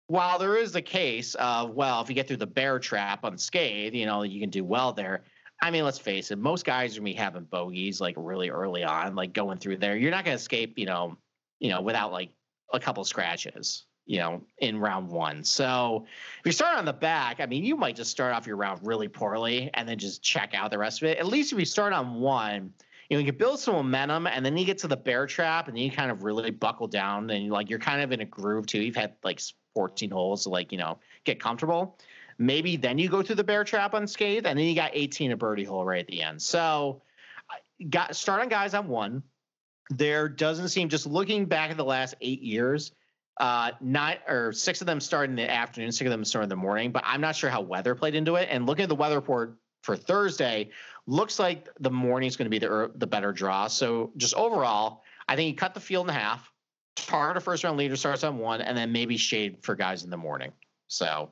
while 0.06 0.38
there 0.38 0.56
is 0.56 0.72
the 0.72 0.82
case 0.82 1.34
of, 1.36 1.70
well, 1.70 2.00
if 2.00 2.08
you 2.08 2.14
get 2.14 2.26
through 2.26 2.38
the 2.38 2.46
bear 2.46 2.78
trap 2.78 3.24
unscathed, 3.24 3.94
you 3.94 4.06
know, 4.06 4.22
you 4.22 4.40
can 4.40 4.50
do 4.50 4.64
well 4.64 4.92
there. 4.92 5.22
I 5.62 5.70
mean, 5.70 5.84
let's 5.84 5.98
face 5.98 6.30
it, 6.30 6.38
most 6.38 6.64
guys 6.64 6.96
are 6.96 7.02
be 7.02 7.12
having 7.12 7.44
bogeys 7.44 8.00
like 8.00 8.14
really 8.16 8.50
early 8.50 8.82
on, 8.82 9.14
like 9.14 9.32
going 9.32 9.58
through 9.58 9.76
there. 9.76 9.96
You're 9.96 10.10
not 10.10 10.24
going 10.24 10.36
to 10.36 10.40
escape, 10.40 10.78
you 10.78 10.86
know, 10.86 11.16
you 11.58 11.68
know, 11.68 11.82
without 11.82 12.12
like 12.12 12.30
a 12.72 12.80
couple 12.80 13.04
scratches, 13.04 13.84
you 14.10 14.18
know, 14.18 14.42
in 14.58 14.76
round 14.76 15.08
one. 15.08 15.44
So 15.44 16.04
if 16.40 16.44
you 16.44 16.50
start 16.50 16.76
on 16.76 16.84
the 16.84 16.92
back, 16.92 17.38
I 17.38 17.46
mean, 17.46 17.64
you 17.64 17.76
might 17.76 17.94
just 17.94 18.10
start 18.10 18.34
off 18.34 18.44
your 18.44 18.56
round 18.56 18.84
really 18.84 19.06
poorly 19.06 19.70
and 19.74 19.88
then 19.88 19.98
just 19.98 20.20
check 20.20 20.52
out 20.52 20.72
the 20.72 20.78
rest 20.78 21.00
of 21.00 21.06
it. 21.06 21.18
At 21.18 21.28
least 21.28 21.52
if 21.52 21.60
you 21.60 21.64
start 21.64 21.92
on 21.92 22.20
one, 22.20 22.74
you 23.08 23.16
know, 23.16 23.20
you 23.20 23.26
can 23.26 23.38
build 23.38 23.60
some 23.60 23.76
momentum 23.76 24.26
and 24.26 24.44
then 24.44 24.56
you 24.56 24.64
get 24.64 24.78
to 24.78 24.88
the 24.88 24.96
bear 24.96 25.26
trap 25.26 25.68
and 25.68 25.76
then 25.76 25.84
you 25.84 25.92
kind 25.92 26.10
of 26.10 26.24
really 26.24 26.50
buckle 26.50 26.88
down 26.88 27.30
and 27.30 27.50
like 27.50 27.70
you're 27.70 27.78
kind 27.78 28.02
of 28.02 28.10
in 28.10 28.20
a 28.20 28.24
groove 28.24 28.66
too. 28.66 28.80
You've 28.80 28.96
had 28.96 29.14
like 29.22 29.40
14 29.74 30.10
holes 30.10 30.42
to 30.42 30.48
like, 30.48 30.72
you 30.72 30.78
know, 30.78 30.98
get 31.22 31.38
comfortable. 31.38 31.96
Maybe 32.36 32.76
then 32.76 32.98
you 32.98 33.08
go 33.08 33.22
through 33.22 33.36
the 33.36 33.44
bear 33.44 33.62
trap 33.62 33.94
unscathed 33.94 34.44
and 34.44 34.58
then 34.58 34.66
you 34.66 34.74
got 34.74 34.90
18 34.92 35.30
a 35.30 35.36
birdie 35.36 35.62
hole 35.62 35.84
right 35.84 36.00
at 36.00 36.08
the 36.08 36.20
end. 36.20 36.42
So 36.42 37.00
got 37.88 38.16
start 38.16 38.40
on 38.40 38.48
guys 38.48 38.74
on 38.74 38.88
one. 38.88 39.22
There 39.88 40.28
doesn't 40.28 40.70
seem 40.70 40.88
just 40.88 41.06
looking 41.06 41.44
back 41.44 41.70
at 41.70 41.76
the 41.76 41.84
last 41.84 42.16
eight 42.20 42.42
years, 42.42 42.90
uh, 43.40 43.72
nine 43.80 44.18
or 44.28 44.52
six 44.52 44.80
of 44.80 44.86
them 44.86 45.00
start 45.00 45.30
in 45.30 45.34
the 45.34 45.50
afternoon, 45.50 45.90
six 45.90 46.06
of 46.06 46.10
them 46.12 46.24
start 46.24 46.42
in 46.44 46.48
the 46.48 46.56
morning, 46.56 46.92
but 46.92 47.02
I'm 47.06 47.20
not 47.20 47.34
sure 47.34 47.48
how 47.50 47.62
weather 47.62 47.94
played 47.94 48.14
into 48.14 48.36
it. 48.36 48.48
And 48.50 48.66
looking 48.66 48.82
at 48.82 48.88
the 48.88 48.94
weather 48.94 49.16
report 49.16 49.56
for 49.82 49.96
Thursday, 49.96 50.70
looks 51.06 51.38
like 51.38 51.68
the 51.80 51.90
morning 51.90 52.28
is 52.28 52.36
going 52.36 52.46
to 52.46 52.50
be 52.50 52.58
the 52.58 52.92
the 52.96 53.06
better 53.06 53.32
draw. 53.32 53.66
So 53.66 54.12
just 54.18 54.34
overall, 54.34 55.02
I 55.26 55.36
think 55.36 55.48
you 55.48 55.56
cut 55.56 55.74
the 55.74 55.80
field 55.80 56.08
in 56.08 56.14
half. 56.14 56.52
Tar 56.96 57.32
to 57.32 57.40
first 57.40 57.64
round 57.64 57.78
leader 57.78 57.96
starts 57.96 58.24
on 58.24 58.38
one, 58.38 58.60
and 58.60 58.76
then 58.76 58.92
maybe 58.92 59.16
shade 59.16 59.58
for 59.62 59.74
guys 59.74 60.04
in 60.04 60.10
the 60.10 60.16
morning. 60.18 60.52
So 60.88 61.30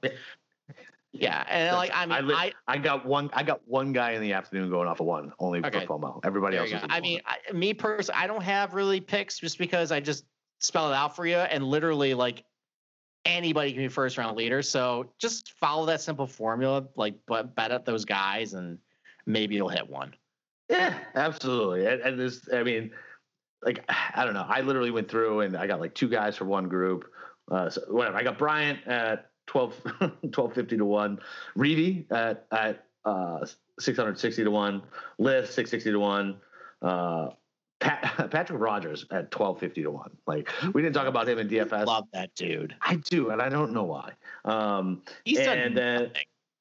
yeah, 1.13 1.45
and 1.49 1.77
like 1.77 1.91
I 1.93 2.07
mean, 2.07 2.13
I, 2.13 2.21
li- 2.21 2.35
I 2.35 2.53
I 2.67 2.79
got 2.79 3.05
one. 3.05 3.29
I 3.35 3.43
got 3.43 3.61
one 3.67 3.93
guy 3.93 4.13
in 4.13 4.23
the 4.23 4.33
afternoon 4.33 4.71
going 4.71 4.89
off 4.89 5.01
of 5.01 5.07
one, 5.07 5.33
only 5.39 5.59
Okay. 5.59 5.85
for 5.85 5.99
FOMO. 5.99 6.21
Everybody 6.25 6.57
There 6.57 6.65
else. 6.65 6.83
is 6.83 6.89
I 6.89 7.01
mean, 7.01 7.21
I, 7.27 7.53
me 7.53 7.75
personally, 7.75 8.19
I 8.19 8.27
don't 8.27 8.43
have 8.43 8.73
really 8.73 9.01
picks 9.01 9.39
just 9.39 9.59
because 9.59 9.93
I 9.93 10.01
just 10.01 10.25
spell 10.59 10.91
it 10.91 10.95
out 10.95 11.17
for 11.17 11.27
you, 11.27 11.37
and 11.37 11.65
literally 11.65 12.15
like 12.15 12.45
anybody 13.25 13.73
can 13.73 13.83
be 13.83 13.89
first 13.89 14.19
round 14.19 14.37
leader. 14.37 14.63
So 14.63 15.11
just 15.19 15.53
follow 15.53 15.87
that 15.87 16.01
simple 16.01 16.27
formula, 16.27 16.85
like 16.97 17.15
but 17.27 17.55
bet 17.55 17.71
at 17.71 17.85
those 17.85 18.05
guys, 18.05 18.55
and 18.55 18.79
maybe 19.27 19.55
you'll 19.55 19.69
hit 19.69 19.89
one. 19.89 20.15
Yeah, 20.69 20.99
absolutely. 21.15 21.87
And, 21.87 22.01
and 22.03 22.21
this, 22.21 22.49
I 22.53 22.63
mean, 22.63 22.91
like, 23.63 23.85
I 24.15 24.25
don't 24.25 24.35
know. 24.35 24.47
I 24.47 24.61
literally 24.61 24.91
went 24.91 25.09
through 25.09 25.41
and 25.41 25.57
I 25.57 25.67
got 25.67 25.81
like 25.81 25.95
two 25.95 26.09
guys 26.09 26.37
for 26.37 26.45
one 26.45 26.69
group. 26.69 27.11
Uh, 27.51 27.71
so 27.71 27.81
whatever. 27.89 28.17
I 28.17 28.23
got 28.23 28.39
Bryant 28.39 28.87
at 28.87 29.31
12, 29.47 29.73
1250 30.01 30.77
to 30.77 30.85
one, 30.85 31.19
Reedy 31.57 32.07
at, 32.11 32.47
at, 32.53 32.85
uh, 33.05 33.47
660 33.81 34.45
to 34.45 34.51
one, 34.51 34.83
List 35.19 35.55
660 35.55 35.93
to 35.93 35.99
one, 35.99 36.37
uh, 36.83 37.31
Pat, 37.81 38.31
Patrick 38.31 38.61
Rogers 38.61 39.03
at 39.11 39.35
1250 39.35 39.83
to 39.83 39.91
one. 39.91 40.11
Like, 40.27 40.51
we 40.75 40.83
didn't 40.83 40.95
talk 40.95 41.07
about 41.07 41.29
him 41.29 41.39
in 41.39 41.49
DFS. 41.49 41.87
Love 41.87 42.05
that 42.13 42.35
dude. 42.35 42.75
I 42.83 42.97
do, 42.97 43.31
and 43.31 43.41
I 43.41 43.49
don't 43.49 43.73
know 43.73 43.85
why. 43.85 44.13
Um, 44.45 45.03
He's 45.25 45.39
done 45.39 45.59
And, 45.59 45.75
nothing. 45.75 46.11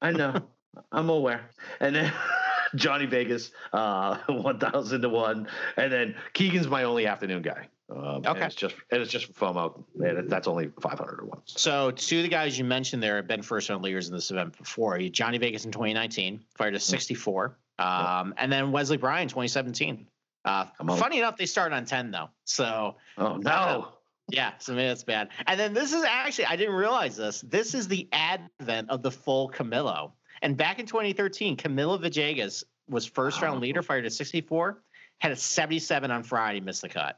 I 0.02 0.12
know. 0.12 0.36
I'm 0.92 1.10
aware. 1.10 1.50
And 1.80 1.96
then 1.96 2.14
Johnny 2.76 3.06
Vegas, 3.08 3.52
uh, 3.74 4.18
one 4.28 4.60
thousand 4.60 5.02
to 5.02 5.10
one, 5.10 5.48
and 5.76 5.92
then 5.92 6.16
Keegan's 6.34 6.68
my 6.68 6.84
only 6.84 7.08
afternoon 7.08 7.42
guy. 7.42 7.68
Um, 7.90 8.18
and 8.18 8.28
Okay. 8.28 8.46
it's 8.46 8.54
just 8.56 8.76
and 8.92 9.02
it's 9.02 9.10
just 9.12 9.34
for 9.34 9.48
FOMO, 9.48 9.84
and 10.02 10.30
that's 10.30 10.48
only 10.48 10.70
five 10.82 11.00
hundred 11.00 11.18
to 11.22 11.26
one. 11.26 11.40
So 11.46 11.90
two 11.92 12.18
of 12.18 12.24
the 12.24 12.30
guys 12.30 12.60
you 12.60 12.66
mentioned 12.66 13.02
there 13.02 13.16
have 13.16 13.28
been 13.28 13.42
first 13.42 13.70
round 13.70 13.82
leaders 13.82 14.08
in 14.10 14.14
this 14.14 14.30
event 14.30 14.56
before. 14.58 15.00
Johnny 15.00 15.38
Vegas 15.38 15.66
in 15.66 15.72
2019 15.72 16.42
fired 16.56 16.76
a 16.76 16.80
64, 16.80 17.58
um, 17.80 18.34
and 18.38 18.52
then 18.52 18.72
Wesley 18.74 18.98
Bryan 18.98 19.30
2017. 19.30 20.06
Uh, 20.48 20.96
funny 20.98 21.20
enough, 21.20 21.38
they 21.38 21.46
started 21.46 21.76
on 21.76 21.86
10 21.86 22.12
though. 22.12 22.30
So 22.46 22.96
Oh 23.18 23.38
no! 23.38 23.90
Yeah, 24.30 24.54
so 24.60 24.74
maybe 24.74 24.88
that's 24.88 25.04
bad. 25.04 25.30
And 25.46 25.60
then 25.60 25.74
this 25.74 25.94
is 25.94 26.04
actually, 26.04 26.46
I 26.48 26.56
didn't 26.58 26.76
realize 26.76 27.16
this. 27.16 27.42
This 27.42 27.74
is 27.74 27.88
the 27.88 28.10
advent 28.12 28.90
of 28.90 29.02
the 29.02 29.12
full 29.12 29.50
Camilo. 29.50 30.12
And 30.42 30.58
back 30.58 30.80
in 30.80 30.86
2013, 30.86 31.56
Camilo 31.58 32.00
Villegas 32.00 32.64
was 32.90 33.06
first 33.06 33.42
round 33.42 33.56
Wow. 33.56 33.62
leader, 33.62 33.82
fired 33.82 34.06
at 34.06 34.14
64, 34.14 34.82
had 35.20 35.32
a 35.32 35.36
77 35.36 36.12
on 36.12 36.24
Friday, 36.24 36.60
missed 36.60 36.82
the 36.82 36.90
cut. 36.90 37.18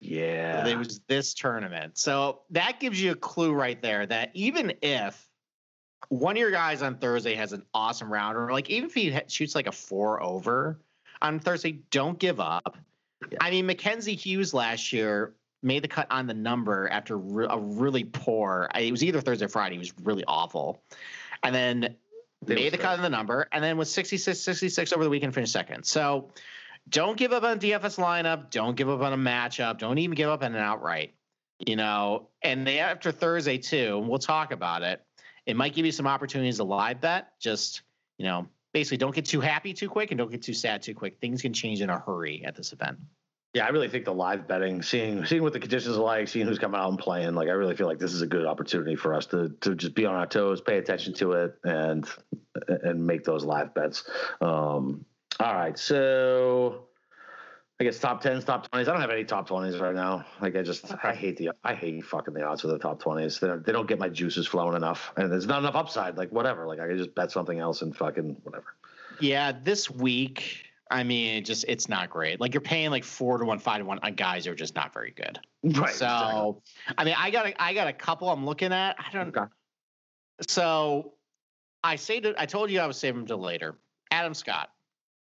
Yeah, 0.00 0.66
It 0.66 0.76
was 0.76 1.00
this 1.06 1.32
tournament. 1.32 1.96
So 1.96 2.42
that 2.50 2.80
gives 2.80 3.00
you 3.00 3.12
a 3.12 3.16
clue 3.16 3.52
right 3.52 3.80
there 3.80 4.04
that 4.04 4.30
even 4.34 4.74
if 4.82 5.28
one 6.08 6.36
of 6.36 6.40
your 6.40 6.50
guys 6.50 6.82
on 6.82 6.98
Thursday 6.98 7.34
has 7.34 7.52
an 7.52 7.64
awesome 7.72 8.12
round, 8.12 8.36
or 8.36 8.52
like 8.52 8.68
even 8.68 8.88
if 8.90 8.94
he 8.94 9.16
shoots 9.28 9.54
like 9.54 9.68
a 9.68 9.72
four 9.72 10.22
over 10.22 10.80
on 11.22 11.38
Thursday, 11.38 11.78
don't 11.90 12.18
give 12.18 12.40
up. 12.40 12.76
Yeah. 13.30 13.38
I 13.40 13.50
mean, 13.50 13.66
Mackenzie 13.66 14.16
Hughes 14.16 14.52
last 14.52 14.92
year 14.92 15.34
made 15.62 15.82
the 15.82 15.88
cut 15.88 16.08
on 16.10 16.26
the 16.26 16.34
number 16.34 16.88
after 16.88 17.16
re- 17.16 17.46
a 17.48 17.58
really 17.58 18.04
poor. 18.04 18.68
It 18.74 18.90
was 18.90 19.04
either 19.04 19.20
Thursday 19.20 19.46
or 19.46 19.48
Friday. 19.48 19.76
It 19.76 19.78
was 19.78 19.92
really 20.02 20.24
awful, 20.26 20.82
and 21.42 21.54
then 21.54 21.96
They 22.44 22.56
made 22.56 22.72
the 22.72 22.78
cut 22.78 22.96
on 22.96 23.02
the 23.02 23.10
number, 23.10 23.48
and 23.52 23.62
then 23.62 23.76
was 23.76 23.90
66, 23.90 24.38
66 24.38 24.92
over 24.92 25.04
the 25.04 25.10
weekend, 25.10 25.32
finished 25.34 25.52
second. 25.52 25.84
So 25.84 26.30
don't 26.88 27.16
give 27.16 27.32
up 27.32 27.44
on 27.44 27.60
DFS 27.60 27.98
lineup. 27.98 28.50
Don't 28.50 28.76
give 28.76 28.88
up 28.88 29.00
on 29.00 29.12
a 29.12 29.16
matchup. 29.16 29.78
Don't 29.78 29.98
even 29.98 30.16
give 30.16 30.28
up 30.28 30.42
on 30.42 30.54
an 30.54 30.60
outright. 30.60 31.14
You 31.64 31.76
know, 31.76 32.28
and 32.42 32.66
they 32.66 32.80
after 32.80 33.12
Thursday 33.12 33.58
too, 33.58 34.00
we'll 34.00 34.18
talk 34.18 34.52
about 34.52 34.82
it. 34.82 35.00
It 35.46 35.54
might 35.54 35.74
give 35.74 35.86
you 35.86 35.92
some 35.92 36.08
opportunities 36.08 36.56
to 36.56 36.64
live 36.64 37.00
bet. 37.00 37.38
Just 37.38 37.82
you 38.18 38.24
know, 38.24 38.48
basically 38.72 38.98
don't 38.98 39.14
get 39.14 39.26
too 39.26 39.40
happy 39.40 39.72
too 39.72 39.88
quick 39.88 40.10
and 40.10 40.18
don't 40.18 40.30
get 40.30 40.42
too 40.42 40.54
sad 40.54 40.82
too 40.82 40.94
quick. 40.94 41.18
Things 41.20 41.42
can 41.42 41.52
change 41.52 41.80
in 41.80 41.90
a 41.90 41.98
hurry 41.98 42.44
at 42.44 42.54
this 42.54 42.72
event. 42.72 42.98
Yeah, 43.54 43.66
I 43.66 43.68
really 43.68 43.88
think 43.88 44.06
the 44.06 44.14
live 44.14 44.48
betting, 44.48 44.80
seeing 44.80 45.26
seeing 45.26 45.42
what 45.42 45.52
the 45.52 45.60
conditions 45.60 45.98
are 45.98 46.02
like, 46.02 46.26
seeing 46.28 46.46
who's 46.46 46.58
coming 46.58 46.80
out 46.80 46.88
and 46.88 46.98
playing, 46.98 47.34
like 47.34 47.48
I 47.48 47.52
really 47.52 47.76
feel 47.76 47.86
like 47.86 47.98
this 47.98 48.14
is 48.14 48.22
a 48.22 48.26
good 48.26 48.46
opportunity 48.46 48.96
for 48.96 49.12
us 49.12 49.26
to 49.26 49.50
to 49.60 49.74
just 49.74 49.94
be 49.94 50.06
on 50.06 50.14
our 50.14 50.26
toes, 50.26 50.62
pay 50.62 50.78
attention 50.78 51.12
to 51.14 51.32
it, 51.32 51.54
and 51.62 52.08
and 52.68 53.06
make 53.06 53.24
those 53.24 53.44
live 53.44 53.74
bets. 53.74 54.08
Um, 54.40 55.04
all 55.38 55.54
right, 55.54 55.78
so 55.78 56.86
I 57.82 57.84
guess 57.84 57.98
top 57.98 58.20
tens, 58.20 58.44
top 58.44 58.70
twenties. 58.70 58.86
I 58.86 58.92
don't 58.92 59.00
have 59.00 59.10
any 59.10 59.24
top 59.24 59.48
twenties 59.48 59.80
right 59.80 59.92
now. 59.92 60.24
Like 60.40 60.54
I 60.54 60.62
just 60.62 60.94
I 61.02 61.12
hate 61.12 61.36
the 61.36 61.50
I 61.64 61.74
hate 61.74 62.04
fucking 62.04 62.32
the 62.32 62.44
odds 62.44 62.60
for 62.60 62.68
the 62.68 62.78
top 62.78 63.00
twenties. 63.00 63.40
They 63.40 63.48
don't, 63.48 63.66
they 63.66 63.72
don't 63.72 63.88
get 63.88 63.98
my 63.98 64.08
juices 64.08 64.46
flowing 64.46 64.76
enough, 64.76 65.12
and 65.16 65.32
there's 65.32 65.48
not 65.48 65.58
enough 65.58 65.74
upside. 65.74 66.16
Like 66.16 66.30
whatever. 66.30 66.68
Like 66.68 66.78
I 66.78 66.86
could 66.86 66.96
just 66.96 67.12
bet 67.16 67.32
something 67.32 67.58
else 67.58 67.82
and 67.82 67.96
fucking 67.96 68.36
whatever. 68.44 68.76
Yeah, 69.18 69.50
this 69.64 69.90
week 69.90 70.64
I 70.92 71.02
mean, 71.02 71.38
it 71.38 71.44
just 71.44 71.64
it's 71.66 71.88
not 71.88 72.08
great. 72.08 72.40
Like 72.40 72.54
you're 72.54 72.60
paying 72.60 72.90
like 72.90 73.02
four 73.02 73.36
to 73.36 73.44
one, 73.44 73.58
five 73.58 73.78
to 73.78 73.84
one 73.84 73.98
on 74.04 74.14
guys 74.14 74.44
who 74.44 74.52
are 74.52 74.54
just 74.54 74.76
not 74.76 74.94
very 74.94 75.10
good. 75.10 75.40
Right. 75.64 75.90
So, 75.90 76.62
exactly. 76.86 76.94
I 76.98 77.04
mean, 77.04 77.14
I 77.16 77.30
got 77.30 77.46
a, 77.46 77.62
I 77.62 77.72
got 77.72 77.86
a 77.86 77.92
couple 77.92 78.28
I'm 78.28 78.44
looking 78.44 78.72
at. 78.72 78.96
I 78.98 79.12
don't. 79.12 79.28
Okay. 79.28 79.48
So, 80.48 81.14
I 81.84 81.94
say 81.94 82.18
that 82.18 82.34
I 82.36 82.46
told 82.46 82.70
you 82.70 82.80
I 82.80 82.86
was 82.86 82.96
saving 82.96 83.22
him 83.22 83.26
to 83.28 83.36
later. 83.36 83.76
Adam 84.10 84.34
Scott. 84.34 84.70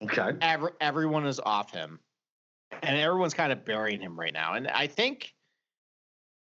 Okay. 0.01 0.31
Every, 0.41 0.71
everyone 0.79 1.25
is 1.25 1.41
off 1.41 1.73
him, 1.73 1.99
and 2.84 2.97
everyone's 2.97 3.34
kind 3.34 3.51
of 3.51 3.65
burying 3.65 4.01
him 4.01 4.19
right 4.19 4.34
now. 4.34 4.53
And 4.53 4.67
I 4.67 4.88
think 4.88 5.34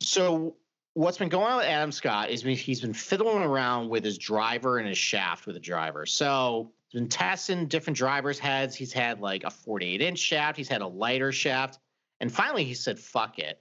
so. 0.00 0.56
What's 0.94 1.18
been 1.18 1.28
going 1.28 1.50
on 1.50 1.56
with 1.56 1.66
Adam 1.66 1.90
Scott 1.90 2.30
is 2.30 2.42
he's 2.42 2.80
been 2.80 2.94
fiddling 2.94 3.42
around 3.42 3.88
with 3.88 4.04
his 4.04 4.16
driver 4.16 4.78
and 4.78 4.86
his 4.86 4.98
shaft 4.98 5.44
with 5.44 5.56
the 5.56 5.60
driver. 5.60 6.06
So 6.06 6.72
he's 6.88 7.00
been 7.00 7.08
testing 7.08 7.66
different 7.66 7.96
drivers' 7.96 8.38
heads. 8.38 8.76
He's 8.76 8.92
had 8.92 9.20
like 9.20 9.42
a 9.42 9.50
48 9.50 10.00
inch 10.00 10.18
shaft. 10.20 10.56
He's 10.56 10.68
had 10.68 10.82
a 10.82 10.86
lighter 10.86 11.32
shaft, 11.32 11.80
and 12.20 12.32
finally 12.32 12.64
he 12.64 12.74
said, 12.74 12.98
"Fuck 12.98 13.38
it." 13.40 13.60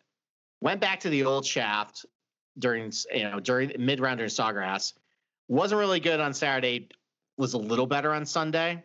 Went 0.62 0.80
back 0.80 1.02
to 1.02 1.10
the 1.10 1.26
old 1.26 1.46
shaft 1.46 2.06
during 2.58 2.92
you 3.14 3.24
know 3.24 3.40
during 3.40 3.74
mid 3.80 4.00
round 4.00 4.20
during 4.20 4.30
Sawgrass. 4.30 4.94
Wasn't 5.48 5.80
really 5.80 6.00
good 6.00 6.20
on 6.20 6.34
Saturday. 6.34 6.90
Was 7.38 7.54
a 7.54 7.58
little 7.58 7.88
better 7.88 8.14
on 8.14 8.28
Sunday, 8.28 8.84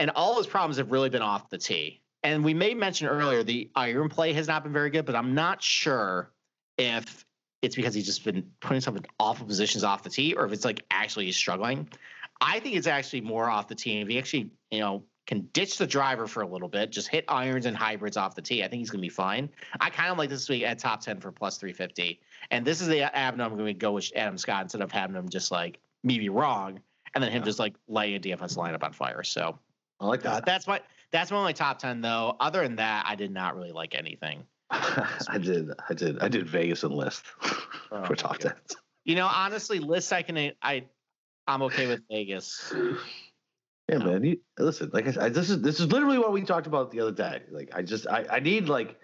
and 0.00 0.10
all 0.10 0.36
his 0.36 0.48
problems 0.48 0.78
have 0.78 0.90
really 0.90 1.10
been 1.10 1.22
off 1.22 1.48
the 1.48 1.58
tee. 1.58 2.02
And 2.22 2.44
we 2.44 2.54
may 2.54 2.74
mention 2.74 3.06
earlier 3.06 3.42
the 3.42 3.70
iron 3.74 4.08
play 4.08 4.32
has 4.32 4.48
not 4.48 4.64
been 4.64 4.72
very 4.72 4.90
good, 4.90 5.06
but 5.06 5.14
I'm 5.14 5.34
not 5.34 5.62
sure 5.62 6.30
if 6.76 7.24
it's 7.62 7.76
because 7.76 7.94
he's 7.94 8.06
just 8.06 8.24
been 8.24 8.50
putting 8.60 8.76
himself 8.76 8.96
in 8.96 9.06
awful 9.18 9.46
positions 9.46 9.84
off 9.84 10.02
the 10.02 10.10
tee, 10.10 10.34
or 10.34 10.44
if 10.44 10.52
it's 10.52 10.64
like 10.64 10.84
actually 10.90 11.26
he's 11.26 11.36
struggling. 11.36 11.88
I 12.40 12.60
think 12.60 12.76
it's 12.76 12.86
actually 12.86 13.20
more 13.22 13.50
off 13.50 13.68
the 13.68 13.74
tee. 13.74 14.00
If 14.00 14.08
he 14.08 14.18
actually, 14.18 14.50
you 14.70 14.80
know, 14.80 15.04
can 15.26 15.42
ditch 15.52 15.76
the 15.76 15.86
driver 15.86 16.26
for 16.26 16.42
a 16.42 16.46
little 16.46 16.68
bit, 16.68 16.90
just 16.90 17.08
hit 17.08 17.24
irons 17.28 17.66
and 17.66 17.76
hybrids 17.76 18.16
off 18.16 18.34
the 18.34 18.42
tee, 18.42 18.64
I 18.64 18.68
think 18.68 18.80
he's 18.80 18.90
going 18.90 19.00
to 19.00 19.06
be 19.06 19.10
fine. 19.10 19.50
I 19.78 19.90
kind 19.90 20.10
of 20.10 20.16
like 20.16 20.30
this 20.30 20.48
week 20.48 20.62
at 20.62 20.78
top 20.78 21.02
10 21.02 21.20
for 21.20 21.30
plus 21.30 21.58
350. 21.58 22.18
And 22.50 22.64
this 22.64 22.80
is 22.80 22.88
the 22.88 23.14
avenue 23.14 23.44
I'm 23.44 23.54
going 23.54 23.66
to 23.66 23.74
go 23.74 23.92
with 23.92 24.10
Adam 24.16 24.38
Scott 24.38 24.62
instead 24.62 24.80
of 24.80 24.90
having 24.90 25.14
him 25.14 25.28
just 25.28 25.50
like 25.50 25.80
me 26.02 26.18
be 26.18 26.30
wrong 26.30 26.80
and 27.14 27.22
then 27.22 27.30
him 27.30 27.44
just 27.44 27.58
like 27.58 27.74
lay 27.88 28.14
a 28.14 28.20
DFS 28.20 28.56
lineup 28.56 28.82
on 28.82 28.92
fire. 28.92 29.22
So 29.22 29.58
I 30.00 30.06
like 30.06 30.22
that. 30.22 30.32
Uh, 30.32 30.40
that's 30.46 30.66
my 30.66 30.80
that's 31.12 31.30
my 31.30 31.38
only 31.38 31.54
top 31.54 31.78
10 31.78 32.00
though. 32.00 32.36
Other 32.40 32.62
than 32.62 32.76
that, 32.76 33.06
I 33.06 33.14
did 33.14 33.30
not 33.30 33.56
really 33.56 33.72
like 33.72 33.94
anything. 33.94 34.44
I 34.70 35.38
did. 35.40 35.70
I 35.88 35.94
did. 35.94 36.18
I 36.20 36.28
did 36.28 36.48
Vegas 36.48 36.82
and 36.82 36.94
list 36.94 37.24
oh, 37.92 38.04
for 38.04 38.14
top 38.14 38.38
10. 38.38 38.52
You 39.04 39.14
know, 39.14 39.26
honestly, 39.26 39.78
list 39.78 40.12
I 40.12 40.22
can 40.22 40.52
I 40.62 40.84
I'm 41.46 41.62
okay 41.62 41.86
with 41.86 42.02
Vegas. 42.10 42.72
Yeah, 43.88 43.98
no. 43.98 44.04
man. 44.04 44.24
You, 44.24 44.38
listen, 44.58 44.90
like 44.92 45.08
I 45.08 45.12
said, 45.12 45.34
this 45.34 45.48
is 45.48 45.62
this 45.62 45.80
is 45.80 45.86
literally 45.90 46.18
what 46.18 46.32
we 46.32 46.42
talked 46.42 46.66
about 46.66 46.90
the 46.90 47.00
other 47.00 47.12
day. 47.12 47.42
Like, 47.50 47.70
I 47.74 47.82
just 47.82 48.06
I, 48.06 48.26
I 48.30 48.40
need 48.40 48.68
like 48.68 48.98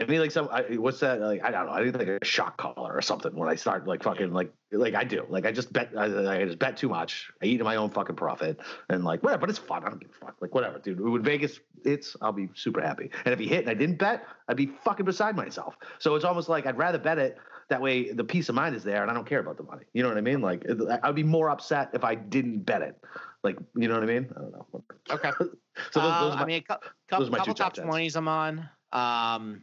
I 0.00 0.04
mean, 0.04 0.20
like 0.20 0.30
some 0.30 0.48
I, 0.52 0.62
what's 0.76 1.00
that 1.00 1.20
like 1.20 1.42
I 1.42 1.50
don't 1.50 1.66
know 1.66 1.72
I 1.72 1.84
need 1.84 1.94
like 1.96 2.08
a 2.08 2.24
shock 2.24 2.56
collar 2.56 2.92
or 2.92 3.02
something 3.02 3.34
when 3.34 3.48
I 3.48 3.56
start 3.56 3.86
like 3.86 4.02
fucking 4.02 4.32
like 4.32 4.52
like 4.70 4.94
I 4.94 5.02
do 5.02 5.26
like 5.28 5.44
I 5.44 5.50
just 5.50 5.72
bet 5.72 5.90
I, 5.96 6.04
I 6.04 6.44
just 6.44 6.58
bet 6.58 6.76
too 6.76 6.88
much 6.88 7.30
I 7.42 7.46
eat 7.46 7.58
in 7.58 7.64
my 7.64 7.76
own 7.76 7.90
fucking 7.90 8.14
profit 8.14 8.60
and 8.90 9.04
like 9.04 9.22
whatever 9.24 9.40
but 9.40 9.50
it's 9.50 9.58
fun 9.58 9.84
I 9.84 9.88
don't 9.88 10.00
give 10.00 10.10
a 10.10 10.24
fuck 10.26 10.36
like 10.40 10.54
whatever 10.54 10.78
dude 10.78 11.00
when 11.00 11.22
Vegas 11.22 11.58
hits 11.84 12.16
I'll 12.20 12.32
be 12.32 12.48
super 12.54 12.80
happy 12.80 13.10
and 13.24 13.32
if 13.32 13.40
he 13.40 13.48
hit 13.48 13.60
and 13.60 13.70
I 13.70 13.74
didn't 13.74 13.98
bet 13.98 14.24
I'd 14.48 14.56
be 14.56 14.66
fucking 14.84 15.04
beside 15.04 15.34
myself 15.34 15.76
so 15.98 16.14
it's 16.14 16.24
almost 16.24 16.48
like 16.48 16.66
I'd 16.66 16.78
rather 16.78 16.98
bet 16.98 17.18
it 17.18 17.38
that 17.68 17.82
way, 17.82 18.12
the 18.12 18.24
peace 18.24 18.48
of 18.48 18.54
mind 18.54 18.74
is 18.74 18.82
there, 18.82 19.02
and 19.02 19.10
I 19.10 19.14
don't 19.14 19.26
care 19.26 19.40
about 19.40 19.58
the 19.58 19.62
money. 19.62 19.84
You 19.92 20.02
know 20.02 20.08
what 20.08 20.16
I 20.16 20.22
mean? 20.22 20.40
Like, 20.40 20.64
I'd 21.02 21.14
be 21.14 21.22
more 21.22 21.50
upset 21.50 21.90
if 21.92 22.02
I 22.02 22.14
didn't 22.14 22.60
bet 22.60 22.80
it. 22.80 22.96
Like, 23.44 23.58
you 23.76 23.88
know 23.88 23.94
what 23.94 24.02
I 24.02 24.06
mean? 24.06 24.26
I 24.34 24.40
don't 24.40 24.52
know. 24.52 24.84
Okay. 25.10 25.30
so 25.38 25.46
those, 25.46 25.92
those 25.92 26.32
uh, 26.32 26.36
my, 26.36 26.42
I 26.42 26.44
mean, 26.46 26.58
a 26.58 26.62
couple, 26.62 26.88
couple 27.36 27.54
top 27.54 27.74
twenties 27.74 28.16
I'm 28.16 28.26
on. 28.26 28.68
Um, 28.92 29.62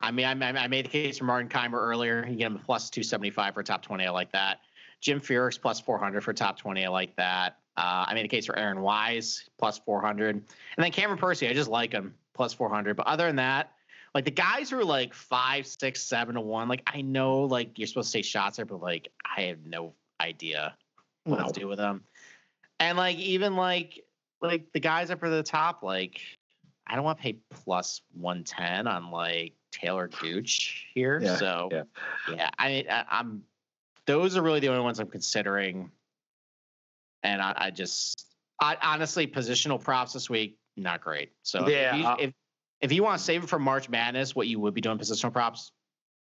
I 0.00 0.10
mean, 0.10 0.26
I, 0.26 0.30
I 0.30 0.68
made 0.68 0.84
the 0.84 0.90
case 0.90 1.18
for 1.18 1.24
Martin 1.24 1.48
Kaymer 1.48 1.80
earlier. 1.80 2.26
You 2.28 2.36
get 2.36 2.46
him 2.46 2.56
a 2.56 2.58
plus 2.58 2.90
275 2.90 3.54
for 3.54 3.62
top 3.62 3.82
20. 3.82 4.04
I 4.04 4.10
like 4.10 4.32
that. 4.32 4.60
Jim 5.00 5.20
Furyk 5.20 5.60
plus 5.60 5.80
400 5.80 6.22
for 6.22 6.32
top 6.32 6.58
20. 6.58 6.84
I 6.84 6.88
like 6.88 7.14
that. 7.16 7.58
Uh, 7.76 8.06
I 8.08 8.14
made 8.14 8.24
a 8.24 8.28
case 8.28 8.46
for 8.46 8.58
Aaron 8.58 8.80
Wise 8.80 9.48
plus 9.58 9.78
400. 9.78 10.34
And 10.36 10.44
then 10.78 10.90
Cameron 10.90 11.18
Percy, 11.18 11.48
I 11.48 11.52
just 11.52 11.68
like 11.68 11.92
him 11.92 12.14
plus 12.34 12.52
400. 12.54 12.96
But 12.96 13.06
other 13.06 13.26
than 13.26 13.36
that, 13.36 13.72
like 14.14 14.24
the 14.24 14.30
guys 14.30 14.70
who 14.70 14.78
are 14.78 14.84
like 14.84 15.12
five, 15.12 15.66
six, 15.66 16.02
seven 16.02 16.36
to 16.36 16.40
one, 16.40 16.68
like 16.68 16.82
I 16.86 17.02
know 17.02 17.40
like 17.40 17.78
you're 17.78 17.86
supposed 17.86 18.10
to 18.12 18.18
take 18.18 18.24
shots 18.24 18.56
there, 18.56 18.64
but 18.64 18.80
like 18.80 19.08
I 19.36 19.42
have 19.42 19.66
no 19.66 19.92
idea 20.20 20.74
what 21.24 21.40
no. 21.40 21.46
to 21.48 21.60
do 21.60 21.68
with 21.68 21.78
them. 21.78 22.02
And 22.80 22.96
like 22.96 23.18
even 23.18 23.56
like 23.56 24.04
like 24.40 24.72
the 24.72 24.80
guys 24.80 25.10
up 25.10 25.22
at 25.22 25.28
the 25.28 25.42
top, 25.42 25.82
like 25.82 26.20
I 26.86 26.94
don't 26.94 27.04
want 27.04 27.18
to 27.18 27.22
pay 27.22 27.36
plus 27.50 28.00
one 28.14 28.42
ten 28.42 28.86
on 28.86 29.10
like 29.10 29.52
Taylor 29.72 30.08
Gooch 30.08 30.86
here. 30.94 31.20
Yeah, 31.22 31.36
so 31.36 31.68
yeah, 31.72 31.82
yeah 32.28 32.50
I 32.58 32.68
mean 32.68 32.86
I, 32.88 33.04
am 33.10 33.42
those 34.06 34.36
are 34.36 34.42
really 34.42 34.60
the 34.60 34.68
only 34.68 34.82
ones 34.82 34.98
I'm 34.98 35.08
considering. 35.08 35.90
And 37.22 37.42
I, 37.42 37.54
I 37.56 37.70
just 37.70 38.26
I 38.60 38.76
honestly 38.82 39.26
positional 39.26 39.82
props 39.82 40.12
this 40.12 40.30
week, 40.30 40.58
not 40.76 41.00
great. 41.00 41.32
So 41.42 41.68
yeah, 41.68 41.94
if, 41.94 42.00
you, 42.00 42.06
uh 42.06 42.16
if 42.20 42.32
if 42.80 42.92
you 42.92 43.02
want 43.02 43.18
to 43.18 43.24
save 43.24 43.44
it 43.44 43.48
for 43.48 43.58
March 43.58 43.88
Madness, 43.88 44.36
what 44.36 44.46
you 44.46 44.60
would 44.60 44.74
be 44.74 44.80
doing 44.80 44.98
positional 44.98 45.32
props, 45.32 45.72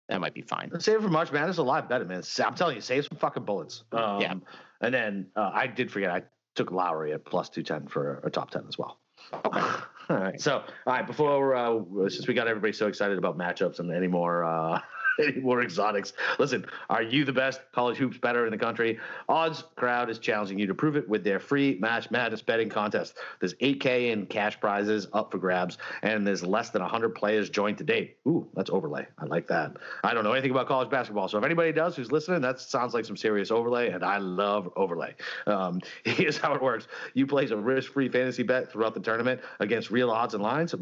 that 0.10 0.20
might 0.22 0.34
be 0.34 0.42
fine. 0.42 0.72
Save 0.80 1.00
it 1.00 1.02
for 1.02 1.10
March 1.10 1.32
Madness 1.32 1.58
a 1.58 1.64
lot 1.64 1.90
better, 1.90 2.06
man. 2.06 2.24
I'm 2.44 2.56
telling 2.56 2.76
you, 2.76 2.82
save 2.82 3.06
some 3.06 3.18
fucking 3.18 3.44
bullets. 3.44 3.84
Um, 3.92 4.22
yeah. 4.22 4.34
And 4.82 4.94
then 4.94 5.28
uh, 5.36 5.52
I 5.54 5.68
did 5.68 5.92
forget 5.92 6.10
I 6.10 6.24
took 6.56 6.72
Lowry 6.72 7.14
at 7.14 7.26
plus 7.26 7.50
two 7.50 7.64
ten 7.64 7.88
for 7.88 8.22
a 8.24 8.30
top 8.30 8.52
ten 8.52 8.66
as 8.68 8.78
well. 8.78 9.00
Okay. 9.46 9.62
All 10.10 10.18
right. 10.18 10.40
So, 10.40 10.58
all 10.58 10.94
right. 10.94 11.06
Before 11.06 11.56
uh, 11.56 12.10
since 12.10 12.28
we 12.28 12.34
got 12.34 12.48
everybody 12.48 12.74
so 12.74 12.88
excited 12.88 13.18
about 13.18 13.38
matchups 13.38 13.80
and 13.80 13.92
any 13.92 14.08
more 14.08 14.44
uh, 14.44 14.80
any 15.24 15.40
more 15.40 15.62
exotics. 15.62 16.14
Listen, 16.40 16.66
are 16.90 17.02
you 17.02 17.26
the 17.26 17.34
best 17.34 17.62
college 17.74 17.98
hoops 17.98 18.18
bettor 18.18 18.46
in 18.46 18.52
the 18.52 18.58
country? 18.58 19.00
Odds 19.30 19.64
Crowd 19.76 20.10
is 20.10 20.20
challenging 20.20 20.60
you 20.60 20.68
to 20.68 20.76
prove 20.76 20.96
it 20.96 21.08
with 21.08 21.24
their 21.24 21.40
free 21.40 21.78
Match 21.80 22.12
Madness 22.12 22.42
betting 22.42 22.70
contest. 22.70 23.18
There's 23.40 23.54
8K 23.56 24.12
in 24.12 24.26
cash 24.28 24.60
prizes 24.60 25.08
up 25.14 25.32
for 25.32 25.38
grabs, 25.38 25.78
and 26.02 26.26
there's 26.26 26.44
less 26.44 26.70
than 26.70 26.82
100 26.82 27.10
players 27.16 27.50
joined 27.50 27.78
to 27.80 27.84
date. 27.84 28.18
Ooh, 28.28 28.48
that's 28.54 28.70
overlay. 28.70 29.08
I 29.18 29.26
like 29.26 29.48
that. 29.48 29.78
I 30.04 30.14
don't 30.14 30.24
know 30.24 30.34
anything 30.34 30.52
about 30.52 30.68
college 30.68 30.90
basketball, 30.90 31.28
so 31.28 31.38
if 31.38 31.44
anybody 31.44 31.72
does 31.72 31.96
who's 31.96 32.12
listening, 32.12 32.42
that 32.42 32.60
sounds 32.60 32.94
like 32.94 33.06
some 33.06 33.18
serious 33.18 33.52
overlay, 33.52 33.90
and 33.90 34.04
I 34.04 34.18
love 34.18 34.72
overlay. 34.76 35.16
Um, 35.46 35.82
here's 36.04 36.38
how 36.38 36.54
it 36.54 36.62
works: 36.62 36.88
you 37.14 37.28
place 37.28 37.52
a 37.52 37.58
risk-free 37.58 38.10
fantasy 38.10 38.44
bet 38.44 38.72
throughout 38.72 38.94
the 38.94 39.00
tournament 39.00 39.42
against 39.60 39.92
real 39.92 40.12
odds 40.12 40.34
and 40.34 40.44
lines 40.44 40.74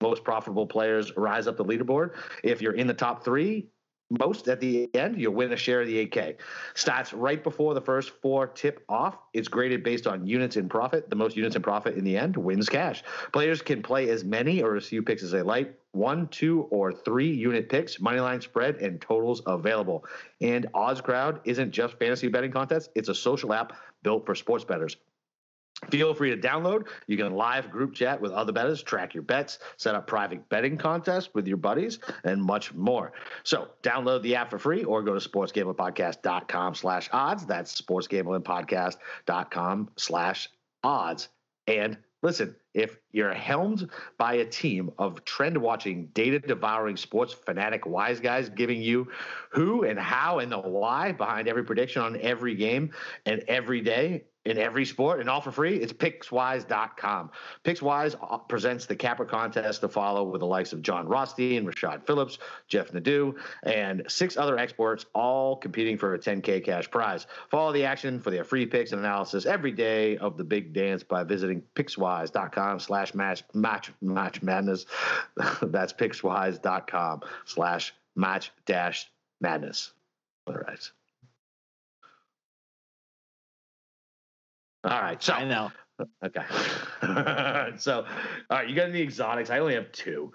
most 0.00 0.24
profitable 0.24 0.66
players 0.66 1.16
rise 1.16 1.46
up 1.46 1.56
the 1.56 1.64
leaderboard. 1.64 2.14
If 2.42 2.62
you're 2.62 2.74
in 2.74 2.86
the 2.86 2.94
top 2.94 3.24
three, 3.24 3.68
most 4.10 4.48
at 4.48 4.60
the 4.60 4.88
end, 4.94 5.20
you'll 5.20 5.34
win 5.34 5.52
a 5.52 5.56
share 5.56 5.82
of 5.82 5.86
the 5.86 6.06
8K. 6.06 6.36
Starts 6.74 7.12
right 7.12 7.42
before 7.42 7.74
the 7.74 7.80
first 7.80 8.10
four 8.22 8.46
tip 8.46 8.84
off. 8.88 9.18
It's 9.34 9.48
graded 9.48 9.82
based 9.82 10.06
on 10.06 10.26
units 10.26 10.56
in 10.56 10.68
profit. 10.68 11.10
The 11.10 11.16
most 11.16 11.36
units 11.36 11.56
in 11.56 11.62
profit 11.62 11.96
in 11.96 12.04
the 12.04 12.16
end 12.16 12.36
wins 12.36 12.68
cash. 12.68 13.04
Players 13.32 13.60
can 13.60 13.82
play 13.82 14.08
as 14.08 14.24
many 14.24 14.62
or 14.62 14.76
as 14.76 14.86
few 14.86 15.02
picks 15.02 15.22
as 15.22 15.30
they 15.30 15.42
like. 15.42 15.78
One, 15.92 16.28
two, 16.28 16.62
or 16.70 16.92
three 16.92 17.32
unit 17.32 17.68
picks, 17.68 17.96
moneyline 17.96 18.42
spread, 18.42 18.76
and 18.76 19.00
totals 19.00 19.42
available. 19.46 20.04
And 20.40 20.66
Odds 20.74 21.00
Crowd 21.00 21.40
isn't 21.44 21.72
just 21.72 21.98
fantasy 21.98 22.28
betting 22.28 22.52
contests, 22.52 22.88
it's 22.94 23.08
a 23.08 23.14
social 23.14 23.52
app 23.52 23.72
built 24.02 24.24
for 24.24 24.34
sports 24.34 24.64
bettors. 24.64 24.96
Feel 25.90 26.12
free 26.12 26.30
to 26.30 26.36
download. 26.36 26.88
You 27.06 27.16
can 27.16 27.34
live 27.34 27.70
group 27.70 27.94
chat 27.94 28.20
with 28.20 28.32
other 28.32 28.52
bettors, 28.52 28.82
track 28.82 29.14
your 29.14 29.22
bets, 29.22 29.60
set 29.76 29.94
up 29.94 30.08
private 30.08 30.48
betting 30.48 30.76
contests 30.76 31.30
with 31.34 31.46
your 31.46 31.56
buddies, 31.56 32.00
and 32.24 32.42
much 32.42 32.74
more. 32.74 33.12
So 33.44 33.68
download 33.82 34.22
the 34.22 34.34
app 34.34 34.50
for 34.50 34.58
free 34.58 34.82
or 34.84 35.02
go 35.02 35.16
to 35.16 35.28
sportsgamblingpodcast.com 35.28 36.74
slash 36.74 37.08
odds. 37.12 37.46
That's 37.46 37.80
sportsgamblingpodcast.com 37.80 39.90
slash 39.96 40.48
odds. 40.82 41.28
And 41.68 41.96
listen, 42.22 42.56
if 42.74 42.98
you're 43.12 43.34
helmed 43.34 43.88
by 44.18 44.34
a 44.34 44.44
team 44.44 44.90
of 44.98 45.24
trend 45.24 45.56
watching, 45.56 46.06
data 46.12 46.38
devouring 46.38 46.96
sports 46.96 47.32
fanatic 47.32 47.86
wise 47.86 48.20
guys 48.20 48.48
giving 48.48 48.82
you 48.82 49.08
who 49.50 49.84
and 49.84 49.98
how 49.98 50.38
and 50.38 50.50
the 50.50 50.58
why 50.58 51.12
behind 51.12 51.48
every 51.48 51.64
prediction 51.64 52.02
on 52.02 52.18
every 52.20 52.54
game 52.54 52.90
and 53.26 53.42
every 53.48 53.80
day, 53.80 54.24
in 54.48 54.58
every 54.58 54.84
sport 54.84 55.20
and 55.20 55.28
all 55.28 55.40
for 55.40 55.52
free. 55.52 55.76
It's 55.76 55.92
pickswise.com. 55.92 57.30
Pickswise 57.64 58.16
uh, 58.20 58.38
presents 58.38 58.86
the 58.86 58.96
Capper 58.96 59.24
contest 59.24 59.82
to 59.82 59.88
follow 59.88 60.24
with 60.24 60.40
the 60.40 60.46
likes 60.46 60.72
of 60.72 60.82
Jon 60.82 61.06
Rothstein, 61.06 61.66
Rashad 61.66 62.06
Phillips, 62.06 62.38
Jeff 62.66 62.92
Nadeau, 62.92 63.34
and 63.62 64.02
six 64.08 64.36
other 64.36 64.58
experts, 64.58 65.06
all 65.14 65.56
competing 65.56 65.98
for 65.98 66.14
a 66.14 66.18
10K 66.18 66.64
cash 66.64 66.90
prize. 66.90 67.26
Follow 67.50 67.72
the 67.72 67.84
action 67.84 68.20
for 68.20 68.30
their 68.30 68.44
free 68.44 68.66
picks 68.66 68.92
and 68.92 69.00
analysis 69.00 69.46
every 69.46 69.72
day 69.72 70.16
of 70.16 70.36
the 70.36 70.44
big 70.44 70.72
dance 70.72 71.02
by 71.02 71.24
visiting 71.24 71.62
pickswise.com 71.74 72.80
slash 72.80 73.14
match 73.14 73.42
match 73.54 73.92
match 74.00 74.42
madness. 74.42 74.86
That's 75.62 75.92
pickswise.com 75.92 77.22
slash 77.44 77.94
match 78.16 78.52
dash 78.66 79.10
madness. 79.40 79.92
All 80.46 80.54
right. 80.54 80.90
All 84.84 85.00
right. 85.00 85.22
So 85.22 85.32
I 85.34 85.44
know. 85.44 85.70
Okay. 86.24 86.42
so, 87.76 88.04
all 88.50 88.56
right. 88.56 88.68
You 88.68 88.76
got 88.76 88.88
any 88.88 89.00
exotics? 89.02 89.50
I 89.50 89.58
only 89.58 89.74
have 89.74 89.90
two. 89.90 90.30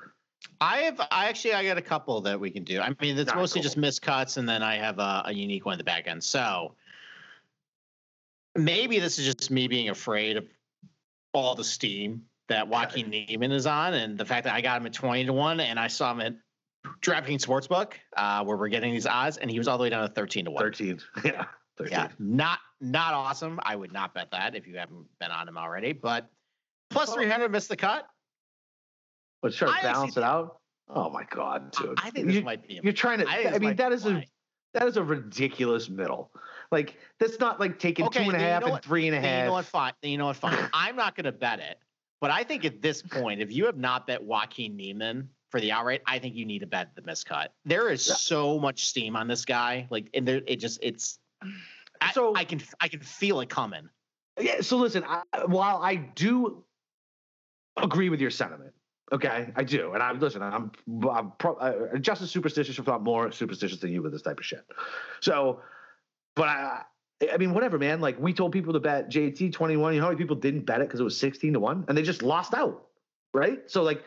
I 0.60 0.80
have. 0.80 1.00
I 1.10 1.30
actually. 1.30 1.54
I 1.54 1.64
got 1.66 1.78
a 1.78 1.82
couple 1.82 2.20
that 2.20 2.38
we 2.38 2.52
can 2.52 2.66
do. 2.66 2.82
I 2.82 2.90
mean, 3.02 3.18
it's 3.18 3.32
Ah, 3.32 3.36
mostly 3.36 3.62
cool. 3.62 3.64
just 3.64 3.78
miscuts, 3.78 4.36
and 4.36 4.48
then 4.50 4.62
I 4.62 4.76
have 4.76 5.00
a, 5.00 5.24
a 5.28 5.34
unique 5.34 5.66
one 5.66 5.72
at 5.76 5.78
the 5.78 5.86
back 5.86 6.06
end. 6.10 6.22
So 6.22 6.76
maybe 8.56 9.00
this 9.00 9.18
is 9.20 9.26
just 9.26 9.52
me 9.52 9.70
being 9.70 9.88
afraid 9.88 10.36
of 10.36 10.46
all 11.34 11.56
the 11.56 11.64
steam 11.64 12.24
that 12.50 12.68
Joaquin 12.68 13.10
Niemann 13.10 13.54
is 13.54 13.66
on, 13.66 13.94
and 13.94 14.18
the 14.18 14.26
fact 14.26 14.44
that 14.44 14.54
I 14.54 14.60
got 14.60 14.82
him 14.82 14.86
at 14.86 14.92
twenty 14.94 15.26
to 15.26 15.32
one, 15.34 15.62
and 15.62 15.80
I 15.80 15.88
saw 15.88 16.12
him 16.12 16.20
at 16.20 16.34
DraftKings 17.02 17.40
Sportsbook, 17.46 17.94
uh, 18.18 18.44
where 18.44 18.58
we're 18.58 18.68
getting 18.68 18.92
these 18.92 19.08
odds, 19.08 19.38
and 19.38 19.50
he 19.50 19.58
was 19.58 19.70
all 19.70 19.78
the 19.78 19.84
way 19.84 19.90
down 19.90 20.06
to 20.06 20.14
thirteen 20.14 20.44
to 20.44 20.52
one. 20.52 20.62
13. 20.62 21.00
Yeah. 21.24 21.46
13. 21.78 21.92
Yeah, 21.92 22.08
not 22.20 22.60
not 22.82 23.14
awesome. 23.14 23.60
I 23.64 23.76
would 23.76 23.92
not 23.92 24.14
bet 24.14 24.32
that 24.32 24.56
if 24.56 24.68
you 24.68 24.78
haven't 24.78 25.06
been 25.20 25.32
on 25.32 25.48
him 25.48 25.58
already. 25.58 25.94
But 25.94 26.30
plus 26.90 27.08
Well- 27.08 27.18
three 27.18 27.30
hundred, 27.30 27.52
missed 27.52 27.70
the 27.70 27.78
cut. 27.78 28.08
I 29.44 29.50
to 29.50 29.56
actually 29.56 29.82
balance 29.82 30.18
it 30.18 30.24
out. 30.24 30.60
Oh 30.90 31.10
my 31.10 31.26
God, 31.30 31.72
dude. 31.72 32.00
I 32.02 32.10
think 32.10 32.28
this 32.28 32.36
you, 32.36 32.44
might 32.44 32.68
be. 32.68 32.78
a- 32.78 32.82
you're 32.82 32.94
trying 32.94 33.20
to, 33.20 33.28
I 33.28 33.54
I, 33.56 33.60
mean, 33.60 33.76
that 33.76 33.92
is 33.92 34.06
a, 34.06 34.24
that 34.74 34.88
is 34.88 34.98
a 34.98 35.04
ridiculous 35.04 35.90
middle. 35.90 36.32
Like, 36.72 36.98
that's 37.20 37.40
not 37.40 37.60
like 37.60 37.80
taking 37.80 38.06
Okay, 38.06 38.24
two 38.24 38.32
and 38.32 38.42
a 38.42 38.54
you 38.54 38.68
know 38.68 38.76
and 38.76 38.84
three 38.84 39.08
and 39.08 39.18
a 39.18 39.22
Then 39.22 39.40
you 39.40 39.46
know 39.48 39.54
what? 39.54 39.66
Fine. 39.66 39.94
You 40.02 40.18
know 40.18 40.26
what? 40.28 40.36
Fine. 40.36 40.70
I'm 40.74 40.96
not 40.96 41.16
going 41.16 41.26
to 41.26 41.32
bet 41.32 41.60
it. 41.60 41.78
But 42.20 42.32
I 42.32 42.44
think 42.44 42.64
at 42.66 42.82
this 42.82 43.02
point, 43.02 43.42
if 43.42 43.52
you 43.52 43.66
have 43.66 43.78
not 43.78 44.08
bet 44.08 44.24
Joaquin 44.24 44.76
Niemann 44.76 45.30
for 45.50 45.60
the 45.60 45.72
outright, 45.72 46.02
I 46.08 46.20
think 46.20 46.36
you 46.36 46.46
need 46.46 46.60
to 46.60 46.68
bet 46.68 46.96
the 46.96 47.02
miscut. 47.02 47.48
There 47.66 47.90
is 47.90 48.04
so 48.04 48.58
much 48.60 48.86
steam 48.86 49.16
on 49.16 49.28
this 49.28 49.46
guy. 49.46 49.88
Like, 49.90 50.10
and 50.14 50.28
there, 50.28 50.42
it 50.48 50.56
just, 50.58 50.80
it's. 50.82 51.20
I, 52.02 52.12
So- 52.12 52.36
I 52.36 52.44
can, 52.46 52.62
I 52.80 52.88
can 52.88 53.00
feel 53.00 53.40
it 53.42 53.50
coming. 53.50 53.90
Yeah. 54.40 54.62
So 54.62 54.78
listen, 54.78 55.04
I, 55.08 55.22
while 55.46 55.78
I 55.78 55.96
do 55.96 56.64
agree 57.78 58.10
with 58.10 58.20
your 58.20 58.32
sentiment, 58.32 58.74
okay, 59.12 59.52
I 59.56 59.64
do, 59.64 59.94
and 59.94 60.02
I 60.02 60.12
listen. 60.12 60.42
I'm, 60.42 60.72
I'm 61.10 61.32
pro, 61.38 61.54
uh, 61.56 61.98
just 61.98 62.22
as 62.22 62.32
superstitious, 62.32 62.80
if 62.80 62.88
not 62.88 63.04
more 63.04 63.32
superstitious 63.32 63.80
than 63.80 63.92
you 63.92 64.02
with 64.02 64.12
this 64.12 64.24
type 64.24 64.40
of 64.40 64.46
shit. 64.46 64.66
So, 65.22 65.62
but 66.36 66.48
I. 66.48 66.82
I 67.32 67.38
mean, 67.38 67.54
whatever, 67.54 67.80
man. 67.80 68.02
Like 68.02 68.20
we 68.20 68.34
told 68.34 68.52
people 68.52 68.74
to 68.74 68.82
bet 68.82 69.10
JT 69.10 69.54
twenty 69.54 69.78
one. 69.78 69.94
You 69.94 70.00
know 70.02 70.08
how 70.08 70.12
many 70.12 70.22
people 70.22 70.36
didn't 70.36 70.66
bet 70.66 70.82
it 70.82 70.88
because 70.88 71.00
it 71.00 71.04
was 71.04 71.18
sixteen 71.18 71.54
to 71.54 71.60
one, 71.60 71.86
and 71.88 71.98
they 71.98 72.02
just 72.02 72.22
lost 72.22 72.54
out, 72.54 72.88
right? 73.34 73.60
So, 73.72 73.82
like, 73.84 74.04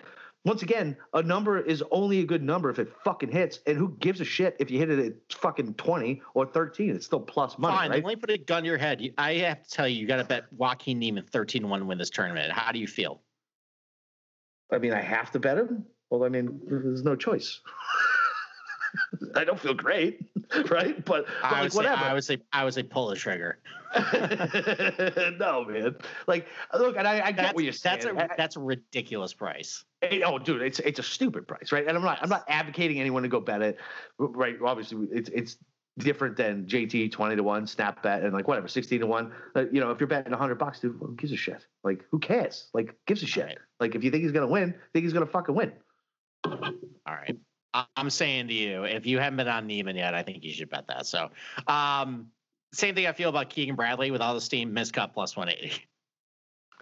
once 0.46 0.62
again, 0.62 0.96
a 1.12 1.22
number 1.22 1.58
is 1.58 1.82
only 1.90 2.20
a 2.20 2.24
good 2.24 2.42
number 2.42 2.70
if 2.70 2.78
it 2.78 2.88
fucking 3.04 3.32
hits, 3.32 3.58
and 3.66 3.76
who 3.76 3.96
gives 3.98 4.20
a 4.20 4.24
shit 4.24 4.56
if 4.60 4.70
you 4.70 4.78
hit 4.78 4.90
it 4.90 4.98
at 5.00 5.32
fucking 5.32 5.74
twenty 5.74 6.22
or 6.34 6.46
thirteen? 6.46 6.94
It's 6.94 7.04
still 7.04 7.18
plus 7.20 7.58
money, 7.58 7.76
Fine. 7.76 7.90
right? 7.90 8.04
Let 8.04 8.14
me 8.14 8.16
put 8.16 8.30
a 8.30 8.38
gun 8.38 8.62
to 8.62 8.68
your 8.68 8.78
head. 8.78 9.02
I 9.18 9.34
have 9.34 9.64
to 9.64 9.70
tell 9.70 9.88
you, 9.88 9.98
you 10.00 10.06
got 10.06 10.18
to 10.18 10.24
bet 10.24 10.44
Joaquin 10.52 11.00
Niemann 11.00 11.24
13 11.24 11.62
to 11.62 11.68
1 11.68 11.80
to 11.80 11.86
win 11.86 11.98
this 11.98 12.10
tournament. 12.10 12.52
How 12.52 12.70
do 12.70 12.78
you 12.78 12.86
feel? 12.86 13.20
I 14.72 14.78
mean, 14.78 14.92
I 14.92 15.00
have 15.00 15.32
to 15.32 15.40
bet 15.40 15.58
him. 15.58 15.84
Well, 16.10 16.22
I 16.22 16.28
mean, 16.28 16.60
there's 16.68 17.02
no 17.02 17.16
choice. 17.16 17.60
I 19.34 19.44
don't 19.44 19.60
feel 19.60 19.74
great, 19.74 20.26
right? 20.70 21.04
But, 21.04 21.26
but 21.26 21.26
I 21.42 21.50
like 21.52 21.62
would, 21.62 21.72
say, 21.72 21.76
whatever. 21.76 22.02
I 22.02 22.14
would 22.14 22.24
say, 22.24 22.38
I 22.52 22.64
would 22.64 22.74
say, 22.74 22.82
pull 22.82 23.08
the 23.08 23.16
trigger. 23.16 23.58
no, 25.38 25.64
man. 25.64 25.96
Like, 26.26 26.46
look, 26.74 26.96
and 26.96 27.06
I, 27.06 27.20
I 27.20 27.32
get 27.32 27.36
That's, 27.36 27.54
what 27.54 27.64
you're 27.64 27.72
saying. 27.72 28.00
that's 28.02 28.32
a 28.32 28.36
that's 28.36 28.56
a 28.56 28.60
ridiculous 28.60 29.32
price. 29.32 29.84
I- 30.02 30.22
oh, 30.24 30.38
dude, 30.38 30.62
it's 30.62 30.78
it's 30.80 30.98
a 30.98 31.02
stupid 31.02 31.46
price, 31.48 31.72
right? 31.72 31.86
And 31.86 31.96
I'm 31.96 32.04
not 32.04 32.18
I'm 32.22 32.28
not 32.28 32.44
advocating 32.48 33.00
anyone 33.00 33.22
to 33.22 33.28
go 33.28 33.40
bet 33.40 33.62
it, 33.62 33.78
right? 34.18 34.56
Obviously, 34.62 35.06
it's 35.10 35.30
it's 35.30 35.56
different 35.98 36.36
than 36.36 36.66
JT 36.66 37.12
twenty 37.12 37.36
to 37.36 37.42
one, 37.42 37.66
snap 37.66 38.02
bet, 38.02 38.22
and 38.22 38.32
like 38.32 38.48
whatever 38.48 38.68
sixteen 38.68 39.00
to 39.00 39.06
one. 39.06 39.32
Uh, 39.54 39.64
you 39.72 39.80
know, 39.80 39.90
if 39.90 40.00
you're 40.00 40.06
betting 40.06 40.32
hundred 40.32 40.56
bucks, 40.56 40.80
dude, 40.80 40.96
who 41.00 41.14
gives 41.16 41.32
a 41.32 41.36
shit? 41.36 41.64
Like, 41.84 42.04
who 42.10 42.18
cares? 42.18 42.68
Like, 42.74 42.94
gives 43.06 43.22
a 43.22 43.26
shit? 43.26 43.46
Right. 43.46 43.58
Like, 43.80 43.94
if 43.94 44.04
you 44.04 44.10
think 44.10 44.22
he's 44.22 44.32
gonna 44.32 44.46
win, 44.46 44.74
think 44.92 45.04
he's 45.04 45.12
gonna 45.12 45.26
fucking 45.26 45.54
win. 45.54 45.72
All 46.44 46.52
right. 47.06 47.36
I'm 47.96 48.10
saying 48.10 48.48
to 48.48 48.54
you, 48.54 48.84
if 48.84 49.06
you 49.06 49.18
haven't 49.18 49.36
been 49.36 49.48
on 49.48 49.66
Niemann 49.66 49.96
yet, 49.96 50.14
I 50.14 50.22
think 50.22 50.44
you 50.44 50.52
should 50.52 50.70
bet 50.70 50.86
that. 50.88 51.06
So, 51.06 51.30
um, 51.66 52.28
same 52.72 52.94
thing 52.94 53.06
I 53.06 53.12
feel 53.12 53.28
about 53.28 53.48
Keegan 53.50 53.74
Bradley 53.76 54.10
with 54.10 54.20
all 54.20 54.34
the 54.34 54.40
steam 54.40 54.74
miscut 54.74 55.12
plus 55.14 55.36
180. 55.36 55.84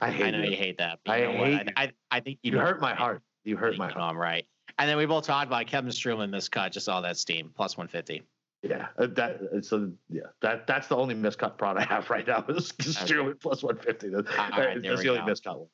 I 0.00 0.10
hate 0.10 0.26
I 0.26 0.30
know 0.30 0.42
you. 0.42 0.50
you 0.50 0.56
hate 0.56 0.78
that. 0.78 0.98
I 1.06 1.18
you 1.18 1.24
know 1.32 1.38
what? 1.38 1.48
hate 1.48 1.72
I, 1.76 1.82
I, 1.84 1.92
I 2.10 2.20
think 2.20 2.38
you, 2.42 2.52
You 2.52 2.58
hurt 2.58 2.80
my 2.80 2.90
right. 2.90 2.98
heart. 2.98 3.22
You 3.44 3.56
hurt 3.56 3.76
my 3.78 3.90
heart. 3.90 4.02
I'm 4.02 4.16
right. 4.16 4.46
And 4.78 4.88
then 4.88 4.96
we 4.96 5.06
both 5.06 5.24
talked 5.24 5.46
about 5.46 5.66
Kevin 5.66 5.90
Streelman 5.90 6.30
miscut, 6.30 6.72
just 6.72 6.88
all 6.88 7.02
that 7.02 7.16
steam 7.16 7.50
plus 7.54 7.76
150. 7.76 8.22
Yeah, 8.64 8.86
uh, 8.96 9.08
that 9.08 9.40
it's 9.52 9.72
a 9.72 9.90
yeah. 10.08 10.22
That 10.40 10.66
that's 10.66 10.88
the 10.88 10.96
only 10.96 11.14
miscut 11.14 11.58
prod 11.58 11.76
I 11.76 11.84
have 11.84 12.08
right 12.08 12.26
now 12.26 12.44
is 12.48 12.72
Sterling 12.80 13.34
plus 13.38 13.62
one 13.62 13.76
fifty. 13.76 14.08
That, 14.08 14.26
All 14.26 14.58
right, 14.58 14.82
that's 14.82 15.02
the 15.02 15.10
only 15.10 15.26
go. 15.26 15.32
miscut 15.32 15.58
one. 15.58 15.68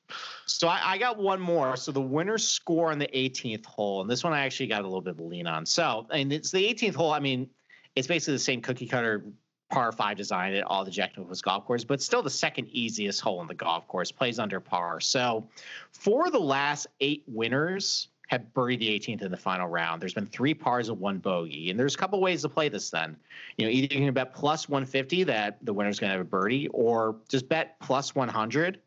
So 0.46 0.66
I, 0.66 0.80
I 0.84 0.98
got 0.98 1.16
one 1.16 1.40
more. 1.40 1.76
So 1.76 1.92
the 1.92 2.00
winner's 2.00 2.46
score 2.46 2.90
on 2.90 2.98
the 2.98 3.08
18th 3.14 3.64
hole, 3.64 4.00
and 4.00 4.10
this 4.10 4.24
one 4.24 4.32
I 4.32 4.44
actually 4.44 4.66
got 4.66 4.80
a 4.80 4.84
little 4.84 5.02
bit 5.02 5.12
of 5.12 5.20
a 5.20 5.22
lean 5.22 5.46
on. 5.46 5.64
So, 5.66 6.08
and 6.10 6.32
it's 6.32 6.50
the 6.50 6.64
18th 6.74 6.96
hole. 6.96 7.12
I 7.12 7.20
mean, 7.20 7.48
it's 7.94 8.08
basically 8.08 8.34
the 8.34 8.40
same 8.40 8.60
cookie 8.60 8.88
cutter 8.88 9.24
par 9.70 9.92
five 9.92 10.16
design 10.16 10.54
at 10.54 10.64
all 10.64 10.84
the 10.84 10.90
Jack 10.90 11.16
Nicklaus 11.16 11.40
golf 11.40 11.64
course, 11.64 11.84
but 11.84 12.02
still 12.02 12.22
the 12.22 12.30
second 12.30 12.66
easiest 12.72 13.20
hole 13.20 13.40
in 13.40 13.46
the 13.46 13.54
golf 13.54 13.86
course. 13.86 14.10
Plays 14.10 14.40
under 14.40 14.58
par. 14.58 15.00
So, 15.00 15.48
for 15.92 16.28
the 16.28 16.40
last 16.40 16.88
eight 17.00 17.22
winners 17.28 18.08
have 18.30 18.42
birdied 18.54 18.78
the 18.78 18.88
18th 18.88 19.22
in 19.22 19.30
the 19.32 19.36
final 19.36 19.66
round. 19.66 20.00
There's 20.00 20.14
been 20.14 20.26
three 20.26 20.54
pars 20.54 20.88
and 20.88 21.00
one 21.00 21.18
bogey, 21.18 21.70
and 21.70 21.78
there's 21.78 21.96
a 21.96 21.98
couple 21.98 22.20
ways 22.20 22.42
to 22.42 22.48
play 22.48 22.68
this. 22.68 22.88
Then, 22.88 23.16
you 23.56 23.66
know, 23.66 23.72
either 23.72 23.92
you 23.92 24.00
can 24.00 24.14
bet 24.14 24.32
plus 24.32 24.68
150 24.68 25.24
that 25.24 25.58
the 25.62 25.72
winner's 25.72 25.98
going 25.98 26.10
to 26.10 26.16
have 26.16 26.24
a 26.24 26.28
birdie, 26.28 26.68
or 26.68 27.16
just 27.28 27.48
bet 27.48 27.78
plus 27.80 28.14
100 28.14 28.80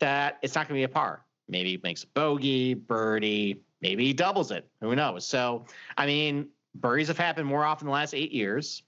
that 0.00 0.38
it's 0.42 0.56
not 0.56 0.68
going 0.68 0.80
to 0.80 0.80
be 0.80 0.90
a 0.90 0.92
par. 0.92 1.24
Maybe 1.48 1.70
he 1.70 1.80
makes 1.82 2.02
a 2.02 2.08
bogey, 2.08 2.74
birdie, 2.74 3.62
maybe 3.80 4.04
he 4.04 4.12
doubles 4.12 4.50
it. 4.50 4.68
Who 4.80 4.96
knows? 4.96 5.24
So, 5.24 5.64
I 5.96 6.04
mean, 6.04 6.48
birdies 6.74 7.06
have 7.06 7.18
happened 7.18 7.46
more 7.46 7.64
often 7.64 7.86
the 7.86 7.92
last 7.92 8.14
eight 8.14 8.32
years, 8.32 8.82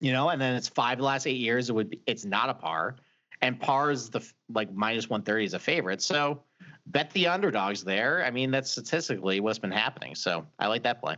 you 0.00 0.12
know, 0.12 0.30
and 0.30 0.40
then 0.40 0.56
it's 0.56 0.68
five 0.68 0.98
the 0.98 1.04
last 1.04 1.28
eight 1.28 1.38
years. 1.38 1.70
It 1.70 1.74
would 1.74 1.90
be, 1.90 2.00
it's 2.06 2.24
not 2.24 2.50
a 2.50 2.54
par, 2.54 2.96
and 3.42 3.60
par 3.60 3.90
is 3.90 4.10
the 4.10 4.26
like 4.48 4.72
minus 4.72 5.08
130 5.08 5.44
is 5.44 5.54
a 5.54 5.58
favorite. 5.58 6.02
So, 6.02 6.42
bet 6.86 7.10
the 7.10 7.28
underdogs 7.28 7.84
there. 7.84 8.24
I 8.24 8.30
mean, 8.30 8.50
that's 8.50 8.70
statistically 8.70 9.40
what's 9.40 9.58
been 9.58 9.70
happening. 9.70 10.14
So, 10.14 10.46
I 10.58 10.66
like 10.66 10.82
that 10.84 11.00
play. 11.00 11.16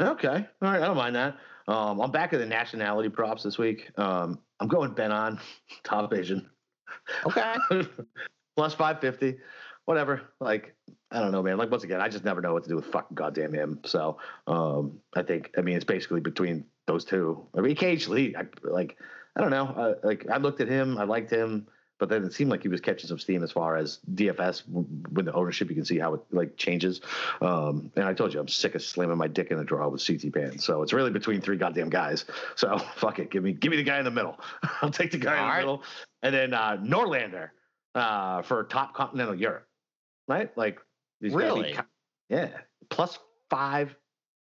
Okay, 0.00 0.28
all 0.28 0.70
right, 0.70 0.82
I 0.82 0.86
don't 0.86 0.96
mind 0.96 1.16
that. 1.16 1.36
Um, 1.68 2.00
I'm 2.00 2.10
back 2.10 2.32
at 2.32 2.40
the 2.40 2.46
nationality 2.46 3.08
props 3.08 3.42
this 3.42 3.58
week. 3.58 3.90
Um, 3.98 4.40
I'm 4.60 4.68
going 4.68 4.92
Ben 4.92 5.12
An 5.12 5.38
top 5.84 6.12
Asian 6.12 6.50
Okay. 7.26 7.54
plus 8.56 8.74
five 8.74 9.00
fifty, 9.00 9.36
whatever. 9.84 10.32
Like 10.40 10.74
I 11.10 11.20
don't 11.20 11.32
know, 11.32 11.42
man. 11.42 11.56
Like 11.58 11.70
once 11.70 11.84
again, 11.84 12.00
I 12.00 12.08
just 12.08 12.24
never 12.24 12.40
know 12.40 12.52
what 12.52 12.64
to 12.64 12.68
do 12.68 12.76
with 12.76 12.86
fucking 12.86 13.14
goddamn 13.14 13.52
him. 13.52 13.80
So 13.84 14.18
um, 14.46 14.98
I 15.14 15.22
think 15.22 15.50
I 15.56 15.60
mean 15.60 15.76
it's 15.76 15.84
basically 15.84 16.20
between 16.20 16.64
those 16.86 17.04
two. 17.04 17.46
I 17.56 17.60
mean 17.60 17.72
occasionally, 17.72 18.36
I 18.36 18.44
like 18.62 18.98
I 19.36 19.40
don't 19.40 19.50
know. 19.50 19.66
Uh, 19.66 19.94
like 20.02 20.28
I 20.30 20.36
looked 20.36 20.60
at 20.60 20.68
him, 20.68 20.96
I 20.98 21.04
liked 21.04 21.30
him, 21.30 21.66
but 21.98 22.08
then 22.08 22.24
it 22.24 22.32
seemed 22.32 22.50
like 22.50 22.62
he 22.62 22.68
was 22.68 22.80
catching 22.80 23.08
some 23.08 23.18
steam 23.18 23.42
as 23.42 23.52
far 23.52 23.76
as 23.76 24.00
DFS 24.14 24.62
with 24.68 25.24
the 25.24 25.32
ownership. 25.32 25.68
You 25.68 25.74
can 25.74 25.84
see 25.84 25.98
how 25.98 26.14
it 26.14 26.20
like 26.30 26.56
changes. 26.56 27.00
Um, 27.40 27.90
and 27.96 28.04
I 28.04 28.14
told 28.14 28.34
you 28.34 28.40
I'm 28.40 28.48
sick 28.48 28.74
of 28.74 28.82
slamming 28.82 29.16
my 29.16 29.28
dick 29.28 29.50
in 29.50 29.58
a 29.58 29.64
draw 29.64 29.88
with 29.88 30.04
CT 30.04 30.32
Pan. 30.32 30.58
So 30.58 30.82
it's 30.82 30.92
really 30.92 31.10
between 31.10 31.40
three 31.40 31.56
goddamn 31.56 31.90
guys. 31.90 32.24
So 32.56 32.78
fuck 32.96 33.18
it, 33.18 33.30
give 33.30 33.42
me 33.42 33.52
give 33.52 33.70
me 33.70 33.76
the 33.76 33.84
guy 33.84 33.98
in 33.98 34.04
the 34.04 34.10
middle. 34.10 34.38
I'll 34.82 34.90
take 34.90 35.12
the 35.12 35.18
guy 35.18 35.36
in 35.36 35.42
the 35.42 35.48
right. 35.48 35.58
middle, 35.58 35.82
and 36.22 36.34
then 36.34 36.54
uh, 36.54 36.76
Norlander 36.76 37.50
uh, 37.94 38.42
for 38.42 38.64
top 38.64 38.94
continental 38.94 39.34
Europe, 39.34 39.66
right? 40.28 40.56
Like 40.56 40.80
be 41.20 41.30
Really? 41.30 41.76
yeah, 42.28 42.48
plus 42.90 43.18
five, 43.50 43.94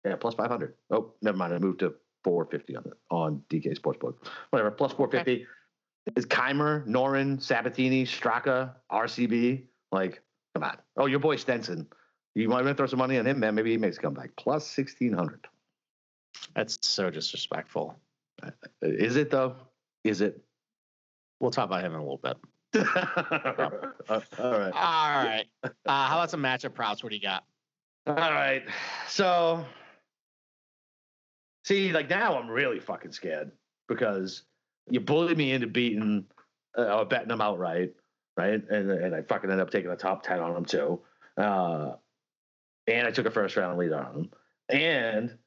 yeah, 0.06 0.16
plus 0.16 0.36
five 0.36 0.50
hundred. 0.50 0.76
Oh, 0.92 1.14
never 1.22 1.38
mind. 1.38 1.54
I 1.54 1.60
moved 1.60 1.80
to 1.80 1.96
four 2.24 2.46
fifty 2.46 2.76
on 2.76 2.84
the 2.84 2.94
on 3.10 3.44
DK 3.50 3.80
Sportsbook. 3.80 4.16
Whatever, 4.50 4.72
plus 4.72 4.94
four 4.94 5.10
fifty. 5.10 5.46
Is 6.16 6.26
Kaymer, 6.26 6.88
Noren, 6.88 7.42
Sabatini, 7.42 8.04
Straka, 8.04 8.74
RCB? 8.92 9.66
Like, 9.92 10.22
come 10.56 10.64
on. 10.64 10.78
Oh, 10.98 11.06
your 11.06 11.20
boy 11.20 11.36
Stenson. 11.36 11.88
You 12.36 12.50
want 12.50 12.66
to 12.66 12.74
throw 12.74 12.88
some 12.88 13.00
money 13.00 13.18
on 13.18 13.28
him, 13.28 13.40
man? 13.40 13.54
Maybe 13.56 13.72
he 13.72 13.78
makes 13.78 13.98
a 13.98 14.02
comeback. 14.02 14.36
Plus 14.38 14.66
sixteen 14.66 15.14
hundred. 15.14 15.48
That's 16.56 16.80
so 16.82 17.10
disrespectful. 17.10 18.00
Is 18.82 19.16
it 19.16 19.30
though? 19.30 19.56
Is 20.04 20.22
it? 20.22 20.42
We'll 21.40 21.52
talk 21.52 21.66
about 21.66 21.84
him 21.84 21.94
in 21.94 22.00
a 22.00 22.04
little 22.04 22.18
bit. 22.18 22.38
Uh, 22.76 22.86
all 24.40 24.52
right. 24.52 24.74
All 24.74 25.24
right. 25.24 25.46
Uh, 25.64 25.70
how 25.86 26.18
about 26.18 26.30
some 26.30 26.42
matchup 26.42 26.74
props? 26.74 27.04
What 27.04 27.10
do 27.10 27.16
you 27.16 27.22
got? 27.22 27.44
All 28.08 28.16
right. 28.16 28.64
So, 29.08 29.66
see, 31.70 31.94
like 31.94 32.10
now 32.10 32.38
I'm 32.38 32.50
really 32.50 32.80
fucking 32.80 33.12
scared 33.12 33.52
because 33.88 34.44
you 34.90 35.00
bullied 35.00 35.38
me 35.38 35.52
into 35.52 35.68
beating 35.68 36.26
uh, 36.78 36.98
or 36.98 37.06
betting 37.06 37.28
them 37.28 37.42
outright, 37.42 37.94
right? 38.36 38.62
And 38.70 38.92
and 38.92 39.16
I 39.16 39.22
fucking 39.22 39.50
ended 39.50 39.66
up 39.66 39.72
taking 39.72 39.92
a 39.92 39.96
top 39.96 40.24
ten 40.24 40.40
on 40.40 40.54
them 40.54 40.66
too. 40.66 41.00
Uh, 41.38 41.94
and 42.88 43.08
I 43.08 43.12
took 43.12 43.28
a 43.28 43.32
first 43.32 43.56
round 43.56 43.78
lead 43.78 43.94
on 43.94 44.14
them. 44.14 44.30
And 44.70 45.38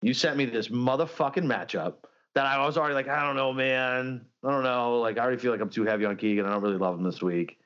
you 0.00 0.14
sent 0.14 0.36
me 0.36 0.46
this 0.46 0.68
motherfucking 0.68 1.44
matchup 1.44 1.94
that 2.34 2.46
I 2.46 2.64
was 2.64 2.78
already 2.78 2.94
like, 2.94 3.08
I 3.08 3.24
don't 3.24 3.36
know, 3.36 3.52
man. 3.52 4.24
I 4.42 4.50
don't 4.50 4.64
know. 4.64 4.98
Like, 4.98 5.18
I 5.18 5.22
already 5.22 5.36
feel 5.36 5.52
like 5.52 5.60
I'm 5.60 5.70
too 5.70 5.84
heavy 5.84 6.06
on 6.06 6.16
Keegan. 6.16 6.46
I 6.46 6.52
don't 6.52 6.62
really 6.62 6.78
love 6.78 6.98
him 6.98 7.04
this 7.04 7.22
week. 7.22 7.58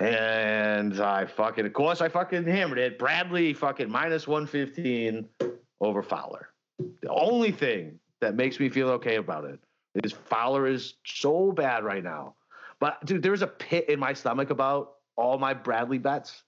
And 0.00 1.00
I 1.00 1.26
fucking, 1.26 1.66
of 1.66 1.72
course, 1.72 2.00
I 2.00 2.08
fucking 2.08 2.44
hammered 2.44 2.78
it. 2.78 2.98
Bradley 2.98 3.52
fucking 3.52 3.90
minus 3.90 4.26
115 4.26 5.28
over 5.80 6.02
Fowler. 6.02 6.48
The 6.78 7.10
only 7.10 7.52
thing 7.52 7.98
that 8.20 8.34
makes 8.34 8.58
me 8.58 8.68
feel 8.70 8.88
okay 8.90 9.16
about 9.16 9.44
it 9.44 9.60
is 10.04 10.12
Fowler 10.12 10.66
is 10.66 10.94
so 11.04 11.52
bad 11.52 11.84
right 11.84 12.02
now. 12.02 12.34
But 12.78 13.04
dude, 13.04 13.22
there's 13.22 13.42
a 13.42 13.46
pit 13.46 13.88
in 13.90 14.00
my 14.00 14.14
stomach 14.14 14.50
about 14.50 14.92
all 15.16 15.38
my 15.38 15.52
Bradley 15.52 15.98
bets 15.98 16.42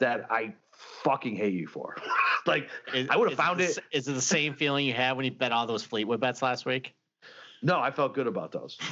that 0.00 0.26
I 0.30 0.54
fucking 1.02 1.36
hate 1.36 1.52
you 1.52 1.66
for. 1.66 1.96
like 2.46 2.68
Is- 2.94 3.08
I 3.10 3.16
would 3.16 3.28
have 3.28 3.38
found 3.38 3.60
the 3.60 3.64
it. 3.64 3.78
Is 3.92 4.08
it 4.08 4.12
the 4.14 4.20
same 4.20 4.54
feeling 4.54 4.86
you 4.86 4.94
had 4.94 5.12
when 5.16 5.26
you 5.26 5.30
bet 5.30 5.52
all 5.52 5.66
those 5.66 5.82
Fleetwood 5.84 6.20
bets 6.20 6.40
last 6.40 6.64
week? 6.64 6.94
No, 7.62 7.78
I 7.80 7.90
felt 7.90 8.14
good 8.14 8.26
about 8.26 8.52
those. 8.52 8.78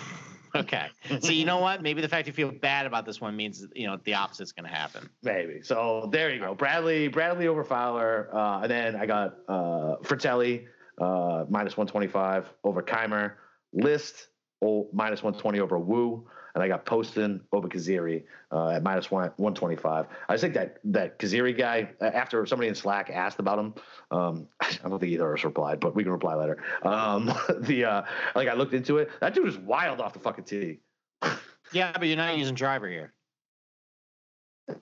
Okay. 0.63 0.89
so 1.21 1.33
you 1.33 1.45
know 1.45 1.59
what? 1.59 1.83
Maybe 1.83 2.03
the 2.03 2.09
fact 2.09 2.27
you 2.27 2.33
feel 2.33 2.51
bad 2.51 2.85
about 2.85 3.07
this 3.07 3.21
one 3.21 3.35
means 3.35 3.67
you 3.75 3.87
know 3.87 3.99
the 4.05 4.15
opposite's 4.15 4.53
going 4.53 4.69
to 4.69 4.75
happen. 4.75 5.09
Maybe. 5.23 5.63
So 5.63 6.09
there 6.13 6.31
you 6.33 6.41
go. 6.41 6.55
Bradley, 6.55 7.09
Bradley 7.09 7.47
over 7.49 7.65
Fowler, 7.65 8.29
uh, 8.35 8.61
and 8.61 8.71
then 8.71 8.97
I 8.97 9.07
got 9.07 9.39
uh, 9.49 9.97
Frittelli 10.03 10.67
uh, 11.01 11.45
minus 11.49 11.77
one 11.77 11.87
twenty 11.87 12.07
five 12.07 12.53
over 12.65 12.83
Kaymer, 12.83 13.33
List 13.73 14.29
oh, 14.63 14.89
minus 14.93 15.23
one 15.23 15.35
twenty 15.35 15.61
over 15.61 15.79
Wu, 15.79 16.27
and 16.55 16.63
I 16.63 16.69
got 16.69 16.85
Poston 16.85 17.41
over 17.53 17.69
Kizzire 17.69 18.25
uh, 18.51 18.71
at 18.71 18.83
minus 18.83 19.11
one 19.11 19.31
one 19.37 19.55
twenty 19.55 19.77
five. 19.77 20.07
I 20.29 20.37
think 20.37 20.55
that 20.55 20.79
that 20.85 21.19
Kizzire 21.19 21.57
guy, 21.57 21.91
uh, 22.01 22.07
after 22.07 22.45
somebody 22.47 22.69
in 22.69 22.75
Slack 22.75 23.11
asked 23.11 23.39
about 23.39 23.59
him, 23.59 23.75
um, 24.11 24.49
I 24.61 24.89
don't 24.89 24.99
think 24.99 25.13
either 25.13 25.33
of 25.33 25.39
us 25.39 25.45
replied, 25.45 25.81
but 25.81 25.95
we 25.95 26.03
can 26.03 26.13
reply 26.13 26.35
later. 26.35 26.63
Um, 26.83 27.27
the 27.61 27.85
uh, 27.85 28.03
like 28.35 28.49
I 28.49 28.55
looked 28.55 28.75
into 28.75 28.99
it, 28.99 29.11
that 29.21 29.35
dude 29.35 29.49
is 29.49 29.59
wild 29.59 30.01
off 30.01 30.13
the 30.13 30.21
fucking 30.21 30.45
tee. 30.45 30.81
Yeah, 31.73 31.93
but 31.93 32.07
you're 32.07 32.19
not 32.19 32.37
using 32.37 32.55
driver 32.55 32.87
here. 32.87 33.15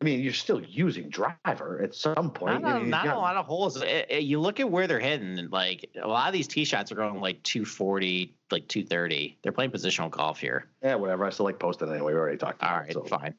I 0.01 0.05
mean, 0.05 0.21
you're 0.21 0.33
still 0.33 0.61
using 0.61 1.09
driver 1.09 1.81
at 1.83 1.95
some 1.95 2.31
point. 2.31 2.63
Not, 2.63 2.77
I 2.77 2.79
mean, 2.81 2.91
not 2.91 3.05
got- 3.05 3.17
a 3.17 3.19
lot 3.19 3.37
of 3.37 3.47
holes. 3.47 3.81
Eh, 3.83 4.05
eh, 4.09 4.19
you 4.19 4.41
look 4.41 4.61
at 4.61 4.71
where 4.71 4.87
they're 4.87 5.01
hitting, 5.01 5.39
and 5.39 5.51
like 5.53 5.89
a 6.01 6.09
lot 6.09 6.27
of 6.29 6.33
these 6.33 6.49
tee 6.49 6.65
shots 6.65 6.93
are 6.93 6.97
going 6.97 7.21
like 7.21 7.43
240, 7.43 8.35
like 8.51 8.69
230. 8.69 9.39
They're 9.43 9.53
playing 9.53 9.71
positional 9.71 10.11
golf 10.11 10.41
here. 10.41 10.67
Yeah, 10.83 10.97
whatever. 10.97 11.25
I 11.25 11.31
still 11.31 11.47
like 11.47 11.59
Poston 11.59 11.91
anyway. 11.91 12.13
We 12.13 12.19
already 12.19 12.39
talked. 12.39 12.63
All 12.63 12.79
right, 12.79 12.91
it, 12.91 12.95
so. 12.95 13.05
fine, 13.05 13.35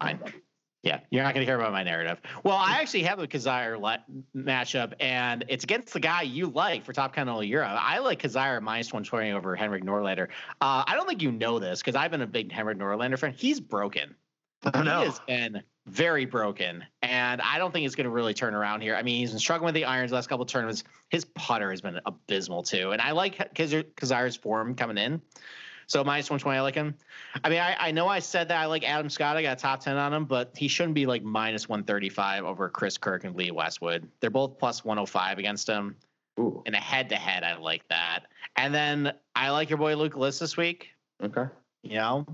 fine. 0.00 0.20
Yeah, 0.84 1.00
you're 1.10 1.24
not 1.24 1.34
going 1.34 1.44
to 1.44 1.50
hear 1.50 1.58
about 1.58 1.72
my 1.72 1.82
narrative. 1.82 2.20
Well, 2.44 2.56
I 2.56 2.78
actually 2.80 3.02
have 3.02 3.18
a 3.18 3.26
Kizzire 3.26 3.80
le- 3.80 4.04
matchup, 4.36 4.92
and 5.00 5.44
it's 5.48 5.64
against 5.64 5.92
the 5.92 5.98
guy 5.98 6.22
you 6.22 6.46
like 6.46 6.84
for 6.84 6.92
top 6.92 7.12
Continental 7.12 7.42
Europe. 7.42 7.70
I 7.72 7.98
like 7.98 8.22
Kizzire 8.22 8.62
minus 8.62 8.92
120 8.92 9.32
over 9.32 9.56
Henrik 9.56 9.82
Norlander. 9.82 10.28
Uh, 10.60 10.84
I 10.86 10.94
don't 10.94 11.08
think 11.08 11.20
you 11.20 11.32
know 11.32 11.58
this 11.58 11.80
because 11.80 11.96
I've 11.96 12.12
been 12.12 12.22
a 12.22 12.28
big 12.28 12.52
Henrik 12.52 12.78
Norlander 12.78 13.18
fan. 13.18 13.32
He's 13.32 13.58
broken. 13.58 14.14
I 14.62 14.82
know. 14.82 15.00
He 15.00 15.06
has 15.06 15.20
been 15.26 15.62
very 15.88 16.24
broken, 16.24 16.84
and 17.02 17.40
I 17.40 17.58
don't 17.58 17.72
think 17.72 17.82
he's 17.82 17.94
going 17.94 18.04
to 18.04 18.10
really 18.10 18.34
turn 18.34 18.54
around 18.54 18.80
here. 18.82 18.94
I 18.94 19.02
mean, 19.02 19.18
he's 19.18 19.30
been 19.30 19.38
struggling 19.38 19.66
with 19.66 19.74
the 19.74 19.84
irons 19.84 20.10
the 20.10 20.16
last 20.16 20.28
couple 20.28 20.42
of 20.44 20.48
tournaments. 20.48 20.84
His 21.08 21.24
putter 21.24 21.70
has 21.70 21.80
been 21.80 22.00
abysmal 22.06 22.62
too, 22.62 22.92
and 22.92 23.00
I 23.02 23.12
like 23.12 23.54
Kizzire's 23.54 24.36
form 24.36 24.74
coming 24.74 24.98
in. 24.98 25.20
So 25.86 26.04
minus 26.04 26.28
one 26.28 26.38
twenty, 26.38 26.58
I 26.58 26.60
like 26.60 26.74
him. 26.74 26.94
I 27.42 27.48
mean, 27.48 27.60
I, 27.60 27.74
I 27.78 27.90
know 27.92 28.06
I 28.08 28.18
said 28.18 28.48
that 28.48 28.58
I 28.58 28.66
like 28.66 28.86
Adam 28.86 29.08
Scott. 29.08 29.38
I 29.38 29.42
got 29.42 29.56
a 29.56 29.60
top 29.60 29.80
ten 29.80 29.96
on 29.96 30.12
him, 30.12 30.26
but 30.26 30.52
he 30.54 30.68
shouldn't 30.68 30.94
be 30.94 31.06
like 31.06 31.22
minus 31.22 31.66
one 31.68 31.82
thirty 31.82 32.10
five 32.10 32.44
over 32.44 32.68
Chris 32.68 32.98
Kirk 32.98 33.24
and 33.24 33.34
Lee 33.34 33.50
Westwood. 33.50 34.06
They're 34.20 34.28
both 34.28 34.58
plus 34.58 34.84
one 34.84 34.98
hundred 34.98 35.06
five 35.08 35.38
against 35.38 35.66
him. 35.66 35.96
Ooh, 36.38 36.62
In 36.66 36.74
a 36.74 36.80
head 36.80 37.08
to 37.08 37.16
head, 37.16 37.42
I 37.42 37.56
like 37.56 37.88
that. 37.88 38.26
And 38.54 38.72
then 38.74 39.12
I 39.34 39.48
like 39.50 39.70
your 39.70 39.78
boy 39.78 39.96
Luke 39.96 40.14
List 40.16 40.40
this 40.40 40.56
week. 40.56 40.90
okay. 41.22 41.46
You 41.82 41.94
know, 41.96 42.26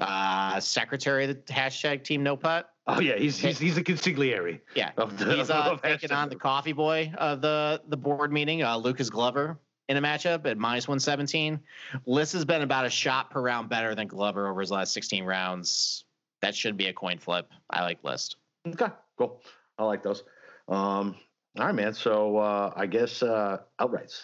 uh, 0.00 0.60
secretary 0.60 1.24
of 1.24 1.30
the 1.46 1.52
hashtag 1.52 2.04
Team 2.04 2.22
No 2.22 2.36
Putt. 2.36 2.70
Oh 2.86 3.00
yeah, 3.00 3.16
he's 3.16 3.38
he's, 3.38 3.58
he's 3.58 3.76
a 3.76 3.84
consigliere. 3.84 4.60
Yeah, 4.74 4.90
the, 4.96 5.06
he's 5.36 5.50
uh, 5.50 5.76
taking 5.82 6.10
on 6.10 6.28
the 6.28 6.36
coffee 6.36 6.72
boy 6.72 7.12
of 7.18 7.40
the 7.40 7.82
the 7.88 7.96
board 7.96 8.32
meeting, 8.32 8.62
uh, 8.62 8.76
Lucas 8.76 9.10
Glover, 9.10 9.58
in 9.88 9.96
a 9.96 10.02
matchup 10.02 10.46
at 10.46 10.58
minus 10.58 10.88
one 10.88 10.98
seventeen. 10.98 11.60
List 12.06 12.32
has 12.32 12.44
been 12.44 12.62
about 12.62 12.86
a 12.86 12.90
shot 12.90 13.30
per 13.30 13.40
round 13.40 13.68
better 13.68 13.94
than 13.94 14.08
Glover 14.08 14.48
over 14.48 14.60
his 14.60 14.70
last 14.70 14.92
sixteen 14.92 15.24
rounds. 15.24 16.04
That 16.40 16.54
should 16.54 16.76
be 16.76 16.86
a 16.86 16.92
coin 16.92 17.18
flip. 17.18 17.48
I 17.68 17.82
like 17.82 18.02
List. 18.02 18.36
Okay, 18.66 18.88
cool. 19.18 19.42
I 19.78 19.84
like 19.84 20.02
those. 20.02 20.24
Um, 20.68 21.16
all 21.58 21.66
right, 21.66 21.74
man. 21.74 21.94
So 21.94 22.38
uh, 22.38 22.72
I 22.74 22.86
guess 22.86 23.22
uh, 23.22 23.58
outrights. 23.80 24.22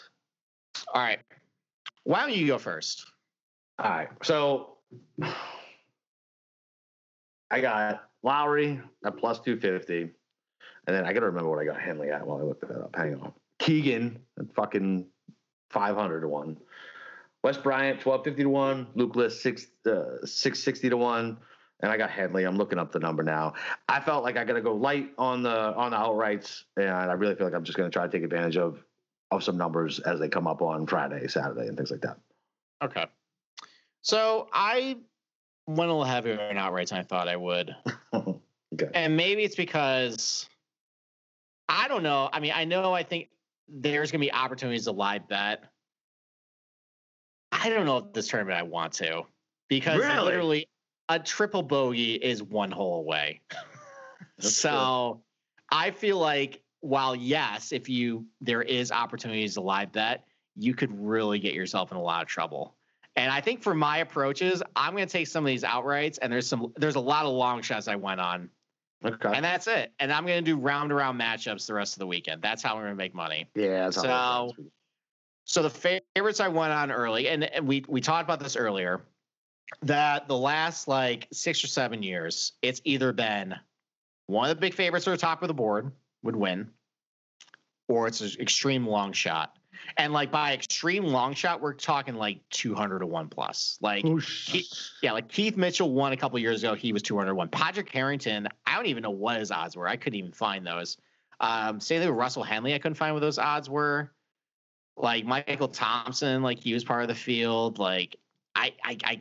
All 0.92 1.02
right, 1.02 1.20
why 2.04 2.20
don't 2.20 2.34
you 2.34 2.46
go 2.46 2.58
first? 2.58 3.06
All 3.78 3.90
right. 3.90 4.08
So 4.22 4.78
I 7.50 7.60
got 7.60 8.08
Lowry 8.22 8.80
at 9.04 9.16
plus 9.16 9.40
two 9.40 9.58
fifty, 9.58 10.02
and 10.02 10.96
then 10.96 11.04
I 11.04 11.12
got 11.12 11.20
to 11.20 11.26
remember 11.26 11.50
what 11.50 11.60
I 11.60 11.64
got 11.64 11.80
Henley 11.80 12.10
at 12.10 12.26
while 12.26 12.38
I 12.38 12.42
looked 12.42 12.60
that 12.62 12.76
up. 12.76 12.94
Hang 12.96 13.14
on. 13.14 13.32
Keegan 13.58 14.18
at 14.38 14.54
fucking 14.54 15.06
five 15.70 15.96
hundred 15.96 16.22
to 16.22 16.28
one. 16.28 16.56
Wes 17.42 17.56
Bryan 17.56 17.98
twelve 17.98 18.24
fifty 18.24 18.42
to 18.42 18.48
one. 18.48 18.88
Luke 18.94 19.16
List 19.16 19.42
six 19.42 19.66
uh, 19.86 20.24
six 20.24 20.62
sixty 20.62 20.88
to 20.90 20.96
one. 20.96 21.38
And 21.80 21.92
I 21.92 21.98
got 21.98 22.08
Henley. 22.08 22.44
I'm 22.44 22.56
looking 22.56 22.78
up 22.78 22.90
the 22.90 22.98
number 22.98 23.22
now. 23.22 23.52
I 23.86 24.00
felt 24.00 24.24
like 24.24 24.38
I 24.38 24.44
got 24.44 24.54
to 24.54 24.62
go 24.62 24.74
light 24.74 25.10
on 25.18 25.42
the 25.42 25.74
on 25.74 25.90
the 25.90 25.98
outrights, 25.98 26.62
and 26.78 26.88
I 26.88 27.12
really 27.12 27.34
feel 27.34 27.46
like 27.46 27.54
I'm 27.54 27.64
just 27.64 27.76
going 27.76 27.90
to 27.90 27.92
try 27.92 28.06
to 28.06 28.10
take 28.10 28.24
advantage 28.24 28.56
of 28.56 28.82
of 29.30 29.44
some 29.44 29.58
numbers 29.58 30.00
as 30.00 30.18
they 30.18 30.28
come 30.28 30.46
up 30.46 30.62
on 30.62 30.86
Friday, 30.86 31.26
Saturday, 31.28 31.68
and 31.68 31.76
things 31.76 31.90
like 31.90 32.00
that. 32.00 32.16
Okay, 32.82 33.04
so 34.00 34.48
I 34.54 34.96
went 35.66 35.90
a 35.90 35.92
little 35.92 36.04
heavier 36.04 36.40
on 36.40 36.56
outrights 36.56 36.90
than 36.90 36.98
I 36.98 37.02
thought 37.02 37.28
I 37.28 37.36
would. 37.36 37.74
okay. 38.14 38.90
And 38.94 39.16
maybe 39.16 39.42
it's 39.42 39.56
because 39.56 40.48
I 41.68 41.88
don't 41.88 42.02
know. 42.02 42.28
I 42.32 42.40
mean, 42.40 42.52
I 42.54 42.64
know 42.64 42.92
I 42.92 43.02
think 43.02 43.28
there's 43.68 44.12
going 44.12 44.20
to 44.20 44.26
be 44.26 44.32
opportunities 44.32 44.84
to 44.84 44.92
live 44.92 45.28
bet. 45.28 45.64
I 47.50 47.68
don't 47.70 47.86
know 47.86 47.98
if 47.98 48.12
this 48.12 48.28
tournament 48.28 48.58
I 48.58 48.62
want 48.62 48.92
to 48.94 49.22
because 49.68 50.00
Really? 50.00 50.24
literally 50.24 50.68
a 51.08 51.18
triple 51.18 51.62
bogey 51.62 52.14
is 52.14 52.42
one 52.42 52.70
hole 52.70 53.00
away. 53.00 53.40
So 54.38 55.22
I 55.70 55.90
feel 55.92 56.18
like 56.18 56.62
while 56.80 57.16
yes, 57.16 57.72
if 57.72 57.88
you 57.88 58.26
there 58.42 58.60
is 58.60 58.92
opportunities 58.92 59.54
to 59.54 59.62
live 59.62 59.92
bet, 59.92 60.24
you 60.54 60.74
could 60.74 60.90
really 60.92 61.38
get 61.38 61.54
yourself 61.54 61.90
in 61.90 61.96
a 61.96 62.02
lot 62.02 62.20
of 62.20 62.28
trouble. 62.28 62.75
And 63.16 63.32
I 63.32 63.40
think 63.40 63.62
for 63.62 63.74
my 63.74 63.98
approaches, 63.98 64.62
I'm 64.76 64.92
going 64.94 65.06
to 65.06 65.12
take 65.12 65.26
some 65.26 65.44
of 65.44 65.48
these 65.48 65.62
outrights, 65.62 66.18
and 66.20 66.30
there's 66.32 66.46
some 66.46 66.72
there's 66.76 66.96
a 66.96 67.00
lot 67.00 67.24
of 67.24 67.32
long 67.32 67.62
shots 67.62 67.88
I 67.88 67.96
went 67.96 68.20
on 68.20 68.50
Okay. 69.04 69.30
and 69.34 69.44
that's 69.44 69.66
it. 69.66 69.92
And 69.98 70.12
I'm 70.12 70.26
going 70.26 70.42
to 70.44 70.50
do 70.50 70.56
round 70.58 70.90
around 70.90 71.18
matchups 71.18 71.66
the 71.66 71.74
rest 71.74 71.94
of 71.94 71.98
the 72.00 72.06
weekend. 72.06 72.42
That's 72.42 72.62
how 72.62 72.74
we're 72.76 72.82
going 72.82 72.94
to 72.94 72.98
make 72.98 73.14
money. 73.14 73.46
yeah. 73.54 73.84
That's 73.84 73.96
So- 73.96 74.52
So 75.44 75.62
the 75.62 75.70
favorites 75.70 76.40
I 76.40 76.48
went 76.48 76.72
on 76.72 76.90
early, 76.90 77.28
and, 77.28 77.44
and 77.44 77.66
we 77.68 77.84
we 77.88 78.00
talked 78.00 78.24
about 78.24 78.40
this 78.40 78.56
earlier, 78.56 79.00
that 79.82 80.28
the 80.28 80.36
last 80.36 80.88
like 80.88 81.28
six 81.32 81.62
or 81.62 81.68
seven 81.68 82.02
years, 82.02 82.52
it's 82.62 82.80
either 82.84 83.12
been 83.12 83.54
one 84.26 84.50
of 84.50 84.56
the 84.56 84.60
big 84.60 84.74
favorites 84.74 85.06
or 85.06 85.12
the 85.12 85.16
top 85.16 85.42
of 85.42 85.48
the 85.48 85.54
board 85.54 85.92
would 86.22 86.34
win, 86.36 86.70
or 87.88 88.08
it's 88.08 88.20
an 88.22 88.30
extreme 88.40 88.86
long 88.86 89.12
shot. 89.12 89.56
And 89.98 90.12
like 90.12 90.32
by 90.32 90.52
extreme 90.76 91.06
long 91.06 91.32
shot, 91.32 91.62
we're 91.62 91.72
talking 91.72 92.16
like 92.16 92.38
200 92.50 92.98
to 92.98 93.06
one 93.06 93.28
plus. 93.28 93.78
Like 93.80 94.04
Whoosh. 94.04 94.90
yeah, 95.02 95.12
like 95.12 95.26
Keith 95.28 95.56
Mitchell 95.56 95.90
won 95.90 96.12
a 96.12 96.18
couple 96.18 96.38
years 96.38 96.62
ago. 96.62 96.74
He 96.74 96.92
was 96.92 97.00
201. 97.00 97.48
Padraig 97.48 97.90
Harrington, 97.90 98.46
I 98.66 98.76
don't 98.76 98.84
even 98.84 99.02
know 99.02 99.10
what 99.10 99.38
his 99.38 99.50
odds 99.50 99.74
were. 99.74 99.88
I 99.88 99.96
couldn't 99.96 100.18
even 100.18 100.32
find 100.32 100.66
those. 100.66 100.98
Um, 101.40 101.80
say 101.80 101.98
they 101.98 102.06
were 102.06 102.14
Russell 102.14 102.42
Henley. 102.42 102.74
I 102.74 102.78
couldn't 102.78 102.96
find 102.96 103.14
what 103.14 103.20
those 103.20 103.38
odds 103.38 103.70
were. 103.70 104.12
Like 104.98 105.24
Michael 105.24 105.68
Thompson, 105.68 106.42
like 106.42 106.58
he 106.58 106.74
was 106.74 106.84
part 106.84 107.00
of 107.00 107.08
the 107.08 107.14
field. 107.14 107.78
Like 107.78 108.16
I, 108.54 108.74
I, 108.84 108.98
I 109.02 109.20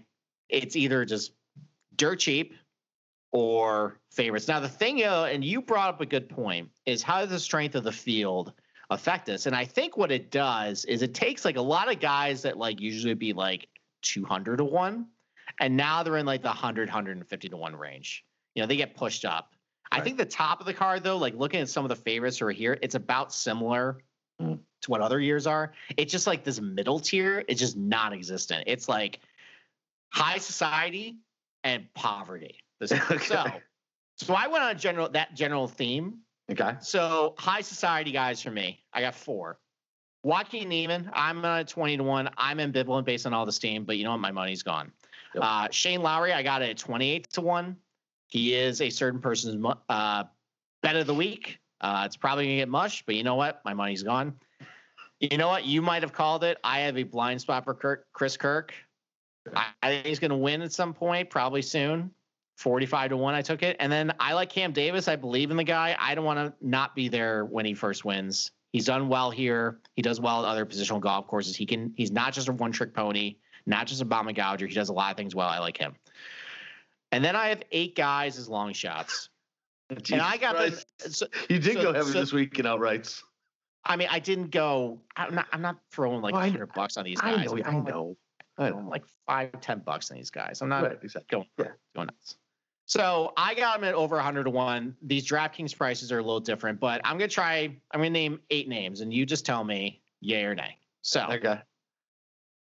it's 0.49 0.75
either 0.75 1.05
just 1.05 1.31
dirt 1.95 2.19
cheap 2.19 2.53
or 3.31 3.97
favorites. 4.11 4.49
Now 4.49 4.59
the 4.59 4.67
thing, 4.67 5.03
and 5.03 5.43
you 5.43 5.61
brought 5.61 5.87
up 5.87 6.01
a 6.01 6.05
good 6.05 6.27
point, 6.27 6.69
is 6.85 7.01
how 7.01 7.25
the 7.25 7.39
strength 7.39 7.75
of 7.75 7.85
the 7.85 7.93
field 7.93 8.51
affect 8.89 9.29
us. 9.29 9.45
And 9.45 9.55
I 9.55 9.65
think 9.65 9.97
what 9.97 10.11
it 10.11 10.31
does 10.31 10.85
is 10.85 11.01
it 11.01 11.13
takes 11.13 11.45
like 11.45 11.57
a 11.57 11.61
lot 11.61 11.91
of 11.91 11.99
guys 11.99 12.41
that 12.43 12.57
like 12.57 12.79
usually 12.79 13.13
be 13.13 13.33
like 13.33 13.67
200 14.03 14.57
to 14.57 14.63
1 14.63 15.05
and 15.59 15.77
now 15.77 16.03
they're 16.03 16.17
in 16.17 16.25
like 16.25 16.41
the 16.41 16.49
100 16.49 16.89
150 16.89 17.49
to 17.49 17.57
1 17.57 17.75
range. 17.75 18.23
You 18.53 18.63
know, 18.63 18.67
they 18.67 18.75
get 18.75 18.95
pushed 18.95 19.25
up. 19.25 19.53
Right. 19.91 20.01
I 20.01 20.03
think 20.03 20.17
the 20.17 20.25
top 20.25 20.59
of 20.59 20.65
the 20.65 20.73
card 20.73 21.03
though, 21.03 21.17
like 21.17 21.35
looking 21.35 21.61
at 21.61 21.69
some 21.69 21.85
of 21.85 21.89
the 21.89 21.95
favorites 21.95 22.39
who 22.39 22.45
are 22.47 22.51
here, 22.51 22.77
it's 22.81 22.95
about 22.95 23.33
similar 23.33 23.99
mm. 24.41 24.59
to 24.81 24.91
what 24.91 25.01
other 25.01 25.19
years 25.19 25.47
are. 25.47 25.73
It's 25.97 26.11
just 26.11 26.27
like 26.27 26.43
this 26.43 26.59
middle 26.59 26.99
tier, 26.99 27.43
it's 27.47 27.59
just 27.59 27.77
non-existent. 27.77 28.63
It's 28.67 28.89
like 28.89 29.19
high 30.11 30.37
society 30.37 31.17
and 31.63 31.85
poverty. 31.93 32.59
okay. 32.81 33.17
So 33.17 33.45
so 34.17 34.33
I 34.33 34.47
went 34.47 34.63
on 34.63 34.71
a 34.71 34.75
general 34.75 35.09
that 35.09 35.33
general 35.35 35.67
theme 35.67 36.19
Okay. 36.51 36.73
So 36.81 37.33
high 37.37 37.61
society 37.61 38.11
guys 38.11 38.41
for 38.41 38.51
me. 38.51 38.83
I 38.93 39.01
got 39.01 39.15
four. 39.15 39.59
Joaquin 40.23 40.69
Niemann, 40.69 41.11
I'm 41.13 41.45
at 41.45 41.67
20 41.67 41.97
to 41.97 42.03
1. 42.03 42.29
I'm 42.37 42.57
ambivalent 42.57 43.05
based 43.05 43.27
on 43.27 43.33
all 43.33 43.45
the 43.45 43.51
steam, 43.51 43.83
but 43.83 43.97
you 43.97 44.03
know 44.03 44.11
what? 44.11 44.21
My 44.21 44.31
money's 44.31 44.63
gone. 44.63 44.91
Yep. 45.35 45.43
Uh, 45.43 45.67
Shane 45.69 46.01
Lowry, 46.01 46.33
I 46.33 46.41
got 46.41 46.63
it 46.63 46.69
at 46.71 46.77
28 46.77 47.29
to 47.33 47.41
1. 47.41 47.75
He 48.27 48.55
is 48.55 48.81
a 48.81 48.89
certain 48.89 49.19
person's 49.19 49.63
uh, 49.87 50.23
bet 50.81 50.95
of 50.95 51.05
the 51.05 51.13
week. 51.13 51.59
Uh, 51.79 52.03
it's 52.05 52.17
probably 52.17 52.45
going 52.45 52.57
to 52.57 52.61
get 52.61 52.69
mush, 52.69 53.03
but 53.05 53.13
you 53.13 53.23
know 53.23 53.35
what? 53.35 53.61
My 53.65 53.75
money's 53.75 54.01
gone. 54.01 54.33
You 55.19 55.37
know 55.37 55.47
what? 55.47 55.65
You 55.65 55.83
might 55.83 56.01
have 56.01 56.13
called 56.13 56.43
it. 56.43 56.57
I 56.63 56.79
have 56.79 56.97
a 56.97 57.03
blind 57.03 57.39
spot 57.41 57.63
for 57.63 57.75
Kirk, 57.75 58.07
Chris 58.11 58.35
Kirk. 58.35 58.73
I, 59.55 59.67
I 59.83 59.89
think 59.89 60.07
he's 60.07 60.19
going 60.19 60.31
to 60.31 60.37
win 60.37 60.63
at 60.63 60.73
some 60.73 60.93
point, 60.93 61.29
probably 61.29 61.61
soon. 61.61 62.11
45 62.55 63.09
to 63.09 63.17
1 63.17 63.33
I 63.33 63.41
took 63.41 63.63
it. 63.63 63.75
And 63.79 63.91
then 63.91 64.13
I 64.19 64.33
like 64.33 64.49
Cam 64.49 64.71
Davis. 64.71 65.07
I 65.07 65.15
believe 65.15 65.51
in 65.51 65.57
the 65.57 65.63
guy. 65.63 65.95
I 65.99 66.15
don't 66.15 66.25
want 66.25 66.39
to 66.39 66.53
not 66.65 66.95
be 66.95 67.07
there 67.07 67.45
when 67.45 67.65
he 67.65 67.73
first 67.73 68.05
wins. 68.05 68.51
He's 68.71 68.85
done 68.85 69.07
well 69.07 69.31
here. 69.31 69.79
He 69.95 70.01
does 70.01 70.19
well 70.19 70.45
at 70.45 70.49
other 70.49 70.65
positional 70.65 70.99
golf 70.99 71.27
courses. 71.27 71.55
He 71.55 71.65
can 71.65 71.93
he's 71.95 72.11
not 72.11 72.33
just 72.33 72.49
a 72.49 72.53
one 72.53 72.71
trick 72.71 72.93
pony, 72.93 73.37
not 73.65 73.87
just 73.87 74.01
a 74.01 74.05
bomb 74.05 74.27
and 74.27 74.35
gouger. 74.35 74.67
He 74.67 74.73
does 74.73 74.89
a 74.89 74.93
lot 74.93 75.11
of 75.11 75.17
things 75.17 75.33
well. 75.33 75.47
I 75.47 75.59
like 75.59 75.77
him. 75.77 75.95
And 77.11 77.23
then 77.23 77.35
I 77.35 77.47
have 77.47 77.61
eight 77.71 77.95
guys 77.95 78.37
as 78.37 78.49
long 78.49 78.73
shots. 78.73 79.29
Jesus 80.01 80.13
and 80.13 80.21
I 80.21 80.37
got 80.37 80.73
so, 80.97 81.27
You 81.49 81.59
did 81.59 81.75
so, 81.75 81.83
go 81.83 81.93
heavy 81.93 82.11
so, 82.11 82.19
this 82.19 82.33
week 82.33 82.57
in 82.59 82.65
outrights. 82.65 83.21
I 83.85 83.95
mean, 83.95 84.07
I 84.09 84.19
didn't 84.19 84.49
go. 84.49 84.99
I'm 85.15 85.35
not. 85.35 85.45
I'm 85.51 85.61
not 85.61 85.77
throwing 85.91 86.21
like 86.21 86.33
oh, 86.33 86.39
hundred 86.39 86.73
bucks 86.73 86.97
on 86.97 87.05
these 87.05 87.21
guys. 87.21 87.39
I 87.39 87.45
know. 87.45 87.63
I 87.63 87.71
know. 87.71 88.17
Like, 88.57 88.73
I 88.73 88.77
know. 88.77 88.89
Like 88.89 89.03
five, 89.27 89.61
ten 89.61 89.79
bucks 89.79 90.09
on 90.09 90.17
these 90.17 90.31
guys. 90.31 90.61
I'm 90.61 90.69
not 90.69 90.83
right, 90.83 90.97
exactly. 91.01 91.27
going, 91.29 91.47
yeah. 91.59 91.73
going 91.95 92.07
nuts. 92.07 92.37
So 92.85 93.33
I 93.35 93.55
got 93.55 93.79
them 93.79 93.87
at 93.87 93.95
over 93.95 94.15
100 94.15 94.43
to 94.43 94.49
1. 94.49 94.95
These 95.01 95.27
DraftKings 95.27 95.75
prices 95.75 96.11
are 96.11 96.19
a 96.19 96.23
little 96.23 96.39
different, 96.39 96.79
but 96.79 97.01
I'm 97.03 97.17
going 97.17 97.29
to 97.29 97.33
try, 97.33 97.75
I'm 97.91 97.99
going 97.99 98.13
to 98.13 98.19
name 98.19 98.39
eight 98.51 98.67
names 98.69 99.01
and 99.01 99.13
you 99.13 99.25
just 99.25 99.45
tell 99.45 99.63
me 99.63 100.01
yay 100.21 100.43
or 100.43 100.53
nay. 100.53 100.77
So, 101.01 101.25
okay. 101.31 101.61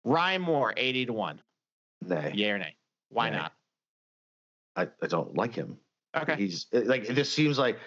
Ryan 0.05 0.43
Moore, 0.43 0.73
80 0.77 1.07
to 1.07 1.13
1. 1.13 1.43
Nay. 2.07 2.33
Yay 2.35 2.51
or 2.51 2.59
nay? 2.59 2.77
Why 3.11 3.31
nay. 3.31 3.37
not? 3.37 3.53
I, 4.77 4.89
I 5.03 5.07
don't 5.07 5.37
like 5.37 5.55
him. 5.55 5.79
Okay. 6.17 6.37
He's 6.37 6.67
like, 6.73 7.07
this 7.09 7.31
seems 7.31 7.59
like, 7.59 7.79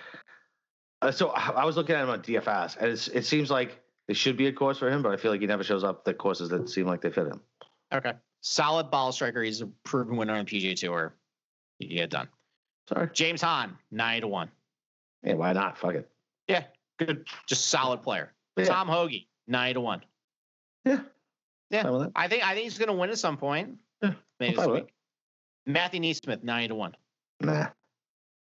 uh, 1.01 1.11
so 1.11 1.29
I 1.29 1.65
was 1.65 1.75
looking 1.75 1.95
at 1.95 2.03
him 2.03 2.09
on 2.09 2.21
DFS 2.21 2.77
and 2.77 2.91
it's, 2.91 3.07
it 3.07 3.25
seems 3.25 3.49
like 3.49 3.81
it 4.07 4.15
should 4.15 4.37
be 4.37 4.47
a 4.47 4.53
course 4.53 4.77
for 4.77 4.89
him, 4.89 5.01
but 5.01 5.11
I 5.11 5.17
feel 5.17 5.31
like 5.31 5.41
he 5.41 5.47
never 5.47 5.63
shows 5.63 5.83
up 5.83 6.05
the 6.05 6.13
courses 6.13 6.49
that 6.49 6.69
seem 6.69 6.85
like 6.85 7.01
they 7.01 7.09
fit 7.09 7.27
him. 7.27 7.41
Okay. 7.93 8.13
Solid 8.41 8.91
ball 8.91 9.11
striker. 9.11 9.41
He's 9.41 9.61
a 9.61 9.67
proven 9.83 10.17
winner 10.17 10.33
on 10.33 10.45
the 10.45 10.51
PGA 10.51 10.75
Tour. 10.75 11.15
You 11.79 11.97
get 11.97 12.09
done. 12.09 12.27
Sorry. 12.89 13.09
James 13.13 13.41
Hahn, 13.41 13.77
nine 13.91 14.21
to 14.21 14.27
one. 14.27 14.49
Yeah, 15.23 15.33
why 15.33 15.53
not? 15.53 15.77
Fuck 15.77 15.95
it. 15.95 16.09
Yeah, 16.47 16.63
good. 16.97 17.27
Just 17.45 17.67
solid 17.67 18.01
player. 18.01 18.33
Yeah. 18.55 18.65
Tom 18.65 18.87
Hoge, 18.87 19.27
nine 19.47 19.75
to 19.75 19.81
one. 19.81 20.03
Yeah. 20.85 21.01
Yeah. 21.69 22.07
I 22.15 22.27
think 22.27 22.45
I 22.45 22.53
think 22.53 22.63
he's 22.63 22.77
gonna 22.77 22.93
win 22.93 23.09
at 23.09 23.17
some 23.17 23.37
point. 23.37 23.77
Yeah. 24.01 24.13
Maybe 24.39 24.55
this 24.55 24.67
week. 24.67 24.93
Matthew 25.65 25.99
NeSmith, 25.99 26.43
nine 26.43 26.69
to 26.69 26.75
one. 26.75 26.95
Nah. 27.41 27.67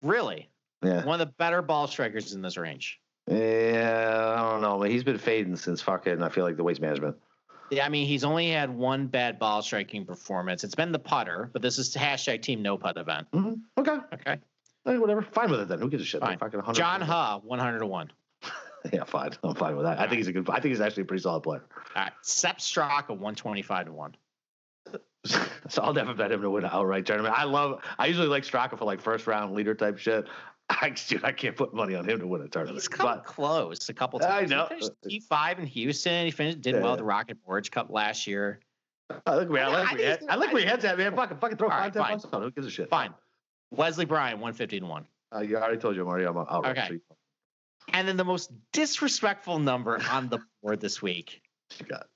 Really? 0.02 0.50
Yeah. 0.82 1.04
One 1.04 1.20
of 1.20 1.26
the 1.26 1.32
better 1.38 1.62
ball 1.62 1.86
strikers 1.86 2.34
in 2.34 2.42
this 2.42 2.58
range. 2.58 3.00
Yeah, 3.26 4.34
I 4.36 4.50
don't 4.50 4.60
know. 4.60 4.78
But 4.78 4.90
he's 4.90 5.02
been 5.02 5.16
fading 5.16 5.56
since 5.56 5.80
fucking 5.80 6.22
I 6.22 6.28
feel 6.28 6.44
like 6.44 6.58
the 6.58 6.64
waste 6.64 6.82
management. 6.82 7.16
Yeah, 7.74 7.86
I 7.86 7.88
mean, 7.88 8.06
he's 8.06 8.24
only 8.24 8.50
had 8.50 8.70
one 8.70 9.06
bad 9.06 9.38
ball 9.38 9.62
striking 9.62 10.04
performance. 10.04 10.64
It's 10.64 10.74
been 10.74 10.92
the 10.92 10.98
putter, 10.98 11.50
but 11.52 11.62
this 11.62 11.78
is 11.78 11.94
hashtag 11.94 12.42
team 12.42 12.62
no 12.62 12.78
putt 12.78 12.96
event. 12.96 13.26
Mm-hmm. 13.32 13.54
Okay. 13.78 13.96
Okay. 14.12 14.38
Hey, 14.84 14.98
whatever. 14.98 15.22
Fine 15.22 15.50
with 15.50 15.60
it 15.60 15.68
then. 15.68 15.80
Who 15.80 15.88
gives 15.88 16.02
a 16.02 16.06
shit? 16.06 16.20
Fine. 16.20 16.38
John 16.72 17.00
Huh, 17.00 17.40
100 17.42 17.78
to 17.78 17.86
1. 17.86 18.12
yeah, 18.92 19.04
fine. 19.04 19.30
I'm 19.42 19.54
fine 19.54 19.76
with 19.76 19.86
that. 19.86 19.98
All 19.98 20.04
I 20.04 20.08
think 20.08 20.10
right. 20.10 20.18
he's 20.18 20.28
a 20.28 20.32
good, 20.32 20.48
I 20.50 20.60
think 20.60 20.66
he's 20.66 20.80
actually 20.80 21.04
a 21.04 21.06
pretty 21.06 21.22
solid 21.22 21.42
player. 21.42 21.64
All 21.96 22.02
right. 22.02 22.12
Sepp 22.22 22.58
Straka, 22.58 23.10
125 23.10 23.86
to 23.86 23.92
1. 23.92 24.16
so 25.24 25.82
I'll 25.82 25.94
never 25.94 26.12
bet 26.12 26.30
him 26.30 26.42
to 26.42 26.50
win 26.50 26.64
an 26.64 26.70
outright 26.72 27.06
tournament. 27.06 27.34
I 27.36 27.44
love, 27.44 27.80
I 27.98 28.06
usually 28.06 28.28
like 28.28 28.44
Straka 28.44 28.78
for 28.78 28.84
like 28.84 29.00
first 29.00 29.26
round 29.26 29.54
leader 29.54 29.74
type 29.74 29.98
shit. 29.98 30.28
I, 30.70 30.90
dude, 30.90 31.24
I 31.24 31.32
can't 31.32 31.56
put 31.56 31.74
money 31.74 31.94
on 31.94 32.08
him 32.08 32.18
to 32.20 32.26
win 32.26 32.40
a 32.42 32.48
tournament. 32.48 32.76
He's 32.76 32.88
come 32.88 33.06
but, 33.06 33.24
close 33.24 33.88
a 33.88 33.94
couple 33.94 34.18
times. 34.18 34.50
I 34.50 34.54
know. 34.54 34.66
He 34.70 34.80
finished 35.08 35.28
T5 35.30 35.58
in 35.58 35.66
Houston. 35.66 36.24
He 36.24 36.30
finished 36.30 36.60
did 36.62 36.76
yeah. 36.76 36.80
well 36.80 36.92
at 36.92 36.98
the 36.98 37.04
Rocket 37.04 37.36
Mortgage 37.46 37.70
Cup 37.70 37.90
last 37.90 38.26
year. 38.26 38.60
I 39.26 39.36
look 39.36 39.50
where 39.50 39.66
I, 39.66 40.18
I 40.28 40.36
like 40.36 40.52
where 40.52 40.62
your 40.62 40.70
head's 40.70 40.84
at, 40.84 40.96
man. 40.96 41.14
Fucking 41.14 41.36
fucking 41.36 41.58
throw 41.58 41.68
right, 41.68 41.92
five 41.92 42.22
ten 42.22 42.40
Who 42.40 42.50
gives 42.50 42.66
a 42.66 42.70
shit? 42.70 42.88
Fine. 42.88 43.12
Wesley 43.70 44.06
Bryan, 44.06 44.40
one 44.40 44.54
fifty 44.54 44.80
to 44.80 44.86
one. 44.86 45.06
Uh, 45.34 45.40
you 45.40 45.56
already 45.56 45.76
told 45.76 45.96
you, 45.96 46.04
Mario. 46.04 46.30
I'm 46.30 46.38
out. 46.38 46.66
Okay. 46.66 47.00
And 47.92 48.08
then 48.08 48.16
the 48.16 48.24
most 48.24 48.50
disrespectful 48.72 49.58
number 49.58 50.00
on 50.10 50.28
the 50.28 50.38
board 50.62 50.80
this 50.80 51.02
week. 51.02 51.42
Got 51.86 52.06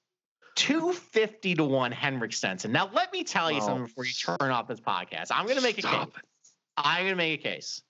250 0.59 1.55
to 1.57 1.65
1 1.65 1.93
Henrik 1.93 2.33
Stenson. 2.33 2.73
Now, 2.73 2.91
let 2.93 3.13
me 3.13 3.23
tell 3.23 3.51
you 3.51 3.59
oh, 3.59 3.67
something 3.67 3.85
before 3.85 4.05
you 4.05 4.13
turn 4.13 4.51
off 4.51 4.67
this 4.67 4.81
podcast. 4.81 5.27
I'm 5.31 5.45
going 5.45 5.57
to 5.57 5.63
make 5.63 5.79
a 5.79 5.83
case. 5.83 6.03
It. 6.03 6.09
I'm 6.77 7.03
going 7.03 7.13
to 7.13 7.17
make 7.17 7.41
a 7.41 7.43
case. 7.43 7.83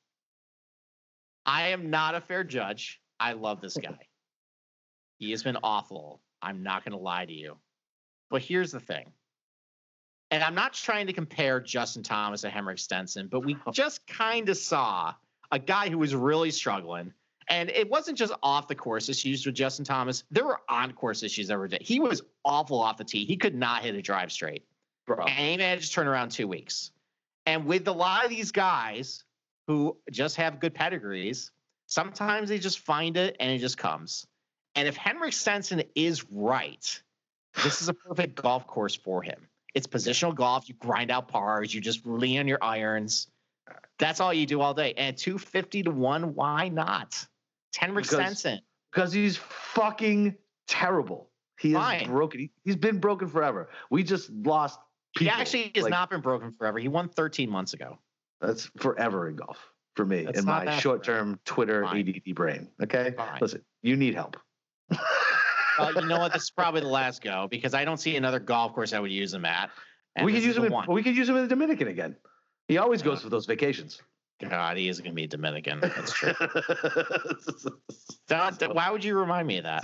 I 1.49 1.69
am 1.69 1.89
not 1.89 2.15
a 2.15 2.21
fair 2.21 2.45
judge. 2.45 3.01
I 3.19 3.33
love 3.33 3.63
this 3.63 3.77
guy. 3.77 3.99
he 5.17 5.31
has 5.31 5.43
been 5.43 5.57
awful. 5.63 6.21
I'm 6.43 6.63
not 6.63 6.85
going 6.85 6.93
to 6.93 7.03
lie 7.03 7.25
to 7.25 7.33
you. 7.33 7.57
But 8.29 8.43
here's 8.43 8.71
the 8.71 8.81
thing. 8.81 9.07
And 10.31 10.45
I'm 10.45 10.55
not 10.55 10.75
trying 10.75 11.07
to 11.07 11.15
compare 11.15 11.59
Justin 11.59 12.03
Thomas 12.03 12.43
to 12.43 12.51
Henrik 12.51 12.79
Stenson, 12.79 13.29
but 13.29 13.41
we 13.41 13.57
oh. 13.67 13.73
just 13.73 14.07
kind 14.07 14.51
of 14.51 14.59
saw 14.59 15.15
a 15.51 15.59
guy 15.59 15.89
who 15.89 15.97
was 15.97 16.15
really 16.15 16.51
struggling. 16.51 17.15
And 17.49 17.71
it 17.71 17.89
wasn't 17.89 18.19
just 18.19 18.35
off 18.43 18.69
the 18.69 18.75
course 18.75 19.09
issues 19.09 19.47
with 19.47 19.55
Justin 19.55 19.87
Thomas. 19.87 20.25
There 20.31 20.45
were 20.45 20.61
on 20.69 20.93
course 20.93 21.23
issues 21.23 21.51
every 21.51 21.71
day. 21.71 21.79
He 21.81 21.99
was 21.99 22.21
awful 22.45 22.79
off 22.79 22.99
the 22.99 23.05
tee. 23.05 23.25
He 23.25 23.39
could 23.39 23.55
not 23.55 23.83
hit 23.83 23.95
a 23.95 24.03
drive 24.03 24.31
straight. 24.31 24.67
Bro. 25.07 25.25
And 25.25 25.31
he 25.31 25.57
managed 25.57 25.89
to 25.89 25.95
turn 25.95 26.09
around 26.09 26.29
two 26.29 26.47
weeks. 26.47 26.91
And 27.47 27.65
with 27.65 27.89
a 27.89 27.93
lot 27.93 28.25
of 28.25 28.31
these 28.31 28.53
guys, 28.53 29.25
who 29.69 29.97
just 30.11 30.37
have 30.37 30.59
good 30.59 30.75
pedigrees. 30.75 31.53
Sometimes 31.87 32.49
they 32.49 32.59
just 32.59 32.81
find 32.81 33.17
it 33.17 33.37
and 33.39 33.51
it 33.53 33.59
just 33.59 33.77
comes. 33.77 34.27
And 34.75 34.89
if 34.89 34.97
Henrik 34.97 35.35
Stenson 35.35 35.83
is 35.95 36.25
right, 36.31 37.03
this 37.63 37.83
is 37.83 37.89
a 37.89 37.95
perfect 37.95 38.35
golf 38.35 38.67
course 38.67 38.97
for 38.97 39.23
him. 39.23 39.47
It's 39.75 39.87
positional 39.87 40.35
golf. 40.35 40.69
You 40.69 40.75
grind 40.81 41.11
out 41.11 41.29
pars. 41.29 41.73
You 41.73 41.81
just 41.81 42.07
lean 42.07 42.41
on 42.41 42.49
your 42.49 42.59
irons. 42.63 43.29
That's 43.99 44.21
all 44.21 44.33
you 44.33 44.47
do 44.47 44.61
all 44.61 44.73
day. 44.73 44.95
And 44.97 45.17
250 45.17 45.85
to 45.85 45.91
1, 45.91 46.35
why 46.35 46.69
not? 46.69 47.27
Henrik 47.77 48.07
Stenson. 48.07 48.61
Because 48.91 49.13
he's 49.13 49.37
fucking 49.37 50.35
terrible. 50.67 51.29
He 51.61 51.75
is 51.75 52.07
broken. 52.07 52.41
He, 52.41 52.51
has 52.67 52.77
been 52.77 53.01
broken 53.01 53.29
forever. 53.29 53.69
We 53.91 54.03
just 54.03 54.31
lost 54.31 54.79
people. 55.15 55.35
He 55.35 55.41
actually 55.41 55.73
has 55.75 55.85
like, 55.85 55.91
not 55.91 56.09
been 56.09 56.23
broken 56.23 56.53
forever. 56.53 56.79
He 56.79 56.89
won 56.89 57.11
13 57.11 57.51
months 57.51 57.75
ago. 57.75 57.99
That's 58.41 58.71
forever 58.79 59.29
in 59.29 59.37
golf 59.37 59.59
for 59.97 60.07
me 60.07 60.25
That's 60.25 60.41
in 60.41 60.45
my 60.45 60.79
short-term 60.79 61.41
Twitter 61.45 61.83
Fine. 61.83 62.09
ADD 62.09 62.35
brain. 62.35 62.69
Okay, 62.83 63.15
Fine. 63.17 63.39
listen, 63.41 63.63
you 63.83 63.97
need 63.97 64.15
help. 64.15 64.37
well, 65.79 65.93
you 65.95 66.07
know 66.07 66.19
what? 66.19 66.33
This 66.33 66.45
is 66.45 66.51
probably 66.57 66.83
the 66.83 66.89
last 66.89 67.23
go 67.23 67.49
because 67.51 67.75
I 67.75 67.85
don't 67.85 67.99
see 67.99 68.17
another 68.17 68.39
golf 68.39 68.75
course 68.75 68.93
I 68.93 69.01
would 69.01 69.11
use 69.11 69.35
him 69.35 69.45
at. 69.45 69.71
We 70.23 70.33
could 70.33 70.43
use 70.43 70.57
him. 70.57 70.65
In, 70.65 70.73
we 70.89 71.03
could 71.03 71.17
use 71.17 71.29
him 71.29 71.37
in 71.37 71.43
the 71.43 71.49
Dominican 71.49 71.89
again. 71.89 72.17
He 72.67 72.79
always 72.79 73.03
goes 73.03 73.23
for 73.23 73.29
those 73.29 73.47
vacations. 73.47 74.03
God, 74.41 74.77
he 74.77 74.89
is 74.89 75.01
going 75.01 75.11
to 75.11 75.17
be 75.17 75.27
Dominican. 75.27 75.81
That's 75.81 76.13
true. 76.13 76.33
why 78.73 78.91
would 78.91 79.03
you 79.03 79.19
remind 79.19 79.49
me 79.49 79.59
of 79.59 79.65
that? 79.65 79.83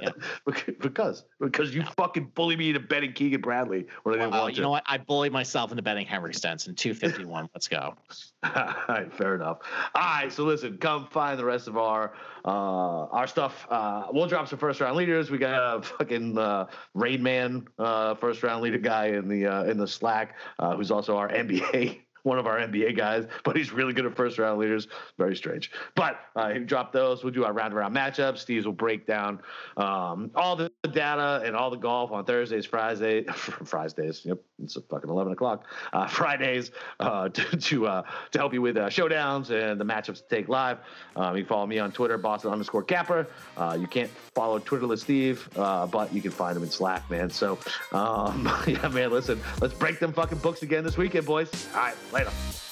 Yeah. 0.00 0.10
because 0.80 1.24
because 1.40 1.72
you 1.72 1.84
fucking 1.96 2.32
bully 2.34 2.56
me 2.56 2.70
into 2.70 2.80
betting 2.80 3.12
Keegan 3.12 3.40
Bradley 3.40 3.86
when 4.02 4.16
I 4.16 4.18
didn't 4.18 4.32
well, 4.32 4.42
want 4.42 4.54
you 4.54 4.56
to. 4.56 4.62
know 4.62 4.70
what? 4.70 4.82
I 4.86 4.98
bullied 4.98 5.30
myself 5.30 5.70
into 5.70 5.84
betting 5.84 6.06
Henrik 6.06 6.34
Stenson. 6.34 6.74
Two 6.74 6.94
fifty 6.94 7.24
one. 7.24 7.48
Let's 7.54 7.68
go. 7.68 7.94
All 8.42 8.74
right, 8.88 9.12
fair 9.14 9.36
enough. 9.36 9.58
All 9.94 10.02
right, 10.02 10.32
so 10.32 10.42
listen, 10.42 10.78
come 10.78 11.06
find 11.06 11.38
the 11.38 11.44
rest 11.44 11.68
of 11.68 11.76
our 11.76 12.14
uh, 12.44 13.06
our 13.06 13.28
stuff. 13.28 13.68
Uh, 13.70 14.06
we'll 14.10 14.26
drop 14.26 14.48
some 14.48 14.58
first 14.58 14.80
round 14.80 14.96
leaders. 14.96 15.30
We 15.30 15.38
got 15.38 15.76
a 15.76 15.82
fucking 15.82 16.36
uh, 16.38 16.66
Rain 16.94 17.22
Man 17.22 17.68
uh, 17.78 18.16
first 18.16 18.42
round 18.42 18.64
leader 18.64 18.78
guy 18.78 19.06
in 19.08 19.28
the 19.28 19.46
uh, 19.46 19.64
in 19.64 19.78
the 19.78 19.86
Slack, 19.86 20.34
uh, 20.58 20.74
who's 20.76 20.90
also 20.90 21.16
our 21.16 21.28
NBA 21.28 22.00
one 22.22 22.38
of 22.38 22.46
our 22.46 22.58
NBA 22.58 22.96
guys, 22.96 23.26
but 23.44 23.56
he's 23.56 23.72
really 23.72 23.92
good 23.92 24.06
at 24.06 24.14
first 24.16 24.38
round 24.38 24.58
leaders. 24.58 24.88
Very 25.18 25.36
strange. 25.36 25.70
But 25.94 26.20
uh, 26.36 26.50
he 26.50 26.60
dropped 26.60 26.92
those. 26.92 27.24
We'll 27.24 27.32
do 27.32 27.44
our 27.44 27.52
round 27.52 27.74
around 27.74 27.94
matchups. 27.94 28.38
Steve's 28.38 28.66
will 28.66 28.72
break 28.72 29.06
down 29.06 29.40
um, 29.76 30.30
all 30.34 30.56
the 30.56 30.70
data 30.92 31.42
and 31.44 31.56
all 31.56 31.70
the 31.70 31.76
golf 31.76 32.12
on 32.12 32.24
Thursdays, 32.24 32.66
Fridays, 32.66 33.28
Fridays. 33.30 34.24
Yep, 34.24 34.38
it's 34.62 34.78
fucking 34.88 35.10
eleven 35.10 35.32
o'clock. 35.32 35.66
Uh, 35.92 36.06
Fridays 36.06 36.70
uh, 37.00 37.28
to 37.28 37.56
to, 37.56 37.86
uh, 37.86 38.02
to 38.30 38.38
help 38.38 38.54
you 38.54 38.62
with 38.62 38.76
uh, 38.76 38.88
showdowns 38.88 39.50
and 39.50 39.80
the 39.80 39.84
matchups 39.84 40.26
to 40.26 40.34
take 40.34 40.48
live. 40.48 40.78
Um, 41.16 41.36
you 41.36 41.42
can 41.42 41.48
follow 41.48 41.66
me 41.66 41.78
on 41.78 41.92
Twitter, 41.92 42.18
Boston 42.18 42.52
underscore 42.52 42.82
Capper. 42.82 43.26
Uh, 43.56 43.76
you 43.78 43.86
can't 43.86 44.10
follow 44.34 44.58
Twitterless 44.58 45.00
Steve, 45.00 45.48
but 45.54 46.12
you 46.12 46.22
can 46.22 46.30
find 46.30 46.56
him 46.56 46.62
in 46.62 46.70
Slack, 46.70 47.08
man. 47.10 47.30
So 47.30 47.58
um, 47.92 48.50
yeah, 48.66 48.88
man. 48.88 49.10
Listen, 49.10 49.40
let's 49.60 49.74
break 49.74 49.98
them 49.98 50.12
fucking 50.12 50.38
books 50.38 50.62
again 50.62 50.84
this 50.84 50.96
weekend, 50.96 51.26
boys. 51.26 51.68
All 51.74 51.80
right. 51.80 51.94
Later. 52.12 52.71